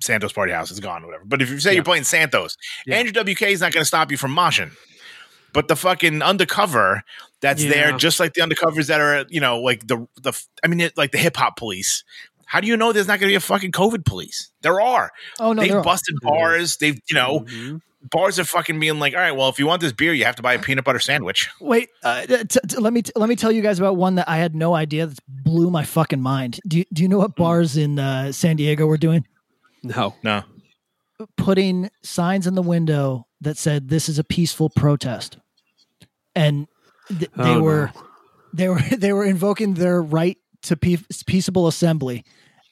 Santos 0.00 0.32
Party 0.32 0.52
House, 0.52 0.70
it's 0.70 0.80
gone, 0.80 1.04
whatever. 1.04 1.24
But 1.26 1.42
if 1.42 1.50
you 1.50 1.58
say 1.60 1.70
Yeah. 1.70 1.74
you're 1.76 1.84
playing 1.84 2.04
Santos, 2.04 2.56
Yeah. 2.86 2.96
Andrew 2.96 3.12
WK 3.12 3.42
is 3.42 3.60
not 3.60 3.72
gonna 3.72 3.84
stop 3.84 4.10
you 4.10 4.16
from 4.16 4.34
moshing. 4.34 4.70
But 5.52 5.68
the 5.68 5.76
fucking 5.76 6.20
undercover 6.22 7.02
that's 7.40 7.64
there, 7.64 7.96
just 7.96 8.20
like 8.20 8.34
the 8.34 8.42
undercovers 8.42 8.88
that 8.88 9.00
are, 9.00 9.24
you 9.28 9.40
know, 9.40 9.58
like 9.60 9.86
the 9.86 10.06
the 10.22 10.32
I 10.62 10.68
mean, 10.68 10.80
it, 10.80 10.96
like 10.96 11.12
the 11.12 11.18
hip 11.18 11.36
hop 11.36 11.56
police. 11.56 12.04
How 12.46 12.60
do 12.60 12.66
you 12.68 12.76
know 12.76 12.92
there's 12.92 13.08
not 13.08 13.18
going 13.20 13.28
to 13.28 13.32
be 13.32 13.36
a 13.36 13.40
fucking 13.40 13.72
COVID 13.72 14.04
police? 14.04 14.50
There 14.62 14.80
are. 14.80 15.10
oh 15.40 15.52
no 15.52 15.60
they've 15.60 15.70
there 15.70 15.80
are. 15.80 15.84
busted 15.84 16.16
bars. 16.22 16.76
They've, 16.78 16.98
you 17.08 17.14
know, 17.14 17.40
Mhm. 17.40 17.80
bars 18.10 18.38
are 18.38 18.44
fucking 18.44 18.78
being 18.80 18.98
like, 19.00 19.14
all 19.14 19.20
right, 19.20 19.32
well, 19.32 19.48
if 19.48 19.58
you 19.58 19.66
want 19.66 19.80
this 19.82 19.92
beer, 19.92 20.14
you 20.14 20.24
have 20.24 20.36
to 20.36 20.42
buy 20.42 20.54
a 20.54 20.58
peanut 20.60 20.84
butter 20.84 21.00
sandwich. 21.00 21.48
Wait, 21.60 21.88
uh, 22.04 22.24
t- 22.26 22.36
t- 22.46 22.76
let 22.78 22.92
me 22.92 23.02
t- 23.02 23.12
let 23.16 23.28
me 23.28 23.34
tell 23.36 23.50
you 23.50 23.62
guys 23.62 23.78
about 23.80 23.96
one 23.96 24.14
that 24.14 24.28
I 24.28 24.36
had 24.36 24.54
no 24.54 24.74
idea 24.74 25.06
that 25.06 25.18
blew 25.28 25.70
my 25.70 25.84
fucking 25.84 26.20
mind. 26.22 26.60
Do 26.68 26.78
you, 26.78 26.84
do 26.92 27.02
you 27.02 27.08
know 27.08 27.18
what 27.18 27.34
bars 27.36 27.76
in 27.76 27.98
uh, 27.98 28.30
San 28.32 28.56
Diego 28.56 28.86
were 28.86 28.96
doing? 28.98 29.26
No. 29.82 30.14
No. 30.22 30.42
putting 31.36 31.90
signs 32.02 32.46
in 32.46 32.54
the 32.54 32.62
window 32.62 33.26
that 33.40 33.56
said 33.56 33.88
this 33.88 34.08
is 34.08 34.18
a 34.18 34.24
peaceful 34.24 34.68
protest 34.70 35.38
and 36.34 36.66
th- 37.08 37.30
they 37.36 37.54
Oh, 37.54 37.62
were 37.62 37.90
no. 37.94 38.02
they 38.52 38.68
were 38.68 38.80
they 38.96 39.12
were 39.12 39.24
invoking 39.24 39.74
their 39.74 40.02
right 40.02 40.36
to 40.66 40.76
pe- 40.76 40.96
peaceable 41.26 41.66
assembly 41.66 42.24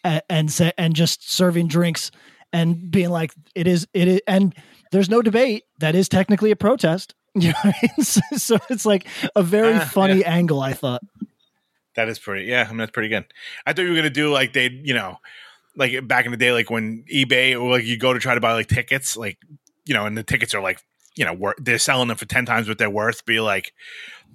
and 0.05 0.23
and, 0.29 0.53
sa- 0.53 0.71
and 0.79 0.95
just 0.95 1.31
serving 1.33 1.67
drinks 1.69 2.11
and 2.53 2.91
being 2.91 3.11
like 3.11 3.33
it 3.55 3.67
is 3.67 3.87
it 3.95 4.07
is 4.09 4.21
and 4.27 4.55
there's 4.93 5.09
no 5.11 5.23
debate 5.23 5.65
that 5.79 5.95
is 5.95 6.09
technically 6.09 6.51
a 6.51 6.57
protest 6.57 7.15
you 7.35 7.49
know 7.49 7.59
I 7.65 7.75
mean? 7.83 8.05
so, 8.05 8.21
so 8.37 8.59
it's 8.71 8.87
like 8.87 9.07
a 9.35 9.43
very 9.43 9.75
Ah, 9.75 9.81
funny 9.93 10.25
angle 10.25 10.61
i 10.61 10.73
thought 10.73 11.03
That 11.97 12.09
is 12.09 12.19
pretty. 12.19 12.47
Yeah, 12.47 12.65
I 12.67 12.69
mean 12.71 12.79
that's 12.79 12.91
pretty 12.91 13.09
good. 13.09 13.25
I 13.67 13.73
thought 13.73 13.83
you 13.83 13.91
were 13.91 13.97
gonna 13.97 14.11
do 14.11 14.33
like 14.33 14.53
they, 14.53 14.69
you 14.69 14.95
know, 14.95 15.19
like 15.77 16.07
back 16.09 16.25
in 16.27 16.33
the 16.33 16.37
day, 16.37 16.51
like 16.53 16.69
when 16.71 17.05
eBay 17.13 17.55
or 17.61 17.71
like 17.71 17.85
you 17.85 17.97
go 17.97 18.13
to 18.13 18.19
try 18.19 18.35
to 18.35 18.41
buy 18.41 18.53
like 18.53 18.67
tickets, 18.69 19.17
like 19.17 19.39
you 19.87 19.95
know, 19.95 20.05
and 20.07 20.17
the 20.19 20.23
tickets 20.25 20.55
are 20.55 20.61
like, 20.61 20.81
you 21.17 21.25
know, 21.25 21.53
they're 21.59 21.79
selling 21.79 22.09
them 22.09 22.17
for 22.17 22.27
ten 22.27 22.47
times 22.47 22.67
what 22.69 22.79
they're 22.79 22.91
worth. 22.91 23.25
Be 23.27 23.39
like, 23.39 23.73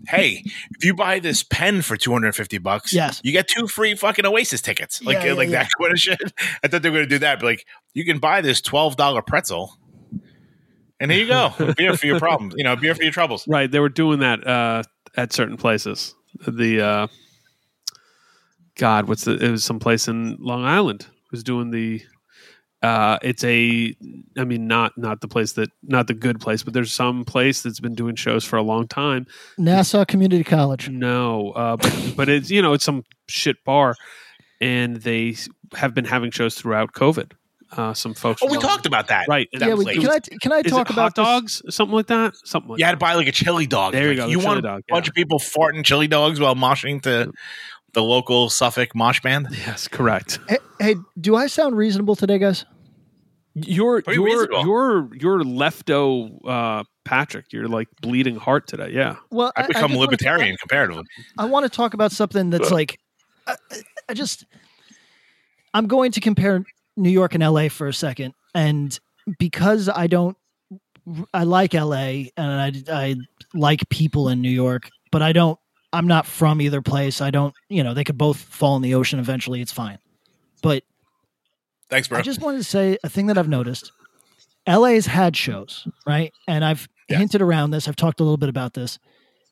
hey, 0.07 0.43
if 0.77 0.83
you 0.85 0.93
buy 0.93 1.19
this 1.19 1.43
pen 1.43 1.81
for 1.81 1.97
two 1.97 2.11
hundred 2.11 2.27
and 2.27 2.35
fifty 2.35 2.57
bucks, 2.57 2.93
Yes. 2.93 3.19
you 3.23 3.31
get 3.31 3.47
two 3.47 3.67
free 3.67 3.95
fucking 3.95 4.25
Oasis 4.25 4.61
tickets, 4.61 5.01
like 5.03 5.17
Yeah, 5.17 5.25
yeah, 5.25 5.33
like 5.33 5.49
yeah. 5.49 5.63
that 5.63 5.69
kind 5.79 5.91
of 5.91 5.99
shit. 5.99 6.19
I 6.63 6.67
thought 6.67 6.81
they 6.81 6.89
were 6.89 6.97
gonna 6.97 7.07
do 7.07 7.19
that, 7.19 7.39
but 7.39 7.45
like 7.47 7.65
you 7.93 8.05
can 8.05 8.19
buy 8.19 8.41
this 8.41 8.61
twelve 8.61 8.95
dollar 8.95 9.21
pretzel. 9.21 9.75
And 11.01 11.09
there 11.11 11.17
you 11.17 11.27
go, 11.27 11.53
beer 11.77 11.95
for 11.95 12.07
your 12.07 12.19
problems. 12.19 12.55
You 12.57 12.63
know, 12.65 12.75
beer 12.75 12.93
for 12.93 13.03
your 13.03 13.11
troubles. 13.13 13.47
Right. 13.47 13.71
They 13.71 13.79
were 13.79 13.87
doing 13.89 14.19
that 14.19 14.45
uh, 14.45 14.83
at 15.15 15.31
certain 15.31 15.55
places. 15.55 16.13
The 16.45 16.81
uh, 16.81 17.07
God, 18.75 19.07
what's 19.07 19.25
the? 19.25 19.33
It 19.37 19.49
was 19.51 19.63
some 19.63 19.79
place 19.79 20.07
in 20.07 20.37
Long 20.39 20.63
Island 20.63 21.07
was 21.31 21.43
doing 21.43 21.71
the. 21.71 22.01
Uh, 22.81 23.17
it's 23.21 23.43
a, 23.43 23.93
I 24.37 24.45
mean, 24.45 24.65
not 24.67 24.97
not 24.97 25.19
the 25.19 25.27
place 25.27 25.51
that, 25.53 25.69
not 25.83 26.07
the 26.07 26.13
good 26.13 26.39
place, 26.39 26.63
but 26.63 26.73
there's 26.73 26.93
some 26.93 27.25
place 27.25 27.61
that's 27.61 27.81
been 27.81 27.93
doing 27.93 28.15
shows 28.15 28.45
for 28.45 28.55
a 28.55 28.61
long 28.63 28.87
time. 28.87 29.27
nassau 29.57 30.05
community 30.05 30.43
college 30.45 30.87
No, 30.89 31.51
uh, 31.51 31.75
but 31.75 32.13
but 32.15 32.29
it's 32.29 32.49
you 32.49 32.61
know 32.61 32.71
it's 32.73 32.85
some 32.85 33.03
shit 33.27 33.57
bar, 33.65 33.95
and 34.61 34.97
they 34.97 35.35
have 35.75 35.93
been 35.93 36.05
having 36.05 36.31
shows 36.31 36.55
throughout 36.55 36.93
COVID. 36.93 37.33
Uh, 37.77 37.93
some 37.93 38.15
folks. 38.15 38.41
Oh, 38.41 38.49
we 38.49 38.57
talked 38.57 38.87
about 38.87 39.09
that. 39.09 39.27
Right. 39.27 39.47
That 39.53 39.67
yeah 39.67 39.73
was 39.75 39.85
we, 39.85 39.93
like- 39.99 40.23
can 40.23 40.33
i 40.33 40.37
can 40.41 40.51
i 40.53 40.59
Is 40.61 40.71
talk 40.71 40.89
it 40.89 40.93
about 40.93 41.15
hot 41.15 41.15
this? 41.15 41.59
dogs? 41.59 41.75
Something 41.75 41.95
like 41.95 42.07
that. 42.07 42.33
Something 42.43 42.71
like 42.71 42.79
You 42.79 42.85
had 42.85 42.93
to 42.93 42.97
buy 42.97 43.13
like 43.13 43.27
a 43.27 43.31
chili 43.31 43.67
dog. 43.67 43.91
There 43.93 44.11
you 44.11 44.17
Like, 44.19 44.25
go, 44.25 44.27
You 44.27 44.39
want 44.39 44.63
dog, 44.63 44.83
a 44.89 44.91
bunch 44.93 45.05
yeah. 45.05 45.11
of 45.11 45.13
people 45.15 45.37
farting 45.37 45.85
chili 45.85 46.07
dogs 46.07 46.39
while 46.39 46.55
moshing 46.55 46.99
to 47.03 47.31
the 47.93 48.03
local 48.03 48.49
Suffolk 48.49 48.95
mosh 48.95 49.21
band. 49.21 49.47
Yes, 49.51 49.87
correct. 49.87 50.39
hey, 50.47 50.57
hey 50.79 50.95
do 51.19 51.35
i 51.35 51.47
sound 51.47 51.75
reasonable 51.75 52.15
today 52.15 52.37
guys 52.37 52.65
You're 53.55 54.01
Pretty 54.01 54.19
you're 54.19 54.25
reasonable. 54.25 54.65
you're 54.65 55.15
you're 55.15 55.39
lefto 55.43 56.39
uh, 56.47 56.83
Patrick. 57.05 57.51
You're 57.51 57.67
like 57.67 57.87
bleeding 58.01 58.35
heart 58.35 58.67
today. 58.67 58.91
Yeah. 58.91 59.15
well 59.31 59.51
I've 59.57 59.67
become 59.67 59.81
just 59.89 59.97
wanna- 59.97 59.99
libertarian 60.11 60.57
comparatively. 60.57 61.03
I 61.37 61.45
want 61.45 61.63
to 61.65 61.69
talk 61.69 61.93
about 61.95 62.11
something 62.11 62.51
that's 62.51 62.69
like, 62.71 62.99
I, 63.47 63.55
I 64.07 64.13
just, 64.13 64.45
I'm 65.73 65.87
going 65.87 66.11
to 66.11 66.19
compare 66.19 66.63
New 66.95 67.09
York 67.09 67.33
and 67.33 67.43
LA 67.43 67.69
for 67.69 67.87
a 67.87 67.93
second, 67.93 68.35
and 68.53 68.97
because 69.39 69.89
I 69.89 70.05
don't, 70.05 70.37
I 71.33 71.43
like 71.45 71.73
LA 71.73 72.29
and 72.37 72.37
I 72.37 72.71
I 72.87 73.15
like 73.55 73.89
people 73.89 74.29
in 74.29 74.39
New 74.41 74.51
York, 74.51 74.89
but 75.11 75.23
I 75.23 75.33
don't. 75.33 75.57
I'm 75.91 76.07
not 76.07 76.25
from 76.25 76.61
either 76.61 76.81
place. 76.81 77.21
I 77.21 77.31
don't. 77.31 77.53
You 77.69 77.83
know, 77.83 77.93
they 77.93 78.03
could 78.03 78.17
both 78.17 78.37
fall 78.37 78.75
in 78.75 78.81
the 78.81 78.95
ocean 78.95 79.19
eventually. 79.19 79.61
It's 79.61 79.71
fine, 79.71 79.99
but 80.61 80.83
Thanks, 81.89 82.07
bro. 82.07 82.19
I 82.19 82.21
just 82.21 82.41
wanted 82.41 82.59
to 82.59 82.63
say 82.63 82.97
a 83.03 83.09
thing 83.09 83.27
that 83.27 83.37
I've 83.37 83.49
noticed. 83.49 83.91
LA's 84.67 85.07
had 85.07 85.35
shows, 85.35 85.87
right? 86.05 86.31
And 86.47 86.63
I've 86.63 86.87
hinted 87.07 87.41
around 87.41 87.71
this. 87.71 87.87
I've 87.87 87.95
talked 87.95 88.19
a 88.19 88.23
little 88.23 88.37
bit 88.37 88.49
about 88.49 88.75
this. 88.75 88.99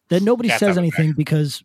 That 0.10 0.22
nobody 0.22 0.50
Cats 0.50 0.60
says 0.60 0.68
have 0.70 0.78
it 0.78 0.82
anything 0.82 1.14
because 1.14 1.64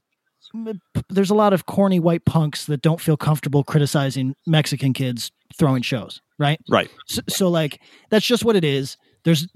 there's 1.10 1.30
a 1.30 1.34
lot 1.34 1.52
of 1.52 1.66
corny 1.66 2.00
white 2.00 2.24
punks 2.24 2.64
that 2.66 2.82
don't 2.82 3.00
feel 3.00 3.16
comfortable 3.16 3.62
criticizing 3.62 4.34
Mexican 4.46 4.92
kids 4.92 5.30
throwing 5.56 5.82
shows, 5.82 6.20
right? 6.38 6.58
Right. 6.68 6.90
So, 7.06 7.22
so 7.28 7.48
like 7.48 7.80
that's 8.10 8.26
just 8.26 8.44
what 8.44 8.56
it 8.56 8.64
is. 8.64 8.96
There's, 9.24 9.46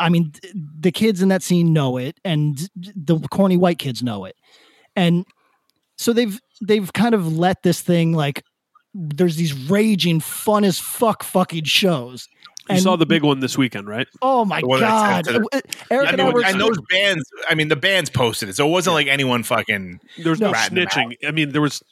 I 0.00 0.08
mean, 0.08 0.32
the 0.52 0.90
kids 0.90 1.22
in 1.22 1.28
that 1.28 1.42
scene 1.42 1.72
know 1.72 1.98
it, 1.98 2.18
and 2.24 2.68
the 2.74 3.20
corny 3.30 3.56
white 3.56 3.78
kids 3.78 4.02
know 4.02 4.24
it, 4.24 4.34
and 4.96 5.24
so 5.98 6.12
they've 6.12 6.40
they've 6.60 6.92
kind 6.92 7.14
of 7.14 7.36
let 7.36 7.62
this 7.62 7.80
thing 7.80 8.12
like 8.12 8.42
there's 8.94 9.36
these 9.36 9.52
raging 9.68 10.20
fun 10.20 10.64
as 10.64 10.78
fuck 10.78 11.22
fucking 11.22 11.64
shows. 11.64 12.28
You 12.70 12.78
saw 12.78 12.96
the 12.96 13.04
big 13.04 13.22
one 13.22 13.40
this 13.40 13.58
weekend, 13.58 13.88
right? 13.88 14.06
Oh 14.22 14.44
my 14.46 14.62
god! 14.62 15.24
that's- 15.26 15.46
Uh, 15.52 15.60
Eric 15.90 16.08
I 16.08 16.12
and 16.12 16.20
I 16.22 16.24
mean, 16.24 16.32
were 16.32 16.44
and 16.44 16.58
those 16.60 16.78
bands. 16.88 17.22
I 17.50 17.54
mean, 17.54 17.68
the 17.68 17.76
bands 17.76 18.08
posted 18.08 18.48
it, 18.48 18.56
so 18.56 18.66
it 18.66 18.70
wasn't 18.70 18.94
like 18.94 19.06
anyone 19.06 19.42
fucking. 19.42 20.00
There 20.18 20.30
was 20.30 20.40
no, 20.40 20.50
ratting 20.50 20.78
snitching. 20.78 21.16
I 21.26 21.30
mean, 21.30 21.52
there 21.52 21.60
was 21.60 21.82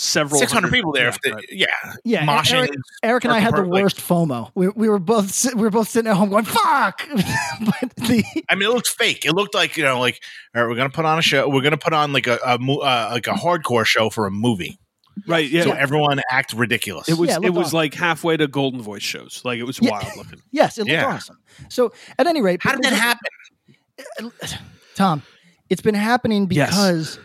several 0.00 0.38
Six 0.38 0.52
hundred 0.52 0.68
hundred- 0.68 0.76
people 0.76 0.92
there. 0.92 1.04
Yeah, 1.04 1.08
if 1.08 1.34
right. 1.34 1.44
yeah, 1.50 1.66
yeah. 2.04 2.26
moshing. 2.26 2.54
Eric, 2.58 2.70
Eric 3.02 3.24
and 3.24 3.32
I 3.32 3.38
had 3.40 3.54
the 3.56 3.62
like- 3.62 3.82
worst 3.82 3.96
FOMO. 3.98 4.50
We, 4.54 4.68
we 4.68 4.88
were 4.88 4.98
both 5.00 5.44
we 5.54 5.62
were 5.62 5.70
both 5.70 5.88
sitting 5.88 6.08
at 6.10 6.16
home 6.16 6.30
going 6.30 6.44
fuck. 6.44 7.02
but 7.10 7.96
the 7.96 8.24
I 8.48 8.54
mean, 8.54 8.70
it 8.70 8.72
looked 8.74 8.88
fake. 8.88 9.26
It 9.26 9.32
looked 9.32 9.54
like 9.54 9.76
you 9.76 9.82
know, 9.84 9.98
like 10.00 10.22
all 10.54 10.62
right, 10.62 10.68
we're 10.68 10.76
gonna 10.76 10.90
put 10.90 11.04
on 11.04 11.18
a 11.18 11.22
show. 11.22 11.48
We're 11.48 11.62
gonna 11.62 11.76
put 11.76 11.92
on 11.92 12.12
like 12.12 12.26
a, 12.26 12.38
a 12.44 12.54
uh, 12.54 13.08
like 13.12 13.26
a 13.26 13.32
hardcore 13.32 13.84
show 13.84 14.08
for 14.10 14.26
a 14.26 14.30
movie. 14.30 14.78
Right. 15.26 15.50
Yeah. 15.50 15.64
So 15.64 15.72
everyone 15.72 16.20
act 16.30 16.52
ridiculous. 16.52 17.08
it 17.08 17.18
was 17.18 17.28
Yeah, 17.30 17.38
it 17.38 17.46
it 17.46 17.50
was 17.50 17.66
awesome. 17.68 17.76
like 17.78 17.94
halfway 17.94 18.36
to 18.36 18.46
Goldenvoice 18.46 19.00
shows. 19.00 19.42
Like 19.44 19.58
it 19.58 19.64
was 19.64 19.80
Yeah. 19.82 19.90
wild 19.90 20.16
looking. 20.16 20.40
yes, 20.52 20.78
it 20.78 20.82
looked 20.82 20.92
Yeah. 20.92 21.06
awesome. 21.06 21.38
So 21.68 21.92
at 22.20 22.28
any 22.28 22.40
rate, 22.40 22.62
How 22.62 22.72
did 22.76 22.84
that 22.84 22.92
happen? 22.92 24.30
Tom? 24.94 25.22
It's 25.70 25.82
been 25.82 25.96
happening 25.96 26.46
Yes. 26.50 27.18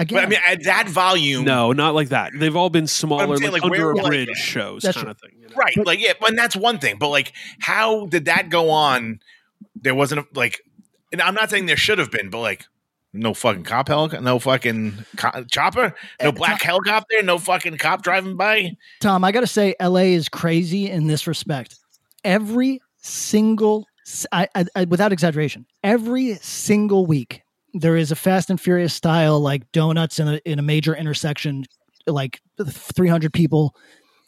Because 0.00 0.04
again, 0.04 0.16
But 0.16 0.24
I 0.24 0.28
mean, 0.28 0.58
at 0.60 0.64
that 0.64 0.88
volume, 0.88 1.44
No, 1.44 1.72
not 1.72 1.94
like 1.94 2.08
that. 2.10 2.32
They've 2.34 2.54
all 2.56 2.70
been 2.70 2.86
smaller, 2.86 3.36
saying, 3.36 3.52
like, 3.52 3.62
like, 3.62 3.72
under 3.72 3.86
were, 3.86 3.92
a 3.92 3.96
like- 3.96 4.06
bridge 4.06 4.36
shows 4.36 4.82
That's 4.82 4.96
kind 4.96 5.08
of 5.08 5.18
thing. 5.20 5.30
you 5.40 5.48
know? 5.48 5.54
right? 5.56 5.76
like, 5.86 6.00
yeah, 6.00 6.12
and 6.26 6.36
that's 6.38 6.56
one 6.56 6.78
thing. 6.78 6.96
But 6.98 7.08
like, 7.08 7.32
how 7.60 8.06
did 8.06 8.26
that 8.26 8.48
go 8.50 8.70
on? 8.70 9.20
There 9.80 9.94
wasn't 9.94 10.20
a, 10.22 10.26
like, 10.34 10.60
and 11.12 11.22
I'm 11.22 11.34
not 11.34 11.50
saying 11.50 11.66
there 11.66 11.76
should 11.76 11.98
have 11.98 12.10
been, 12.10 12.30
but 12.30 12.40
like, 12.40 12.66
no 13.14 13.32
fucking 13.32 13.62
cop 13.64 13.88
helicopter, 13.88 14.22
no 14.22 14.38
fucking 14.38 14.94
co- 15.16 15.44
chopper, 15.50 15.94
no 16.22 16.28
eh, 16.28 16.30
black 16.30 16.60
helicopter, 16.60 17.22
no 17.22 17.38
fucking 17.38 17.78
cop 17.78 18.02
driving 18.02 18.36
by. 18.36 18.72
Tom, 19.00 19.24
I 19.24 19.32
got 19.32 19.40
to 19.40 19.46
say, 19.46 19.74
LA 19.80 20.00
is 20.14 20.28
crazy 20.28 20.90
in 20.90 21.06
this 21.06 21.26
respect. 21.26 21.76
Every 22.22 22.80
single, 22.98 23.86
s- 24.06 24.26
I, 24.30 24.48
I- 24.54 24.66
I- 24.76 24.84
without 24.84 25.12
exaggeration, 25.12 25.64
every 25.82 26.34
single 26.34 27.06
week 27.06 27.42
there 27.80 27.96
is 27.96 28.10
a 28.12 28.16
Fast 28.16 28.50
and 28.50 28.60
Furious 28.60 28.94
style 28.94 29.40
like 29.40 29.70
donuts 29.72 30.18
in 30.18 30.28
a 30.28 30.40
in 30.44 30.58
a 30.58 30.62
major 30.62 30.94
intersection, 30.94 31.64
like 32.06 32.40
three 32.68 33.08
hundred 33.08 33.32
people, 33.32 33.74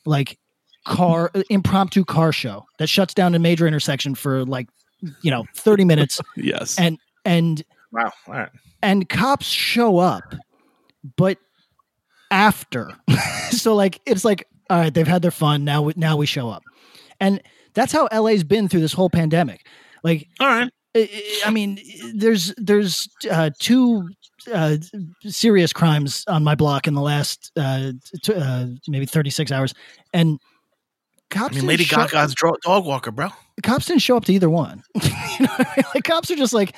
like 0.05 0.39
car 0.87 1.31
uh, 1.35 1.43
impromptu 1.51 2.05
car 2.05 2.33
show 2.33 2.65
that 2.79 2.89
shuts 2.89 3.13
down 3.15 3.35
a 3.35 3.39
major 3.39 3.67
intersection 3.67 4.15
for 4.15 4.45
like 4.45 4.69
you 5.23 5.31
know 5.31 5.45
thirty 5.55 5.85
minutes, 5.85 6.21
Yes. 6.37 6.79
and 6.79 6.99
and 7.25 7.63
Wow, 7.93 8.13
all 8.29 8.35
right. 8.35 8.49
and 8.83 9.09
cops 9.09 9.47
show 9.47 9.99
up, 9.99 10.35
but 11.17 11.39
after. 12.31 12.93
so 13.51 13.75
like 13.75 14.01
it's 14.07 14.25
like 14.25 14.47
all 14.69 14.79
right, 14.79 14.95
they've 14.95 15.09
had 15.09 15.23
their 15.23 15.31
fun. 15.33 15.65
Now 15.65 15.83
we, 15.83 15.93
now 15.97 16.17
we 16.17 16.27
show 16.27 16.49
up, 16.49 16.63
and 17.19 17.43
that's 17.75 17.93
how 17.93 18.09
LA's 18.13 18.45
been 18.45 18.69
through 18.69 18.81
this 18.81 18.93
whole 18.93 19.11
pandemic. 19.11 19.67
Like 20.05 20.29
All 20.39 20.47
right. 20.47 20.71
I- 20.97 21.51
mean, 21.51 21.79
there's 22.15 22.55
there's 22.57 23.09
uh, 23.31 23.51
two 23.59 24.09
uh, 24.53 24.77
serious 25.23 25.73
crimes 25.73 26.25
on 26.27 26.43
my 26.45 26.55
block 26.55 26.87
in 26.87 26.95
the 26.95 27.01
last 27.01 27.53
uh, 27.57 27.93
t- 28.23 28.35
uh, 28.35 28.67
maybe 28.89 29.07
36 29.07 29.53
hours, 29.53 29.75
and 30.13 30.39
cops. 31.31 31.43
I 31.43 31.49
mean, 31.49 31.55
didn't 31.55 31.69
Lady 31.69 31.85
show- 31.85 31.97
Gaga's 32.07 32.35
dog 32.35 32.87
walker, 32.87 33.11
bro. 33.11 33.29
cops 33.63 33.87
didn't 33.87 34.03
show 34.03 34.17
up 34.17 34.25
to 34.25 34.33
either 34.33 34.51
one. 34.51 34.83
you 34.95 35.01
know 35.41 35.49
I 35.59 35.73
mean? 35.77 35.85
Like 35.95 36.05
cops 36.05 36.31
are 36.31 36.37
just 36.37 36.53
like, 36.55 36.75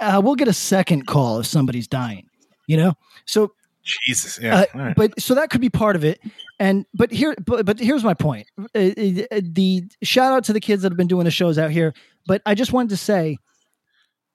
uh, 0.00 0.20
we'll 0.22 0.36
get 0.36 0.48
a 0.48 0.52
second 0.52 1.06
call 1.06 1.40
if 1.40 1.46
somebody's 1.46 1.88
dying. 1.88 2.26
You 2.66 2.76
know, 2.76 2.92
so 3.26 3.52
Jesus, 4.06 4.38
yeah. 4.40 4.60
uh, 4.60 4.64
right. 4.74 4.94
but 4.96 5.20
so 5.20 5.34
that 5.34 5.48
could 5.50 5.62
be 5.62 5.70
part 5.70 5.96
of 5.96 6.04
it. 6.04 6.20
And 6.60 6.84
but 6.92 7.10
here, 7.10 7.34
but, 7.46 7.64
but 7.64 7.78
here's 7.80 8.04
my 8.04 8.14
point. 8.14 8.46
The 8.74 9.82
shout 10.02 10.32
out 10.32 10.44
to 10.44 10.52
the 10.52 10.60
kids 10.60 10.82
that 10.82 10.92
have 10.92 10.98
been 10.98 11.06
doing 11.06 11.24
the 11.24 11.30
shows 11.30 11.58
out 11.58 11.70
here. 11.70 11.94
But 12.28 12.42
I 12.46 12.54
just 12.54 12.72
wanted 12.74 12.90
to 12.90 12.96
say, 12.98 13.38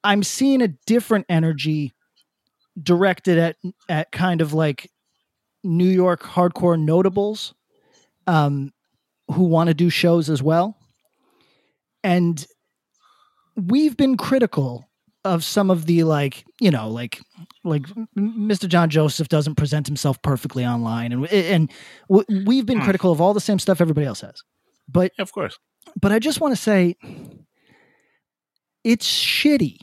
I'm 0.03 0.23
seeing 0.23 0.61
a 0.63 0.69
different 0.87 1.27
energy 1.29 1.93
directed 2.81 3.37
at 3.37 3.55
at 3.87 4.11
kind 4.11 4.41
of 4.41 4.51
like 4.51 4.89
New 5.63 5.87
York 5.87 6.23
hardcore 6.23 6.77
notables, 6.77 7.53
um, 8.27 8.73
who 9.31 9.43
want 9.43 9.67
to 9.67 9.73
do 9.75 9.89
shows 9.91 10.29
as 10.29 10.41
well. 10.41 10.75
And 12.03 12.45
we've 13.55 13.95
been 13.95 14.17
critical 14.17 14.89
of 15.23 15.43
some 15.43 15.69
of 15.69 15.85
the 15.85 16.03
like 16.03 16.43
you 16.59 16.69
know 16.71 16.89
like 16.89 17.21
like 17.63 17.83
Mr. 18.17 18.67
John 18.67 18.89
Joseph 18.89 19.29
doesn't 19.29 19.55
present 19.55 19.87
himself 19.87 20.21
perfectly 20.21 20.65
online, 20.65 21.11
and 21.13 21.27
and 21.31 21.71
we've 22.09 22.65
been 22.65 22.79
Hmm. 22.79 22.83
critical 22.83 23.11
of 23.11 23.21
all 23.21 23.33
the 23.33 23.39
same 23.39 23.59
stuff 23.59 23.79
everybody 23.79 24.07
else 24.07 24.21
has. 24.21 24.41
But 24.89 25.11
of 25.19 25.31
course. 25.31 25.57
but 26.01 26.11
I 26.11 26.17
just 26.19 26.41
want 26.41 26.53
to 26.55 26.61
say 26.61 26.95
it's 28.83 29.07
shitty 29.07 29.77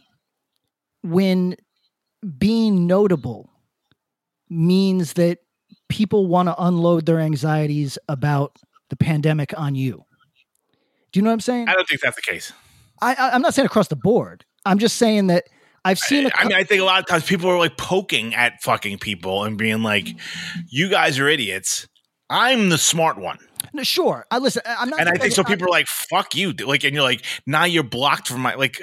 when 1.02 1.56
being 2.38 2.86
notable 2.86 3.50
means 4.48 5.14
that 5.14 5.38
people 5.88 6.26
want 6.26 6.48
to 6.48 6.62
unload 6.62 7.06
their 7.06 7.20
anxieties 7.20 7.98
about 8.08 8.56
the 8.90 8.96
pandemic 8.96 9.58
on 9.58 9.74
you. 9.74 10.04
Do 11.12 11.18
you 11.18 11.22
know 11.22 11.30
what 11.30 11.34
I'm 11.34 11.40
saying? 11.40 11.68
I 11.68 11.74
don't 11.74 11.88
think 11.88 12.00
that's 12.00 12.16
the 12.16 12.22
case. 12.22 12.52
I, 13.00 13.30
I'm 13.32 13.42
not 13.42 13.54
saying 13.54 13.66
across 13.66 13.88
the 13.88 13.96
board. 13.96 14.44
I'm 14.66 14.78
just 14.78 14.96
saying 14.96 15.28
that 15.28 15.44
I've 15.84 15.98
seen. 15.98 16.30
I 16.34 16.44
mean, 16.44 16.52
I 16.52 16.64
think 16.64 16.82
a 16.82 16.84
lot 16.84 17.00
of 17.00 17.06
times 17.06 17.24
people 17.24 17.48
are 17.48 17.58
like 17.58 17.76
poking 17.78 18.34
at 18.34 18.62
fucking 18.62 18.98
people 18.98 19.44
and 19.44 19.56
being 19.56 19.82
like, 19.82 20.08
"You 20.68 20.90
guys 20.90 21.18
are 21.18 21.26
idiots. 21.26 21.88
I'm 22.28 22.68
the 22.68 22.76
smart 22.76 23.16
one." 23.16 23.38
No, 23.72 23.82
sure. 23.82 24.26
I 24.30 24.38
listen. 24.38 24.62
I- 24.66 24.76
I'm 24.80 24.88
not. 24.90 25.00
And 25.00 25.08
I 25.08 25.12
think 25.16 25.32
so. 25.32 25.44
People 25.44 25.66
are 25.66 25.70
like, 25.70 25.86
"Fuck 25.86 26.34
you!" 26.34 26.52
Like, 26.52 26.84
and 26.84 26.94
you're 26.94 27.02
like, 27.04 27.24
"Now 27.46 27.64
you're 27.64 27.82
blocked 27.82 28.28
from 28.28 28.40
my 28.40 28.54
like." 28.54 28.80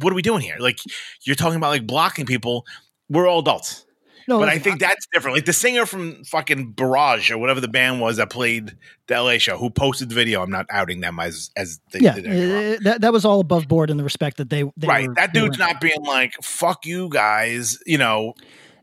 What 0.00 0.12
are 0.12 0.16
we 0.16 0.22
doing 0.22 0.40
here? 0.40 0.56
Like, 0.58 0.78
you're 1.24 1.36
talking 1.36 1.56
about 1.56 1.68
like 1.70 1.86
blocking 1.86 2.24
people. 2.26 2.64
We're 3.10 3.26
all 3.28 3.40
adults. 3.40 3.84
no, 4.26 4.38
but 4.38 4.48
I 4.48 4.58
think 4.58 4.80
that's 4.80 5.06
different. 5.12 5.36
Like 5.36 5.44
the 5.44 5.52
singer 5.52 5.84
from 5.86 6.24
fucking 6.24 6.72
Barrage 6.72 7.30
or 7.30 7.36
whatever 7.38 7.60
the 7.60 7.68
band 7.68 8.00
was 8.00 8.16
that 8.16 8.30
played 8.30 8.76
the 9.08 9.14
LA 9.22 9.36
show, 9.38 9.56
who 9.58 9.68
posted 9.70 10.08
the 10.08 10.14
video. 10.14 10.42
I'm 10.42 10.50
not 10.50 10.66
outing 10.70 11.00
them 11.00 11.18
as 11.20 11.50
as 11.56 11.80
they 11.92 12.00
yeah, 12.00 12.14
did. 12.14 12.26
uh, 12.26 12.78
that 12.82 13.00
that 13.02 13.12
was 13.12 13.24
all 13.26 13.40
above 13.40 13.68
board 13.68 13.90
in 13.90 13.96
the 13.98 14.04
respect 14.04 14.38
that 14.38 14.48
they, 14.50 14.62
they 14.76 14.86
right. 14.86 15.08
were- 15.08 15.14
that 15.14 15.32
dude's 15.34 15.58
not 15.58 15.80
being 15.80 16.02
like, 16.04 16.32
"Fuck 16.42 16.86
you 16.86 17.08
guys." 17.10 17.78
You 17.86 17.98
know, 17.98 18.34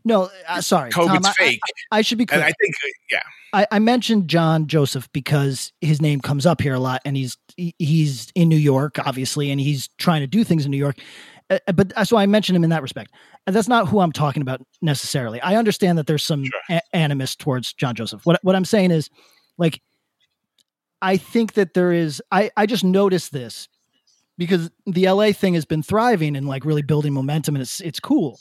No, 0.04 0.30
uh, 0.48 0.60
sorry, 0.60 0.90
COVID's 0.90 1.22
Tom, 1.24 1.26
I- 1.26 1.32
fake. 1.32 1.60
I, 1.92 1.98
I 1.98 2.02
should 2.02 2.18
be 2.18 2.26
clear. 2.26 2.40
and 2.40 2.44
I 2.46 2.52
think, 2.60 2.74
yeah, 3.10 3.22
I, 3.56 3.66
I 3.72 3.78
mentioned 3.78 4.28
John 4.28 4.66
Joseph 4.66 5.10
because 5.12 5.72
his 5.80 6.02
name 6.02 6.20
comes 6.20 6.44
up 6.44 6.60
here 6.60 6.74
a 6.74 6.78
lot, 6.78 7.00
and 7.06 7.16
he's 7.16 7.38
he's 7.56 8.30
in 8.34 8.50
New 8.50 8.56
York, 8.56 8.98
obviously, 8.98 9.50
and 9.50 9.58
he's 9.58 9.88
trying 9.96 10.20
to 10.20 10.26
do 10.26 10.44
things 10.44 10.66
in 10.66 10.70
New 10.70 10.76
York. 10.76 10.98
Uh, 11.48 11.58
but 11.72 12.06
so 12.06 12.18
I 12.18 12.26
mentioned 12.26 12.54
him 12.54 12.64
in 12.64 12.70
that 12.70 12.82
respect. 12.82 13.12
And 13.46 13.56
that's 13.56 13.68
not 13.68 13.88
who 13.88 14.00
I'm 14.00 14.12
talking 14.12 14.42
about 14.42 14.60
necessarily. 14.82 15.40
I 15.40 15.56
understand 15.56 15.96
that 15.96 16.06
there's 16.06 16.24
some 16.24 16.44
a- 16.68 16.82
animus 16.92 17.34
towards 17.34 17.72
John 17.72 17.94
Joseph. 17.94 18.26
What 18.26 18.38
what 18.42 18.54
I'm 18.54 18.66
saying 18.66 18.90
is, 18.90 19.08
like, 19.56 19.80
I 21.00 21.16
think 21.16 21.54
that 21.54 21.72
there 21.72 21.92
is. 21.92 22.22
I 22.30 22.50
I 22.58 22.66
just 22.66 22.84
noticed 22.84 23.32
this 23.32 23.68
because 24.36 24.70
the 24.84 25.08
LA 25.08 25.32
thing 25.32 25.54
has 25.54 25.64
been 25.64 25.82
thriving 25.82 26.36
and 26.36 26.46
like 26.46 26.66
really 26.66 26.82
building 26.82 27.14
momentum, 27.14 27.54
and 27.54 27.62
it's 27.62 27.80
it's 27.80 28.00
cool. 28.00 28.38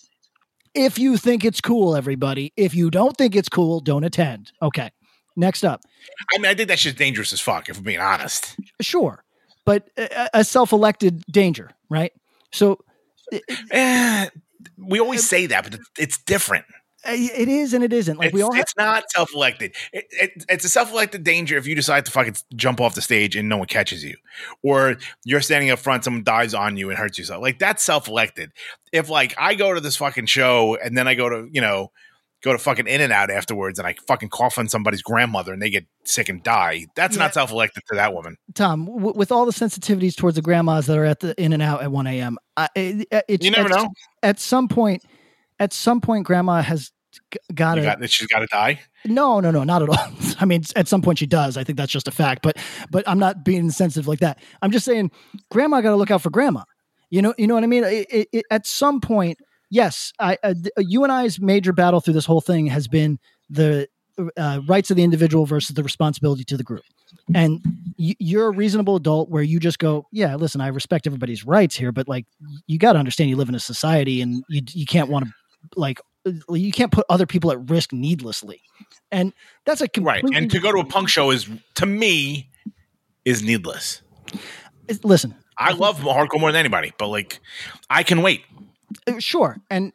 If 0.73 0.99
you 0.99 1.15
think 1.15 1.45
it's 1.45 1.61
cool, 1.61 1.95
everybody. 1.95 2.51
If 2.57 2.75
you 2.75 2.91
don't 2.91 3.15
think 3.15 3.33
it's 3.33 3.47
cool, 3.47 3.79
don't 3.79 4.03
attend. 4.03 4.51
Okay. 4.61 4.91
Next 5.35 5.63
up. 5.63 5.81
I 6.33 6.37
mean, 6.37 6.45
I 6.45 6.53
think 6.53 6.69
that 6.69 6.79
shit's 6.79 6.97
dangerous 6.97 7.33
as 7.33 7.41
fuck. 7.41 7.67
If 7.69 7.77
I'm 7.77 7.83
being 7.83 7.99
honest, 7.99 8.55
Sure. 8.81 9.23
But 9.65 9.89
a, 9.97 10.29
a 10.35 10.43
self-elected 10.43 11.23
danger, 11.31 11.71
right? 11.89 12.13
So 12.51 12.79
eh, 13.71 14.27
we 14.77 14.99
always 14.99 15.27
say 15.27 15.47
that, 15.47 15.63
but 15.63 15.73
it's- 15.97 16.17
different. 16.25 16.65
uh, 17.07 17.11
it 17.13 17.47
is 17.47 17.73
and 17.73 17.83
it 17.83 17.91
isn't. 17.93 18.17
Like 18.17 18.27
it's, 18.27 18.33
we 18.33 18.41
all 18.41 18.51
have, 18.53 18.61
it's 18.61 18.75
not 18.77 19.09
self-elected. 19.11 19.75
It, 19.93 20.05
it, 20.11 20.45
it's 20.49 20.65
a 20.65 20.69
self-elected 20.69 21.23
danger 21.23 21.57
if 21.57 21.67
you 21.67 21.75
decide 21.75 22.05
to 22.05 22.11
fucking 22.11 22.35
jump 22.55 22.79
off 22.81 22.95
the 22.95 23.01
stage 23.01 23.35
and 23.35 23.47
no 23.49 23.57
one 23.57 23.67
catches 23.67 24.03
you, 24.03 24.15
or 24.63 24.97
you're 25.23 25.41
standing 25.41 25.69
up 25.71 25.79
front, 25.79 26.03
someone 26.03 26.23
dies 26.23 26.53
on 26.53 26.77
you 26.77 26.89
and 26.89 26.97
hurts 26.97 27.17
yourself. 27.17 27.41
Like 27.41 27.59
that's 27.59 27.83
self-elected. 27.83 28.51
If 28.91 29.09
like 29.09 29.35
I 29.37 29.55
go 29.55 29.73
to 29.73 29.79
this 29.81 29.97
fucking 29.97 30.27
show 30.27 30.77
and 30.83 30.97
then 30.97 31.07
I 31.07 31.15
go 31.15 31.29
to 31.29 31.47
you 31.51 31.61
know 31.61 31.91
go 32.45 32.53
to 32.53 32.57
fucking 32.59 32.87
In-N-Out 32.87 33.29
afterwards 33.29 33.77
and 33.79 33.85
I 33.87 33.95
fucking 34.07 34.29
cough 34.29 34.57
on 34.57 34.69
somebody's 34.69 35.01
grandmother 35.01 35.51
and 35.51 35.61
they 35.61 35.69
get 35.69 35.85
sick 36.05 36.29
and 36.29 36.41
die. 36.43 36.85
That's 36.95 37.17
Yeah. 37.17 37.23
not 37.23 37.33
self 37.33 37.51
elected 37.51 37.83
to 37.89 37.95
that 37.95 38.13
woman. 38.13 38.37
Tom, 38.53 38.85
w- 38.85 39.13
with 39.13 39.31
all 39.31 39.45
the 39.45 39.51
sensitivities 39.51 40.15
towards 40.15 40.35
the 40.35 40.41
grandmas 40.41 40.85
that 40.85 40.97
are 40.97 41.03
at 41.05 41.19
the 41.19 41.33
In-N-Out 41.41 41.81
at 41.81 41.91
1 41.91 42.07
a.m., 42.07 42.37
it, 42.75 43.07
it, 43.27 43.43
You 43.43 43.51
never 43.51 43.67
at, 43.73 43.75
know. 43.75 43.89
At 44.23 44.39
some 44.39 44.67
point, 44.69 45.03
at 45.59 45.73
some 45.73 45.99
point, 45.99 46.25
grandma 46.25 46.61
has 46.61 46.91
got 47.53 47.75
You 47.77 47.81
to. 47.81 47.87
got 47.87 47.99
that 47.99 48.11
she's 48.11 48.27
got 48.27 48.39
to 48.39 48.47
die. 48.47 48.79
No, 49.05 49.39
no, 49.39 49.49
no, 49.51 49.63
not 49.63 49.81
at 49.81 49.89
all. 49.89 49.97
I 50.39 50.45
mean, 50.45 50.63
at 50.75 50.87
some 50.87 51.01
point 51.01 51.17
she 51.19 51.25
does. 51.25 51.57
I 51.57 51.63
think 51.63 51.77
that's 51.77 51.91
just 51.91 52.07
a 52.07 52.11
fact. 52.11 52.43
But, 52.43 52.57
but 52.91 53.03
I'm 53.07 53.19
not 53.19 53.43
being 53.43 53.69
sensitive 53.71 54.07
like 54.07 54.19
that. 54.19 54.39
I'm 54.61 54.71
just 54.71 54.85
saying, 54.85 55.11
grandma 55.49 55.81
got 55.81 55.89
to 55.91 55.95
look 55.95 56.11
out 56.11 56.21
for 56.21 56.29
grandma. 56.29 56.63
You 57.09 57.21
know, 57.21 57.33
you 57.37 57.47
know 57.47 57.53
what 57.55 57.63
I 57.63 57.67
mean. 57.67 57.83
It, 57.83 58.07
it, 58.11 58.27
it- 58.33 58.45
at 58.51 58.67
some 58.67 58.99
point, 59.01 59.37
yes, 59.69 60.13
I, 60.19 60.37
uh, 60.43 60.53
you 60.77 61.03
and 61.03 61.11
I's 61.11 61.39
major 61.39 61.73
battle 61.73 62.01
through 62.01 62.13
this 62.13 62.25
whole 62.25 62.41
thing 62.41 62.67
has 62.67 62.87
been 62.87 63.19
the 63.49 63.87
uh, 64.37 64.61
rights 64.67 64.89
of 64.89 64.97
the 64.97 65.03
individual 65.03 65.45
versus 65.45 65.75
the 65.75 65.83
responsibility 65.83 66.43
to 66.45 66.57
the 66.57 66.63
group. 66.63 66.83
And 67.33 67.61
y- 67.97 68.15
you're 68.19 68.47
a 68.47 68.51
reasonable 68.51 68.95
adult 68.95 69.29
where 69.29 69.43
you 69.43 69.59
just 69.59 69.79
go, 69.79 70.07
yeah, 70.11 70.35
listen, 70.35 70.61
I 70.61 70.67
respect 70.67 71.07
everybody's 71.07 71.45
rights 71.45 71.75
here, 71.75 71.91
but 71.91 72.07
like, 72.07 72.25
you 72.67 72.77
got 72.77 72.93
to 72.93 72.99
understand 72.99 73.29
you 73.29 73.35
live 73.35 73.49
in 73.49 73.55
a 73.55 73.59
society 73.59 74.21
and 74.21 74.43
you 74.49 74.61
you 74.71 74.85
can't 74.85 75.09
want 75.09 75.25
to 75.25 75.31
like 75.75 75.99
you 76.49 76.71
can't 76.71 76.91
put 76.91 77.05
other 77.09 77.25
people 77.25 77.51
at 77.51 77.69
risk 77.69 77.93
needlessly. 77.93 78.61
And 79.11 79.33
that's 79.65 79.81
a 79.81 79.87
Right. 79.97 80.23
And 80.33 80.49
to 80.51 80.59
go 80.59 80.71
to 80.71 80.79
a 80.79 80.85
punk 80.85 81.09
show 81.09 81.31
is 81.31 81.49
to 81.75 81.85
me 81.85 82.49
is 83.23 83.43
needless. 83.43 84.01
listen, 85.03 85.35
I 85.57 85.73
love 85.73 85.99
hardcore 85.99 86.39
more 86.39 86.51
than 86.51 86.59
anybody, 86.59 86.93
but 86.97 87.07
like 87.07 87.39
I 87.89 88.03
can 88.03 88.21
wait. 88.21 88.43
Uh, 89.07 89.19
sure 89.19 89.57
and 89.69 89.91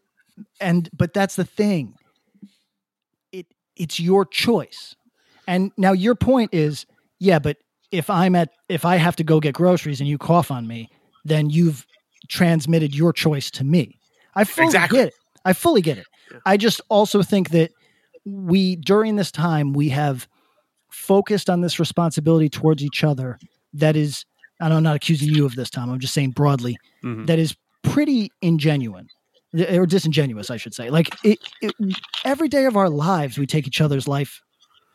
and 0.60 0.88
but 0.92 1.12
that's 1.14 1.36
the 1.36 1.44
thing. 1.44 1.94
It 3.32 3.46
it's 3.76 4.00
your 4.00 4.24
choice. 4.24 4.94
And 5.46 5.72
now 5.76 5.92
your 5.92 6.14
point 6.14 6.54
is 6.54 6.86
yeah 7.18 7.38
but 7.38 7.56
if 7.90 8.08
i'm 8.08 8.34
at 8.36 8.50
if 8.68 8.84
i 8.84 8.96
have 8.96 9.16
to 9.16 9.24
go 9.24 9.40
get 9.40 9.52
groceries 9.54 10.00
and 10.00 10.08
you 10.08 10.16
cough 10.16 10.50
on 10.50 10.66
me 10.66 10.88
then 11.24 11.50
you've 11.50 11.84
transmitted 12.28 12.94
your 12.94 13.12
choice 13.12 13.50
to 13.50 13.64
me. 13.64 13.98
I 14.34 14.44
fully 14.44 14.66
Exactly. 14.66 14.98
get 14.98 15.08
it. 15.08 15.14
I 15.44 15.52
fully 15.52 15.82
get 15.82 15.98
it. 15.98 16.06
I 16.46 16.56
just 16.56 16.80
also 16.88 17.22
think 17.22 17.50
that 17.50 17.72
we 18.24 18.76
during 18.76 19.16
this 19.16 19.30
time 19.32 19.72
we 19.72 19.88
have 19.90 20.28
focused 20.90 21.50
on 21.50 21.60
this 21.62 21.78
responsibility 21.80 22.48
towards 22.48 22.82
each 22.84 23.02
other 23.04 23.38
that 23.72 23.96
is 23.96 24.24
and 24.60 24.74
i'm 24.74 24.82
not 24.82 24.94
accusing 24.96 25.28
you 25.28 25.46
of 25.46 25.54
this 25.56 25.70
tom 25.70 25.88
i'm 25.90 25.98
just 26.00 26.12
saying 26.14 26.30
broadly 26.30 26.76
Mhm. 27.04 27.26
that 27.26 27.38
is 27.38 27.54
pretty 27.90 28.30
ingenuine 28.42 29.06
or 29.70 29.84
disingenuous 29.86 30.50
i 30.50 30.56
should 30.56 30.74
say 30.74 30.90
like 30.90 31.08
it, 31.24 31.38
it, 31.60 31.74
every 32.24 32.48
day 32.48 32.66
of 32.66 32.76
our 32.76 32.88
lives 32.88 33.38
we 33.38 33.46
take 33.46 33.66
each 33.66 33.80
other's 33.80 34.06
life 34.06 34.40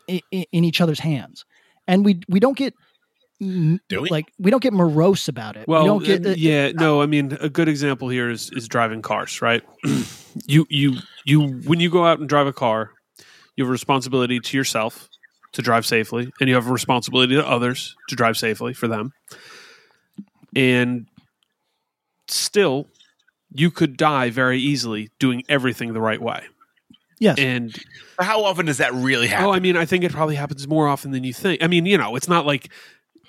in, 0.07 0.21
in 0.31 0.63
each 0.63 0.81
other's 0.81 0.99
hands 0.99 1.45
and 1.87 2.05
we 2.05 2.19
we 2.29 2.39
don't 2.39 2.57
get 2.57 2.73
Do 3.39 3.79
we? 4.01 4.09
like 4.09 4.31
we 4.39 4.49
don't 4.49 4.63
get 4.63 4.73
morose 4.73 5.27
about 5.27 5.57
it 5.57 5.67
Well, 5.67 5.81
we 5.81 5.87
don't 5.87 6.05
get 6.05 6.25
uh, 6.25 6.35
yeah, 6.37 6.71
no, 6.71 7.01
I 7.01 7.05
mean 7.05 7.37
a 7.41 7.49
good 7.49 7.67
example 7.67 8.07
here 8.09 8.29
is 8.29 8.49
is 8.51 8.67
driving 8.67 9.01
cars, 9.01 9.41
right? 9.41 9.61
you 10.45 10.65
you 10.69 10.95
you 11.25 11.41
when 11.65 11.79
you 11.79 11.89
go 11.89 12.05
out 12.05 12.19
and 12.19 12.29
drive 12.29 12.47
a 12.47 12.53
car, 12.53 12.91
you 13.55 13.63
have 13.63 13.69
a 13.69 13.71
responsibility 13.71 14.39
to 14.39 14.57
yourself 14.57 15.09
to 15.51 15.61
drive 15.61 15.85
safely, 15.85 16.31
and 16.39 16.49
you 16.49 16.55
have 16.55 16.67
a 16.67 16.71
responsibility 16.71 17.35
to 17.35 17.45
others 17.45 17.95
to 18.09 18.15
drive 18.15 18.37
safely 18.37 18.73
for 18.73 18.87
them. 18.87 19.11
And 20.55 21.07
still, 22.27 22.87
you 23.53 23.71
could 23.71 23.97
die 23.97 24.29
very 24.29 24.59
easily 24.59 25.09
doing 25.19 25.43
everything 25.49 25.93
the 25.93 26.01
right 26.01 26.21
way. 26.21 26.43
yes 27.19 27.37
And 27.39 27.75
How 28.19 28.43
often 28.43 28.65
does 28.65 28.77
that 28.77 28.93
really 28.93 29.27
happen? 29.27 29.45
Oh, 29.45 29.53
I 29.53 29.59
mean, 29.59 29.77
I 29.77 29.85
think 29.85 30.03
it 30.03 30.11
probably 30.11 30.35
happens 30.35 30.67
more 30.67 30.87
often 30.87 31.11
than 31.11 31.23
you 31.23 31.33
think. 31.33 31.63
I 31.63 31.67
mean, 31.67 31.85
you 31.85 31.97
know, 31.97 32.15
it's 32.15 32.27
not 32.27 32.45
like 32.45 32.71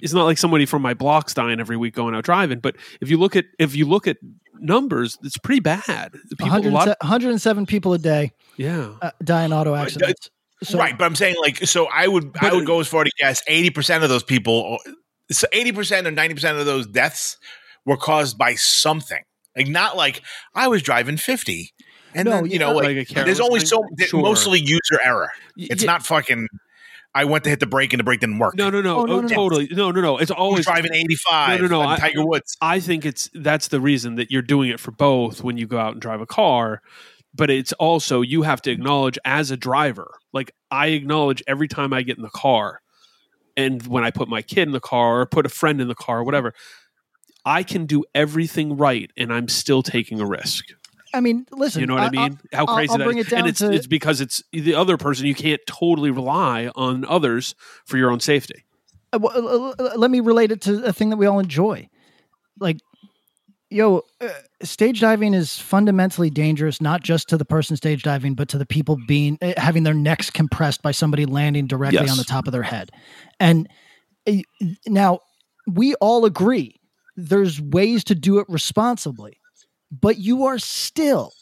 it's 0.03 0.13
not 0.13 0.25
like 0.25 0.39
somebody 0.39 0.67
from 0.67 0.83
my 0.83 0.95
block's 0.95 1.33
dying 1.33 1.59
every 1.59 1.77
week 1.77 1.95
going 1.95 2.15
out 2.15 2.25
driving. 2.25 2.61
But 2.61 2.77
if 3.01 3.09
you 3.09 3.17
look 3.17 3.37
at 3.37 3.47
if 3.59 3.75
you 3.75 3.87
look 3.87 4.07
at 4.07 4.19
numbers, 4.59 5.17
it's 5.23 5.39
pretty 5.39 5.61
bad. 5.61 6.13
People, 6.13 6.47
a 6.47 6.61
107, 6.61 6.73
lot, 6.73 6.89
107 7.01 7.67
people 7.67 7.93
a 7.93 7.99
day 7.99 8.33
yeah. 8.57 8.93
uh, 9.01 9.11
die 9.23 9.45
in 9.45 9.53
auto 9.53 9.75
accidents 9.75 10.31
so, 10.63 10.79
right, 10.79 10.97
but 10.97 11.05
I'm 11.05 11.15
saying 11.15 11.37
like 11.41 11.59
so 11.67 11.87
I 11.87 12.09
would 12.09 12.35
I 12.41 12.55
would 12.55 12.67
go 12.67 12.81
as 12.81 12.89
far 12.89 13.05
to 13.05 13.11
guess 13.19 13.43
80% 13.49 14.03
of 14.03 14.09
those 14.09 14.23
people 14.23 14.79
so 15.31 15.47
80% 15.53 16.07
or 16.07 16.13
90% 16.13 16.59
of 16.59 16.67
those 16.67 16.87
deaths 16.87 17.37
were 17.87 17.97
caused 17.97 18.37
by 18.37 18.55
something. 18.57 19.23
Like 19.57 19.69
not 19.69 19.97
like 19.97 20.23
I 20.55 20.69
was 20.69 20.83
driving 20.83 21.17
50 21.17 21.71
and 22.15 22.27
No, 22.27 22.33
then 22.43 22.47
you 22.51 22.59
know 22.59 22.73
Like 22.75 22.97
like, 22.97 23.11
a 23.11 23.25
there's 23.25 23.41
only 23.41 23.61
so 23.61 23.83
Sure. 23.99 24.21
mostly 24.21 24.61
user 24.61 25.01
error. 25.03 25.31
It's 25.57 25.83
yeah. 25.83 25.87
not 25.93 26.05
fucking 26.05 26.49
I 27.15 27.25
went 27.25 27.45
to 27.45 27.51
hit 27.51 27.61
the 27.61 27.67
brake 27.67 27.95
and 27.95 28.01
the 28.01 28.05
brake 28.05 28.21
didn't 28.21 28.39
work. 28.39 28.55
No, 28.57 28.69
no, 28.69 28.83
no, 28.83 28.99
Oh, 28.99 29.05
no, 29.07 29.13
oh, 29.15 29.21
no, 29.23 29.27
no. 29.29 29.35
totally. 29.35 29.69
No, 29.73 29.91
no, 29.91 30.03
no. 30.03 30.19
It's 30.19 30.31
Who's 30.31 30.37
always 30.37 30.67
driving 30.67 30.93
85 30.93 31.61
No, 31.63 31.67
no, 31.67 31.71
no, 31.71 31.81
on 31.81 31.89
I- 31.95 31.97
Tiger 31.97 32.27
Woods. 32.27 32.57
I 32.61 32.79
think 32.81 33.07
it's 33.07 33.31
that's 33.33 33.69
the 33.69 33.81
reason 33.81 34.17
that 34.17 34.31
you're 34.31 34.43
doing 34.43 34.69
it 34.69 34.79
for 34.79 34.91
both 34.91 35.43
when 35.43 35.57
you 35.57 35.67
go 35.67 35.79
out 35.79 35.93
and 35.93 36.03
drive 36.03 36.21
a 36.21 36.27
car. 36.27 36.83
But 37.35 37.49
it's 37.51 37.73
also 37.75 38.21
you 38.21 38.43
have 38.43 38.61
to 38.63 38.71
acknowledge 38.71 39.19
as 39.25 39.51
a 39.51 39.57
driver. 39.57 40.11
Like 40.35 40.53
I 40.71 40.89
acknowledge 40.89 41.43
every 41.47 41.69
time 41.69 41.95
I 41.95 42.03
get 42.03 42.19
in 42.19 42.23
the 42.23 42.29
car, 42.31 42.81
and 43.57 43.87
when 43.87 44.05
I 44.05 44.11
put 44.11 44.29
my 44.29 44.43
kid 44.43 44.69
in 44.69 44.73
the 44.73 44.81
car 44.81 45.21
or 45.21 45.27
put 45.27 45.47
a 45.47 45.51
friend 45.51 45.81
in 45.81 45.89
the 45.89 45.95
car, 45.95 46.19
or 46.19 46.25
whatever. 46.25 46.53
I 47.47 47.63
can 47.63 47.87
do 47.87 48.05
everything 48.15 48.77
right, 48.77 49.11
and 49.17 49.33
I'm 49.33 49.49
still 49.49 49.83
taking 49.83 50.21
a 50.21 50.27
risk. 50.27 50.65
i 51.15 51.21
mean 51.21 51.47
listen 51.53 51.81
You 51.81 51.87
know 51.87 51.95
what 51.95 52.03
I, 52.03 52.11
mean? 52.11 52.39
How 52.53 52.67
crazy 52.67 52.91
I'll 52.91 52.99
that 52.99 53.05
bring 53.05 53.19
is. 53.19 53.29
it 53.29 53.33
and 53.33 53.47
it's 53.47 53.61
to- 53.61 53.73
it's 53.73 53.87
because 53.87 54.21
it's 54.21 54.43
the 54.53 54.75
other 54.75 54.97
person. 54.99 55.27
You 55.27 55.35
can't 55.35 55.61
totally 55.67 56.11
rely 56.11 56.71
on 56.75 57.05
others 57.07 57.55
for 57.87 57.97
your 57.97 58.11
own 58.11 58.21
safety. 58.21 58.65
uh, 59.13 59.19
well, 59.23 59.75
let 59.97 60.11
me 60.11 60.21
relate 60.21 60.51
it 60.53 60.61
to 60.63 60.85
a 60.85 60.93
thing 60.93 61.09
that 61.11 61.17
we 61.17 61.27
all 61.27 61.39
enjoy. 61.39 61.89
Like, 62.59 62.79
yo, 63.71 64.03
uh, 64.21 64.29
stage 64.63 65.01
diving 65.01 65.33
is 65.35 65.59
fundamentally 65.59 66.31
dangerous, 66.31 66.81
not 66.81 67.03
just 67.03 67.29
to 67.29 67.37
the 67.39 67.45
person 67.45 67.77
stage 67.77 68.03
diving, 68.03 68.35
but 68.35 68.49
to 68.49 68.59
the 68.59 68.67
people 68.67 68.97
being 69.07 69.39
uh, 69.41 69.53
having 69.57 69.85
their 69.85 69.95
necks 69.95 70.31
compressed 70.31 70.83
by 70.83 70.91
somebody 70.91 71.25
landing 71.27 71.67
directly 71.69 72.01
Yes. 72.01 72.11
on 72.11 72.17
the 72.19 72.25
top 72.25 72.47
of 72.49 72.53
their 72.53 72.63
head. 72.65 72.91
And 73.39 73.69
uh, 74.27 74.33
now 74.87 75.21
we 75.69 75.95
all 75.97 76.25
agree 76.25 76.81
there's 77.17 77.61
ways 77.61 78.05
to 78.05 78.15
do 78.15 78.39
it 78.39 78.47
responsibly, 78.49 79.39
but 79.91 80.19
you 80.19 80.45
are 80.45 80.59
still 80.59 81.33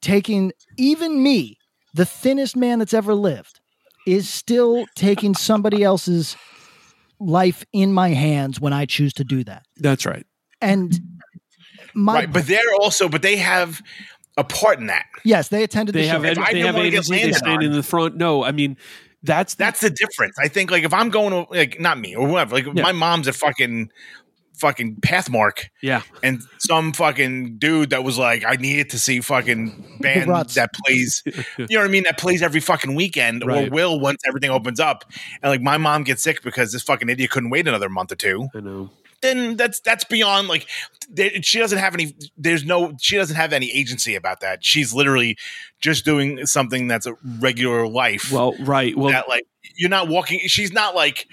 taking 0.00 0.52
even 0.76 1.22
me, 1.22 1.58
the 1.94 2.04
thinnest 2.04 2.56
man 2.56 2.78
that's 2.80 2.94
ever 2.94 3.14
lived, 3.14 3.60
is 4.06 4.28
still 4.28 4.84
taking 4.96 5.34
somebody 5.34 5.82
else's 5.84 6.36
life 7.20 7.64
in 7.72 7.92
my 7.92 8.08
hands 8.10 8.60
when 8.60 8.72
I 8.72 8.84
choose 8.84 9.12
to 9.14 9.24
do 9.24 9.44
that. 9.44 9.64
That's 9.76 10.04
right. 10.04 10.26
And 10.60 10.98
my 11.94 12.14
right, 12.14 12.32
but 12.32 12.46
they're 12.46 12.74
also 12.80 13.08
but 13.08 13.22
they 13.22 13.36
have 13.36 13.80
a 14.36 14.44
part 14.44 14.78
in 14.80 14.86
that. 14.86 15.06
yes, 15.24 15.48
they 15.48 15.62
attended 15.62 15.94
They 15.94 16.02
the 16.02 16.08
have 16.08 16.22
show. 16.22 16.28
If 16.30 16.38
I 16.38 16.46
they 16.52 16.58
didn't 16.62 16.74
have 16.74 16.84
agency. 16.84 17.22
They 17.22 17.32
stand 17.32 17.58
on- 17.58 17.64
in 17.64 17.72
the 17.72 17.82
front. 17.82 18.16
No, 18.16 18.42
I 18.42 18.50
mean 18.52 18.76
that's 19.22 19.54
That's 19.54 19.80
the 19.80 19.90
difference. 19.90 20.36
I 20.40 20.48
think 20.48 20.70
like 20.72 20.82
if 20.84 20.92
I'm 20.92 21.10
going 21.10 21.30
to 21.46 21.52
like 21.52 21.78
not 21.78 21.96
me 21.98 22.16
or 22.16 22.26
whoever, 22.26 22.56
like 22.56 22.66
Yeah. 22.74 22.82
my 22.82 22.90
mom's 22.92 23.28
a 23.28 23.32
fucking 23.32 23.90
fucking 24.62 24.96
pathmark 25.00 25.64
yeah. 25.82 26.02
and 26.22 26.40
some 26.58 26.92
fucking 26.92 27.58
dude 27.58 27.90
that 27.90 28.04
was 28.04 28.16
like, 28.16 28.44
I 28.46 28.54
needed 28.54 28.90
to 28.90 28.98
see 28.98 29.20
fucking 29.20 29.96
band 30.00 30.30
Ruts. 30.30 30.54
that 30.54 30.70
plays, 30.72 31.22
you 31.26 31.66
know 31.70 31.80
what 31.80 31.84
I 31.84 31.88
mean? 31.88 32.04
That 32.04 32.16
plays 32.16 32.42
every 32.42 32.60
fucking 32.60 32.94
weekend 32.94 33.42
or 33.42 33.68
will 33.68 33.98
once 33.98 34.22
everything 34.26 34.50
opens 34.50 34.78
up. 34.78 35.04
And 35.42 35.50
like 35.50 35.60
my 35.60 35.76
mom 35.78 36.04
gets 36.04 36.22
sick 36.22 36.42
because 36.42 36.72
this 36.72 36.82
fucking 36.82 37.08
idiot 37.08 37.30
couldn't 37.30 37.50
wait 37.50 37.66
another 37.66 37.88
month 37.88 38.12
or 38.12 38.16
two. 38.16 38.48
I 38.54 38.60
know. 38.60 38.90
Then 39.20 39.56
that's 39.56 39.80
that's 39.80 40.02
beyond 40.04 40.48
like 40.48 40.66
there, 41.08 41.30
she 41.42 41.60
doesn't 41.60 41.78
have 41.78 41.94
any. 41.94 42.14
There's 42.36 42.64
no 42.64 42.96
she 43.00 43.16
doesn't 43.16 43.36
have 43.36 43.52
any 43.52 43.70
agency 43.70 44.16
about 44.16 44.40
that. 44.40 44.64
She's 44.64 44.92
literally 44.92 45.36
just 45.80 46.04
doing 46.04 46.44
something 46.44 46.88
that's 46.88 47.06
a 47.06 47.14
regular 47.38 47.86
life. 47.86 48.32
Well, 48.32 48.54
right. 48.58 48.96
Well, 48.96 49.12
that 49.12 49.28
like 49.28 49.44
you're 49.76 49.90
not 49.90 50.08
walking. 50.08 50.40
She's 50.46 50.72
not 50.72 50.96
like. 50.96 51.28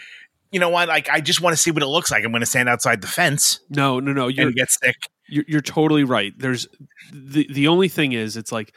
You 0.52 0.60
know 0.60 0.70
what? 0.70 0.88
Like, 0.88 1.10
I 1.10 1.22
just 1.22 1.42
want 1.42 1.56
to 1.56 1.62
see 1.62 1.72
what 1.72 1.84
it 1.84 1.88
looks 1.88 2.12
like. 2.12 2.24
I'm 2.24 2.32
going 2.32 2.42
to 2.42 2.46
stand 2.46 2.70
outside 2.70 3.02
the 3.02 3.08
fence 3.08 3.60
no, 3.70 4.00
no, 4.00 4.14
no. 4.14 4.28
You're 4.28 4.52
get 4.52 4.72
sick. 4.72 4.96
you're, 5.28 5.46
you're 5.48 5.62
totally 5.62 6.04
right. 6.04 6.34
There's 6.38 6.68
the 7.14 7.48
the 7.52 7.68
only 7.68 7.88
thing 7.88 8.14
is 8.14 8.36
it's 8.36 8.52
like 8.52 8.74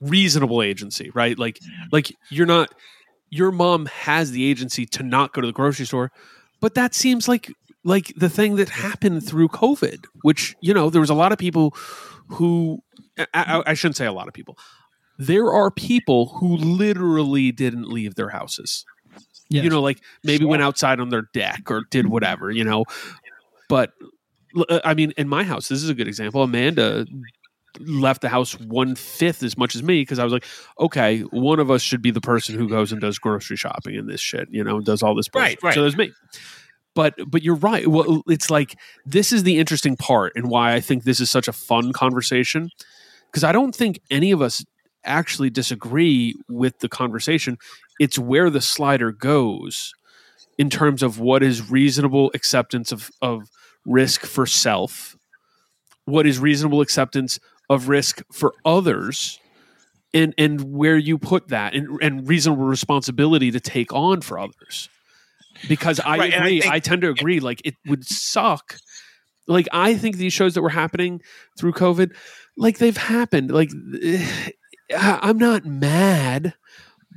reasonable 0.00 0.62
agency, 0.62 1.10
right? 1.14 1.38
Like 1.38 1.58
like 1.92 2.14
you're 2.30 2.46
not 2.46 2.72
your 3.30 3.50
mom 3.50 3.86
has 3.86 4.30
the 4.30 4.48
agency 4.48 4.86
to 4.86 5.02
not 5.02 5.32
go 5.32 5.40
to 5.40 5.46
the 5.46 5.52
grocery 5.52 5.86
store, 5.86 6.12
but 6.60 6.74
that 6.74 6.94
seems 6.94 7.28
like 7.28 7.52
like 7.84 8.12
the 8.16 8.28
thing 8.28 8.56
that 8.56 8.68
happened 8.68 9.26
through 9.26 9.48
COVID, 9.48 10.04
which 10.22 10.54
you 10.60 10.72
know 10.72 10.90
there 10.90 11.00
was 11.00 11.10
a 11.10 11.14
lot 11.14 11.32
of 11.32 11.38
people 11.38 11.74
who 12.28 12.80
I, 13.18 13.26
I, 13.34 13.62
I 13.66 13.74
shouldn't 13.74 13.96
say 13.96 14.06
a 14.06 14.12
lot 14.12 14.28
of 14.28 14.34
people. 14.34 14.56
There 15.18 15.52
are 15.52 15.70
people 15.70 16.36
who 16.40 16.56
literally 16.56 17.52
didn't 17.52 17.88
leave 17.88 18.16
their 18.16 18.30
houses. 18.30 18.84
Yes. 19.50 19.64
You 19.64 19.70
know, 19.70 19.82
like 19.82 20.00
maybe 20.22 20.44
went 20.44 20.62
outside 20.62 21.00
on 21.00 21.10
their 21.10 21.28
deck 21.32 21.70
or 21.70 21.82
did 21.90 22.06
whatever, 22.06 22.50
you 22.50 22.64
know. 22.64 22.84
But 23.68 23.92
uh, 24.68 24.80
I 24.84 24.94
mean, 24.94 25.12
in 25.16 25.28
my 25.28 25.44
house, 25.44 25.68
this 25.68 25.82
is 25.82 25.88
a 25.88 25.94
good 25.94 26.08
example. 26.08 26.42
Amanda 26.42 27.06
left 27.80 28.20
the 28.20 28.28
house 28.28 28.58
one 28.58 28.94
fifth 28.94 29.42
as 29.42 29.58
much 29.58 29.74
as 29.74 29.82
me 29.82 30.02
because 30.02 30.18
I 30.18 30.24
was 30.24 30.32
like, 30.32 30.44
okay, 30.78 31.20
one 31.20 31.60
of 31.60 31.70
us 31.70 31.82
should 31.82 32.02
be 32.02 32.10
the 32.10 32.20
person 32.20 32.56
who 32.56 32.68
goes 32.68 32.92
and 32.92 33.00
does 33.00 33.18
grocery 33.18 33.56
shopping 33.56 33.96
and 33.96 34.08
this 34.08 34.20
shit, 34.20 34.48
you 34.50 34.62
know, 34.62 34.80
does 34.80 35.02
all 35.02 35.14
this 35.14 35.28
bullshit. 35.28 35.62
Right, 35.62 35.62
right. 35.62 35.74
So 35.74 35.82
there's 35.82 35.96
me. 35.96 36.12
But 36.94 37.14
but 37.26 37.42
you're 37.42 37.56
right. 37.56 37.86
Well, 37.86 38.22
it's 38.28 38.50
like 38.50 38.78
this 39.04 39.32
is 39.32 39.42
the 39.42 39.58
interesting 39.58 39.96
part 39.96 40.32
and 40.36 40.48
why 40.48 40.74
I 40.74 40.80
think 40.80 41.02
this 41.02 41.20
is 41.20 41.30
such 41.30 41.48
a 41.48 41.52
fun 41.52 41.92
conversation 41.92 42.70
because 43.26 43.42
I 43.42 43.50
don't 43.50 43.74
think 43.74 44.00
any 44.10 44.30
of 44.30 44.40
us 44.40 44.64
actually 45.04 45.50
disagree 45.50 46.34
with 46.48 46.78
the 46.80 46.88
conversation. 46.88 47.58
It's 47.98 48.18
where 48.18 48.50
the 48.50 48.60
slider 48.60 49.12
goes 49.12 49.94
in 50.58 50.70
terms 50.70 51.02
of 51.02 51.18
what 51.18 51.42
is 51.42 51.70
reasonable 51.70 52.30
acceptance 52.34 52.92
of, 52.92 53.10
of 53.20 53.50
risk 53.84 54.26
for 54.26 54.46
self, 54.46 55.16
what 56.04 56.26
is 56.26 56.38
reasonable 56.38 56.80
acceptance 56.80 57.38
of 57.68 57.88
risk 57.88 58.22
for 58.32 58.54
others, 58.64 59.40
and 60.12 60.34
and 60.38 60.60
where 60.72 60.96
you 60.96 61.18
put 61.18 61.48
that 61.48 61.74
and, 61.74 62.00
and 62.00 62.28
reasonable 62.28 62.64
responsibility 62.64 63.50
to 63.50 63.60
take 63.60 63.92
on 63.92 64.20
for 64.20 64.38
others. 64.38 64.88
Because 65.68 66.00
I 66.00 66.18
Right, 66.18 66.32
and 66.32 66.44
I 66.44 66.48
agree, 66.48 66.70
I, 66.70 66.78
tend 66.78 67.02
to 67.02 67.08
agree. 67.08 67.40
Like 67.40 67.62
it 67.64 67.74
would 67.86 68.06
suck. 68.06 68.76
Like 69.46 69.68
I 69.72 69.94
think 69.94 70.16
these 70.16 70.32
shows 70.32 70.54
that 70.54 70.62
were 70.62 70.68
happening 70.68 71.20
through 71.58 71.72
COVID, 71.72 72.14
like 72.56 72.78
they've 72.78 72.96
happened. 72.96 73.50
Like 73.50 73.70
I'm 74.96 75.38
not 75.38 75.64
mad, 75.64 76.54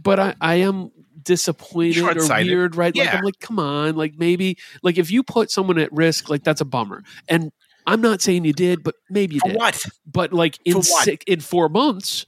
but 0.01 0.19
I, 0.19 0.35
I 0.41 0.55
am 0.55 0.91
disappointed 1.21 1.97
or 2.17 2.27
weird, 2.43 2.75
right? 2.75 2.95
Like 2.95 3.13
I'm 3.13 3.23
like, 3.23 3.39
come 3.39 3.59
on, 3.59 3.95
like 3.95 4.13
maybe 4.17 4.57
like 4.83 4.97
if 4.97 5.11
you 5.11 5.23
put 5.23 5.51
someone 5.51 5.77
at 5.77 5.91
risk, 5.91 6.29
like 6.29 6.43
that's 6.43 6.61
a 6.61 6.65
bummer. 6.65 7.03
And 7.27 7.51
I'm 7.85 8.01
not 8.01 8.21
saying 8.21 8.45
you 8.45 8.53
did, 8.53 8.83
but 8.83 8.95
maybe 9.09 9.35
you 9.35 9.41
For 9.41 9.49
did. 9.49 9.57
what? 9.57 9.83
But 10.05 10.33
like 10.33 10.57
in 10.65 10.75
For 10.75 10.83
six, 10.83 11.23
in 11.27 11.39
four 11.39 11.69
months, 11.69 12.25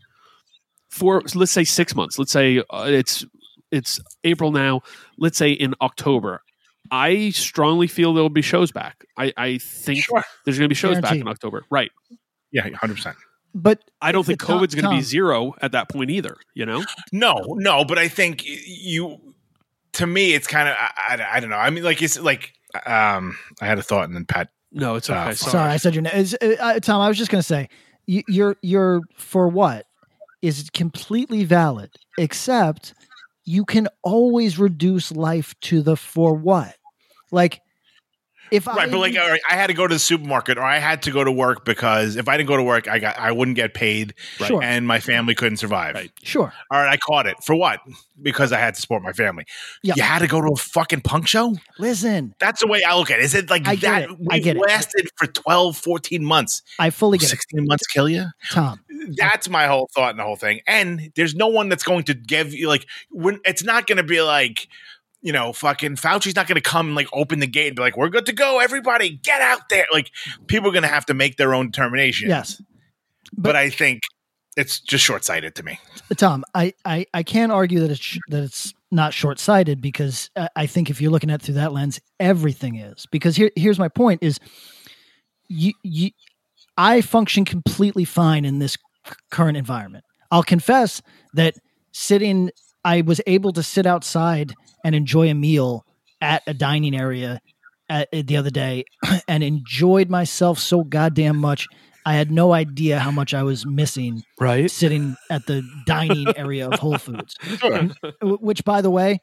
four 0.89 1.21
let's 1.35 1.51
say 1.51 1.63
six 1.63 1.95
months. 1.95 2.17
Let's 2.19 2.31
say 2.31 2.63
uh, 2.69 2.88
it's 2.89 3.26
it's 3.71 3.99
April 4.23 4.51
now. 4.51 4.81
Let's 5.17 5.38
say 5.38 5.51
in 5.51 5.76
October. 5.81 6.41
I 6.91 7.30
strongly 7.31 7.85
feel 7.88 8.13
there 8.15 8.23
will 8.23 8.30
be 8.30 8.41
shows 8.41 8.71
back. 8.71 9.05
I, 9.15 9.31
I 9.38 9.57
think 9.59 10.03
Sure. 10.03 10.23
there's 10.43 10.57
going 10.57 10.65
to 10.65 10.69
be 10.69 10.76
shows 10.76 10.99
back 10.99 11.17
in 11.17 11.27
October. 11.27 11.63
Right. 11.69 11.91
Yeah, 12.51 12.67
hundred 12.73 12.95
percent. 12.95 13.15
But 13.55 13.84
I 14.01 14.11
don't 14.11 14.26
think 14.26 14.43
Tom- 14.43 14.59
COVID's 14.59 14.76
going 14.76 14.85
to 14.85 14.91
be 14.91 15.01
zero 15.01 15.55
at 15.61 15.71
that 15.71 15.89
point 15.89 16.11
either. 16.11 16.38
You 16.53 16.65
know. 16.65 16.84
No, 17.11 17.55
no, 17.57 17.84
but 17.85 17.97
I 17.97 18.07
think 18.07 18.43
you. 18.45 19.17
To 19.93 20.05
me, 20.05 20.34
it's 20.34 20.45
kind 20.47 20.69
of 20.69 20.76
I, 20.77 20.91
I, 21.15 21.38
I 21.38 21.39
don't 21.39 21.49
know. 21.49 21.57
I 21.57 21.69
mean, 21.71 21.84
like 21.84 22.01
it's 22.01 22.19
like 22.19 22.53
um, 22.85 23.38
I 23.59 23.65
had 23.65 23.80
a 23.80 23.81
thought 23.81 24.03
and 24.05 24.15
then 24.15 24.26
Pat. 24.26 24.49
No, 24.71 24.95
it's 24.95 25.09
okay. 25.09 25.17
Uh, 25.17 25.34
Sorry. 25.34 25.51
sorry, 25.51 25.71
I 25.71 25.77
said 25.77 25.95
your 25.95 26.03
name. 26.03 26.13
Is- 26.15 26.38
uh, 26.39 26.55
uh, 26.59 26.80
Tom, 26.80 27.01
I 27.01 27.07
was 27.07 27.17
just 27.17 27.31
going 27.31 27.39
to 27.39 27.47
say, 27.47 27.69
you, 28.05 28.21
you're 28.27 28.55
you're 28.61 29.01
for 29.17 29.47
what 29.47 29.88
is 30.43 30.69
completely 30.71 31.43
valid, 31.43 31.89
except 32.19 32.93
you 33.45 33.65
can 33.65 33.88
always 34.03 34.59
reduce 34.59 35.11
life 35.11 35.55
to 35.61 35.81
the 35.81 35.97
for 35.97 36.35
what. 36.35 36.76
Like, 37.31 37.61
if 38.51 38.67
I 38.67 38.76
Right, 38.76 38.91
but 38.91 38.99
like, 38.99 39.17
all 39.17 39.30
right, 39.30 39.41
I 39.49 39.55
had 39.55 39.67
to 39.67 39.73
go 39.73 39.88
to 39.88 39.95
the 39.95 39.99
supermarket, 39.99 40.57
or 40.57 40.63
I 40.63 40.77
had 40.80 41.01
to 41.03 41.11
go 41.11 41.23
to 41.23 41.31
work 41.31 41.65
because 41.65 42.15
if 42.15 42.27
I 42.27 42.38
didn't 42.38 42.49
go 42.49 42.57
to 42.57 42.63
work, 42.63 42.88
I 42.88 42.99
got 42.99 43.17
I 43.17 43.31
wouldn't 43.31 43.55
get 43.55 43.73
paid, 43.73 44.13
Sure. 44.38 44.61
and 44.63 44.88
my 44.88 44.99
family 44.99 45.35
couldn't 45.35 45.57
survive. 45.57 45.95
Right. 45.95 46.11
sure, 46.23 46.53
All 46.71 46.81
right, 46.81 46.89
I 46.91 46.97
caught 46.97 47.27
it 47.27 47.38
for 47.43 47.55
what? 47.55 47.80
Because 48.21 48.51
I 48.51 48.59
had 48.59 48.76
to 48.76 48.81
support 48.81 49.01
my 49.03 49.13
family. 49.13 49.45
Yeah. 49.84 49.93
You 49.95 50.03
had 50.03 50.19
to 50.19 50.27
go 50.27 50.41
to 50.41 50.47
a 50.53 50.55
fucking 50.57 51.01
punk 51.01 51.27
show. 51.27 51.55
listen, 51.77 52.35
That's 52.39 52.59
the 52.61 52.67
way 52.67 52.81
I 52.84 52.95
look 52.97 53.11
at 53.11 53.19
it. 53.19 53.26
Is 53.26 53.34
it 53.35 53.49
like 53.49 53.67
I 53.67 53.76
get 53.76 53.81
that? 53.91 54.03
it. 54.03 54.09
I 54.30 54.35
We 54.35 54.39
get 54.41 54.55
it. 54.57 54.59
lasted 54.59 55.09
for 55.15 55.27
12, 55.27 55.77
14 55.77 56.23
months. 56.23 56.61
I 56.80 56.89
fully 56.89 57.17
get 57.17 57.27
it, 57.27 57.30
16 57.30 57.65
months 57.67 57.88
kill 57.88 58.09
you? 58.09 58.26
Tom. 58.51 58.81
That's 59.17 59.47
my 59.49 59.67
whole 59.67 59.89
thought 59.95 60.11
in 60.11 60.17
the 60.17 60.23
whole 60.23 60.35
thing. 60.35 60.59
And 60.67 61.11
there's 61.15 61.34
no 61.34 61.47
one 61.47 61.69
that's 61.69 61.84
going 61.84 62.03
to 62.03 62.13
give 62.13 62.53
you 62.53 62.67
like 62.67 62.85
when 63.09 63.39
it's 63.45 63.63
not 63.63 63.88
going 63.88 63.97
to 63.97 64.03
be 64.03 64.21
like 64.21 64.67
you 65.22 65.34
know, 65.34 65.54
fucking 65.54 65.96
Fauci's 65.96 66.36
not 66.36 66.48
going 66.48 66.56
to 66.56 66.62
come 66.62 66.88
and 66.88 66.96
like 66.96 67.08
open 67.14 67.40
the 67.40 67.48
gate 67.48 67.68
and 67.68 67.76
be 67.76 67.82
like, 67.82 67.98
"We're 67.98 68.10
good 68.10 68.26
to 68.28 68.34
go, 68.34 68.60
everybody, 68.60 69.10
get 69.10 69.41
out 69.41 69.70
there." 69.70 69.86
Like 69.91 70.12
people 70.48 70.70
are 70.70 70.74
going 70.74 70.84
to 70.84 70.90
have 70.90 71.06
to 71.08 71.14
make 71.14 71.38
their 71.38 71.54
own 71.54 71.72
determination. 71.72 72.30
Yes, 72.30 72.62
but, 73.38 73.56
I 73.56 73.70
think 73.70 74.02
it's 74.56 74.80
just 74.80 75.04
short 75.04 75.24
sighted 75.24 75.56
to 75.56 75.64
me. 75.64 75.80
Tom, 76.18 76.44
I, 76.56 76.74
I, 76.86 77.06
I 77.14 77.24
can't 77.24 77.52
argue 77.52 77.80
that 77.82 77.91
it's 77.91 78.00
sh- 78.00 78.20
that 78.30 78.44
it's 78.44 78.74
not 78.91 79.14
short 79.14 79.40
sighted 79.40 79.82
because 79.82 80.30
I, 80.36 80.50
I 80.56 80.66
think 80.66 80.90
if 80.90 81.02
you're 81.02 81.12
looking 81.12 81.30
at 81.30 81.41
it 81.41 81.46
through 81.46 81.56
that 81.56 81.74
lens, 81.74 82.00
everything 82.20 82.78
is. 82.78 83.06
Because 83.12 83.36
here 83.36 83.52
here's 83.56 83.80
my 83.80 83.90
point: 83.90 84.24
is 84.24 84.40
you 85.48 85.74
you 85.84 86.12
I 86.78 87.02
function 87.02 87.44
completely 87.44 88.06
fine 88.06 88.46
in 88.46 88.60
this 88.60 88.78
c- 89.06 89.14
current 89.32 89.58
environment. 89.58 90.06
I'll 90.32 90.44
confess 90.44 91.02
that 91.34 91.56
sitting, 91.91 92.52
I 92.84 93.01
was 93.01 93.22
able 93.27 93.51
to 93.53 93.64
sit 93.64 93.85
outside 93.85 94.53
and 94.84 94.95
enjoy 94.95 95.30
a 95.30 95.34
meal 95.34 95.85
at 96.22 96.43
a 96.47 96.53
dining 96.53 96.95
area 96.95 97.41
at, 97.89 98.10
the 98.11 98.38
other 98.38 98.49
day, 98.49 98.85
and 99.27 99.43
enjoyed 99.43 100.10
myself 100.10 100.60
so 100.60 100.84
goddamn 100.84 101.38
much. 101.38 101.68
I 102.06 102.14
had 102.15 102.31
no 102.31 102.53
idea 102.53 102.99
how 102.99 103.11
much 103.11 103.34
I 103.34 103.43
was 103.43 103.65
missing 103.65 104.23
Right. 104.39 104.69
sitting 104.72 105.15
at 105.30 105.45
the 105.47 105.64
dining 105.85 106.27
area 106.38 106.68
of 106.69 106.80
Whole 106.80 106.97
Foods. 106.97 107.35
Sure. 107.57 107.89
Which, 108.22 108.64
by 108.64 108.81
the 108.81 108.89
way, 108.89 109.19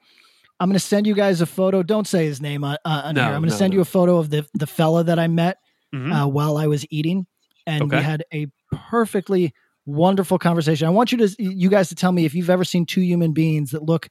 I'm 0.60 0.68
going 0.68 0.74
to 0.78 0.80
send 0.84 1.06
you 1.06 1.14
guys 1.14 1.40
a 1.40 1.46
photo. 1.46 1.82
Don't 1.82 2.06
say 2.06 2.26
his 2.26 2.40
name 2.40 2.64
on, 2.64 2.76
uh, 2.84 3.02
on 3.06 3.14
No, 3.14 3.22
here. 3.22 3.30
I'm 3.34 3.40
going 3.40 3.48
to 3.50 3.54
no, 3.54 3.58
send 3.58 3.72
no. 3.72 3.76
you 3.76 3.80
a 3.82 3.86
photo 3.86 4.18
of 4.18 4.30
the 4.30 4.46
the 4.54 4.66
fella 4.66 5.04
that 5.04 5.18
I 5.18 5.26
met 5.28 5.58
Mhm. 5.94 6.12
uh, 6.24 6.28
while 6.28 6.56
I 6.58 6.66
was 6.66 6.84
eating, 6.90 7.26
and 7.66 7.90
we 7.90 7.96
had 7.96 8.24
a 8.32 8.46
perfectly 8.90 9.52
wonderful 9.86 10.38
conversation. 10.38 10.86
I 10.86 10.90
want 10.90 11.12
you 11.12 11.18
to 11.18 11.34
you 11.38 11.70
guys 11.70 11.88
to 11.88 11.94
tell 11.94 12.12
me 12.12 12.24
if 12.24 12.34
you've 12.34 12.50
ever 12.50 12.64
seen 12.64 12.84
two 12.84 13.00
human 13.00 13.32
beings 13.32 13.70
that 13.70 13.82
look 13.82 14.08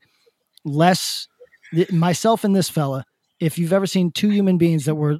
less 0.63 1.27
myself 1.91 2.43
and 2.43 2.55
this 2.55 2.69
fella. 2.69 3.05
If 3.39 3.59
you've 3.59 3.73
ever 3.73 3.85
seen 3.85 4.11
two 4.11 4.29
human 4.29 4.57
beings 4.57 4.85
that 4.85 4.95
were 4.95 5.19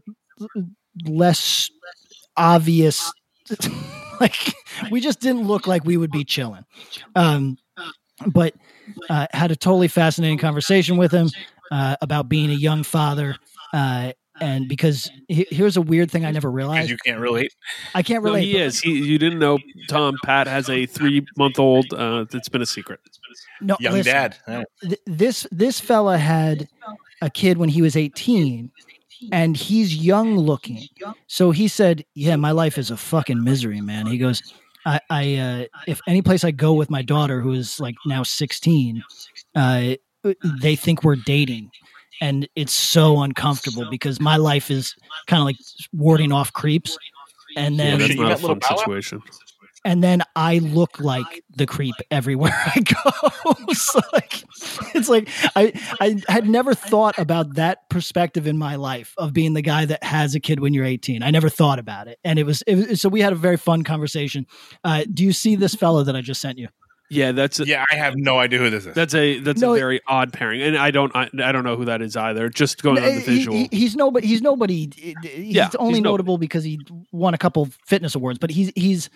less 1.05 1.69
obvious, 2.37 3.11
like 4.19 4.35
we 4.89 5.01
just 5.01 5.19
didn't 5.19 5.47
look 5.47 5.67
like 5.67 5.83
we 5.83 5.97
would 5.97 6.11
be 6.11 6.23
chilling. 6.23 6.65
Um, 7.15 7.57
but 8.25 8.53
uh, 9.09 9.27
had 9.31 9.51
a 9.51 9.55
totally 9.55 9.89
fascinating 9.89 10.37
conversation 10.37 10.95
with 10.95 11.11
him 11.11 11.29
uh, 11.71 11.97
about 12.01 12.29
being 12.29 12.49
a 12.49 12.53
young 12.53 12.83
father. 12.83 13.35
Uh, 13.73 14.13
and 14.41 14.67
because 14.67 15.09
he- 15.27 15.47
here's 15.49 15.77
a 15.77 15.81
weird 15.81 16.11
thing 16.11 16.25
I 16.25 16.31
never 16.31 16.51
realized. 16.51 16.89
you 16.89 16.97
can't 17.05 17.19
relate. 17.19 17.53
I 17.93 18.01
can't 18.03 18.23
No, 18.23 18.31
relate. 18.31 18.43
he 18.43 18.57
is. 18.57 18.79
He, 18.81 18.91
you 18.91 19.17
didn't 19.17 19.39
know 19.39 19.59
Tom 19.87 20.15
Pat 20.23 20.47
has 20.47 20.69
a 20.69 20.85
three 20.85 21.25
month 21.37 21.59
old. 21.59 21.85
Uh, 21.93 22.25
that's 22.29 22.49
been 22.49 22.61
a 22.61 22.65
secret. 22.65 22.99
No, 23.61 23.77
Young 23.79 23.93
listen, 23.93 24.13
dad. 24.13 24.37
Yeah. 24.47 24.63
th- 24.81 24.99
this 25.05 25.47
this 25.51 25.79
fella 25.79 26.17
had 26.17 26.67
a 27.21 27.29
kid 27.29 27.57
when 27.57 27.69
he 27.69 27.81
was 27.81 27.95
18 27.95 28.71
and 29.31 29.55
he's 29.55 29.95
young 29.95 30.35
looking 30.37 30.87
so 31.27 31.49
he 31.51 31.67
said 31.69 32.03
yeah 32.13 32.35
my 32.35 32.51
life 32.51 32.77
is 32.77 32.91
a 32.91 32.97
fucking 32.97 33.41
misery 33.41 33.79
man 33.79 34.05
he 34.05 34.17
goes 34.17 34.43
i 34.85 34.99
i 35.09 35.35
uh, 35.35 35.65
if 35.87 36.01
any 36.05 36.21
place 36.21 36.43
i 36.43 36.51
go 36.51 36.73
with 36.73 36.89
my 36.89 37.01
daughter 37.01 37.39
who 37.39 37.53
is 37.53 37.79
like 37.79 37.95
now 38.05 38.21
16 38.23 39.01
uh 39.55 39.93
they 40.61 40.75
think 40.75 41.03
we're 41.03 41.15
dating 41.15 41.71
and 42.21 42.47
it's 42.55 42.73
so 42.73 43.21
uncomfortable 43.21 43.87
because 43.89 44.19
my 44.19 44.37
life 44.37 44.71
is 44.71 44.95
kind 45.27 45.41
of 45.41 45.45
like 45.45 45.57
warding 45.93 46.31
off 46.31 46.53
creeps 46.53 46.97
and 47.57 47.75
Yeah, 47.77 47.91
then 47.91 47.99
that's 47.99 48.13
you 48.15 48.21
not 48.23 48.31
a 48.31 48.37
fun 48.37 48.61
situation. 48.61 49.21
and 49.83 50.03
then 50.03 50.23
I 50.35 50.57
look 50.59 50.99
like 50.99 51.43
the 51.55 51.65
creep 51.67 51.95
everywhere 52.09 52.53
I 52.75 52.79
go. 52.81 53.53
so 53.73 53.99
like, 54.13 54.43
it's 54.95 55.07
like 55.09 55.29
I 55.55 55.71
I 56.01 56.21
had 56.27 56.47
never 56.49 56.73
thought 56.73 57.17
about 57.19 57.55
that 57.55 57.87
perspective 57.89 58.47
in 58.47 58.57
my 58.57 58.75
life 58.75 59.13
of 59.17 59.31
being 59.33 59.53
the 59.53 59.61
guy 59.61 59.85
that 59.85 60.03
has 60.03 60.33
a 60.35 60.39
kid 60.39 60.59
when 60.59 60.73
you're 60.73 60.85
18. 60.85 61.21
I 61.23 61.31
never 61.31 61.49
thought 61.49 61.79
about 61.79 62.07
it, 62.07 62.19
and 62.23 62.39
it 62.39 62.45
was, 62.45 62.61
it 62.63 62.75
was 62.75 63.01
so 63.01 63.09
we 63.09 63.21
had 63.21 63.33
a 63.33 63.37
very 63.37 63.57
fun 63.57 63.83
conversation. 63.83 64.47
Uh, 64.83 65.03
do 65.13 65.23
you 65.23 65.33
see 65.33 65.55
this 65.55 65.75
fellow 65.75 66.03
that 66.03 66.15
I 66.15 66.21
just 66.21 66.41
sent 66.41 66.57
you? 66.57 66.67
Yeah, 67.09 67.31
that's 67.33 67.59
a, 67.59 67.65
Yeah, 67.65 67.85
I 67.91 67.95
have 67.95 68.15
no 68.17 68.39
idea 68.39 68.57
who 68.59 68.69
this 68.71 68.85
is. 68.87 68.95
that's 68.95 69.13
a 69.13 69.39
that's 69.39 69.61
No, 69.61 69.73
a 69.73 69.75
it- 69.75 69.79
very 69.79 70.01
odd 70.07 70.33
pairing, 70.33 70.61
and 70.61 70.75
I 70.77 70.89
don't 70.91 71.15
I, 71.15 71.29
I 71.43 71.51
don't 71.51 71.63
know 71.63 71.75
who 71.75 71.85
that 71.85 72.01
is 72.01 72.15
either. 72.17 72.49
Just 72.49 72.81
going 72.81 72.97
on 72.97 73.03
the 73.15 73.21
visual. 73.21 73.55
he- 73.57 73.69
he's 73.71 73.95
nobody. 73.95 74.25
He's 74.27 74.41
nobody. 74.41 74.89
He's 74.95 75.13
Yeah, 75.23 75.65
he's 75.65 75.75
only 75.75 75.99
nobody. 75.99 76.01
notable 76.01 76.37
because 76.39 76.63
he 76.63 76.79
won 77.11 77.33
a 77.35 77.37
couple 77.37 77.67
fitness 77.85 78.15
awards, 78.15 78.39
but 78.39 78.49
he's 78.49 78.71
he's 78.75 79.09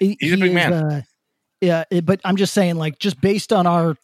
he- 0.00 0.16
He's 0.20 0.32
a 0.32 0.36
he 0.36 0.40
big 0.42 0.50
is, 0.50 0.54
man. 0.54 0.72
Uh, 0.72 1.02
yeah, 1.60 1.84
but 2.02 2.20
I'm 2.24 2.36
just 2.36 2.52
saying, 2.52 2.76
like, 2.76 2.98
just 2.98 3.18
based 3.20 3.50
on 3.52 3.66
our, 3.66 3.96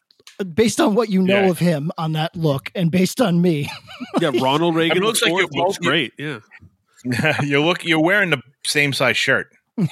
based 0.54 0.80
on 0.80 0.94
what 0.94 1.10
you 1.10 1.20
know 1.20 1.42
Yeah. 1.42 1.50
of 1.50 1.58
him 1.58 1.90
on 1.98 2.12
that 2.12 2.34
look, 2.36 2.70
and 2.74 2.90
based 2.90 3.20
on 3.20 3.42
me, 3.42 3.68
yeah, 4.20 4.30
Ronald 4.40 4.74
Reagan 4.76 4.98
I 4.98 5.00
mean, 5.00 5.06
looks 5.08 5.20
the 5.20 5.26
like 5.26 5.32
fourth 5.32 5.48
you're 5.52 5.64
looks 5.66 5.78
both- 5.78 5.86
great. 5.86 6.12
Yeah, 6.16 6.38
you 7.42 7.60
look. 7.62 7.84
You're 7.84 8.00
wearing 8.02 8.30
the 8.30 8.40
same 8.64 8.92
size 8.92 9.16
shirt. 9.16 9.48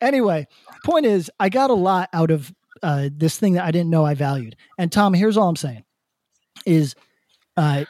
anyway, 0.00 0.46
point 0.84 1.06
is, 1.06 1.30
I 1.40 1.48
got 1.48 1.70
a 1.70 1.74
lot 1.74 2.08
out 2.12 2.30
of 2.30 2.52
uh, 2.82 3.08
this 3.12 3.38
thing 3.38 3.54
that 3.54 3.64
I 3.64 3.70
didn't 3.70 3.90
know 3.90 4.04
I 4.04 4.14
valued. 4.14 4.56
And 4.78 4.90
Tom, 4.92 5.14
here's 5.14 5.36
all 5.36 5.48
I'm 5.48 5.56
saying: 5.56 5.84
is 6.66 6.94
uh, 7.56 7.84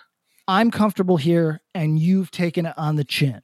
I'm 0.46 0.70
comfortable 0.70 1.16
here, 1.16 1.60
and 1.74 1.98
you've 1.98 2.30
taken 2.30 2.66
it 2.66 2.74
on 2.76 2.96
the 2.96 3.04
chin. 3.04 3.40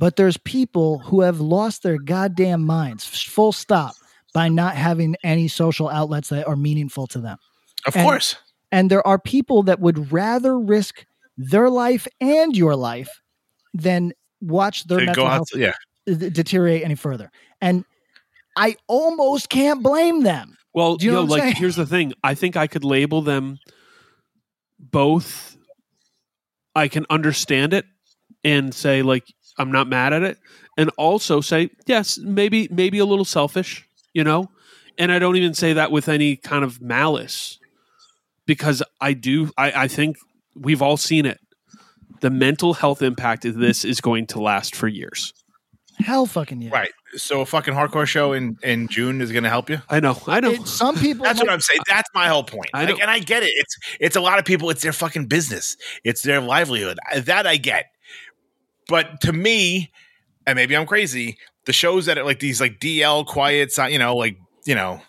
but 0.00 0.16
there's 0.16 0.36
people 0.38 0.98
who 1.00 1.22
have 1.22 1.40
lost 1.40 1.82
their 1.82 1.98
goddamn 1.98 2.64
minds, 2.64 3.04
full 3.04 3.52
stop, 3.52 3.94
by 4.32 4.48
not 4.48 4.76
having 4.76 5.16
any 5.24 5.48
social 5.48 5.88
outlets 5.88 6.28
that 6.28 6.46
are 6.46 6.56
meaningful 6.56 7.06
to 7.08 7.18
them. 7.20 7.38
Of 7.86 7.96
And- 7.96 8.04
course. 8.04 8.36
And 8.70 8.90
there 8.90 9.06
are 9.06 9.18
people 9.18 9.62
that 9.62 9.80
would 9.80 10.12
rather 10.12 10.58
risk 10.58 11.06
their 11.38 11.70
life 11.70 12.06
and 12.20 12.54
your 12.54 12.76
life 12.76 13.08
than 13.72 14.12
watch 14.42 14.84
their 14.84 15.00
mental 15.06 15.26
health 15.26 15.48
yeah. 15.54 15.72
deteriorate 16.06 16.84
any 16.84 16.94
further. 16.94 17.30
And 17.62 17.86
I 18.58 18.76
almost 18.88 19.48
can't 19.48 19.82
blame 19.82 20.22
them. 20.22 20.56
Well, 20.74 20.96
Do 20.96 21.06
you 21.06 21.12
know 21.12 21.20
yo, 21.20 21.26
like 21.26 21.42
saying? 21.42 21.54
here's 21.54 21.76
the 21.76 21.86
thing. 21.86 22.12
I 22.22 22.34
think 22.34 22.56
I 22.56 22.66
could 22.66 22.84
label 22.84 23.22
them 23.22 23.58
both. 24.78 25.56
I 26.74 26.88
can 26.88 27.06
understand 27.08 27.72
it 27.72 27.86
and 28.44 28.74
say 28.74 29.02
like 29.02 29.24
I'm 29.58 29.72
not 29.72 29.88
mad 29.88 30.12
at 30.12 30.22
it, 30.22 30.38
and 30.76 30.90
also 30.98 31.40
say 31.40 31.70
yes, 31.86 32.18
maybe 32.18 32.68
maybe 32.70 32.98
a 32.98 33.04
little 33.04 33.24
selfish, 33.24 33.86
you 34.12 34.24
know. 34.24 34.50
And 34.98 35.12
I 35.12 35.18
don't 35.18 35.36
even 35.36 35.54
say 35.54 35.72
that 35.74 35.90
with 35.92 36.08
any 36.08 36.36
kind 36.36 36.64
of 36.64 36.80
malice, 36.80 37.58
because 38.46 38.82
I 39.00 39.12
do. 39.12 39.50
I, 39.56 39.84
I 39.84 39.88
think 39.88 40.16
we've 40.56 40.82
all 40.82 40.96
seen 40.96 41.26
it. 41.26 41.38
The 42.20 42.30
mental 42.30 42.74
health 42.74 43.02
impact 43.02 43.44
of 43.44 43.54
this 43.54 43.84
is 43.84 44.00
going 44.00 44.26
to 44.28 44.40
last 44.40 44.74
for 44.74 44.88
years. 44.88 45.32
Hell 45.98 46.26
fucking 46.26 46.62
yeah. 46.62 46.70
Right. 46.70 46.90
So 47.16 47.40
a 47.40 47.46
fucking 47.46 47.74
hardcore 47.74 48.06
show 48.06 48.32
in 48.32 48.56
in 48.62 48.88
June 48.88 49.20
is 49.20 49.32
going 49.32 49.44
to 49.44 49.50
help 49.50 49.68
you. 49.70 49.80
I 49.88 50.00
know. 50.00 50.16
I 50.26 50.40
know. 50.40 50.50
It- 50.50 50.66
some 50.66 50.96
people 50.96 51.24
That's 51.24 51.40
what 51.40 51.50
I'm 51.50 51.60
saying. 51.60 51.80
That's 51.88 52.08
my 52.14 52.28
whole 52.28 52.44
point. 52.44 52.70
I 52.74 52.84
Like, 52.84 53.00
and 53.00 53.10
I 53.10 53.18
get 53.18 53.42
it. 53.42 53.52
It's 53.54 53.76
it's 54.00 54.16
a 54.16 54.20
lot 54.20 54.38
of 54.38 54.44
people. 54.44 54.70
It's 54.70 54.82
their 54.82 54.92
fucking 54.92 55.26
business. 55.26 55.76
It's 56.04 56.22
their 56.22 56.40
livelihood. 56.40 56.98
That 57.16 57.46
I 57.46 57.56
get. 57.56 57.86
But 58.88 59.20
to 59.22 59.32
me, 59.32 59.90
and 60.46 60.56
maybe 60.56 60.76
I'm 60.76 60.86
crazy. 60.86 61.36
The 61.66 61.72
shows 61.72 62.06
that 62.06 62.16
are 62.16 62.24
like 62.24 62.40
these, 62.40 62.60
like 62.60 62.78
DL 62.80 63.26
quiet, 63.26 63.72
si- 63.72 63.92
you 63.92 63.98
know, 63.98 64.16
like 64.16 64.38
you 64.64 64.74
know, 64.74 65.02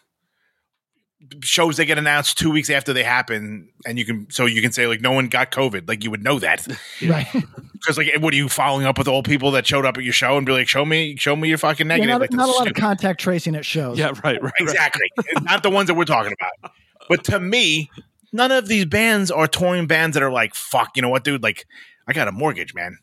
shows 1.44 1.78
they 1.78 1.86
get 1.86 1.98
announced 1.98 2.38
two 2.38 2.50
weeks 2.50 2.70
after 2.70 2.94
they 2.94 3.04
happen, 3.04 3.70
and 3.86 4.00
you 4.00 4.06
can 4.06 4.30
so 4.30 4.46
you 4.46 4.62
can 4.62 4.72
say 4.72 4.88
like 4.88 5.02
no 5.02 5.12
one 5.12 5.28
got 5.28 5.52
COVID, 5.52 5.88
like 5.88 6.04
you 6.04 6.12
would 6.12 6.24
know 6.24 6.40
that 6.40 6.66
right. 7.08 7.28
because 7.74 7.98
like 7.98 8.08
what 8.20 8.34
are 8.34 8.38
you 8.38 8.48
following 8.50 8.86
up 8.86 8.98
with 8.98 9.08
all 9.08 9.22
people 9.24 9.52
that 9.52 9.68
showed 9.68 9.86
up 9.86 9.98
at 9.98 10.04
your 10.04 10.14
show 10.14 10.38
and 10.38 10.46
be 10.46 10.52
like, 10.52 10.68
show 10.68 10.86
me, 10.86 11.16
show 11.18 11.36
me 11.36 11.50
your 11.50 11.58
fucking 11.58 11.88
Yeah, 11.88 11.98
negative. 11.98 12.10
not, 12.10 12.22
like, 12.22 12.32
not 12.32 12.44
a 12.44 12.48
that's 12.48 12.60
lot 12.60 12.68
of 12.68 12.74
contact 12.76 13.20
tracing 13.20 13.56
at 13.56 13.66
shows. 13.66 13.98
yeah, 13.98 14.08
right, 14.08 14.24
right, 14.24 14.42
right. 14.42 14.54
exactly. 14.60 15.08
Not 15.42 15.64
the 15.64 15.70
ones 15.70 15.88
that 15.88 15.96
we're 15.96 16.06
talking 16.06 16.34
about. 16.40 16.72
But 17.10 17.24
to 17.26 17.40
me, 17.40 17.90
none 18.32 18.52
of 18.52 18.68
these 18.68 18.86
bands 18.86 19.30
are 19.32 19.48
touring 19.48 19.88
bands 19.88 20.14
that 20.14 20.24
are 20.24 20.32
like, 20.32 20.56
fuck, 20.56 20.96
you 20.96 21.02
know 21.02 21.10
what, 21.10 21.24
dude? 21.24 21.42
Like, 21.44 21.66
I 22.08 22.14
got 22.14 22.28
a 22.28 22.32
mortgage, 22.32 22.74
man. 22.74 22.98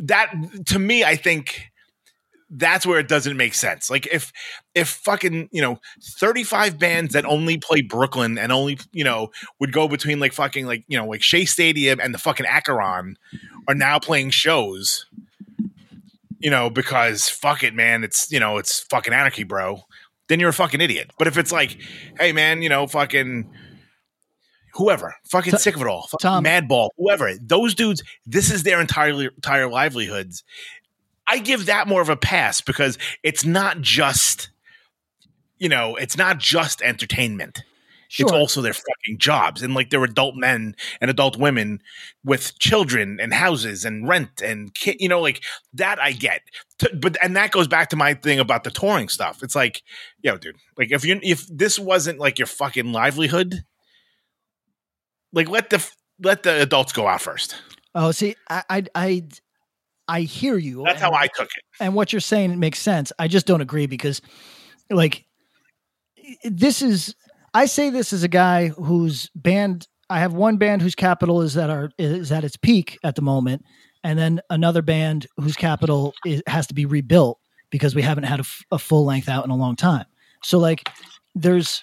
That 0.00 0.32
to 0.66 0.78
me, 0.78 1.04
I 1.04 1.16
think 1.16 1.68
that's 2.50 2.86
where 2.86 3.00
it 3.00 3.08
doesn't 3.08 3.36
make 3.36 3.54
sense. 3.54 3.90
Like 3.90 4.06
if 4.06 4.32
if 4.74 4.88
fucking, 4.88 5.48
you 5.52 5.62
know, 5.62 5.80
35 6.18 6.78
bands 6.78 7.12
that 7.14 7.24
only 7.24 7.58
play 7.58 7.82
Brooklyn 7.82 8.38
and 8.38 8.52
only, 8.52 8.78
you 8.92 9.04
know, 9.04 9.30
would 9.58 9.72
go 9.72 9.88
between 9.88 10.20
like 10.20 10.32
fucking 10.32 10.66
like, 10.66 10.84
you 10.86 10.96
know, 10.98 11.06
like 11.06 11.22
Shea 11.22 11.44
Stadium 11.44 12.00
and 12.00 12.14
the 12.14 12.18
fucking 12.18 12.46
Acheron 12.46 13.16
are 13.68 13.74
now 13.74 13.98
playing 13.98 14.30
shows, 14.30 15.06
you 16.38 16.50
know, 16.50 16.70
because 16.70 17.28
fuck 17.28 17.64
it, 17.64 17.74
man, 17.74 18.04
it's 18.04 18.30
you 18.30 18.38
know, 18.38 18.58
it's 18.58 18.80
fucking 18.80 19.12
anarchy, 19.12 19.44
bro 19.44 19.82
then 20.28 20.40
you're 20.40 20.50
a 20.50 20.54
fucking 20.54 20.80
idiot. 20.80 21.10
But 21.18 21.28
if 21.28 21.38
it's 21.38 21.52
like, 21.52 21.78
hey 22.18 22.32
man, 22.32 22.62
you 22.62 22.68
know, 22.68 22.86
fucking 22.86 23.50
whoever, 24.74 25.14
fucking 25.30 25.52
Tom- 25.52 25.60
sick 25.60 25.76
of 25.76 25.82
it 25.82 25.88
all, 25.88 26.08
Tom- 26.20 26.44
Madball, 26.44 26.90
whoever, 26.96 27.32
those 27.40 27.74
dudes, 27.74 28.02
this 28.24 28.50
is 28.50 28.62
their 28.62 28.80
entirely 28.80 29.26
entire 29.26 29.68
livelihoods. 29.68 30.44
I 31.26 31.38
give 31.38 31.66
that 31.66 31.88
more 31.88 32.02
of 32.02 32.08
a 32.08 32.16
pass 32.16 32.60
because 32.60 32.98
it's 33.22 33.44
not 33.44 33.80
just, 33.80 34.50
you 35.58 35.68
know, 35.68 35.96
it's 35.96 36.16
not 36.16 36.38
just 36.38 36.82
entertainment. 36.82 37.62
Sure. 38.08 38.26
It's 38.26 38.32
also 38.32 38.62
their 38.62 38.72
fucking 38.72 39.18
jobs. 39.18 39.62
And 39.62 39.74
like 39.74 39.90
they're 39.90 40.04
adult 40.04 40.36
men 40.36 40.76
and 41.00 41.10
adult 41.10 41.36
women 41.36 41.82
with 42.24 42.56
children 42.58 43.18
and 43.20 43.34
houses 43.34 43.84
and 43.84 44.06
rent 44.06 44.40
and 44.40 44.72
kid, 44.74 44.96
you 45.00 45.08
know, 45.08 45.20
like 45.20 45.42
that 45.74 46.00
I 46.00 46.12
get. 46.12 46.42
T- 46.78 46.94
But 46.94 47.16
and 47.22 47.36
that 47.36 47.50
goes 47.50 47.66
back 47.66 47.90
to 47.90 47.96
my 47.96 48.14
thing 48.14 48.38
about 48.38 48.62
the 48.62 48.70
touring 48.70 49.08
stuff. 49.08 49.42
It's 49.42 49.56
like, 49.56 49.82
yo, 50.22 50.36
dude, 50.36 50.56
like 50.78 50.92
if 50.92 51.04
you 51.04 51.18
if 51.22 51.46
this 51.48 51.78
wasn't 51.80 52.20
like 52.20 52.38
your 52.38 52.46
fucking 52.46 52.92
livelihood, 52.92 53.64
like 55.32 55.48
let 55.48 55.70
the 55.70 55.84
let 56.20 56.44
the 56.44 56.62
adults 56.62 56.92
go 56.92 57.08
out 57.08 57.22
first. 57.22 57.56
Oh, 57.94 58.10
see, 58.10 58.36
I, 58.48 58.62
I, 58.68 58.84
I, 58.94 59.24
I 60.08 60.20
hear 60.22 60.56
you. 60.56 60.82
That's 60.84 61.00
how 61.00 61.12
I 61.12 61.26
took 61.26 61.46
it. 61.48 61.62
and 61.80 61.94
what 61.94 62.12
you're 62.12 62.20
saying 62.20 62.52
it 62.52 62.58
makes 62.58 62.78
sense. 62.78 63.12
I 63.18 63.28
just 63.28 63.46
don't 63.46 63.60
agree 63.60 63.86
because, 63.86 64.20
like, 64.90 65.24
this 66.44 66.82
is. 66.82 67.14
I 67.54 67.66
say 67.66 67.90
this 67.90 68.12
as 68.12 68.22
a 68.22 68.28
guy 68.28 68.68
whose 68.68 69.30
band. 69.34 69.88
I 70.08 70.20
have 70.20 70.32
one 70.34 70.56
band 70.56 70.82
whose 70.82 70.94
capital 70.94 71.42
is 71.42 71.56
at 71.56 71.70
our 71.70 71.90
is 71.98 72.30
at 72.30 72.44
its 72.44 72.56
peak 72.56 72.98
at 73.02 73.16
the 73.16 73.22
moment, 73.22 73.64
and 74.04 74.18
then 74.18 74.40
another 74.50 74.82
band 74.82 75.26
whose 75.36 75.56
capital 75.56 76.14
is, 76.24 76.42
has 76.46 76.66
to 76.68 76.74
be 76.74 76.86
rebuilt 76.86 77.38
because 77.70 77.94
we 77.94 78.02
haven't 78.02 78.24
had 78.24 78.38
a, 78.38 78.42
f- 78.46 78.62
a 78.70 78.78
full 78.78 79.04
length 79.04 79.28
out 79.28 79.44
in 79.44 79.50
a 79.50 79.56
long 79.56 79.74
time. 79.74 80.04
So 80.42 80.58
like, 80.58 80.88
there's. 81.34 81.82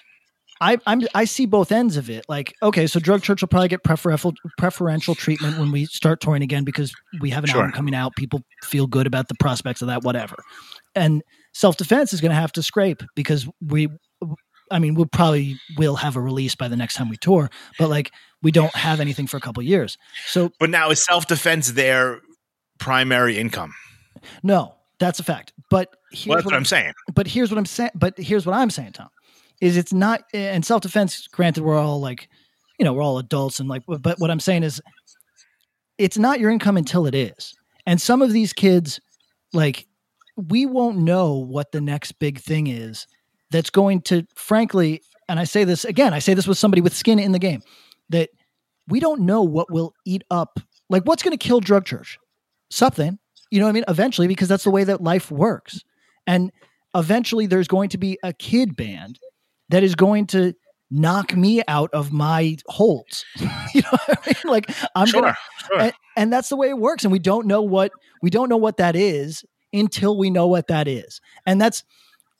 I, 0.64 0.78
I'm 0.86 1.02
I 1.14 1.24
see 1.26 1.44
both 1.46 1.70
ends 1.70 1.96
of 1.96 2.08
it. 2.08 2.24
Like, 2.28 2.54
okay, 2.62 2.86
so 2.86 2.98
Drug 2.98 3.22
Church 3.22 3.42
will 3.42 3.48
probably 3.48 3.68
get 3.68 3.84
preferential 3.84 4.32
preferential 4.56 5.14
treatment 5.14 5.58
when 5.58 5.70
we 5.70 5.84
start 5.86 6.20
touring 6.20 6.42
again 6.42 6.64
because 6.64 6.92
we 7.20 7.30
have 7.30 7.44
an 7.44 7.50
Sure. 7.50 7.60
album 7.60 7.72
coming 7.72 7.94
out. 7.94 8.16
People 8.16 8.40
feel 8.62 8.86
good 8.86 9.06
about 9.06 9.28
the 9.28 9.34
prospects 9.38 9.82
of 9.82 9.88
that, 9.88 10.02
whatever. 10.02 10.36
And 10.94 11.22
self 11.52 11.76
defense 11.76 12.12
is 12.12 12.20
going 12.20 12.30
to 12.30 12.36
have 12.36 12.52
to 12.52 12.62
scrape 12.62 13.02
because 13.14 13.46
we, 13.60 13.88
I 14.70 14.78
mean, 14.78 14.94
we'll 14.94 15.06
probably 15.06 15.58
will 15.76 15.96
have 15.96 16.16
a 16.16 16.20
release 16.20 16.54
by 16.54 16.68
the 16.68 16.76
next 16.76 16.94
time 16.94 17.08
we 17.10 17.16
tour, 17.18 17.50
but 17.78 17.90
like 17.90 18.10
we 18.42 18.50
don't 18.50 18.74
have 18.74 19.00
anything 19.00 19.26
for 19.26 19.36
a 19.36 19.40
couple 19.40 19.62
years. 19.62 19.98
So 20.26 20.50
But 20.58 20.70
now 20.70 20.90
is 20.90 21.04
self 21.04 21.26
defense 21.26 21.72
their 21.72 22.20
primary 22.78 23.38
income? 23.38 23.74
no, 24.42 24.74
that's 24.98 25.18
a 25.20 25.24
fact. 25.24 25.52
But 25.70 25.94
here's 26.12 26.26
Well, 26.26 26.36
that's 26.36 26.44
what 26.46 26.52
what 26.52 26.56
I'm 26.56 26.64
saying. 26.64 26.92
but 27.14 27.26
here's 27.26 27.50
what 27.50 27.58
I'm 27.58 27.66
saying. 27.66 27.90
But 27.94 28.16
here's 28.18 28.46
what 28.46 28.54
I'm 28.54 28.70
saying, 28.70 28.92
Tom, 28.92 29.08
is 29.64 29.78
it's 29.78 29.94
not 29.94 30.22
and 30.34 30.64
self 30.64 30.82
defense. 30.82 31.26
Granted, 31.28 31.64
we're 31.64 31.78
all 31.78 31.98
like, 31.98 32.28
you 32.78 32.84
know, 32.84 32.92
we're 32.92 33.02
all 33.02 33.16
adults 33.16 33.60
and 33.60 33.68
like, 33.68 33.82
but 33.86 34.20
what 34.20 34.30
I'm 34.30 34.40
saying 34.40 34.62
is, 34.62 34.80
it's 35.96 36.18
not 36.18 36.38
your 36.38 36.50
income 36.50 36.76
until 36.76 37.06
it 37.06 37.14
is. 37.14 37.54
And 37.86 37.98
some 37.98 38.20
of 38.20 38.32
these 38.32 38.52
kids, 38.52 39.00
like, 39.54 39.86
we 40.36 40.66
won't 40.66 40.98
know 40.98 41.34
what 41.34 41.72
the 41.72 41.80
next 41.80 42.12
big 42.12 42.38
thing 42.40 42.66
is 42.66 43.06
that's 43.50 43.70
going 43.70 44.02
to, 44.02 44.26
frankly, 44.34 45.00
and 45.30 45.40
I 45.40 45.44
say 45.44 45.64
this 45.64 45.86
again, 45.86 46.12
I 46.12 46.18
say 46.18 46.34
this 46.34 46.46
with 46.46 46.58
somebody 46.58 46.82
with 46.82 46.94
skin 46.94 47.18
in 47.18 47.32
the 47.32 47.38
game, 47.38 47.62
that 48.10 48.28
we 48.88 49.00
don't 49.00 49.22
know 49.22 49.42
what 49.42 49.72
will 49.72 49.94
eat 50.04 50.24
up, 50.30 50.60
like, 50.90 51.04
what's 51.04 51.22
going 51.22 51.36
to 51.36 51.42
kill 51.42 51.60
Drug 51.60 51.86
Church? 51.86 52.18
Something, 52.68 53.18
you 53.50 53.60
know 53.60 53.64
what 53.64 53.70
I 53.70 53.74
mean? 53.74 53.84
Eventually, 53.88 54.28
because 54.28 54.48
that's 54.48 54.64
the 54.64 54.70
way 54.70 54.84
that 54.84 55.00
life 55.00 55.30
works. 55.30 55.80
And 56.26 56.52
eventually, 56.94 57.46
there's 57.46 57.68
going 57.68 57.88
to 57.90 57.98
be 57.98 58.18
a 58.22 58.34
kid 58.34 58.76
band 58.76 59.18
that 59.70 59.82
is 59.82 59.94
going 59.94 60.26
to 60.28 60.54
knock 60.90 61.34
me 61.36 61.62
out 61.66 61.90
of 61.92 62.12
my 62.12 62.56
holds. 62.66 63.24
you 63.74 63.82
know 63.82 63.88
what 63.90 64.18
I 64.26 64.28
mean? 64.28 64.52
Like, 64.52 64.70
I'm 64.94 65.06
Sure, 65.06 65.22
gonna, 65.22 65.36
sure. 65.66 65.80
and, 65.80 65.92
and 66.16 66.32
that's 66.32 66.48
the 66.48 66.56
way 66.56 66.68
it 66.68 66.78
works. 66.78 67.04
And 67.04 67.12
we 67.12 67.18
don't 67.18 67.46
know 67.46 67.62
what 67.62 67.90
we 68.22 68.30
don't 68.30 68.48
know 68.48 68.56
what 68.56 68.76
that 68.76 68.94
is 68.96 69.44
until 69.72 70.16
we 70.16 70.30
know 70.30 70.46
what 70.46 70.68
that 70.68 70.86
is. 70.86 71.20
And 71.46 71.60
that's 71.60 71.82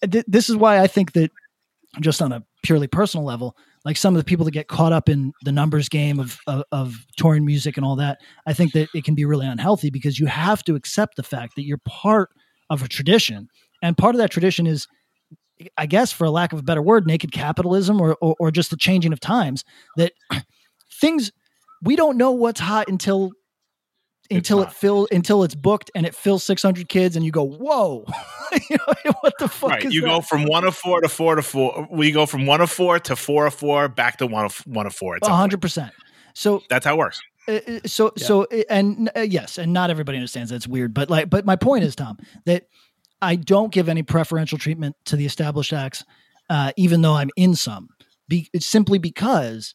th- 0.08 0.24
this 0.28 0.48
is 0.48 0.56
why 0.56 0.80
I 0.80 0.86
think 0.86 1.12
that 1.12 1.30
just 2.00 2.20
on 2.22 2.32
a 2.32 2.44
purely 2.62 2.86
personal 2.86 3.24
level, 3.24 3.56
like 3.84 3.96
some 3.96 4.14
of 4.14 4.18
the 4.20 4.24
people 4.24 4.44
that 4.44 4.50
get 4.52 4.68
caught 4.68 4.92
up 4.92 5.08
in 5.08 5.32
the 5.44 5.52
numbers 5.52 5.88
game 5.88 6.18
of, 6.20 6.38
of 6.46 6.62
of 6.72 6.94
touring 7.16 7.44
music 7.44 7.76
and 7.76 7.84
all 7.84 7.96
that, 7.96 8.18
I 8.46 8.52
think 8.52 8.72
that 8.72 8.88
it 8.94 9.04
can 9.04 9.14
be 9.14 9.24
really 9.24 9.46
unhealthy 9.46 9.90
because 9.90 10.18
you 10.18 10.26
have 10.26 10.62
to 10.64 10.74
accept 10.74 11.16
the 11.16 11.22
fact 11.22 11.54
that 11.56 11.64
you're 11.64 11.78
part 11.84 12.30
of 12.70 12.82
a 12.82 12.88
tradition, 12.88 13.48
and 13.82 13.96
part 13.98 14.14
of 14.14 14.18
that 14.20 14.30
tradition 14.30 14.66
is, 14.66 14.86
I 15.76 15.86
guess, 15.86 16.12
for 16.12 16.24
a 16.24 16.30
lack 16.30 16.52
of 16.52 16.58
a 16.58 16.62
better 16.62 16.82
word, 16.82 17.06
naked 17.06 17.32
capitalism 17.32 18.00
or 18.00 18.16
or, 18.20 18.36
or 18.38 18.50
just 18.50 18.70
the 18.70 18.76
changing 18.76 19.12
of 19.12 19.20
times. 19.20 19.64
That 19.96 20.12
things 21.00 21.32
we 21.82 21.96
don't 21.96 22.16
know 22.16 22.32
what's 22.32 22.60
hot 22.60 22.88
until 22.88 23.32
until 24.30 24.60
it 24.60 24.64
not. 24.64 24.74
fill 24.74 25.08
until 25.12 25.42
it's 25.42 25.54
booked 25.54 25.90
and 25.94 26.06
it 26.06 26.14
fills 26.14 26.44
600 26.44 26.88
kids 26.88 27.14
and 27.14 27.24
you 27.24 27.30
go 27.30 27.44
whoa 27.44 28.06
you 28.70 28.76
know, 29.04 29.12
what 29.20 29.34
the 29.38 29.48
fuck 29.48 29.70
Right. 29.70 29.92
You 29.92 30.00
that? 30.00 30.06
go 30.06 30.20
from 30.22 30.44
one 30.44 30.64
of 30.64 30.74
four 30.74 31.00
to 31.00 31.08
four 31.08 31.34
to 31.34 31.42
four. 31.42 31.86
We 31.90 32.10
go 32.10 32.24
from 32.24 32.46
one 32.46 32.60
of 32.60 32.70
four 32.70 32.98
to 33.00 33.16
four 33.16 33.46
of 33.46 33.54
four 33.54 33.88
back 33.88 34.18
to 34.18 34.26
one 34.26 34.46
of 34.46 34.58
one 34.66 34.86
of 34.86 34.94
four. 34.94 35.18
Point. 35.20 35.30
100% 35.30 35.90
so 36.34 36.62
That's 36.70 36.86
how 36.86 36.94
it 36.94 36.98
works. 36.98 37.20
uh, 37.48 37.52
uh, 37.52 37.80
so 37.84 38.12
so 38.16 38.44
uh, 38.44 38.62
and 38.70 39.10
uh, 39.14 39.20
yes 39.20 39.58
and 39.58 39.72
not 39.72 39.90
everybody 39.90 40.16
understands 40.16 40.50
that's 40.50 40.66
weird 40.66 40.94
but 40.94 41.10
like 41.10 41.28
but 41.28 41.44
my 41.44 41.56
point 41.56 41.84
is 41.84 41.94
tom 41.94 42.16
that 42.46 42.66
i 43.24 43.36
don't 43.36 43.72
give 43.72 43.88
any 43.88 44.02
preferential 44.02 44.58
treatment 44.58 44.96
to 45.04 45.16
the 45.16 45.26
established 45.26 45.72
acts 45.72 46.04
uh, 46.50 46.72
even 46.76 47.02
though 47.02 47.14
i'm 47.14 47.30
in 47.36 47.54
some 47.54 47.88
be, 48.28 48.48
it's 48.52 48.66
simply 48.66 48.98
because 48.98 49.74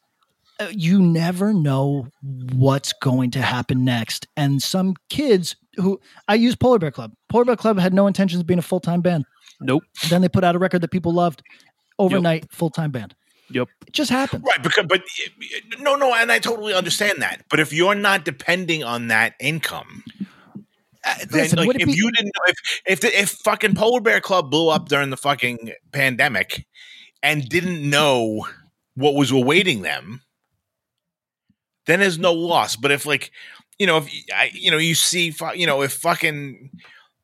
uh, 0.60 0.68
you 0.72 1.02
never 1.02 1.54
know 1.54 2.08
what's 2.54 2.94
going 2.94 3.32
to 3.32 3.42
happen 3.42 3.86
next 3.86 4.28
and 4.36 4.62
some 4.62 4.96
kids 5.10 5.56
who 5.80 6.00
I 6.28 6.36
use 6.36 6.56
Polar 6.56 6.80
Bear 6.80 6.92
Club. 6.92 7.14
Polar 7.30 7.46
Bear 7.46 7.56
Club 7.56 7.80
had 7.80 7.94
no 7.94 8.08
intentions 8.08 8.42
of 8.42 8.48
being 8.48 8.60
a 8.60 8.64
full 8.64 8.80
time 8.80 9.02
band. 9.02 9.26
Nope. 9.60 9.84
And 10.04 10.12
Then 10.12 10.22
they 10.22 10.30
put 10.30 10.44
out 10.44 10.56
a 10.56 10.60
record 10.60 10.82
that 10.82 10.92
people 10.92 11.14
loved. 11.14 11.42
Overnight 11.98 12.52
full 12.52 12.70
time 12.70 12.92
band. 12.92 13.14
Yep. 13.50 13.68
It 13.88 13.94
just 13.94 14.12
happened. 14.12 14.44
Right, 14.46 14.62
because 14.62 14.86
but 14.88 15.02
no, 15.80 15.96
no, 15.96 16.14
and 16.14 16.32
I 16.32 16.40
totally 16.40 16.74
understand 16.74 17.22
that. 17.22 17.44
But 17.50 17.60
if 17.60 17.74
you're 17.74 17.96
not 17.96 18.24
depending 18.24 18.84
on 18.84 19.08
that 19.08 19.34
income, 19.40 20.04
Uh, 21.10 21.16
then 21.30 21.42
listen, 21.44 21.60
like 21.60 21.80
if 21.80 21.88
be- 21.88 21.94
you 21.94 22.12
didn't 22.12 22.32
know 22.36 22.44
if 22.48 22.82
if 22.86 23.02
the, 23.02 23.20
if 23.20 23.30
fucking 23.30 23.76
Polar 23.76 24.02
Bear 24.02 24.22
Club 24.22 24.52
blew 24.52 24.70
up 24.70 24.90
during 24.90 25.10
the 25.10 25.18
fucking 25.18 25.72
pandemic 25.92 26.66
and 27.24 27.48
didn't 27.48 27.88
know 27.90 28.48
what 28.96 29.16
was 29.16 29.32
awaiting 29.32 29.82
them, 29.82 30.22
then 31.86 32.00
there's 32.00 32.20
no 32.20 32.34
loss. 32.34 32.76
But 32.76 32.92
if 32.92 33.06
like 33.06 33.32
you 33.80 33.88
know 33.88 33.98
if 33.98 34.10
I 34.36 34.52
you 34.54 34.72
know 34.72 34.78
you 34.78 34.94
see 34.96 35.34
you 35.56 35.66
know 35.66 35.82
if 35.82 35.94
fucking 35.94 36.70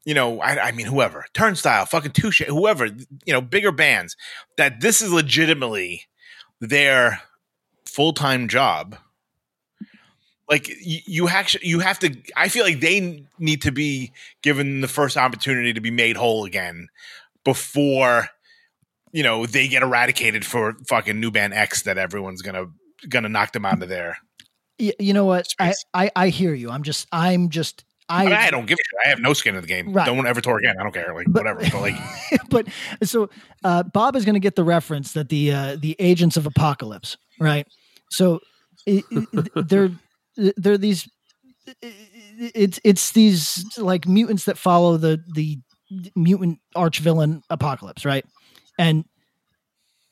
you 0.05 0.13
know 0.13 0.39
I, 0.41 0.67
I 0.67 0.71
mean 0.71 0.87
whoever 0.87 1.25
Turnstile 1.33 1.85
fucking 1.85 2.11
Touche 2.11 2.41
whoever 2.41 2.85
you 2.87 3.33
know 3.33 3.41
bigger 3.41 3.71
bands 3.71 4.15
that 4.57 4.81
this 4.81 5.01
is 5.01 5.11
legitimately 5.11 6.03
their 6.59 7.21
full 7.85 8.13
time 8.13 8.47
job. 8.47 8.97
Like 10.49 10.67
you, 10.67 10.99
you 11.07 11.27
actually 11.29 11.67
you 11.67 11.79
have 11.79 11.97
to. 11.99 12.15
I 12.35 12.49
feel 12.49 12.65
like 12.65 12.79
they 12.79 13.25
need 13.39 13.61
to 13.63 13.71
be 13.71 14.11
given 14.43 14.81
the 14.81 14.87
first 14.87 15.17
opportunity 15.17 15.73
to 15.73 15.81
be 15.81 15.91
made 15.91 16.17
whole 16.17 16.45
again 16.45 16.87
before 17.43 18.29
you 19.11 19.23
know 19.23 19.45
they 19.45 19.67
get 19.67 19.81
eradicated 19.83 20.45
for 20.45 20.75
fucking 20.87 21.19
new 21.19 21.31
band 21.31 21.53
X 21.53 21.83
that 21.83 21.97
everyone's 21.97 22.41
gonna 22.41 22.65
gonna 23.09 23.29
knock 23.29 23.53
them 23.53 23.65
out 23.65 23.81
of 23.81 23.89
there. 23.89 24.17
Y- 24.79 24.93
You 24.99 25.13
know 25.13 25.25
what? 25.25 25.47
I, 25.59 25.73
I 25.93 26.11
I 26.15 26.29
hear 26.29 26.53
you. 26.53 26.69
I'm 26.69 26.83
just 26.83 27.07
I'm 27.11 27.49
just 27.49 27.83
I, 28.07 28.25
I 28.31 28.51
don't 28.51 28.67
give 28.67 28.77
a 28.77 28.83
shit. 28.85 28.99
I 29.07 29.09
have 29.09 29.19
no 29.19 29.33
skin 29.33 29.55
in 29.55 29.61
the 29.61 29.67
game. 29.67 29.91
Right. 29.93 30.05
Don't 30.05 30.27
ever 30.27 30.41
tour 30.41 30.59
again. 30.59 30.75
I 30.79 30.83
don't 30.83 30.91
care. 30.93 31.11
Like 31.15 31.25
But- 31.27 31.43
whatever. 31.45 31.61
But 31.71 31.81
like 31.81 31.95
but 32.51 32.67
so 33.03 33.29
uh, 33.63 33.81
Bob 33.81 34.15
is 34.15 34.25
going 34.25 34.35
to 34.35 34.39
get 34.39 34.55
the 34.55 34.63
reference 34.63 35.13
that 35.13 35.29
the 35.29 35.51
uh, 35.51 35.77
the 35.79 35.95
agents 35.97 36.37
of 36.37 36.45
apocalypse, 36.45 37.17
right? 37.39 37.65
So 38.11 38.41
i 38.87 39.01
i 39.11 39.61
they're 39.63 39.89
they're 40.35 40.77
these 40.77 41.07
it's 41.81 42.79
it's 42.83 43.11
these 43.11 43.77
like 43.77 44.07
mutants 44.07 44.45
that 44.45 44.57
follow 44.57 44.97
the 44.97 45.23
the 45.33 45.59
mutant 46.15 46.59
arch 46.75 46.99
villain 46.99 47.41
apocalypse, 47.49 48.05
right? 48.05 48.25
And 48.77 49.05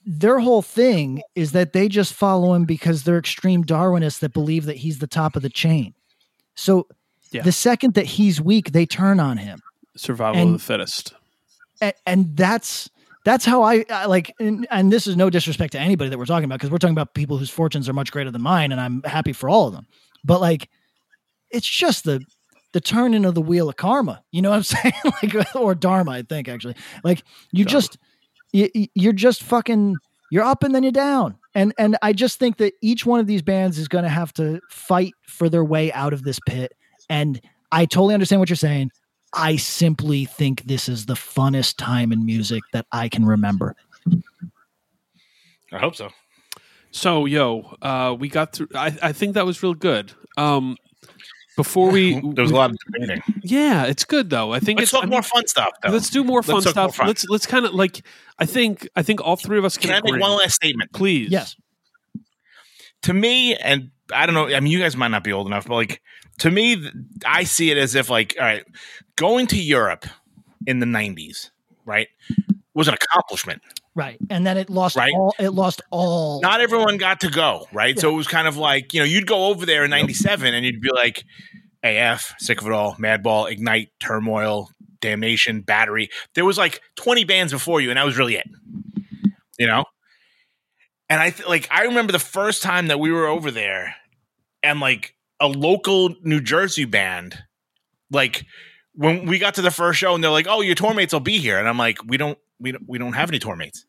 their 0.05 0.39
whole 0.39 0.61
thing 0.61 1.21
is 1.35 1.51
that 1.53 1.73
they 1.73 1.87
just 1.87 2.13
follow 2.13 2.53
him 2.53 2.65
because 2.65 3.03
they're 3.03 3.17
extreme 3.17 3.63
Darwinists 3.63 4.19
that 4.19 4.33
believe 4.33 4.65
that 4.65 4.77
he's 4.77 4.99
the 4.99 5.07
top 5.07 5.35
of 5.35 5.41
the 5.41 5.49
chain. 5.49 5.93
So 6.55 6.87
Yeah. 7.31 7.41
the 7.43 7.51
second 7.51 7.93
that 7.95 8.05
he's 8.05 8.39
weak, 8.41 8.71
they 8.73 8.85
turn 8.85 9.19
on 9.19 9.37
him 9.37 9.59
Survival 9.95 10.41
And- 10.41 10.55
of 10.55 10.61
the 10.61 10.65
fittest. 10.65 11.13
and, 11.81 11.93
and 12.05 12.37
that's 12.37 12.89
that's 13.25 13.45
how 13.45 13.63
I, 13.63 13.85
I 13.89 14.05
like 14.05 14.33
and, 14.39 14.67
and 14.69 14.91
this 14.91 15.07
is 15.07 15.15
no 15.15 15.29
disrespect 15.29 15.71
to 15.73 15.79
anybody 15.79 16.09
that 16.09 16.17
we're 16.17 16.25
talking 16.25 16.45
about 16.45 16.59
because 16.59 16.69
we're 16.71 16.77
talking 16.79 16.93
about 16.95 17.13
people 17.13 17.37
whose 17.37 17.49
fortunes 17.49 17.87
are 17.87 17.93
much 17.93 18.11
greater 18.11 18.29
than 18.31 18.41
mine 18.41 18.71
and 18.73 18.81
i'm 18.81 19.01
happy 19.03 19.31
for 19.31 19.47
all 19.49 19.67
of 19.67 19.73
them 19.73 19.87
but 20.23 20.41
like 20.41 20.69
it's 21.49 21.67
just 21.67 22.03
the 22.03 22.23
the 22.73 22.81
turning 22.81 23.25
of 23.25 23.35
the 23.35 23.41
wheel 23.41 23.69
of 23.69 23.75
karma 23.75 24.23
you 24.31 24.41
know 24.41 24.49
what 24.49 24.55
i'm 24.55 24.63
saying? 24.63 24.93
Like 25.21 25.55
or 25.55 25.75
dharma 25.75 26.11
i 26.11 26.21
think 26.23 26.47
actually. 26.47 26.75
Like 27.03 27.23
you 27.51 27.65
just 27.65 27.97
you, 28.51 28.69
you're 28.95 29.13
just 29.13 29.43
fucking 29.43 29.95
you're 30.31 30.43
up 30.43 30.63
and 30.63 30.73
then 30.73 30.83
you're 30.83 30.91
down. 30.91 31.35
And 31.55 31.73
and 31.77 31.97
i 32.01 32.13
just 32.13 32.39
think 32.39 32.57
that 32.57 32.73
each 32.81 33.05
one 33.05 33.19
of 33.19 33.27
these 33.27 33.41
bands 33.41 33.77
is 33.77 33.87
going 33.87 34.03
to 34.03 34.09
have 34.09 34.33
to 34.33 34.59
fight 34.69 35.13
for 35.27 35.49
their 35.49 35.63
way 35.63 35.91
out 35.93 36.13
of 36.13 36.23
this 36.23 36.39
pit. 36.47 36.73
And 37.09 37.39
i 37.71 37.85
totally 37.85 38.13
understand 38.13 38.39
what 38.39 38.49
you're 38.49 38.55
saying. 38.55 38.91
I 39.33 39.55
simply 39.55 40.25
think 40.25 40.63
this 40.63 40.87
is 40.87 41.07
the 41.07 41.15
funnest 41.15 41.77
time 41.77 42.11
in 42.11 42.23
music 42.25 42.61
that 42.71 42.85
I 42.91 43.09
can 43.09 43.25
remember. 43.25 43.75
I 45.71 45.79
hope 45.79 45.95
so. 45.95 46.09
So, 46.93 47.25
yo, 47.25 47.75
uh, 47.81 48.15
we 48.17 48.29
got 48.29 48.53
through. 48.53 48.67
I, 48.75 48.95
I 49.01 49.11
think 49.13 49.33
that 49.33 49.45
was 49.47 49.61
real 49.63 49.73
good. 49.73 50.13
Um, 50.37 50.77
before 51.57 51.89
we, 51.91 52.19
There 52.33 52.43
was 52.43 52.51
a 52.51 52.55
lot 52.55 52.69
of 52.69 52.77
debating. 52.91 53.23
yeah, 53.43 53.85
it's 53.85 54.05
good 54.05 54.29
though. 54.29 54.53
I 54.53 54.59
think 54.59 54.79
Let's 54.79 54.93
it's 54.93 55.01
talk 55.01 55.09
more 55.09 55.23
fun 55.23 55.47
stuff 55.47 55.71
though. 55.81 55.89
Let's 55.89 56.09
do 56.11 56.23
more 56.23 56.43
fun 56.43 56.55
Let's 56.55 56.65
talk 56.67 56.75
more 56.75 56.89
stuff. 56.89 56.95
fun. 56.97 57.07
Let's 57.07 57.25
let's 57.29 57.45
kind 57.47 57.65
of 57.65 57.73
like. 57.73 58.05
I 58.39 58.45
think 58.45 58.87
I 58.95 59.01
think 59.03 59.21
all 59.21 59.35
three 59.35 59.57
of 59.57 59.65
us 59.65 59.75
can. 59.77 59.89
Can 59.89 60.01
I 60.05 60.11
make 60.11 60.21
one 60.21 60.37
last 60.37 60.53
statement? 60.55 60.91
Please. 60.93 61.31
Yes. 61.31 61.55
to 63.03 63.13
me, 63.13 63.55
and 63.55 63.89
I 64.13 64.25
don't 64.25 64.35
know, 64.35 64.47
I 64.55 64.59
mean, 64.59 64.71
you 64.71 64.79
guys 64.79 64.95
might 64.95 65.09
not 65.09 65.23
be 65.23 65.33
old 65.33 65.47
enough, 65.47 65.67
but 65.67 65.75
like 65.75 66.01
to 66.39 66.51
me, 66.51 66.89
I 67.25 67.43
see 67.43 67.71
it 67.71 67.77
as 67.77 67.95
if 67.95 68.09
like, 68.09 68.35
all 68.39 68.45
right, 68.45 68.63
going 69.15 69.47
to 69.47 69.59
Europe 69.61 70.05
in 70.67 70.79
the 70.79 70.85
'90s, 70.85 71.49
right, 71.85 72.07
was 72.75 72.87
an 72.87 72.93
accomplishment. 72.95 73.61
Right. 73.95 74.17
And 74.29 74.45
then 74.45 74.57
it 74.57 74.69
lost 74.69 74.95
Right. 74.95 75.13
all 75.13 75.35
it 75.39 75.49
lost 75.49 75.81
all 75.91 76.41
Not 76.41 76.61
everyone 76.61 76.97
got 76.97 77.19
to 77.21 77.29
go, 77.29 77.67
right? 77.71 77.97
So 77.99 78.09
it 78.09 78.15
was 78.15 78.27
kind 78.27 78.47
of 78.47 78.57
like, 78.57 78.93
you 78.93 78.99
know, 78.99 79.05
you'd 79.05 79.27
go 79.27 79.47
over 79.47 79.65
there 79.65 79.83
in 79.83 79.91
'97 79.91 80.53
and 80.53 80.65
you'd 80.65 80.81
be 80.81 80.91
like, 80.91 81.23
AF, 81.83 82.33
sick 82.39 82.61
of 82.61 82.67
it 82.67 82.73
all, 82.73 82.95
Madball, 82.95 83.51
Ignite, 83.51 83.89
Turmoil, 83.99 84.69
Damnation, 85.01 85.61
Battery. 85.61 86.09
There 86.33 86.45
was 86.45 86.57
like 86.57 86.81
20 86.95 87.23
bands 87.25 87.51
before 87.53 87.81
you, 87.81 87.89
and 87.91 87.97
that 87.97 88.05
was 88.05 88.17
really 88.17 88.35
it. 88.35 88.47
You 89.59 89.67
know? 89.67 89.85
And 91.09 91.21
I 91.21 91.29
th- 91.29 91.47
like 91.47 91.67
I 91.69 91.83
remember 91.83 92.11
the 92.13 92.19
first 92.19 92.63
time 92.63 92.87
that 92.87 92.99
we 92.99 93.11
were 93.11 93.27
over 93.27 93.51
there 93.51 93.95
and 94.63 94.79
like 94.79 95.13
a 95.39 95.47
local 95.47 96.15
New 96.23 96.41
Jersey 96.41 96.85
band, 96.85 97.37
like 98.09 98.45
when 98.95 99.25
we 99.27 99.37
got 99.37 99.55
to 99.55 99.61
the 99.61 99.69
first 99.71 99.99
show 99.99 100.15
and 100.15 100.23
they're 100.23 100.31
like, 100.31 100.47
"Oh, 100.49 100.61
your 100.61 100.75
tour 100.75 100.93
mates 100.93 101.13
will 101.13 101.19
be 101.19 101.37
here," 101.37 101.59
and 101.59 101.67
I'm 101.67 101.77
like, 101.77 102.03
"We 102.05 102.17
don't, 102.17 102.37
we 102.63 102.71
don't, 102.71 102.83
we 102.87 102.97
don't 102.97 103.13
have 103.13 103.29
any 103.29 103.37
tour 103.39 103.55
mates." 103.55 103.85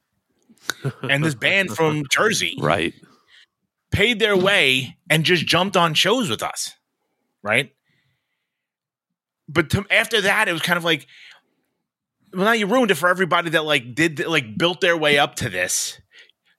and 1.02 1.24
this 1.24 1.34
band 1.34 1.70
from 1.70 2.04
Jersey 2.10 2.56
Right. 2.60 2.94
paid 3.90 4.18
their 4.18 4.36
way 4.36 4.96
and 5.10 5.24
just 5.24 5.46
jumped 5.46 5.76
on 5.76 5.94
shows 5.94 6.28
with 6.30 6.42
us, 6.42 6.74
right? 7.42 7.70
But 9.48 9.70
to, 9.70 9.84
after 9.90 10.20
that, 10.22 10.48
it 10.48 10.52
was 10.52 10.62
kind 10.62 10.76
of 10.78 10.84
like, 10.84 11.06
well, 12.32 12.46
now 12.46 12.52
you 12.52 12.66
ruined 12.66 12.90
it 12.90 12.94
for 12.96 13.08
everybody 13.08 13.50
that 13.50 13.64
like 13.64 13.94
did 13.94 14.24
like 14.26 14.56
built 14.56 14.80
their 14.80 14.96
way 14.96 15.18
up 15.18 15.34
to 15.36 15.48
this. 15.48 16.00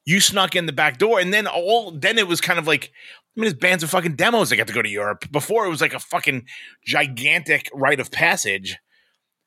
You 0.05 0.19
snuck 0.19 0.55
in 0.55 0.67
the 0.67 0.73
back 0.73 0.99
door, 0.99 1.19
and 1.19 1.33
then 1.33 1.47
all 1.47 1.91
then 1.91 2.19
it 2.19 2.27
was 2.27 2.39
kind 2.39 2.59
of 2.59 2.67
like, 2.67 2.91
I 3.35 3.39
mean, 3.39 3.45
there's 3.45 3.53
bands 3.55 3.83
of 3.83 3.89
fucking 3.89 4.15
demos 4.15 4.49
that 4.49 4.57
got 4.57 4.67
to 4.67 4.73
go 4.73 4.83
to 4.83 4.89
Europe. 4.89 5.29
Before 5.31 5.65
it 5.65 5.69
was 5.69 5.81
like 5.81 5.93
a 5.95 5.99
fucking 5.99 6.45
gigantic 6.85 7.69
rite 7.73 7.99
of 7.99 8.11
passage. 8.11 8.77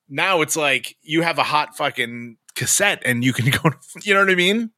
Now 0.09 0.41
it's 0.41 0.57
like 0.57 0.97
you 1.03 1.23
have 1.23 1.39
a 1.39 1.45
hot 1.45 1.77
fucking 1.77 2.39
cassette 2.59 3.03
and 3.05 3.25
you 3.25 3.33
can 3.33 3.51
go. 3.63 3.71
You 4.03 4.15
know 4.15 4.21
what 4.21 4.31
I 4.31 4.35
mean? 4.35 4.71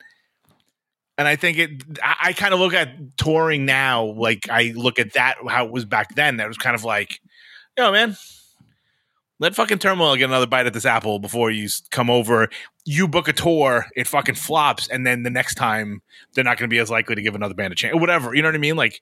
And 1.19 1.28
I 1.28 1.36
think 1.36 1.59
it, 1.59 1.70
I, 2.02 2.16
I 2.28 2.32
kind 2.32 2.55
of 2.55 2.61
look 2.61 2.73
at 2.73 3.16
touring 3.16 3.66
now, 3.66 4.05
like 4.05 4.48
I 4.48 4.73
look 4.74 4.98
at 4.98 5.15
that, 5.15 5.36
how 5.48 5.66
it 5.66 5.73
was 5.73 5.85
back 5.85 6.15
then. 6.15 6.39
That 6.39 6.48
was 6.48 6.57
kind 6.57 6.74
of 6.74 6.85
like, 6.85 7.20
yo, 7.77 7.93
man, 7.93 8.16
let 9.39 9.55
fucking 9.55 9.78
Turmoil 9.78 10.16
get 10.16 10.24
another 10.24 10.47
bite 10.47 10.66
at 10.66 10.73
this 10.73 10.86
apple 10.86 11.19
before 11.19 11.51
you 11.51 11.69
come 11.90 12.09
over. 12.09 12.48
You 12.85 13.09
book 13.09 13.28
a 13.28 13.32
tour, 13.32 13.86
it 13.97 14.07
fucking 14.07 14.36
flops. 14.36 14.89
And 14.89 15.07
then 15.07 15.23
the 15.23 15.31
next 15.31 15.57
time, 15.57 16.01
they're 16.32 16.44
not 16.44 16.59
going 16.59 16.69
to 16.69 16.74
be 16.74 16.78
as 16.78 16.90
likely 16.90 17.15
to 17.16 17.23
give 17.23 17.35
another 17.35 17.55
band 17.55 17.73
a 17.73 17.77
chance 17.77 17.94
whatever. 17.97 18.35
You 18.35 18.43
know 18.43 18.48
what 18.48 18.55
I 18.55 18.59
mean? 18.59 18.77
Like, 18.77 19.01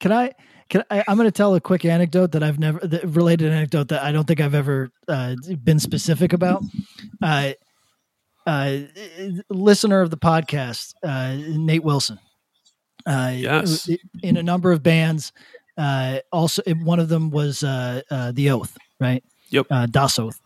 Can 0.00 0.12
I? 0.12 0.32
Can 0.68 0.82
I? 0.90 1.04
I'm 1.06 1.16
going 1.16 1.28
to 1.28 1.32
tell 1.32 1.54
a 1.54 1.60
quick 1.60 1.84
anecdote 1.84 2.32
that 2.32 2.42
I've 2.42 2.58
never 2.58 2.80
related 3.04 3.52
anecdote 3.52 3.88
that 3.88 4.02
I 4.02 4.12
don't 4.12 4.26
think 4.26 4.40
I've 4.40 4.54
ever 4.54 4.90
uh, 5.08 5.36
been 5.62 5.78
specific 5.78 6.32
about. 6.32 6.62
Uh, 7.22 7.52
uh, 8.46 8.78
listener 9.50 10.00
of 10.00 10.10
the 10.10 10.16
podcast, 10.16 10.94
uh, 11.02 11.34
Nate 11.58 11.82
Wilson. 11.84 12.18
Uh, 13.06 13.32
Yes. 13.34 13.88
In 14.22 14.36
a 14.36 14.42
number 14.42 14.72
of 14.72 14.82
bands. 14.82 15.32
Uh, 15.78 16.20
also, 16.32 16.62
one 16.82 16.98
of 16.98 17.08
them 17.08 17.30
was 17.30 17.62
uh, 17.62 18.00
uh, 18.10 18.32
the 18.32 18.50
Oath, 18.50 18.76
right? 18.98 19.22
Yep. 19.50 19.66
Uh, 19.70 19.86
Das 19.86 20.18
Oath, 20.18 20.40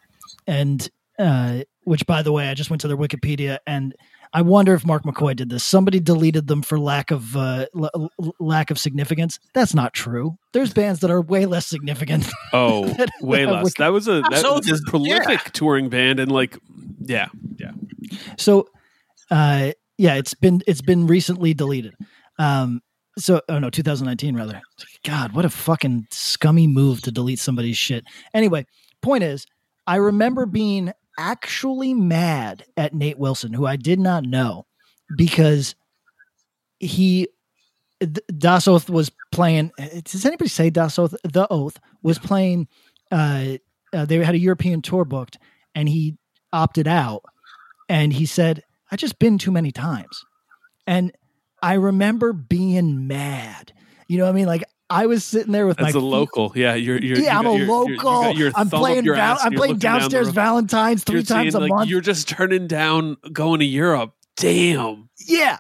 and 0.47 0.91
uh, 1.19 1.61
which, 1.85 2.05
by 2.07 2.23
the 2.23 2.33
way, 2.33 2.49
I 2.49 2.55
just 2.55 2.69
went 2.69 2.81
to 2.83 2.89
their 2.89 2.97
Wikipedia 2.97 3.59
and 3.67 3.95
I 4.33 4.43
wonder 4.43 4.75
if 4.75 4.87
Mark 4.87 5.03
McCoy 5.03 5.35
did 5.35 5.51
this. 5.51 5.65
Somebody 5.65 5.99
deleted 5.99 6.47
them 6.47 6.63
for 6.63 6.79
lack 6.79 7.11
of 7.11 7.37
uh, 7.37 7.67
l- 7.77 7.91
l- 8.21 8.35
lack 8.39 8.71
of 8.71 8.79
significance. 8.79 9.39
That's 9.55 9.75
not 9.75 9.93
true. 9.93 10.37
There's 10.53 10.73
bands 10.73 11.01
that 11.01 11.11
are 11.11 11.21
way 11.21 11.47
less 11.47 11.67
significant. 11.67 12.27
Oh, 12.53 12.85
That- 12.97 13.11
way 13.21 13.45
that 13.45 13.51
less. 13.53 13.65
would- 13.65 13.73
That 13.79 13.93
was 13.93 14.07
a 14.09 14.21
that 14.31 14.41
So 14.41 14.55
was 14.55 14.69
a 14.69 14.91
prolific 14.91 15.51
touring 15.53 15.89
band, 15.89 16.21
and 16.21 16.31
like, 16.31 16.57
yeah, 17.01 17.27
yeah. 17.59 17.73
so, 18.39 18.69
uh, 19.31 19.73
yeah, 19.99 20.15
it's 20.15 20.35
been 20.35 20.63
it's 20.67 20.83
been 20.83 21.07
recently 21.07 21.53
deleted. 21.55 21.95
Um, 22.39 22.83
so 23.19 23.43
oh 23.49 23.59
no, 23.59 23.69
2019 23.69 24.37
rather. 24.37 24.61
God, 25.05 25.33
what 25.35 25.45
a 25.45 25.51
fucking 25.51 26.07
scummy 26.11 26.67
move 26.69 27.03
to 27.03 27.11
delete 27.11 27.39
somebody's 27.41 27.77
shit. 27.77 28.05
Anyway, 28.33 28.65
point 29.03 29.25
is, 29.25 29.45
I 29.87 29.97
remember 29.97 30.47
being 30.47 30.93
actually 31.21 31.93
mad 31.93 32.65
at 32.77 32.95
Nate 32.95 33.19
Wilson, 33.19 33.53
who 33.53 33.67
I 33.67 33.77
did 33.77 34.01
not 34.01 34.25
know, 34.25 34.67
because 35.17 35.75
he 36.79 37.29
Das 38.39 38.67
Oath 38.67 38.89
was 38.89 39.13
playing. 39.31 39.71
Does 40.05 40.25
anybody 40.25 40.49
say 40.49 40.71
Das 40.71 40.99
Oath? 40.99 41.15
The 41.23 41.47
Oath 41.51 41.79
was 42.03 42.19
playing 42.19 42.67
uh, 43.11 43.59
uh, 43.93 44.05
they 44.05 44.25
had 44.25 44.35
a 44.35 44.39
European 44.39 44.83
tour 44.83 45.05
booked, 45.05 45.39
and 45.75 45.89
he 45.89 46.17
opted 46.53 46.87
out. 46.89 47.23
And 47.89 48.13
he 48.13 48.25
said, 48.25 48.63
"I 48.91 48.97
just 48.97 49.19
been 49.19 49.37
too 49.39 49.51
many 49.51 49.73
times," 49.73 50.25
and 50.87 51.13
I 51.63 51.75
remember 51.75 52.33
being 52.33 53.07
mad. 53.07 53.73
You 54.09 54.19
know, 54.19 54.25
what 54.25 54.31
I 54.31 54.35
mean, 54.35 54.47
like 54.47 54.65
I 54.91 55.07
was 55.07 55.25
sitting 55.25 55.53
there 55.53 55.67
with 55.67 55.79
As 55.79 55.85
my 55.85 55.89
a 55.91 55.93
feet- 55.93 56.03
local, 56.03 56.53
yeah, 56.57 56.75
you're, 56.75 56.99
you're 56.99 57.19
yeah, 57.19 57.39
I'm 57.39 57.45
you're- 57.45 57.57
a 57.57 57.59
you're- 57.67 57.93
you're- 57.95 57.97
local. 57.97 58.53
I'm 58.57 58.69
playing. 58.71 59.05
Val- 59.05 59.15
ass 59.17 59.41
I'm 59.45 59.53
you're 59.53 59.59
playing 59.61 59.75
looking 59.75 59.79
down 59.79 60.01
downstairs. 60.01 60.29
Valentine's 60.31 61.05
3 61.05 61.15
You're 61.15 61.23
times 61.23 61.53
saying, 61.53 61.55
a 61.55 61.59
like, 61.61 61.69
month. 61.71 61.91
You're 61.91 62.01
just 62.01 62.29
turning 62.29 62.67
down 62.67 63.17
going 63.33 63.61
to 63.61 63.65
Europe. 63.67 64.15
Damn. 64.37 65.09
Yeah, 65.27 65.59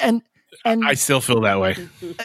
and 0.00 0.22
and 0.64 0.84
I 0.86 0.94
still 0.94 1.20
feel 1.20 1.40
that 1.42 1.60
way. 1.60 1.76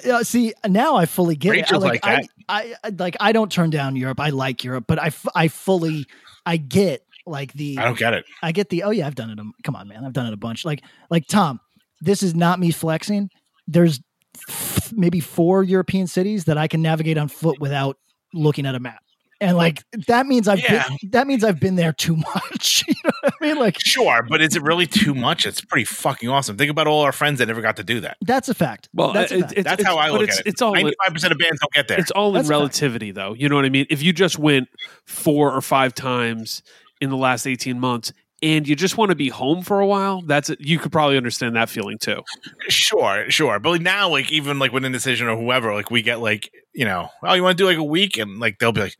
uh, 0.09 0.23
see 0.23 0.53
now 0.67 0.95
I 0.95 1.05
fully 1.07 1.35
get 1.35 1.51
Rachel's 1.51 1.83
it. 1.83 1.87
I, 1.87 1.89
like 1.89 2.05
I, 2.05 2.15
that. 2.15 2.27
I, 2.47 2.75
I 2.85 2.89
like 2.97 3.17
I 3.19 3.31
don't 3.31 3.51
turn 3.51 3.69
down 3.69 3.95
Europe. 3.95 4.19
I 4.19 4.29
like 4.29 4.63
Europe, 4.63 4.85
but 4.87 4.97
I, 5.01 5.07
f- 5.07 5.25
I 5.35 5.47
fully 5.49 6.05
I 6.45 6.57
get 6.57 7.03
like 7.25 7.51
the 7.53 7.77
I 7.79 7.83
don't 7.85 7.97
get 7.97 8.13
it. 8.13 8.25
I 8.41 8.51
get 8.53 8.69
the 8.69 8.83
oh 8.83 8.91
yeah 8.91 9.07
I've 9.07 9.15
done 9.15 9.29
it. 9.31 9.39
A, 9.39 9.43
come 9.63 9.75
on 9.75 9.87
man, 9.87 10.05
I've 10.05 10.13
done 10.13 10.27
it 10.27 10.33
a 10.33 10.37
bunch. 10.37 10.63
Like 10.63 10.83
like 11.09 11.27
Tom, 11.27 11.59
this 12.01 12.23
is 12.23 12.33
not 12.33 12.59
me 12.59 12.71
flexing. 12.71 13.29
There's 13.67 13.99
f- 14.47 14.78
maybe 14.93 15.19
four 15.19 15.63
European 15.63 16.07
cities 16.07 16.45
that 16.45 16.57
I 16.57 16.67
can 16.67 16.81
navigate 16.81 17.17
on 17.17 17.27
foot 17.27 17.59
without 17.59 17.97
looking 18.33 18.65
at 18.65 18.75
a 18.75 18.79
map. 18.79 19.01
And 19.41 19.55
like 19.55 19.83
that 20.07 20.25
means 20.25 20.49
I've 20.49 20.59
Yeah. 20.59 20.85
been, 20.99 21.11
that 21.11 21.25
means 21.25 21.45
I've 21.45 21.61
been 21.61 21.75
there 21.77 21.93
too 21.93 22.15
much. 22.35 22.83
you 22.87 22.93
know 23.05 23.11
what 23.21 23.33
I 23.41 23.45
mean? 23.45 23.55
Like 23.57 23.77
Sure, 23.79 24.21
but 24.27 24.41
is 24.41 24.55
it 24.57 24.61
really 24.63 24.85
too 24.85 25.15
much? 25.15 25.45
It's 25.45 25.61
pretty 25.61 25.85
fucking 25.85 26.27
awesome. 26.27 26.57
Think 26.57 26.69
about 26.69 26.87
all 26.87 27.03
our 27.03 27.13
friends 27.13 27.39
that 27.39 27.45
never 27.47 27.61
got 27.61 27.77
to 27.77 27.83
do 27.85 28.01
that. 28.01 28.17
that's 28.21 28.49
a 28.49 28.53
fact. 28.53 28.89
Well, 28.93 29.13
that's 29.13 29.31
a 29.31 29.35
it- 29.37 29.41
fact. 29.41 29.51
it's- 29.53 29.63
That's 29.77 29.83
how 29.87 29.95
I 29.97 30.09
look 30.09 30.23
it's- 30.23 30.39
at 30.39 30.45
it. 30.45 30.49
it's 30.49 30.61
all- 30.61 30.73
ninety-five 30.73 31.13
percent 31.13 31.31
of 31.31 31.39
bands 31.39 31.59
don't 31.61 31.71
get 31.73 31.87
there. 31.87 31.97
It's 31.99 32.11
all 32.11 32.27
in 32.29 32.33
That's 32.33 32.47
a 32.47 32.51
fact. 32.51 32.59
relativity, 32.59 33.11
though. 33.11 33.33
You 33.33 33.47
know 33.47 33.55
what 33.55 33.63
I 33.63 33.69
mean? 33.69 33.85
If 33.89 34.03
you 34.03 34.11
just 34.11 34.37
went 34.37 34.67
four 35.05 35.53
or 35.53 35.61
five 35.61 35.93
times 35.95 36.61
in 36.99 37.09
the 37.09 37.17
last 37.17 37.47
18 37.47 37.79
months 37.79 38.11
and 38.41 38.67
you 38.67 38.75
just 38.75 38.97
want 38.97 39.09
to 39.09 39.15
be 39.15 39.29
home 39.29 39.63
for 39.63 39.79
a 39.79 39.85
while, 39.85 40.21
that's 40.21 40.49
it. 40.49 40.61
You 40.61 40.79
could 40.79 40.91
probably 40.91 41.17
understand 41.17 41.55
that 41.55 41.69
feeling 41.69 41.97
too. 41.97 42.23
Sure, 42.69 43.29
sure. 43.29 43.59
But 43.59 43.71
like 43.71 43.81
now, 43.81 44.09
like 44.09 44.31
even 44.31 44.59
like 44.59 44.71
with 44.71 44.85
Indecision 44.85 45.27
or 45.27 45.37
whoever, 45.37 45.73
like 45.73 45.91
we 45.91 46.01
get 46.01 46.19
like, 46.19 46.51
you 46.73 46.85
know, 46.85 47.09
oh, 47.23 47.33
you 47.33 47.43
want 47.43 47.57
to 47.57 47.61
do 47.61 47.67
like 47.67 47.77
a 47.77 47.83
week? 47.83 48.17
And 48.17 48.39
like 48.39 48.59
they'll 48.59 48.71
be 48.71 48.81
like, 48.81 48.97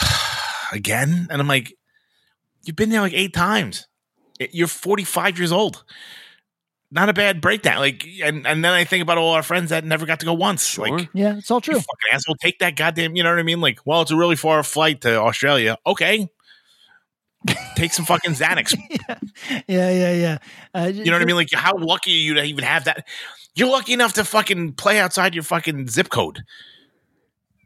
again? 0.72 1.26
And 1.30 1.40
I'm 1.40 1.48
like, 1.48 1.74
you've 2.64 2.76
been 2.76 2.90
there 2.90 3.00
like 3.00 3.14
eight 3.14 3.34
times. 3.34 3.88
You're 4.38 4.68
45 4.68 5.38
years 5.38 5.52
old. 5.52 5.84
Not 6.90 7.08
a 7.08 7.12
bad 7.12 7.40
breakdown. 7.40 7.78
Like, 7.78 8.06
and, 8.22 8.46
and 8.46 8.64
then 8.64 8.72
I 8.72 8.84
think 8.84 9.02
about 9.02 9.18
all 9.18 9.32
our 9.32 9.42
friends 9.42 9.70
that 9.70 9.84
never 9.84 10.06
got 10.06 10.20
to 10.20 10.26
go 10.26 10.34
once. 10.34 10.64
Sure. 10.64 10.88
Like, 10.88 11.08
yeah, 11.12 11.36
it's 11.36 11.50
all 11.50 11.58
you 11.58 11.72
true. 11.72 11.74
fucking 11.74 12.12
asshole, 12.12 12.36
take 12.36 12.60
that 12.60 12.76
goddamn, 12.76 13.16
you 13.16 13.24
know 13.24 13.30
what 13.30 13.38
I 13.40 13.42
mean? 13.42 13.60
Like, 13.60 13.80
well, 13.84 14.02
it's 14.02 14.12
a 14.12 14.16
really 14.16 14.36
far 14.36 14.62
flight 14.62 15.00
to 15.00 15.20
Australia. 15.20 15.76
Okay. 15.84 16.28
Take 17.76 17.92
some 17.92 18.04
fucking 18.04 18.32
Xanax. 18.32 18.74
Yeah, 19.68 19.90
yeah, 19.90 20.12
yeah. 20.12 20.38
Uh, 20.74 20.86
You 20.86 21.04
know 21.06 21.12
what 21.12 21.22
I 21.22 21.24
mean? 21.26 21.36
Like, 21.36 21.48
how 21.52 21.76
lucky 21.76 22.12
are 22.12 22.14
you 22.22 22.34
to 22.34 22.42
even 22.44 22.64
have 22.64 22.84
that? 22.84 23.06
You're 23.54 23.68
lucky 23.70 23.92
enough 23.92 24.14
to 24.14 24.24
fucking 24.24 24.72
play 24.74 24.98
outside 24.98 25.34
your 25.34 25.42
fucking 25.44 25.88
zip 25.88 26.08
code. 26.08 26.42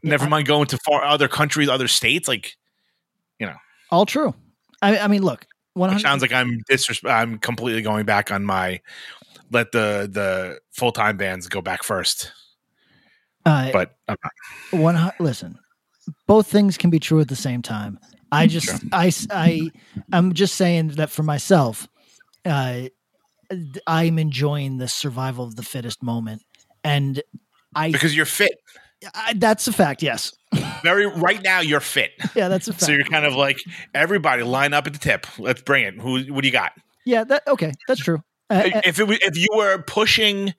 Never 0.03 0.27
mind 0.29 0.47
going 0.47 0.67
to 0.67 0.77
far 0.77 1.03
other 1.03 1.27
countries, 1.27 1.69
other 1.69 1.87
states. 1.87 2.27
Like, 2.27 2.55
you 3.39 3.47
know, 3.47 3.55
All 3.91 4.05
true. 4.05 4.33
I, 4.81 4.97
I 4.99 5.07
mean, 5.07 5.23
look, 5.23 5.45
one 5.73 5.89
it 5.89 5.93
hundred. 5.93 6.01
sounds 6.03 6.21
like 6.21 6.31
I'm 6.33 6.59
I'm 7.05 7.37
completely 7.39 7.81
going 7.81 8.05
back 8.05 8.31
on 8.31 8.43
my 8.45 8.81
let 9.51 9.71
the 9.71 10.09
the 10.11 10.59
full 10.71 10.91
time 10.91 11.17
bands 11.17 11.47
go 11.47 11.61
back 11.61 11.83
first. 11.83 12.31
Uh, 13.45 13.71
But 13.71 13.95
I'm 14.07 14.17
not. 14.23 14.81
one. 14.81 15.11
Listen, 15.19 15.57
both 16.27 16.47
things 16.47 16.77
can 16.77 16.89
be 16.89 16.99
true 16.99 17.19
at 17.19 17.27
the 17.29 17.35
same 17.35 17.61
time. 17.61 17.99
I 18.31 18.47
just, 18.47 18.83
i 18.91 19.11
i 19.31 19.71
I'm 20.11 20.33
just 20.33 20.55
saying 20.55 20.89
that 20.89 21.09
for 21.09 21.23
myself, 21.23 21.87
uh, 22.45 22.83
I'm 23.87 24.19
enjoying 24.19 24.77
the 24.77 24.87
survival 24.87 25.45
of 25.45 25.55
the 25.55 25.63
fittest 25.63 26.03
moment, 26.03 26.43
and 26.83 27.21
I, 27.75 27.91
because 27.91 28.15
you're 28.15 28.25
fit. 28.25 28.51
I 29.15 29.33
that's 29.35 29.67
a 29.67 29.71
fact. 29.73 30.03
Yes, 30.03 30.33
Very 30.83 31.05
right 31.07 31.41
now, 31.41 31.61
you're 31.61 31.79
fit. 31.79 32.11
yeah, 32.35 32.47
that's 32.49 32.67
a 32.67 32.73
fact. 32.73 32.83
So 32.85 32.91
you're 32.91 33.05
kind 33.05 33.25
of 33.25 33.33
like 33.33 33.57
everybody 33.93 34.43
line 34.43 34.73
up 34.73 34.85
at 34.87 34.93
the 34.93 34.99
tip. 34.99 35.25
Let's 35.39 35.61
bring 35.61 35.85
it. 35.85 35.95
Who? 35.95 36.21
What 36.33 36.41
do 36.41 36.47
you 36.47 36.51
got? 36.51 36.73
yeah, 37.05 37.23
that 37.23 37.47
okay. 37.47 37.71
That's 37.87 38.01
true. 38.01 38.21
Uh, 38.51 38.69
uh, 38.73 38.81
if 38.83 38.99
it 38.99 39.07
was, 39.07 39.19
if 39.21 39.37
you 39.37 39.47
were 39.55 39.81
pushing 39.83 40.53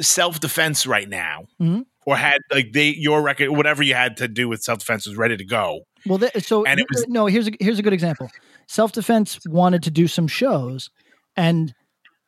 self 0.00 0.40
defense 0.40 0.86
right 0.86 1.08
now, 1.08 1.46
Mhm. 1.60 1.86
Or 2.06 2.16
had 2.16 2.40
like 2.50 2.72
they 2.72 2.88
your 2.96 3.20
record, 3.20 3.50
whatever 3.50 3.82
you 3.82 3.94
had 3.94 4.16
to 4.18 4.28
do 4.28 4.48
with 4.48 4.62
self 4.62 4.78
defense 4.78 5.06
was 5.06 5.16
ready 5.16 5.36
to 5.36 5.44
go. 5.44 5.80
Well, 6.06 6.18
th- 6.18 6.32
so 6.44 6.64
And 6.64 6.80
it 6.80 6.86
was- 6.90 7.06
no. 7.08 7.26
Here's 7.26 7.48
a, 7.48 7.52
here's 7.60 7.78
a 7.78 7.82
good 7.82 7.92
example. 7.92 8.30
Self 8.68 8.92
defense 8.92 9.38
wanted 9.46 9.82
to 9.82 9.90
do 9.90 10.06
some 10.08 10.28
shows, 10.28 10.88
and 11.36 11.74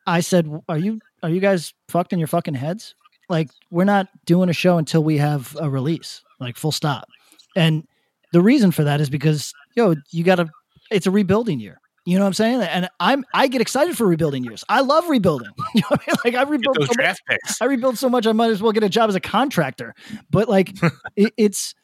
I 0.05 0.19
said, 0.19 0.47
"Are 0.67 0.77
you 0.77 0.99
are 1.23 1.29
you 1.29 1.39
guys 1.39 1.73
fucked 1.87 2.13
in 2.13 2.19
your 2.19 2.27
fucking 2.27 2.53
heads? 2.55 2.93
Like, 3.29 3.49
we're 3.71 3.85
not 3.85 4.07
doing 4.25 4.49
a 4.49 4.53
show 4.53 4.77
until 4.77 5.03
we 5.03 5.17
have 5.17 5.55
a 5.59 5.69
release. 5.69 6.21
Like, 6.39 6.57
full 6.57 6.71
stop." 6.71 7.07
And 7.55 7.85
the 8.33 8.41
reason 8.41 8.71
for 8.71 8.83
that 8.83 9.01
is 9.01 9.09
because 9.09 9.53
yo, 9.75 9.95
you 10.11 10.23
got 10.23 10.35
to. 10.35 10.49
It's 10.91 11.07
a 11.07 11.11
rebuilding 11.11 11.59
year. 11.59 11.79
You 12.09 12.17
know 12.17 12.23
what 12.23 12.27
I'm 12.29 12.33
saying? 12.33 12.61
And 12.61 12.89
I'm 12.99 13.23
I 13.35 13.47
get 13.47 13.61
excited 13.61 13.95
for 13.95 14.07
rebuilding 14.07 14.43
years. 14.43 14.63
I 14.67 14.81
love 14.81 15.07
rebuilding. 15.09 15.49
You 15.75 15.81
know 15.81 15.87
I 15.91 15.97
mean? 16.07 16.15
Like 16.25 16.35
I 16.35 16.41
rebuild 16.49 16.75
those 16.77 16.87
so 16.87 16.93
much- 17.01 17.17
picks. 17.27 17.61
I 17.61 17.65
rebuild 17.65 17.97
so 17.99 18.09
much, 18.09 18.25
I 18.25 18.31
might 18.31 18.49
as 18.49 18.61
well 18.63 18.71
get 18.71 18.83
a 18.83 18.89
job 18.89 19.09
as 19.09 19.15
a 19.15 19.19
contractor. 19.19 19.93
But 20.31 20.49
like, 20.49 20.73
it, 21.15 21.33
it's, 21.37 21.75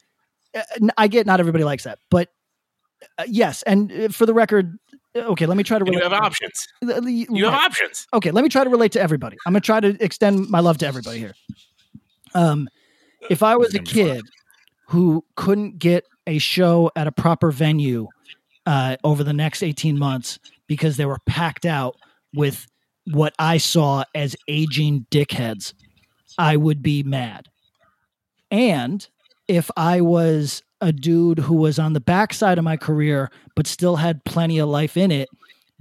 uh, 0.56 0.62
I 0.98 1.08
get 1.08 1.28
not 1.28 1.40
everybody 1.40 1.64
likes 1.64 1.84
that, 1.84 2.00
but 2.10 2.30
uh, 3.20 3.24
yes. 3.28 3.62
And 3.64 3.92
uh, 3.92 4.08
for 4.10 4.26
the 4.26 4.34
record, 4.34 4.78
uh, 5.16 5.20
okay, 5.20 5.46
let 5.46 5.58
me 5.58 5.64
try 5.64 5.78
to. 5.78 5.86
You 5.86 5.92
relate- 5.92 6.04
have 6.12 6.14
options. 6.14 6.68
You 6.82 7.28
You 7.30 7.46
have 7.46 7.54
options. 7.54 8.08
Okay, 8.14 8.32
let 8.32 8.44
me 8.44 8.50
try 8.50 8.64
to 8.64 8.70
relate 8.70 8.94
to 8.94 9.02
everybody. 9.02 9.38
I'm 9.46 9.54
gonna 9.54 9.62
try 9.62 9.80
to 9.80 9.96
extend 10.04 10.50
my 10.50 10.60
love 10.60 10.80
to 10.80 10.88
everybody 10.88 11.20
here. 11.20 11.36
Um, 12.34 12.68
if 13.30 13.44
I 13.44 13.56
was 13.58 13.76
a 13.76 13.80
It's 13.82 13.94
gonna 13.94 14.06
be 14.06 14.10
fun. 14.10 14.22
kid 14.22 14.26
who 14.88 15.24
couldn't 15.36 15.78
get 15.80 16.06
a 16.28 16.38
show 16.40 16.92
at 16.96 17.06
a 17.06 17.12
proper 17.12 17.52
venue 17.52 18.08
uh, 18.66 18.98
over 19.04 19.24
the 19.24 19.34
next 19.34 19.64
18 19.64 19.98
months 19.98 20.40
because 20.68 20.98
they 20.98 21.06
were 21.06 21.20
packed 21.26 21.66
out 21.66 21.96
with 22.34 22.68
what 23.12 23.34
I 23.38 23.58
saw 23.58 24.04
as 24.14 24.36
aging 24.48 25.06
dickheads, 25.12 25.74
I 26.38 26.58
would 26.58 26.82
be 26.82 27.04
mad. 27.04 27.50
And 28.52 29.08
if 29.48 29.70
I 29.78 30.02
was 30.02 30.64
a 30.82 30.92
dude 30.92 31.40
who 31.40 31.56
was 31.56 31.80
on 31.80 31.94
the 31.94 32.00
backside 32.00 32.58
of 32.58 32.64
my 32.64 32.78
career 32.78 33.32
but 33.56 33.68
still 33.68 33.96
had 33.96 34.24
plenty 34.26 34.60
of 34.60 34.70
life 34.70 34.98
in 34.98 35.12
it, 35.12 35.30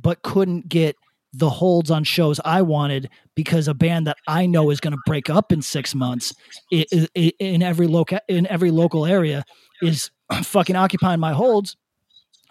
but 0.00 0.22
couldn't 0.22 0.68
get 0.68 0.96
the 1.32 1.50
holds 1.50 1.90
on 1.90 2.04
shows 2.04 2.40
I 2.44 2.62
wanted 2.62 3.10
because 3.34 3.66
a 3.66 3.74
band 3.74 4.06
that 4.06 4.16
I 4.28 4.46
know 4.46 4.70
is 4.70 4.80
going 4.80 4.92
to 4.92 5.02
break 5.04 5.28
up 5.28 5.50
in 5.50 5.62
six 5.62 5.94
months 5.94 6.32
in 6.70 7.62
every 7.62 7.88
local 7.88 8.18
in 8.28 8.46
every 8.46 8.70
local 8.70 9.04
area 9.04 9.44
is 9.82 10.10
fucking 10.42 10.76
occupying 10.76 11.20
my 11.20 11.32
holds. 11.32 11.76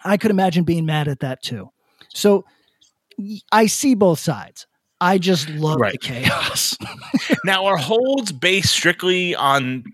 I 0.04 0.16
could 0.16 0.30
imagine 0.30 0.64
being 0.64 0.86
mad 0.86 1.08
at 1.08 1.20
that 1.20 1.42
too. 1.42 1.70
So 2.12 2.44
I 3.52 3.66
see 3.66 3.94
both 3.94 4.18
sides. 4.18 4.66
I 5.00 5.18
just 5.18 5.48
love 5.50 5.78
the 5.78 5.98
chaos. 5.98 6.76
Now, 7.44 7.66
are 7.66 7.76
holds 7.76 8.32
based 8.32 8.70
strictly 8.70 9.34
on? 9.34 9.84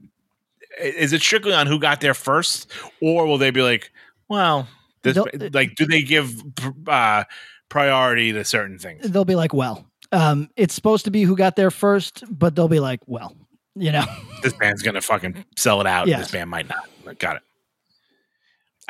Is 0.81 1.13
it 1.13 1.21
strictly 1.21 1.53
on 1.53 1.67
who 1.67 1.79
got 1.79 2.01
there 2.01 2.15
first, 2.15 2.71
or 3.01 3.27
will 3.27 3.39
they 3.39 3.51
be 3.51 3.63
like, 3.63 3.93
well, 4.29 4.69
this 5.03 5.17
like, 5.53 5.75
do 5.75 5.87
they 5.87 6.03
give 6.03 6.43
uh, 6.87 7.25
priority 7.69 8.33
to 8.33 8.45
certain 8.45 8.79
things? 8.79 9.09
they'll 9.11 9.25
be 9.25 9.35
like, 9.35 9.53
well, 9.53 9.85
um, 10.13 10.49
it's 10.57 10.75
supposed 10.75 11.05
to 11.07 11.11
be 11.11 11.23
who 11.23 11.37
got 11.37 11.57
there 11.57 11.71
first, 11.71 12.25
but 12.31 12.55
they'll 12.55 12.69
be 12.69 12.81
like, 12.81 13.01
well, 13.07 13.37
you 13.75 13.93
know, 13.93 14.05
This 14.43 14.53
band's 14.55 14.83
gonna 14.83 15.01
fucking 15.03 15.45
sell 15.57 15.81
it 15.81 15.87
out. 15.87 16.07
Yes. 16.09 16.21
This 16.21 16.31
band 16.33 16.51
might 16.51 16.69
not. 16.69 17.19
Got 17.19 17.37
it. 17.37 17.43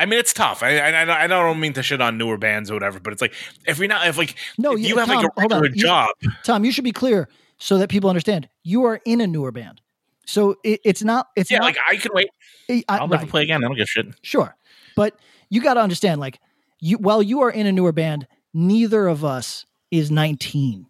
I 0.01 0.07
mean, 0.07 0.19
it's 0.19 0.33
tough. 0.33 0.63
I, 0.63 0.79
I 0.79 1.25
I 1.25 1.27
don't 1.27 1.61
mean 1.61 1.73
to 1.75 1.83
shit 1.83 2.01
on 2.01 2.17
newer 2.19 2.39
bands 2.39 2.71
or 2.71 2.75
whatever, 2.75 2.99
but 3.01 3.13
it's 3.13 3.21
like 3.23 3.35
if 3.67 3.79
you're 3.79 3.87
not 3.89 4.07
if 4.07 4.17
like 4.19 4.35
No, 4.59 4.73
if 4.73 4.81
you- 4.81 4.89
you 4.89 4.97
have 4.99 5.09
like 5.09 5.27
a 5.27 5.31
hold 5.41 5.53
on. 5.53 5.61
regular 5.63 5.77
You- 5.77 5.83
job, 5.83 6.09
Tom, 6.43 6.65
you 6.65 6.73
should 6.73 6.85
be 6.85 6.93
clear 6.93 7.29
so 7.59 7.79
that 7.79 7.89
people 7.91 8.09
understand 8.11 8.49
you 8.63 8.85
are 8.85 9.01
in 9.05 9.21
a 9.21 9.27
newer 9.27 9.53
band. 9.53 9.81
So 10.27 10.57
it, 10.65 10.81
it's 10.85 11.03
not, 11.03 11.29
it's 11.37 11.51
yeah, 11.51 11.59
not, 11.59 11.65
like 11.65 11.77
I 11.91 11.97
can 11.97 12.13
wait. 12.15 12.29
I, 12.69 12.85
I'll 12.89 13.09
never 13.09 13.27
play 13.27 13.43
again. 13.43 13.65
I 13.65 13.69
don't 13.69 13.77
give 13.77 13.83
a 13.83 13.87
shit. 13.87 14.07
Sure. 14.23 14.55
But 14.95 15.19
you 15.49 15.61
got 15.61 15.75
to 15.75 15.81
understand, 15.81 16.21
like, 16.21 16.39
you 16.79 16.99
while 16.99 17.21
you 17.23 17.41
are 17.41 17.51
in 17.51 17.67
a 17.67 17.73
newer 17.73 17.91
band, 17.93 18.29
neither 18.55 19.09
of 19.09 19.25
us 19.25 19.67
is 19.91 20.11
19. 20.11 20.87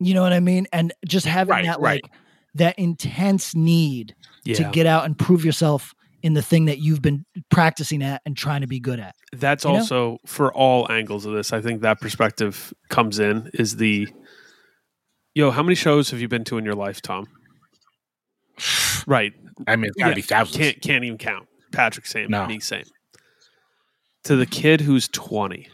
You 0.00 0.14
know 0.14 0.20
what 0.22 0.34
I 0.34 0.40
mean? 0.40 0.66
And 0.72 0.92
just 1.08 1.24
having 1.24 1.50
Right, 1.52 1.64
that 1.64 1.80
right. 1.80 2.02
like 2.04 2.12
that 2.56 2.78
intense 2.78 3.54
need 3.54 4.14
to 4.44 4.64
get 4.72 4.84
out 4.86 5.06
and 5.06 5.18
prove 5.18 5.44
yourself 5.46 5.93
in 6.24 6.32
the 6.34 6.42
thing 6.42 6.64
that 6.64 6.78
you've 6.78 7.02
been 7.02 7.24
practicing 7.50 8.02
at 8.02 8.20
and 8.26 8.36
trying 8.36 8.62
to 8.62 8.66
be 8.66 8.80
good 8.80 8.98
at. 8.98 9.14
That's 9.32 9.64
You 9.64 9.70
know? 9.72 9.76
also 9.76 10.18
for 10.26 10.52
all 10.52 10.90
angles 10.90 11.26
of 11.26 11.34
this. 11.34 11.52
I 11.52 11.60
think 11.60 11.82
that 11.82 12.00
perspective 12.00 12.72
comes 12.88 13.18
in 13.20 13.50
is 13.54 13.76
the 13.76 14.08
yo. 15.34 15.50
How 15.52 15.62
many 15.62 15.74
shows 15.74 16.10
have 16.10 16.20
you 16.20 16.26
been 16.28 16.42
to 16.44 16.56
in 16.58 16.64
your 16.64 16.74
life, 16.74 17.00
Tom? 17.00 17.26
Right, 19.06 19.34
I 19.66 19.76
mean, 19.76 19.90
it's 19.90 19.96
got 19.98 20.04
to 20.04 20.10
Yeah, 20.12 20.14
be 20.14 20.22
thousands. 20.22 20.56
can't 20.56 20.80
can't 20.80 21.04
even 21.04 21.18
count. 21.18 21.46
Patrick, 21.72 22.06
same. 22.06 22.30
No. 22.30 22.46
Me, 22.46 22.58
same. 22.58 22.84
To 24.22 24.34
the 24.36 24.46
kid 24.46 24.80
who's 24.80 25.08
20, 25.08 25.68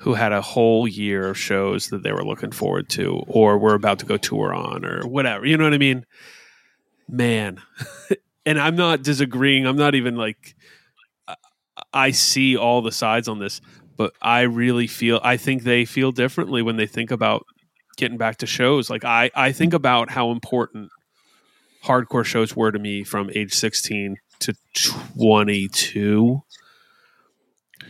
who 0.00 0.12
had 0.12 0.32
a 0.32 0.42
whole 0.42 0.86
year 0.86 1.28
of 1.30 1.38
shows 1.38 1.88
that 1.88 2.02
they 2.02 2.12
were 2.12 2.22
looking 2.22 2.50
forward 2.52 2.90
to, 2.90 3.22
or 3.26 3.56
were 3.56 3.72
about 3.72 4.00
to 4.00 4.04
go 4.06 4.18
tour 4.18 4.52
on, 4.52 4.84
or 4.84 5.06
whatever. 5.06 5.46
You 5.46 5.56
know 5.56 5.64
what 5.64 5.72
I 5.72 5.78
mean? 5.78 6.04
Man. 7.08 7.62
and 8.46 8.60
I'm 8.60 8.76
not 8.76 9.02
disagreeing. 9.02 9.66
I'm 9.66 9.76
not 9.76 9.94
even 9.94 10.16
like, 10.16 10.54
I- 11.92 12.10
see 12.12 12.56
all 12.56 12.82
the 12.82 12.92
sides 12.92 13.28
on 13.28 13.38
this, 13.38 13.60
but 13.96 14.12
I 14.22 14.42
really 14.42 14.86
feel, 14.86 15.20
I 15.22 15.36
think 15.36 15.62
they 15.62 15.84
feel 15.84 16.12
differently 16.12 16.62
when 16.62 16.76
they 16.76 16.86
think 16.86 17.10
about 17.10 17.44
getting 17.96 18.18
back 18.18 18.38
to 18.38 18.46
shows. 18.46 18.90
Like, 18.90 19.04
I, 19.04 19.30
I 19.34 19.52
think 19.52 19.72
about 19.74 20.10
how 20.10 20.30
important 20.30 20.90
hardcore 21.84 22.24
shows 22.24 22.56
were 22.56 22.72
to 22.72 22.78
me 22.78 23.04
from 23.04 23.30
age 23.34 23.52
16 23.54 24.16
to 24.40 24.54
22 25.18 26.42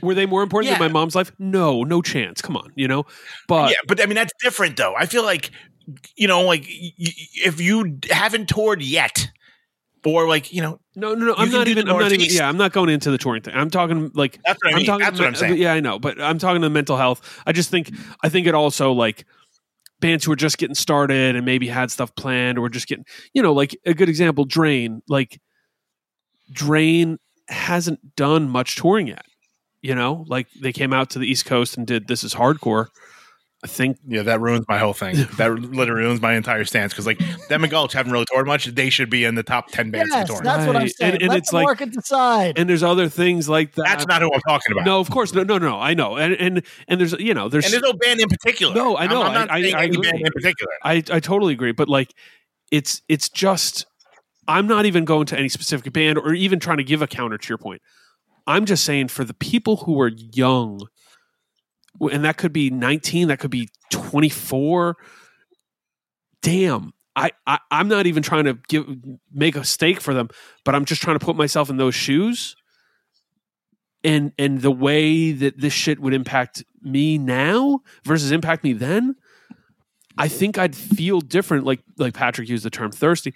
were 0.02 0.14
they 0.14 0.26
more 0.26 0.42
important 0.42 0.72
Yeah. 0.72 0.78
than 0.78 0.92
my 0.92 0.92
mom's 1.00 1.14
life 1.14 1.30
no 1.38 1.84
no 1.84 2.02
chance 2.02 2.42
come 2.42 2.56
on 2.56 2.72
you 2.74 2.88
know 2.88 3.06
but 3.48 3.70
yeah, 3.70 3.76
but 3.86 4.00
I 4.02 4.06
mean 4.06 4.16
that's 4.16 4.32
different 4.42 4.76
though. 4.76 4.94
I 4.94 5.06
feel 5.06 5.22
like 5.24 5.50
you 6.16 6.26
know, 6.28 6.42
like 6.42 6.64
if 6.66 7.60
you 7.60 7.98
haven't 8.10 8.48
toured 8.48 8.82
yet, 8.82 9.28
or 10.06 10.28
like 10.28 10.52
you 10.52 10.62
know, 10.62 10.78
no 10.96 11.14
no 11.14 11.26
no 11.26 11.34
i'm 11.36 11.50
not 11.50 11.68
even 11.68 11.88
i'm 11.88 11.98
not 11.98 12.12
even 12.12 12.26
yeah 12.30 12.48
i'm 12.48 12.56
not 12.56 12.72
going 12.72 12.88
into 12.90 13.10
the 13.10 13.18
touring 13.18 13.42
thing. 13.42 13.54
I'm 13.54 13.70
talking 13.70 14.10
like 14.14 14.38
That's 14.44 14.58
what 14.62 14.68
I 14.68 14.72
I'm 14.72 14.76
mean. 14.78 14.86
talking 14.86 15.04
That's 15.04 15.18
what 15.18 15.28
I'm 15.28 15.34
saying. 15.34 15.56
yeah 15.58 15.72
i 15.72 15.80
know 15.80 15.98
but 15.98 16.20
i'm 16.20 16.38
talking 16.38 16.62
to 16.62 16.70
mental 16.70 16.96
health. 16.96 17.42
I 17.46 17.52
just 17.52 17.70
think 17.70 17.90
i 18.22 18.28
think 18.28 18.46
it 18.46 18.54
also 18.54 18.92
like 18.92 19.24
bands 20.00 20.24
who 20.24 20.32
are 20.32 20.36
just 20.36 20.58
getting 20.58 20.74
started 20.74 21.36
and 21.36 21.44
maybe 21.46 21.66
had 21.68 21.90
stuff 21.90 22.14
planned 22.16 22.58
or 22.58 22.68
just 22.68 22.86
getting 22.86 23.04
you 23.32 23.42
know 23.42 23.52
like 23.52 23.76
a 23.86 23.94
good 23.94 24.08
example 24.08 24.44
drain. 24.44 25.02
Like 25.08 25.40
drain 26.52 27.18
hasn't 27.48 28.16
done 28.16 28.48
much 28.48 28.76
touring 28.76 29.06
yet 29.08 29.24
you 29.82 29.94
know? 29.94 30.24
Like 30.28 30.46
they 30.62 30.72
came 30.72 30.94
out 30.94 31.10
to 31.10 31.18
the 31.18 31.26
east 31.30 31.44
coast 31.44 31.76
and 31.76 31.86
did 31.86 32.08
this 32.08 32.24
is 32.24 32.32
hardcore 32.34 32.86
i 33.64 33.66
think 33.66 33.96
yeah, 34.06 34.22
that 34.22 34.40
ruins 34.40 34.64
my 34.68 34.78
whole 34.78 34.92
thing. 34.92 35.16
that 35.38 35.50
literally 35.50 36.02
ruins 36.04 36.20
my 36.20 36.34
entire 36.34 36.64
stance 36.64 36.92
because 36.92 37.06
like 37.06 37.18
them 37.48 37.64
and 37.64 37.70
Gulch 37.70 37.94
haven't 37.94 38.12
really 38.12 38.26
toured 38.30 38.46
much. 38.46 38.66
They 38.66 38.90
should 38.90 39.08
be 39.10 39.24
in 39.24 39.34
the 39.34 39.42
top 39.42 39.70
ten 39.70 39.90
bands 39.90 40.10
Yes, 40.12 40.22
for 40.28 40.34
touring. 40.34 40.44
that's 40.44 40.66
what 40.66 40.76
I'm 40.76 40.88
saying. 40.88 41.12
And- 41.14 41.22
and 41.22 41.28
Let 41.30 41.38
it's 41.38 41.50
the 41.50 41.56
like- 41.56 41.64
market 41.64 41.90
decide. 41.92 42.58
and 42.58 42.68
there's 42.68 42.82
other 42.82 43.08
things 43.08 43.48
like 43.48 43.72
that 43.76 43.84
That's 43.86 44.06
not 44.06 44.20
who 44.22 44.30
I'm 44.32 44.40
talking 44.46 44.72
about. 44.72 44.84
no 44.84 45.00
of 45.00 45.10
course 45.10 45.32
no 45.32 45.42
no 45.42 45.58
no 45.58 45.80
i 45.80 45.94
know 45.94 46.16
and 46.16 46.34
and 46.34 46.62
and 46.88 47.00
there's 47.00 47.12
you 47.14 47.32
know 47.34 47.48
there's 47.48 47.64
and 47.64 47.72
there's 47.72 47.82
no 47.82 47.94
band 47.94 48.20
in 48.20 48.28
particular. 48.28 48.74
No, 48.74 48.96
I 48.96 49.06
know. 49.06 49.22
I'm, 49.22 49.28
I'm 49.28 49.34
not 49.34 49.50
I- 49.50 49.56
I- 49.56 49.62
saying 49.62 49.74
I 49.74 49.84
agree. 49.84 50.10
band 50.10 50.20
in 50.26 50.32
particular. 50.32 50.72
I, 50.84 50.94
I 51.10 51.20
totally 51.20 51.54
agree, 51.54 51.72
but 51.72 51.88
like 51.88 52.12
it's 52.70 53.02
it's 53.08 53.28
just 53.30 53.86
I'm 54.46 54.66
not 54.66 54.84
even 54.84 55.04
going 55.06 55.24
to 55.26 55.38
any 55.38 55.48
specific 55.48 55.90
band 55.92 56.18
or 56.18 56.34
even 56.34 56.60
trying 56.60 56.76
to 56.76 56.84
give 56.84 57.00
a 57.00 57.06
counter 57.06 57.38
to 57.38 57.48
your 57.48 57.56
point. 57.58 57.80
I'm 58.46 58.66
just 58.66 58.84
saying 58.84 59.08
for 59.08 59.24
the 59.24 59.32
people 59.32 59.78
who 59.78 59.98
are 60.02 60.08
young, 60.34 60.72
w- 60.72 60.88
and 62.00 62.24
that 62.24 62.36
could 62.36 62.52
be 62.52 62.70
19, 62.70 63.28
that 63.28 63.38
could 63.38 63.50
be 63.50 63.68
24. 63.90 64.96
Damn, 66.42 66.92
I, 67.16 67.30
I 67.46 67.58
I'm 67.70 67.88
not 67.88 68.06
even 68.06 68.22
trying 68.22 68.44
to 68.44 68.58
give 68.68 68.86
make 69.32 69.56
a 69.56 69.64
stake 69.64 70.00
for 70.00 70.14
them, 70.14 70.28
but 70.64 70.74
I'm 70.74 70.84
just 70.84 71.02
trying 71.02 71.18
to 71.18 71.24
put 71.24 71.36
myself 71.36 71.70
in 71.70 71.76
those 71.76 71.94
shoes. 71.94 72.56
And 74.02 74.32
and 74.38 74.60
the 74.60 74.70
way 74.70 75.32
that 75.32 75.58
this 75.58 75.72
shit 75.72 76.00
would 76.00 76.12
impact 76.12 76.64
me 76.82 77.16
now 77.16 77.80
versus 78.04 78.32
impact 78.32 78.64
me 78.64 78.74
then, 78.74 79.14
I 80.18 80.28
think 80.28 80.58
I'd 80.58 80.76
feel 80.76 81.20
different. 81.20 81.64
Like 81.64 81.80
like 81.96 82.14
Patrick 82.14 82.48
used 82.48 82.64
the 82.64 82.70
term 82.70 82.90
thirsty. 82.90 83.32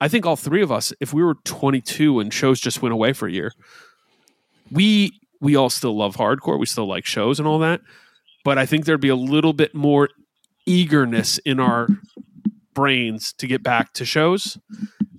I 0.00 0.08
think 0.08 0.26
all 0.26 0.36
three 0.36 0.62
of 0.62 0.72
us, 0.72 0.92
if 1.00 1.14
we 1.14 1.22
were 1.22 1.36
22 1.44 2.18
and 2.18 2.34
shows 2.34 2.60
just 2.60 2.82
went 2.82 2.92
away 2.92 3.12
for 3.12 3.28
a 3.28 3.32
year, 3.32 3.52
we 4.70 5.20
we 5.42 5.56
all 5.56 5.68
still 5.68 5.94
love 5.94 6.16
hardcore. 6.16 6.58
We 6.58 6.66
still 6.66 6.86
like 6.86 7.04
shows 7.04 7.38
and 7.38 7.46
all 7.46 7.58
that. 7.58 7.80
But 8.44 8.58
I 8.58 8.64
think 8.64 8.84
there'd 8.86 9.00
be 9.00 9.08
a 9.08 9.16
little 9.16 9.52
bit 9.52 9.74
more 9.74 10.08
eagerness 10.66 11.38
in 11.38 11.60
our 11.60 11.88
brains 12.74 13.34
to 13.34 13.46
get 13.46 13.62
back 13.62 13.92
to 13.94 14.04
shows. 14.04 14.56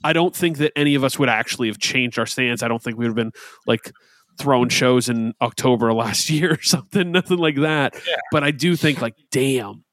I 0.03 0.13
don't 0.13 0.35
think 0.35 0.57
that 0.57 0.71
any 0.77 0.95
of 0.95 1.03
us 1.03 1.19
would 1.19 1.29
actually 1.29 1.67
have 1.67 1.77
changed 1.77 2.17
our 2.17 2.25
stance. 2.25 2.63
I 2.63 2.69
don't 2.69 2.81
think 2.81 2.97
we 2.97 3.03
would 3.03 3.09
have 3.09 3.15
been 3.15 3.33
like 3.67 3.91
throwing 4.37 4.69
shows 4.69 5.09
in 5.09 5.33
October 5.41 5.89
of 5.89 5.97
last 5.97 6.29
year 6.29 6.53
or 6.53 6.61
something, 6.61 7.11
nothing 7.11 7.37
like 7.37 7.57
that. 7.57 7.95
But 8.31 8.43
I 8.43 8.51
do 8.51 8.77
think 8.77 9.01
like, 9.01 9.15
damn, 9.29 9.83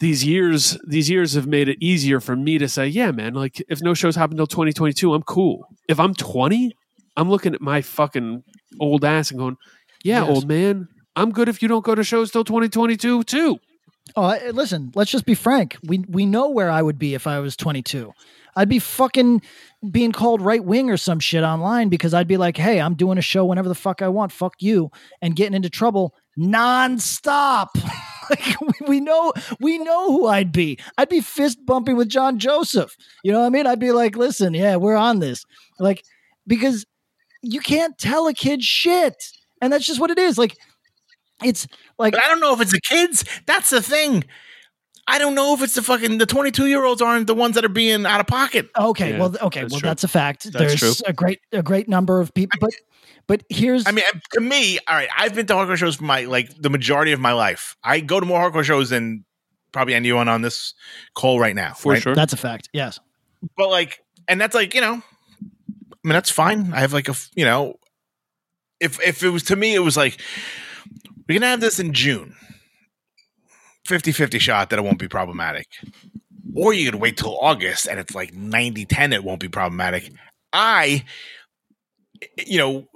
these 0.00 0.24
years, 0.24 0.78
these 0.86 1.10
years 1.10 1.34
have 1.34 1.46
made 1.46 1.68
it 1.68 1.76
easier 1.80 2.20
for 2.20 2.36
me 2.36 2.56
to 2.56 2.68
say, 2.68 2.86
yeah, 2.86 3.10
man, 3.10 3.34
like 3.34 3.62
if 3.68 3.82
no 3.82 3.92
shows 3.92 4.16
happen 4.16 4.38
till 4.38 4.46
2022, 4.46 5.12
I'm 5.12 5.22
cool. 5.22 5.68
If 5.88 6.00
I'm 6.00 6.14
20, 6.14 6.72
I'm 7.18 7.28
looking 7.28 7.54
at 7.54 7.60
my 7.60 7.82
fucking 7.82 8.42
old 8.80 9.04
ass 9.04 9.30
and 9.30 9.38
going, 9.38 9.56
yeah, 10.04 10.20
Yes. 10.24 10.30
old 10.30 10.48
man, 10.48 10.88
I'm 11.16 11.32
good 11.32 11.48
if 11.48 11.60
you 11.60 11.68
don't 11.68 11.84
go 11.84 11.94
to 11.94 12.04
shows 12.04 12.30
till 12.30 12.44
2022 12.44 13.24
too. 13.24 13.58
Oh, 14.16 14.38
listen, 14.52 14.90
let's 14.94 15.10
just 15.10 15.26
be 15.26 15.34
frank. 15.34 15.76
We 15.82 15.98
we 16.08 16.24
know 16.24 16.48
where 16.48 16.70
I 16.70 16.80
would 16.80 16.98
be 16.98 17.12
if 17.14 17.26
I 17.26 17.40
was 17.40 17.56
22. 17.56 18.12
I'd 18.56 18.68
be 18.68 18.78
fucking 18.78 19.42
being 19.90 20.12
called 20.12 20.40
right 20.40 20.64
wing 20.64 20.88
or 20.90 20.96
some 20.96 21.20
shit 21.20 21.44
online 21.44 21.88
because 21.90 22.14
I'd 22.14 22.26
be 22.26 22.38
like, 22.38 22.56
"Hey, 22.56 22.80
I'm 22.80 22.94
doing 22.94 23.18
a 23.18 23.22
show 23.22 23.44
whenever 23.44 23.68
the 23.68 23.74
fuck 23.74 24.00
I 24.00 24.08
want. 24.08 24.32
Fuck 24.32 24.54
you," 24.60 24.90
and 25.20 25.36
getting 25.36 25.54
into 25.54 25.68
trouble 25.68 26.14
nonstop. 26.38 27.68
like 28.30 28.60
we- 28.60 28.86
we 28.88 29.00
know 29.00 29.32
we 29.60 29.76
know 29.78 30.10
who 30.12 30.26
I'd 30.26 30.52
be. 30.52 30.78
I'd 30.96 31.08
be 31.10 31.20
fist 31.20 31.58
bumping 31.66 31.96
with 31.96 32.08
John 32.08 32.38
Joseph. 32.38 32.96
You 33.22 33.32
know 33.32 33.40
what 33.40 33.46
I 33.46 33.50
mean? 33.50 33.66
I'd 33.66 33.78
be 33.80 33.92
like, 33.92 34.16
"Listen, 34.16 34.54
yeah, 34.54 34.76
we're 34.76 34.96
on 34.96 35.18
this." 35.18 35.44
Like 35.78 36.02
because 36.46 36.86
you 37.42 37.60
can't 37.60 37.96
tell 37.98 38.26
a 38.26 38.34
kid 38.34 38.62
shit. 38.62 39.14
And 39.60 39.72
that's 39.72 39.86
just 39.86 40.00
what 40.00 40.10
it 40.10 40.18
is. 40.18 40.38
Like 40.38 40.56
it's 41.42 41.66
like 41.98 42.14
But 42.14 42.24
I 42.24 42.28
don't 42.28 42.40
know 42.40 42.52
if 42.54 42.60
it's 42.60 42.72
the 42.72 42.80
kids. 42.80 43.24
That's 43.46 43.70
the 43.70 43.82
thing. 43.82 44.24
I 45.10 45.18
don't 45.18 45.34
know 45.34 45.54
if 45.54 45.62
it's 45.62 45.74
the 45.74 45.82
fucking 45.82 46.18
the 46.18 46.26
22 46.26 46.66
year 46.66 46.84
olds 46.84 47.00
aren't 47.00 47.26
the 47.26 47.34
ones 47.34 47.54
that 47.54 47.64
are 47.64 47.70
being 47.70 48.04
out 48.04 48.20
of 48.20 48.26
pocket. 48.26 48.68
Okay, 48.78 49.12
Yeah, 49.12 49.18
well, 49.18 49.36
okay, 49.42 49.62
that's 49.62 49.72
well, 49.72 49.80
true. 49.80 49.88
that's 49.88 50.04
a 50.04 50.08
fact. 50.08 50.44
That's 50.44 50.78
There's 50.78 50.98
true. 50.98 51.06
a 51.06 51.12
great, 51.14 51.40
a 51.50 51.62
great 51.62 51.88
number 51.88 52.20
of 52.20 52.34
people, 52.34 52.58
but, 52.60 52.70
but 53.26 53.42
here's, 53.48 53.86
I 53.86 53.92
mean, 53.92 54.04
to 54.32 54.40
me, 54.40 54.78
all 54.86 54.94
right, 54.94 55.08
I've 55.16 55.34
been 55.34 55.46
to 55.46 55.54
hardcore 55.54 55.76
shows 55.76 55.96
for 55.96 56.04
my 56.04 56.24
like 56.24 56.50
the 56.60 56.68
majority 56.68 57.12
of 57.12 57.20
my 57.20 57.32
life. 57.32 57.74
I 57.82 58.00
go 58.00 58.20
to 58.20 58.26
more 58.26 58.38
hardcore 58.50 58.64
shows 58.64 58.90
than 58.90 59.24
probably 59.72 59.94
anyone 59.94 60.28
on 60.28 60.42
this 60.42 60.74
call 61.14 61.40
right 61.40 61.54
now. 61.54 61.72
For 61.72 61.92
right? 61.92 62.02
sure. 62.02 62.14
that's 62.14 62.34
a 62.34 62.38
fact. 62.38 62.68
Yes, 62.74 63.00
But 63.56 63.70
like, 63.70 64.00
and 64.26 64.38
that's 64.38 64.54
like, 64.54 64.74
you 64.74 64.82
know, 64.82 65.02
I 66.08 66.10
mean, 66.10 66.14
that's 66.14 66.30
fine. 66.30 66.72
I 66.72 66.80
have 66.80 66.94
like 66.94 67.10
a, 67.10 67.14
you 67.34 67.44
know, 67.44 67.74
if 68.80 68.98
if 69.06 69.22
it 69.22 69.28
was 69.28 69.42
to 69.44 69.56
me, 69.56 69.74
it 69.74 69.80
was 69.80 69.94
like 69.94 70.18
we're 71.28 71.38
gonna 71.38 71.50
have 71.50 71.60
this 71.60 71.78
in 71.78 71.92
June, 71.92 72.34
50-50 73.86 74.40
shot 74.40 74.70
that 74.70 74.78
it 74.78 74.82
won't 74.82 74.98
be 74.98 75.06
problematic, 75.06 75.66
or 76.54 76.72
you 76.72 76.90
could 76.90 76.98
wait 76.98 77.18
till 77.18 77.38
August 77.42 77.86
and 77.86 78.00
it's 78.00 78.14
like 78.14 78.32
90-10, 78.32 79.12
it 79.12 79.22
won't 79.22 79.40
be 79.40 79.50
problematic. 79.50 80.10
I, 80.50 81.04
you 82.46 82.56
know, 82.56 82.86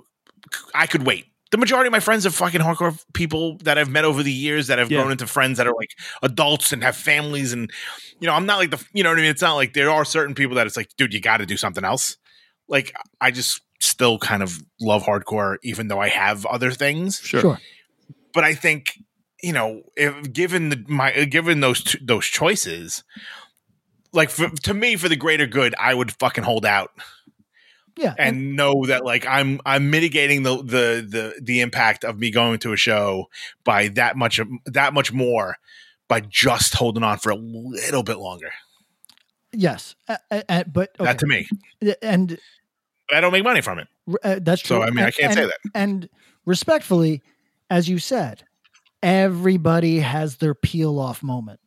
I 0.74 0.86
could 0.86 1.02
wait. 1.04 1.26
The 1.50 1.58
majority 1.58 1.88
of 1.88 1.92
my 1.92 2.00
friends 2.00 2.24
are 2.24 2.30
fucking 2.30 2.62
hardcore 2.62 2.98
people 3.12 3.58
that 3.64 3.76
I've 3.76 3.90
met 3.90 4.06
over 4.06 4.22
the 4.22 4.32
years 4.32 4.68
that 4.68 4.78
have 4.78 4.90
Yeah. 4.90 5.00
grown 5.00 5.12
into 5.12 5.26
friends 5.26 5.58
that 5.58 5.66
are 5.66 5.74
like 5.74 5.90
adults 6.22 6.72
and 6.72 6.82
have 6.82 6.96
families 6.96 7.52
and 7.52 7.70
you 8.20 8.26
know, 8.26 8.32
I'm 8.32 8.46
not 8.46 8.56
like 8.56 8.70
the 8.70 8.82
you 8.94 9.02
know 9.02 9.10
what 9.10 9.18
I 9.18 9.22
mean? 9.22 9.30
It's 9.30 9.42
not 9.42 9.56
like 9.56 9.74
there 9.74 9.90
are 9.90 10.06
certain 10.06 10.34
people 10.34 10.56
that 10.56 10.66
it's 10.66 10.78
like, 10.78 10.88
dude, 10.96 11.12
you 11.12 11.20
gotta 11.20 11.44
do 11.44 11.58
something 11.58 11.84
else. 11.84 12.16
Like 12.72 12.92
I 13.20 13.30
just 13.30 13.60
still 13.80 14.18
kind 14.18 14.42
of 14.42 14.58
love 14.80 15.04
hardcore 15.04 15.56
even 15.62 15.88
though 15.88 16.00
I 16.00 16.08
have 16.08 16.46
other 16.46 16.70
things. 16.72 17.20
Sure. 17.20 17.40
sure. 17.40 17.58
But 18.32 18.44
I 18.44 18.54
think, 18.54 18.98
you 19.42 19.52
know, 19.52 19.82
if 19.96 20.32
given 20.32 20.70
the 20.70 20.84
my 20.88 21.12
given 21.26 21.60
those 21.60 21.84
t- 21.84 21.98
those 22.02 22.26
choices, 22.26 23.04
like 24.12 24.30
for, 24.30 24.48
to 24.48 24.74
me 24.74 24.96
for 24.96 25.08
the 25.08 25.16
greater 25.16 25.46
good, 25.46 25.74
I 25.78 25.94
would 25.94 26.12
fucking 26.12 26.44
hold 26.44 26.64
out 26.64 26.92
Yeah, 27.96 28.14
and, 28.18 28.36
and 28.36 28.56
know 28.56 28.86
that 28.86 29.04
like 29.04 29.26
I'm 29.26 29.60
I'm 29.66 29.90
mitigating 29.90 30.44
the 30.44 30.56
the 30.56 31.06
the 31.06 31.40
the 31.42 31.60
impact 31.60 32.04
of 32.04 32.18
me 32.18 32.30
going 32.30 32.58
to 32.60 32.72
a 32.72 32.76
show 32.76 33.26
by 33.64 33.88
that 33.88 34.16
much 34.16 34.40
that 34.66 34.94
much 34.94 35.12
more 35.12 35.56
by 36.08 36.20
just 36.20 36.74
holding 36.74 37.02
on 37.02 37.18
for 37.18 37.30
a 37.30 37.36
little 37.36 38.02
bit 38.02 38.18
longer. 38.18 38.52
yes, 39.52 39.94
uh, 40.08 40.16
uh, 40.30 40.64
but 40.64 40.94
okay. 40.98 41.04
That 41.04 41.18
to 41.18 41.26
me, 41.26 41.48
and 42.00 42.28
But 42.30 42.38
I 43.12 43.20
don't 43.20 43.32
make 43.32 43.44
money 43.44 43.60
from 43.60 43.78
it. 43.78 43.88
uh, 44.24 44.38
that's 44.42 44.62
true. 44.62 44.76
So 44.78 44.82
I 44.82 44.90
mean, 44.90 45.04
I 45.04 45.10
can't 45.10 45.32
say 45.34 45.44
that. 45.44 45.58
And 45.74 46.08
respectfully, 46.46 47.22
as 47.70 47.88
you 47.88 47.98
said, 47.98 48.42
everybody 49.02 49.98
has 50.00 50.36
their 50.36 50.54
peel 50.54 50.98
off 50.98 51.22
moment. 51.22 51.60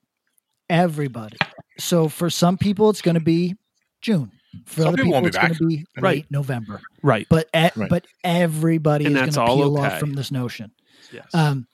Everybody. 0.69 1.37
So 1.77 2.09
for 2.09 2.29
some 2.29 2.57
people, 2.57 2.89
it's 2.89 3.01
going 3.01 3.15
to 3.15 3.21
be 3.21 3.55
June. 4.01 4.31
For 4.65 4.81
Some 4.81 4.87
other 4.89 4.97
people 4.97 5.11
people, 5.13 5.27
it's 5.27 5.37
going 5.37 5.53
to 5.53 5.65
be 5.67 5.85
Right. 5.97 6.15
late 6.17 6.25
November. 6.31 6.81
Right. 7.03 7.27
But 7.29 7.47
e- 7.55 7.69
Right. 7.75 7.89
but 7.89 8.07
everybody 8.23 9.05
And 9.05 9.15
is 9.15 9.21
going 9.21 9.31
to 9.33 9.53
peel 9.53 9.77
okay. 9.77 9.87
off 9.93 9.99
from 9.99 10.13
this 10.13 10.31
notion. 10.31 10.71
Yes. 11.11 11.27
Um, 11.33 11.67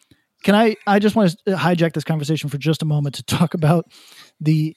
can 0.44 0.56
I? 0.56 0.76
I 0.88 0.98
just 1.00 1.16
want 1.16 1.36
to 1.46 1.52
hijack 1.56 1.94
this 1.94 2.04
conversation 2.04 2.50
for 2.50 2.58
just 2.58 2.82
a 2.82 2.86
moment 2.86 3.16
to 3.16 3.24
talk 3.38 3.54
about 3.54 3.86
the. 4.42 4.76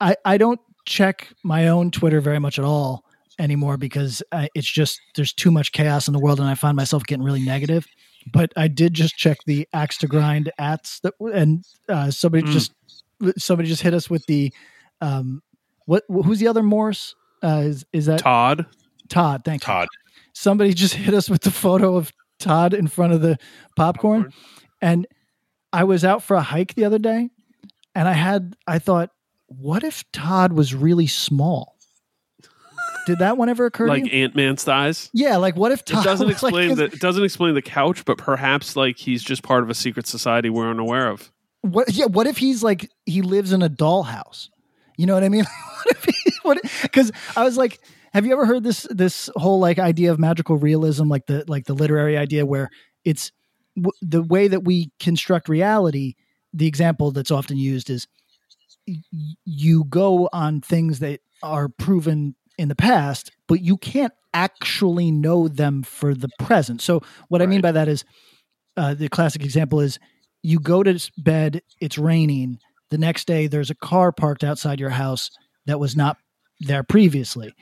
I 0.00 0.16
I 0.24 0.36
don't 0.36 0.60
check 0.86 1.28
my 1.42 1.68
own 1.68 1.90
Twitter 1.90 2.20
very 2.20 2.38
much 2.38 2.58
at 2.58 2.64
all, 2.64 3.04
anymore 3.40 3.76
because 3.76 4.22
I, 4.30 4.48
it's 4.54 4.70
just 4.70 5.00
there's 5.16 5.32
too 5.32 5.50
much 5.50 5.72
chaos 5.72 6.06
in 6.06 6.12
the 6.12 6.20
world, 6.20 6.38
and 6.40 6.48
I 6.48 6.54
find 6.54 6.76
myself 6.76 7.04
getting 7.04 7.24
really 7.24 7.42
negative. 7.44 7.86
But 8.32 8.52
I 8.56 8.68
did 8.68 8.92
just 8.94 9.16
check 9.16 9.38
the 9.46 9.66
axe 9.72 9.96
to 9.98 10.06
grind 10.06 10.52
ats 10.58 11.00
that, 11.00 11.14
and 11.34 11.64
uh, 11.88 12.10
somebody 12.10 12.44
Mm. 12.44 12.52
just 12.52 12.72
somebody 13.38 13.68
just 13.68 13.82
hit 13.82 13.94
us 13.94 14.08
with 14.10 14.24
the 14.26 14.52
um, 15.00 15.42
what 15.86 16.04
who's 16.08 16.38
the 16.38 16.48
other 16.48 16.62
Morse? 16.62 17.14
Uh, 17.42 17.62
is 17.64 17.84
is 17.92 18.06
that 18.06 18.20
Todd. 18.20 18.66
Todd? 19.08 19.42
Thank 19.44 19.62
you. 19.62 19.66
Todd. 19.66 19.88
Somebody 20.34 20.74
just 20.74 20.94
hit 20.94 21.14
us 21.14 21.28
with 21.28 21.42
the 21.42 21.50
photo 21.50 21.96
of 21.96 22.12
Todd 22.38 22.74
in 22.74 22.86
front 22.86 23.12
of 23.12 23.22
the 23.22 23.38
popcorn. 23.76 24.32
And 24.80 25.06
I 25.72 25.84
was 25.84 26.04
out 26.04 26.22
for 26.22 26.36
a 26.36 26.42
hike 26.42 26.74
the 26.74 26.84
other 26.84 26.98
day 26.98 27.28
and 27.94 28.08
I 28.08 28.12
had, 28.12 28.56
I 28.66 28.78
thought, 28.78 29.10
what 29.46 29.82
if 29.84 30.04
Todd 30.12 30.52
was 30.52 30.74
really 30.74 31.06
small? 31.06 31.76
Did 33.06 33.18
that 33.20 33.36
one 33.36 33.48
ever 33.48 33.66
occur 33.66 33.88
Like? 33.88 34.12
Ant 34.12 34.36
Man's 34.36 34.64
thighs. 34.64 35.10
Yeah, 35.12 35.36
like 35.36 35.56
what 35.56 35.72
if 35.72 35.84
Todd 35.84 36.04
It 36.04 36.08
doesn't 36.08 36.26
was 36.26 36.42
like 36.42 36.52
explain 36.52 36.76
the 36.76 36.84
it 36.84 37.00
doesn't 37.00 37.24
explain 37.24 37.54
the 37.54 37.62
couch, 37.62 38.04
but 38.04 38.18
perhaps 38.18 38.76
like 38.76 38.98
he's 38.98 39.22
just 39.22 39.42
part 39.42 39.62
of 39.62 39.70
a 39.70 39.74
secret 39.74 40.06
society 40.06 40.50
we're 40.50 40.70
unaware 40.70 41.08
of. 41.08 41.30
what 41.62 41.92
yeah, 41.92 42.06
what 42.06 42.26
if 42.26 42.38
he's 42.38 42.62
like 42.62 42.90
he 43.06 43.22
lives 43.22 43.52
in 43.52 43.62
a 43.62 43.70
dollhouse? 43.70 44.48
You 44.96 45.06
know 45.06 45.14
what 45.14 45.24
I 45.24 45.28
mean? 45.28 45.44
what 45.84 45.96
if 45.96 46.04
he 46.04 46.32
what 46.42 46.58
because 46.82 47.10
I 47.36 47.44
was 47.44 47.56
like, 47.56 47.80
have 48.12 48.26
you 48.26 48.32
ever 48.32 48.46
heard 48.46 48.62
this 48.62 48.86
this 48.90 49.30
whole 49.36 49.58
like 49.60 49.78
idea 49.78 50.12
of 50.12 50.18
magical 50.18 50.56
realism, 50.56 51.08
like 51.08 51.26
the 51.26 51.44
like 51.48 51.66
the 51.66 51.74
literary 51.74 52.16
idea 52.16 52.44
where 52.44 52.70
it's 53.04 53.32
w- 53.76 53.92
the 54.02 54.22
way 54.22 54.48
that 54.48 54.64
we 54.64 54.90
construct 55.00 55.48
reality. 55.48 56.14
The 56.52 56.66
example 56.66 57.12
that's 57.12 57.30
often 57.30 57.56
used 57.56 57.88
is 57.90 58.08
you 59.44 59.84
go 59.84 60.28
on 60.32 60.60
things 60.60 60.98
that 60.98 61.20
are 61.42 61.68
proven 61.68 62.34
in 62.60 62.68
the 62.68 62.76
past, 62.76 63.30
but 63.48 63.62
you 63.62 63.78
can't 63.78 64.12
actually 64.34 65.10
know 65.10 65.48
them 65.48 65.82
for 65.82 66.14
the 66.14 66.28
present. 66.38 66.82
So 66.82 67.00
what 67.28 67.40
I 67.40 67.46
mean 67.46 67.62
by 67.62 67.72
that 67.72 67.88
is 67.88 68.04
uh, 68.76 68.92
the 68.94 69.08
classic 69.08 69.42
example 69.42 69.80
is 69.80 69.98
you 70.42 70.60
go 70.60 70.82
to 70.82 71.10
bed, 71.16 71.62
it's 71.80 71.96
raining. 71.96 72.58
The 72.90 72.98
next 72.98 73.26
day, 73.26 73.46
there's 73.46 73.70
a 73.70 73.74
car 73.74 74.12
parked 74.12 74.44
outside 74.44 74.78
your 74.78 74.90
house 74.90 75.30
that 75.64 75.80
was 75.80 75.96
not 75.96 76.18
there 76.60 76.82
previously. 76.82 77.54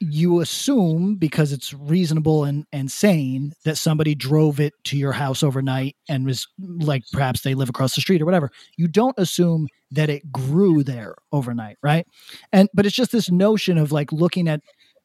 You 0.00 0.40
assume 0.40 1.16
because 1.16 1.52
it's 1.52 1.72
reasonable 1.72 2.44
and, 2.44 2.66
and 2.72 2.90
sane 2.90 3.52
that 3.64 3.76
somebody 3.76 4.14
drove 4.14 4.60
it 4.60 4.74
to 4.84 4.96
your 4.96 5.12
house 5.12 5.42
overnight 5.42 5.96
and 6.08 6.26
was 6.26 6.46
like 6.58 7.02
perhaps 7.12 7.42
they 7.42 7.54
live 7.54 7.68
across 7.68 7.94
the 7.94 8.00
street 8.00 8.22
or 8.22 8.24
whatever. 8.24 8.50
You 8.76 8.88
don't 8.88 9.18
assume 9.18 9.68
that 9.90 10.10
it 10.10 10.32
grew 10.32 10.82
there 10.82 11.14
overnight, 11.32 11.78
right? 11.82 12.06
And 12.52 12.68
but 12.74 12.86
it's 12.86 12.96
just 12.96 13.12
this 13.12 13.30
notion 13.30 13.78
of 13.78 13.92
like 13.92 14.12
looking 14.12 14.48
at 14.48 14.60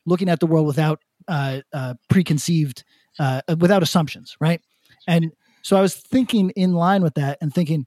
looking 0.05 0.29
at 0.29 0.39
the 0.39 0.47
world 0.47 0.67
without 0.67 0.99
uh, 1.27 1.61
uh, 1.73 1.93
preconceived, 2.09 2.83
uh, 3.19 3.41
without 3.59 3.83
assumptions, 3.83 4.35
right? 4.39 4.61
And 5.07 5.31
so 5.61 5.77
I 5.77 5.81
was 5.81 5.95
thinking 5.95 6.49
in 6.51 6.73
line 6.73 7.03
with 7.03 7.13
that 7.15 7.37
and 7.41 7.53
thinking, 7.53 7.85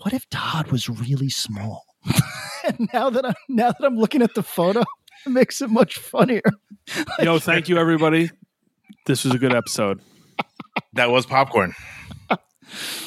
what 0.00 0.12
if 0.12 0.28
Todd 0.30 0.70
was 0.70 0.88
really 0.88 1.28
small? 1.28 1.84
and 2.64 2.88
now 2.92 3.10
that 3.10 3.24
I'm 3.24 3.34
now 3.48 3.72
that 3.72 3.84
I'm 3.84 3.96
looking 3.96 4.22
at 4.22 4.34
the 4.34 4.42
photo, 4.42 4.84
it 5.26 5.30
makes 5.32 5.60
it 5.60 5.70
much 5.70 5.98
funnier. 5.98 6.42
Yo, 7.20 7.38
thank 7.38 7.68
you 7.68 7.78
everybody. 7.78 8.30
This 9.06 9.24
was 9.24 9.34
a 9.34 9.38
good 9.38 9.54
episode. 9.54 10.00
That 10.94 11.10
was 11.10 11.26
popcorn. 11.26 11.74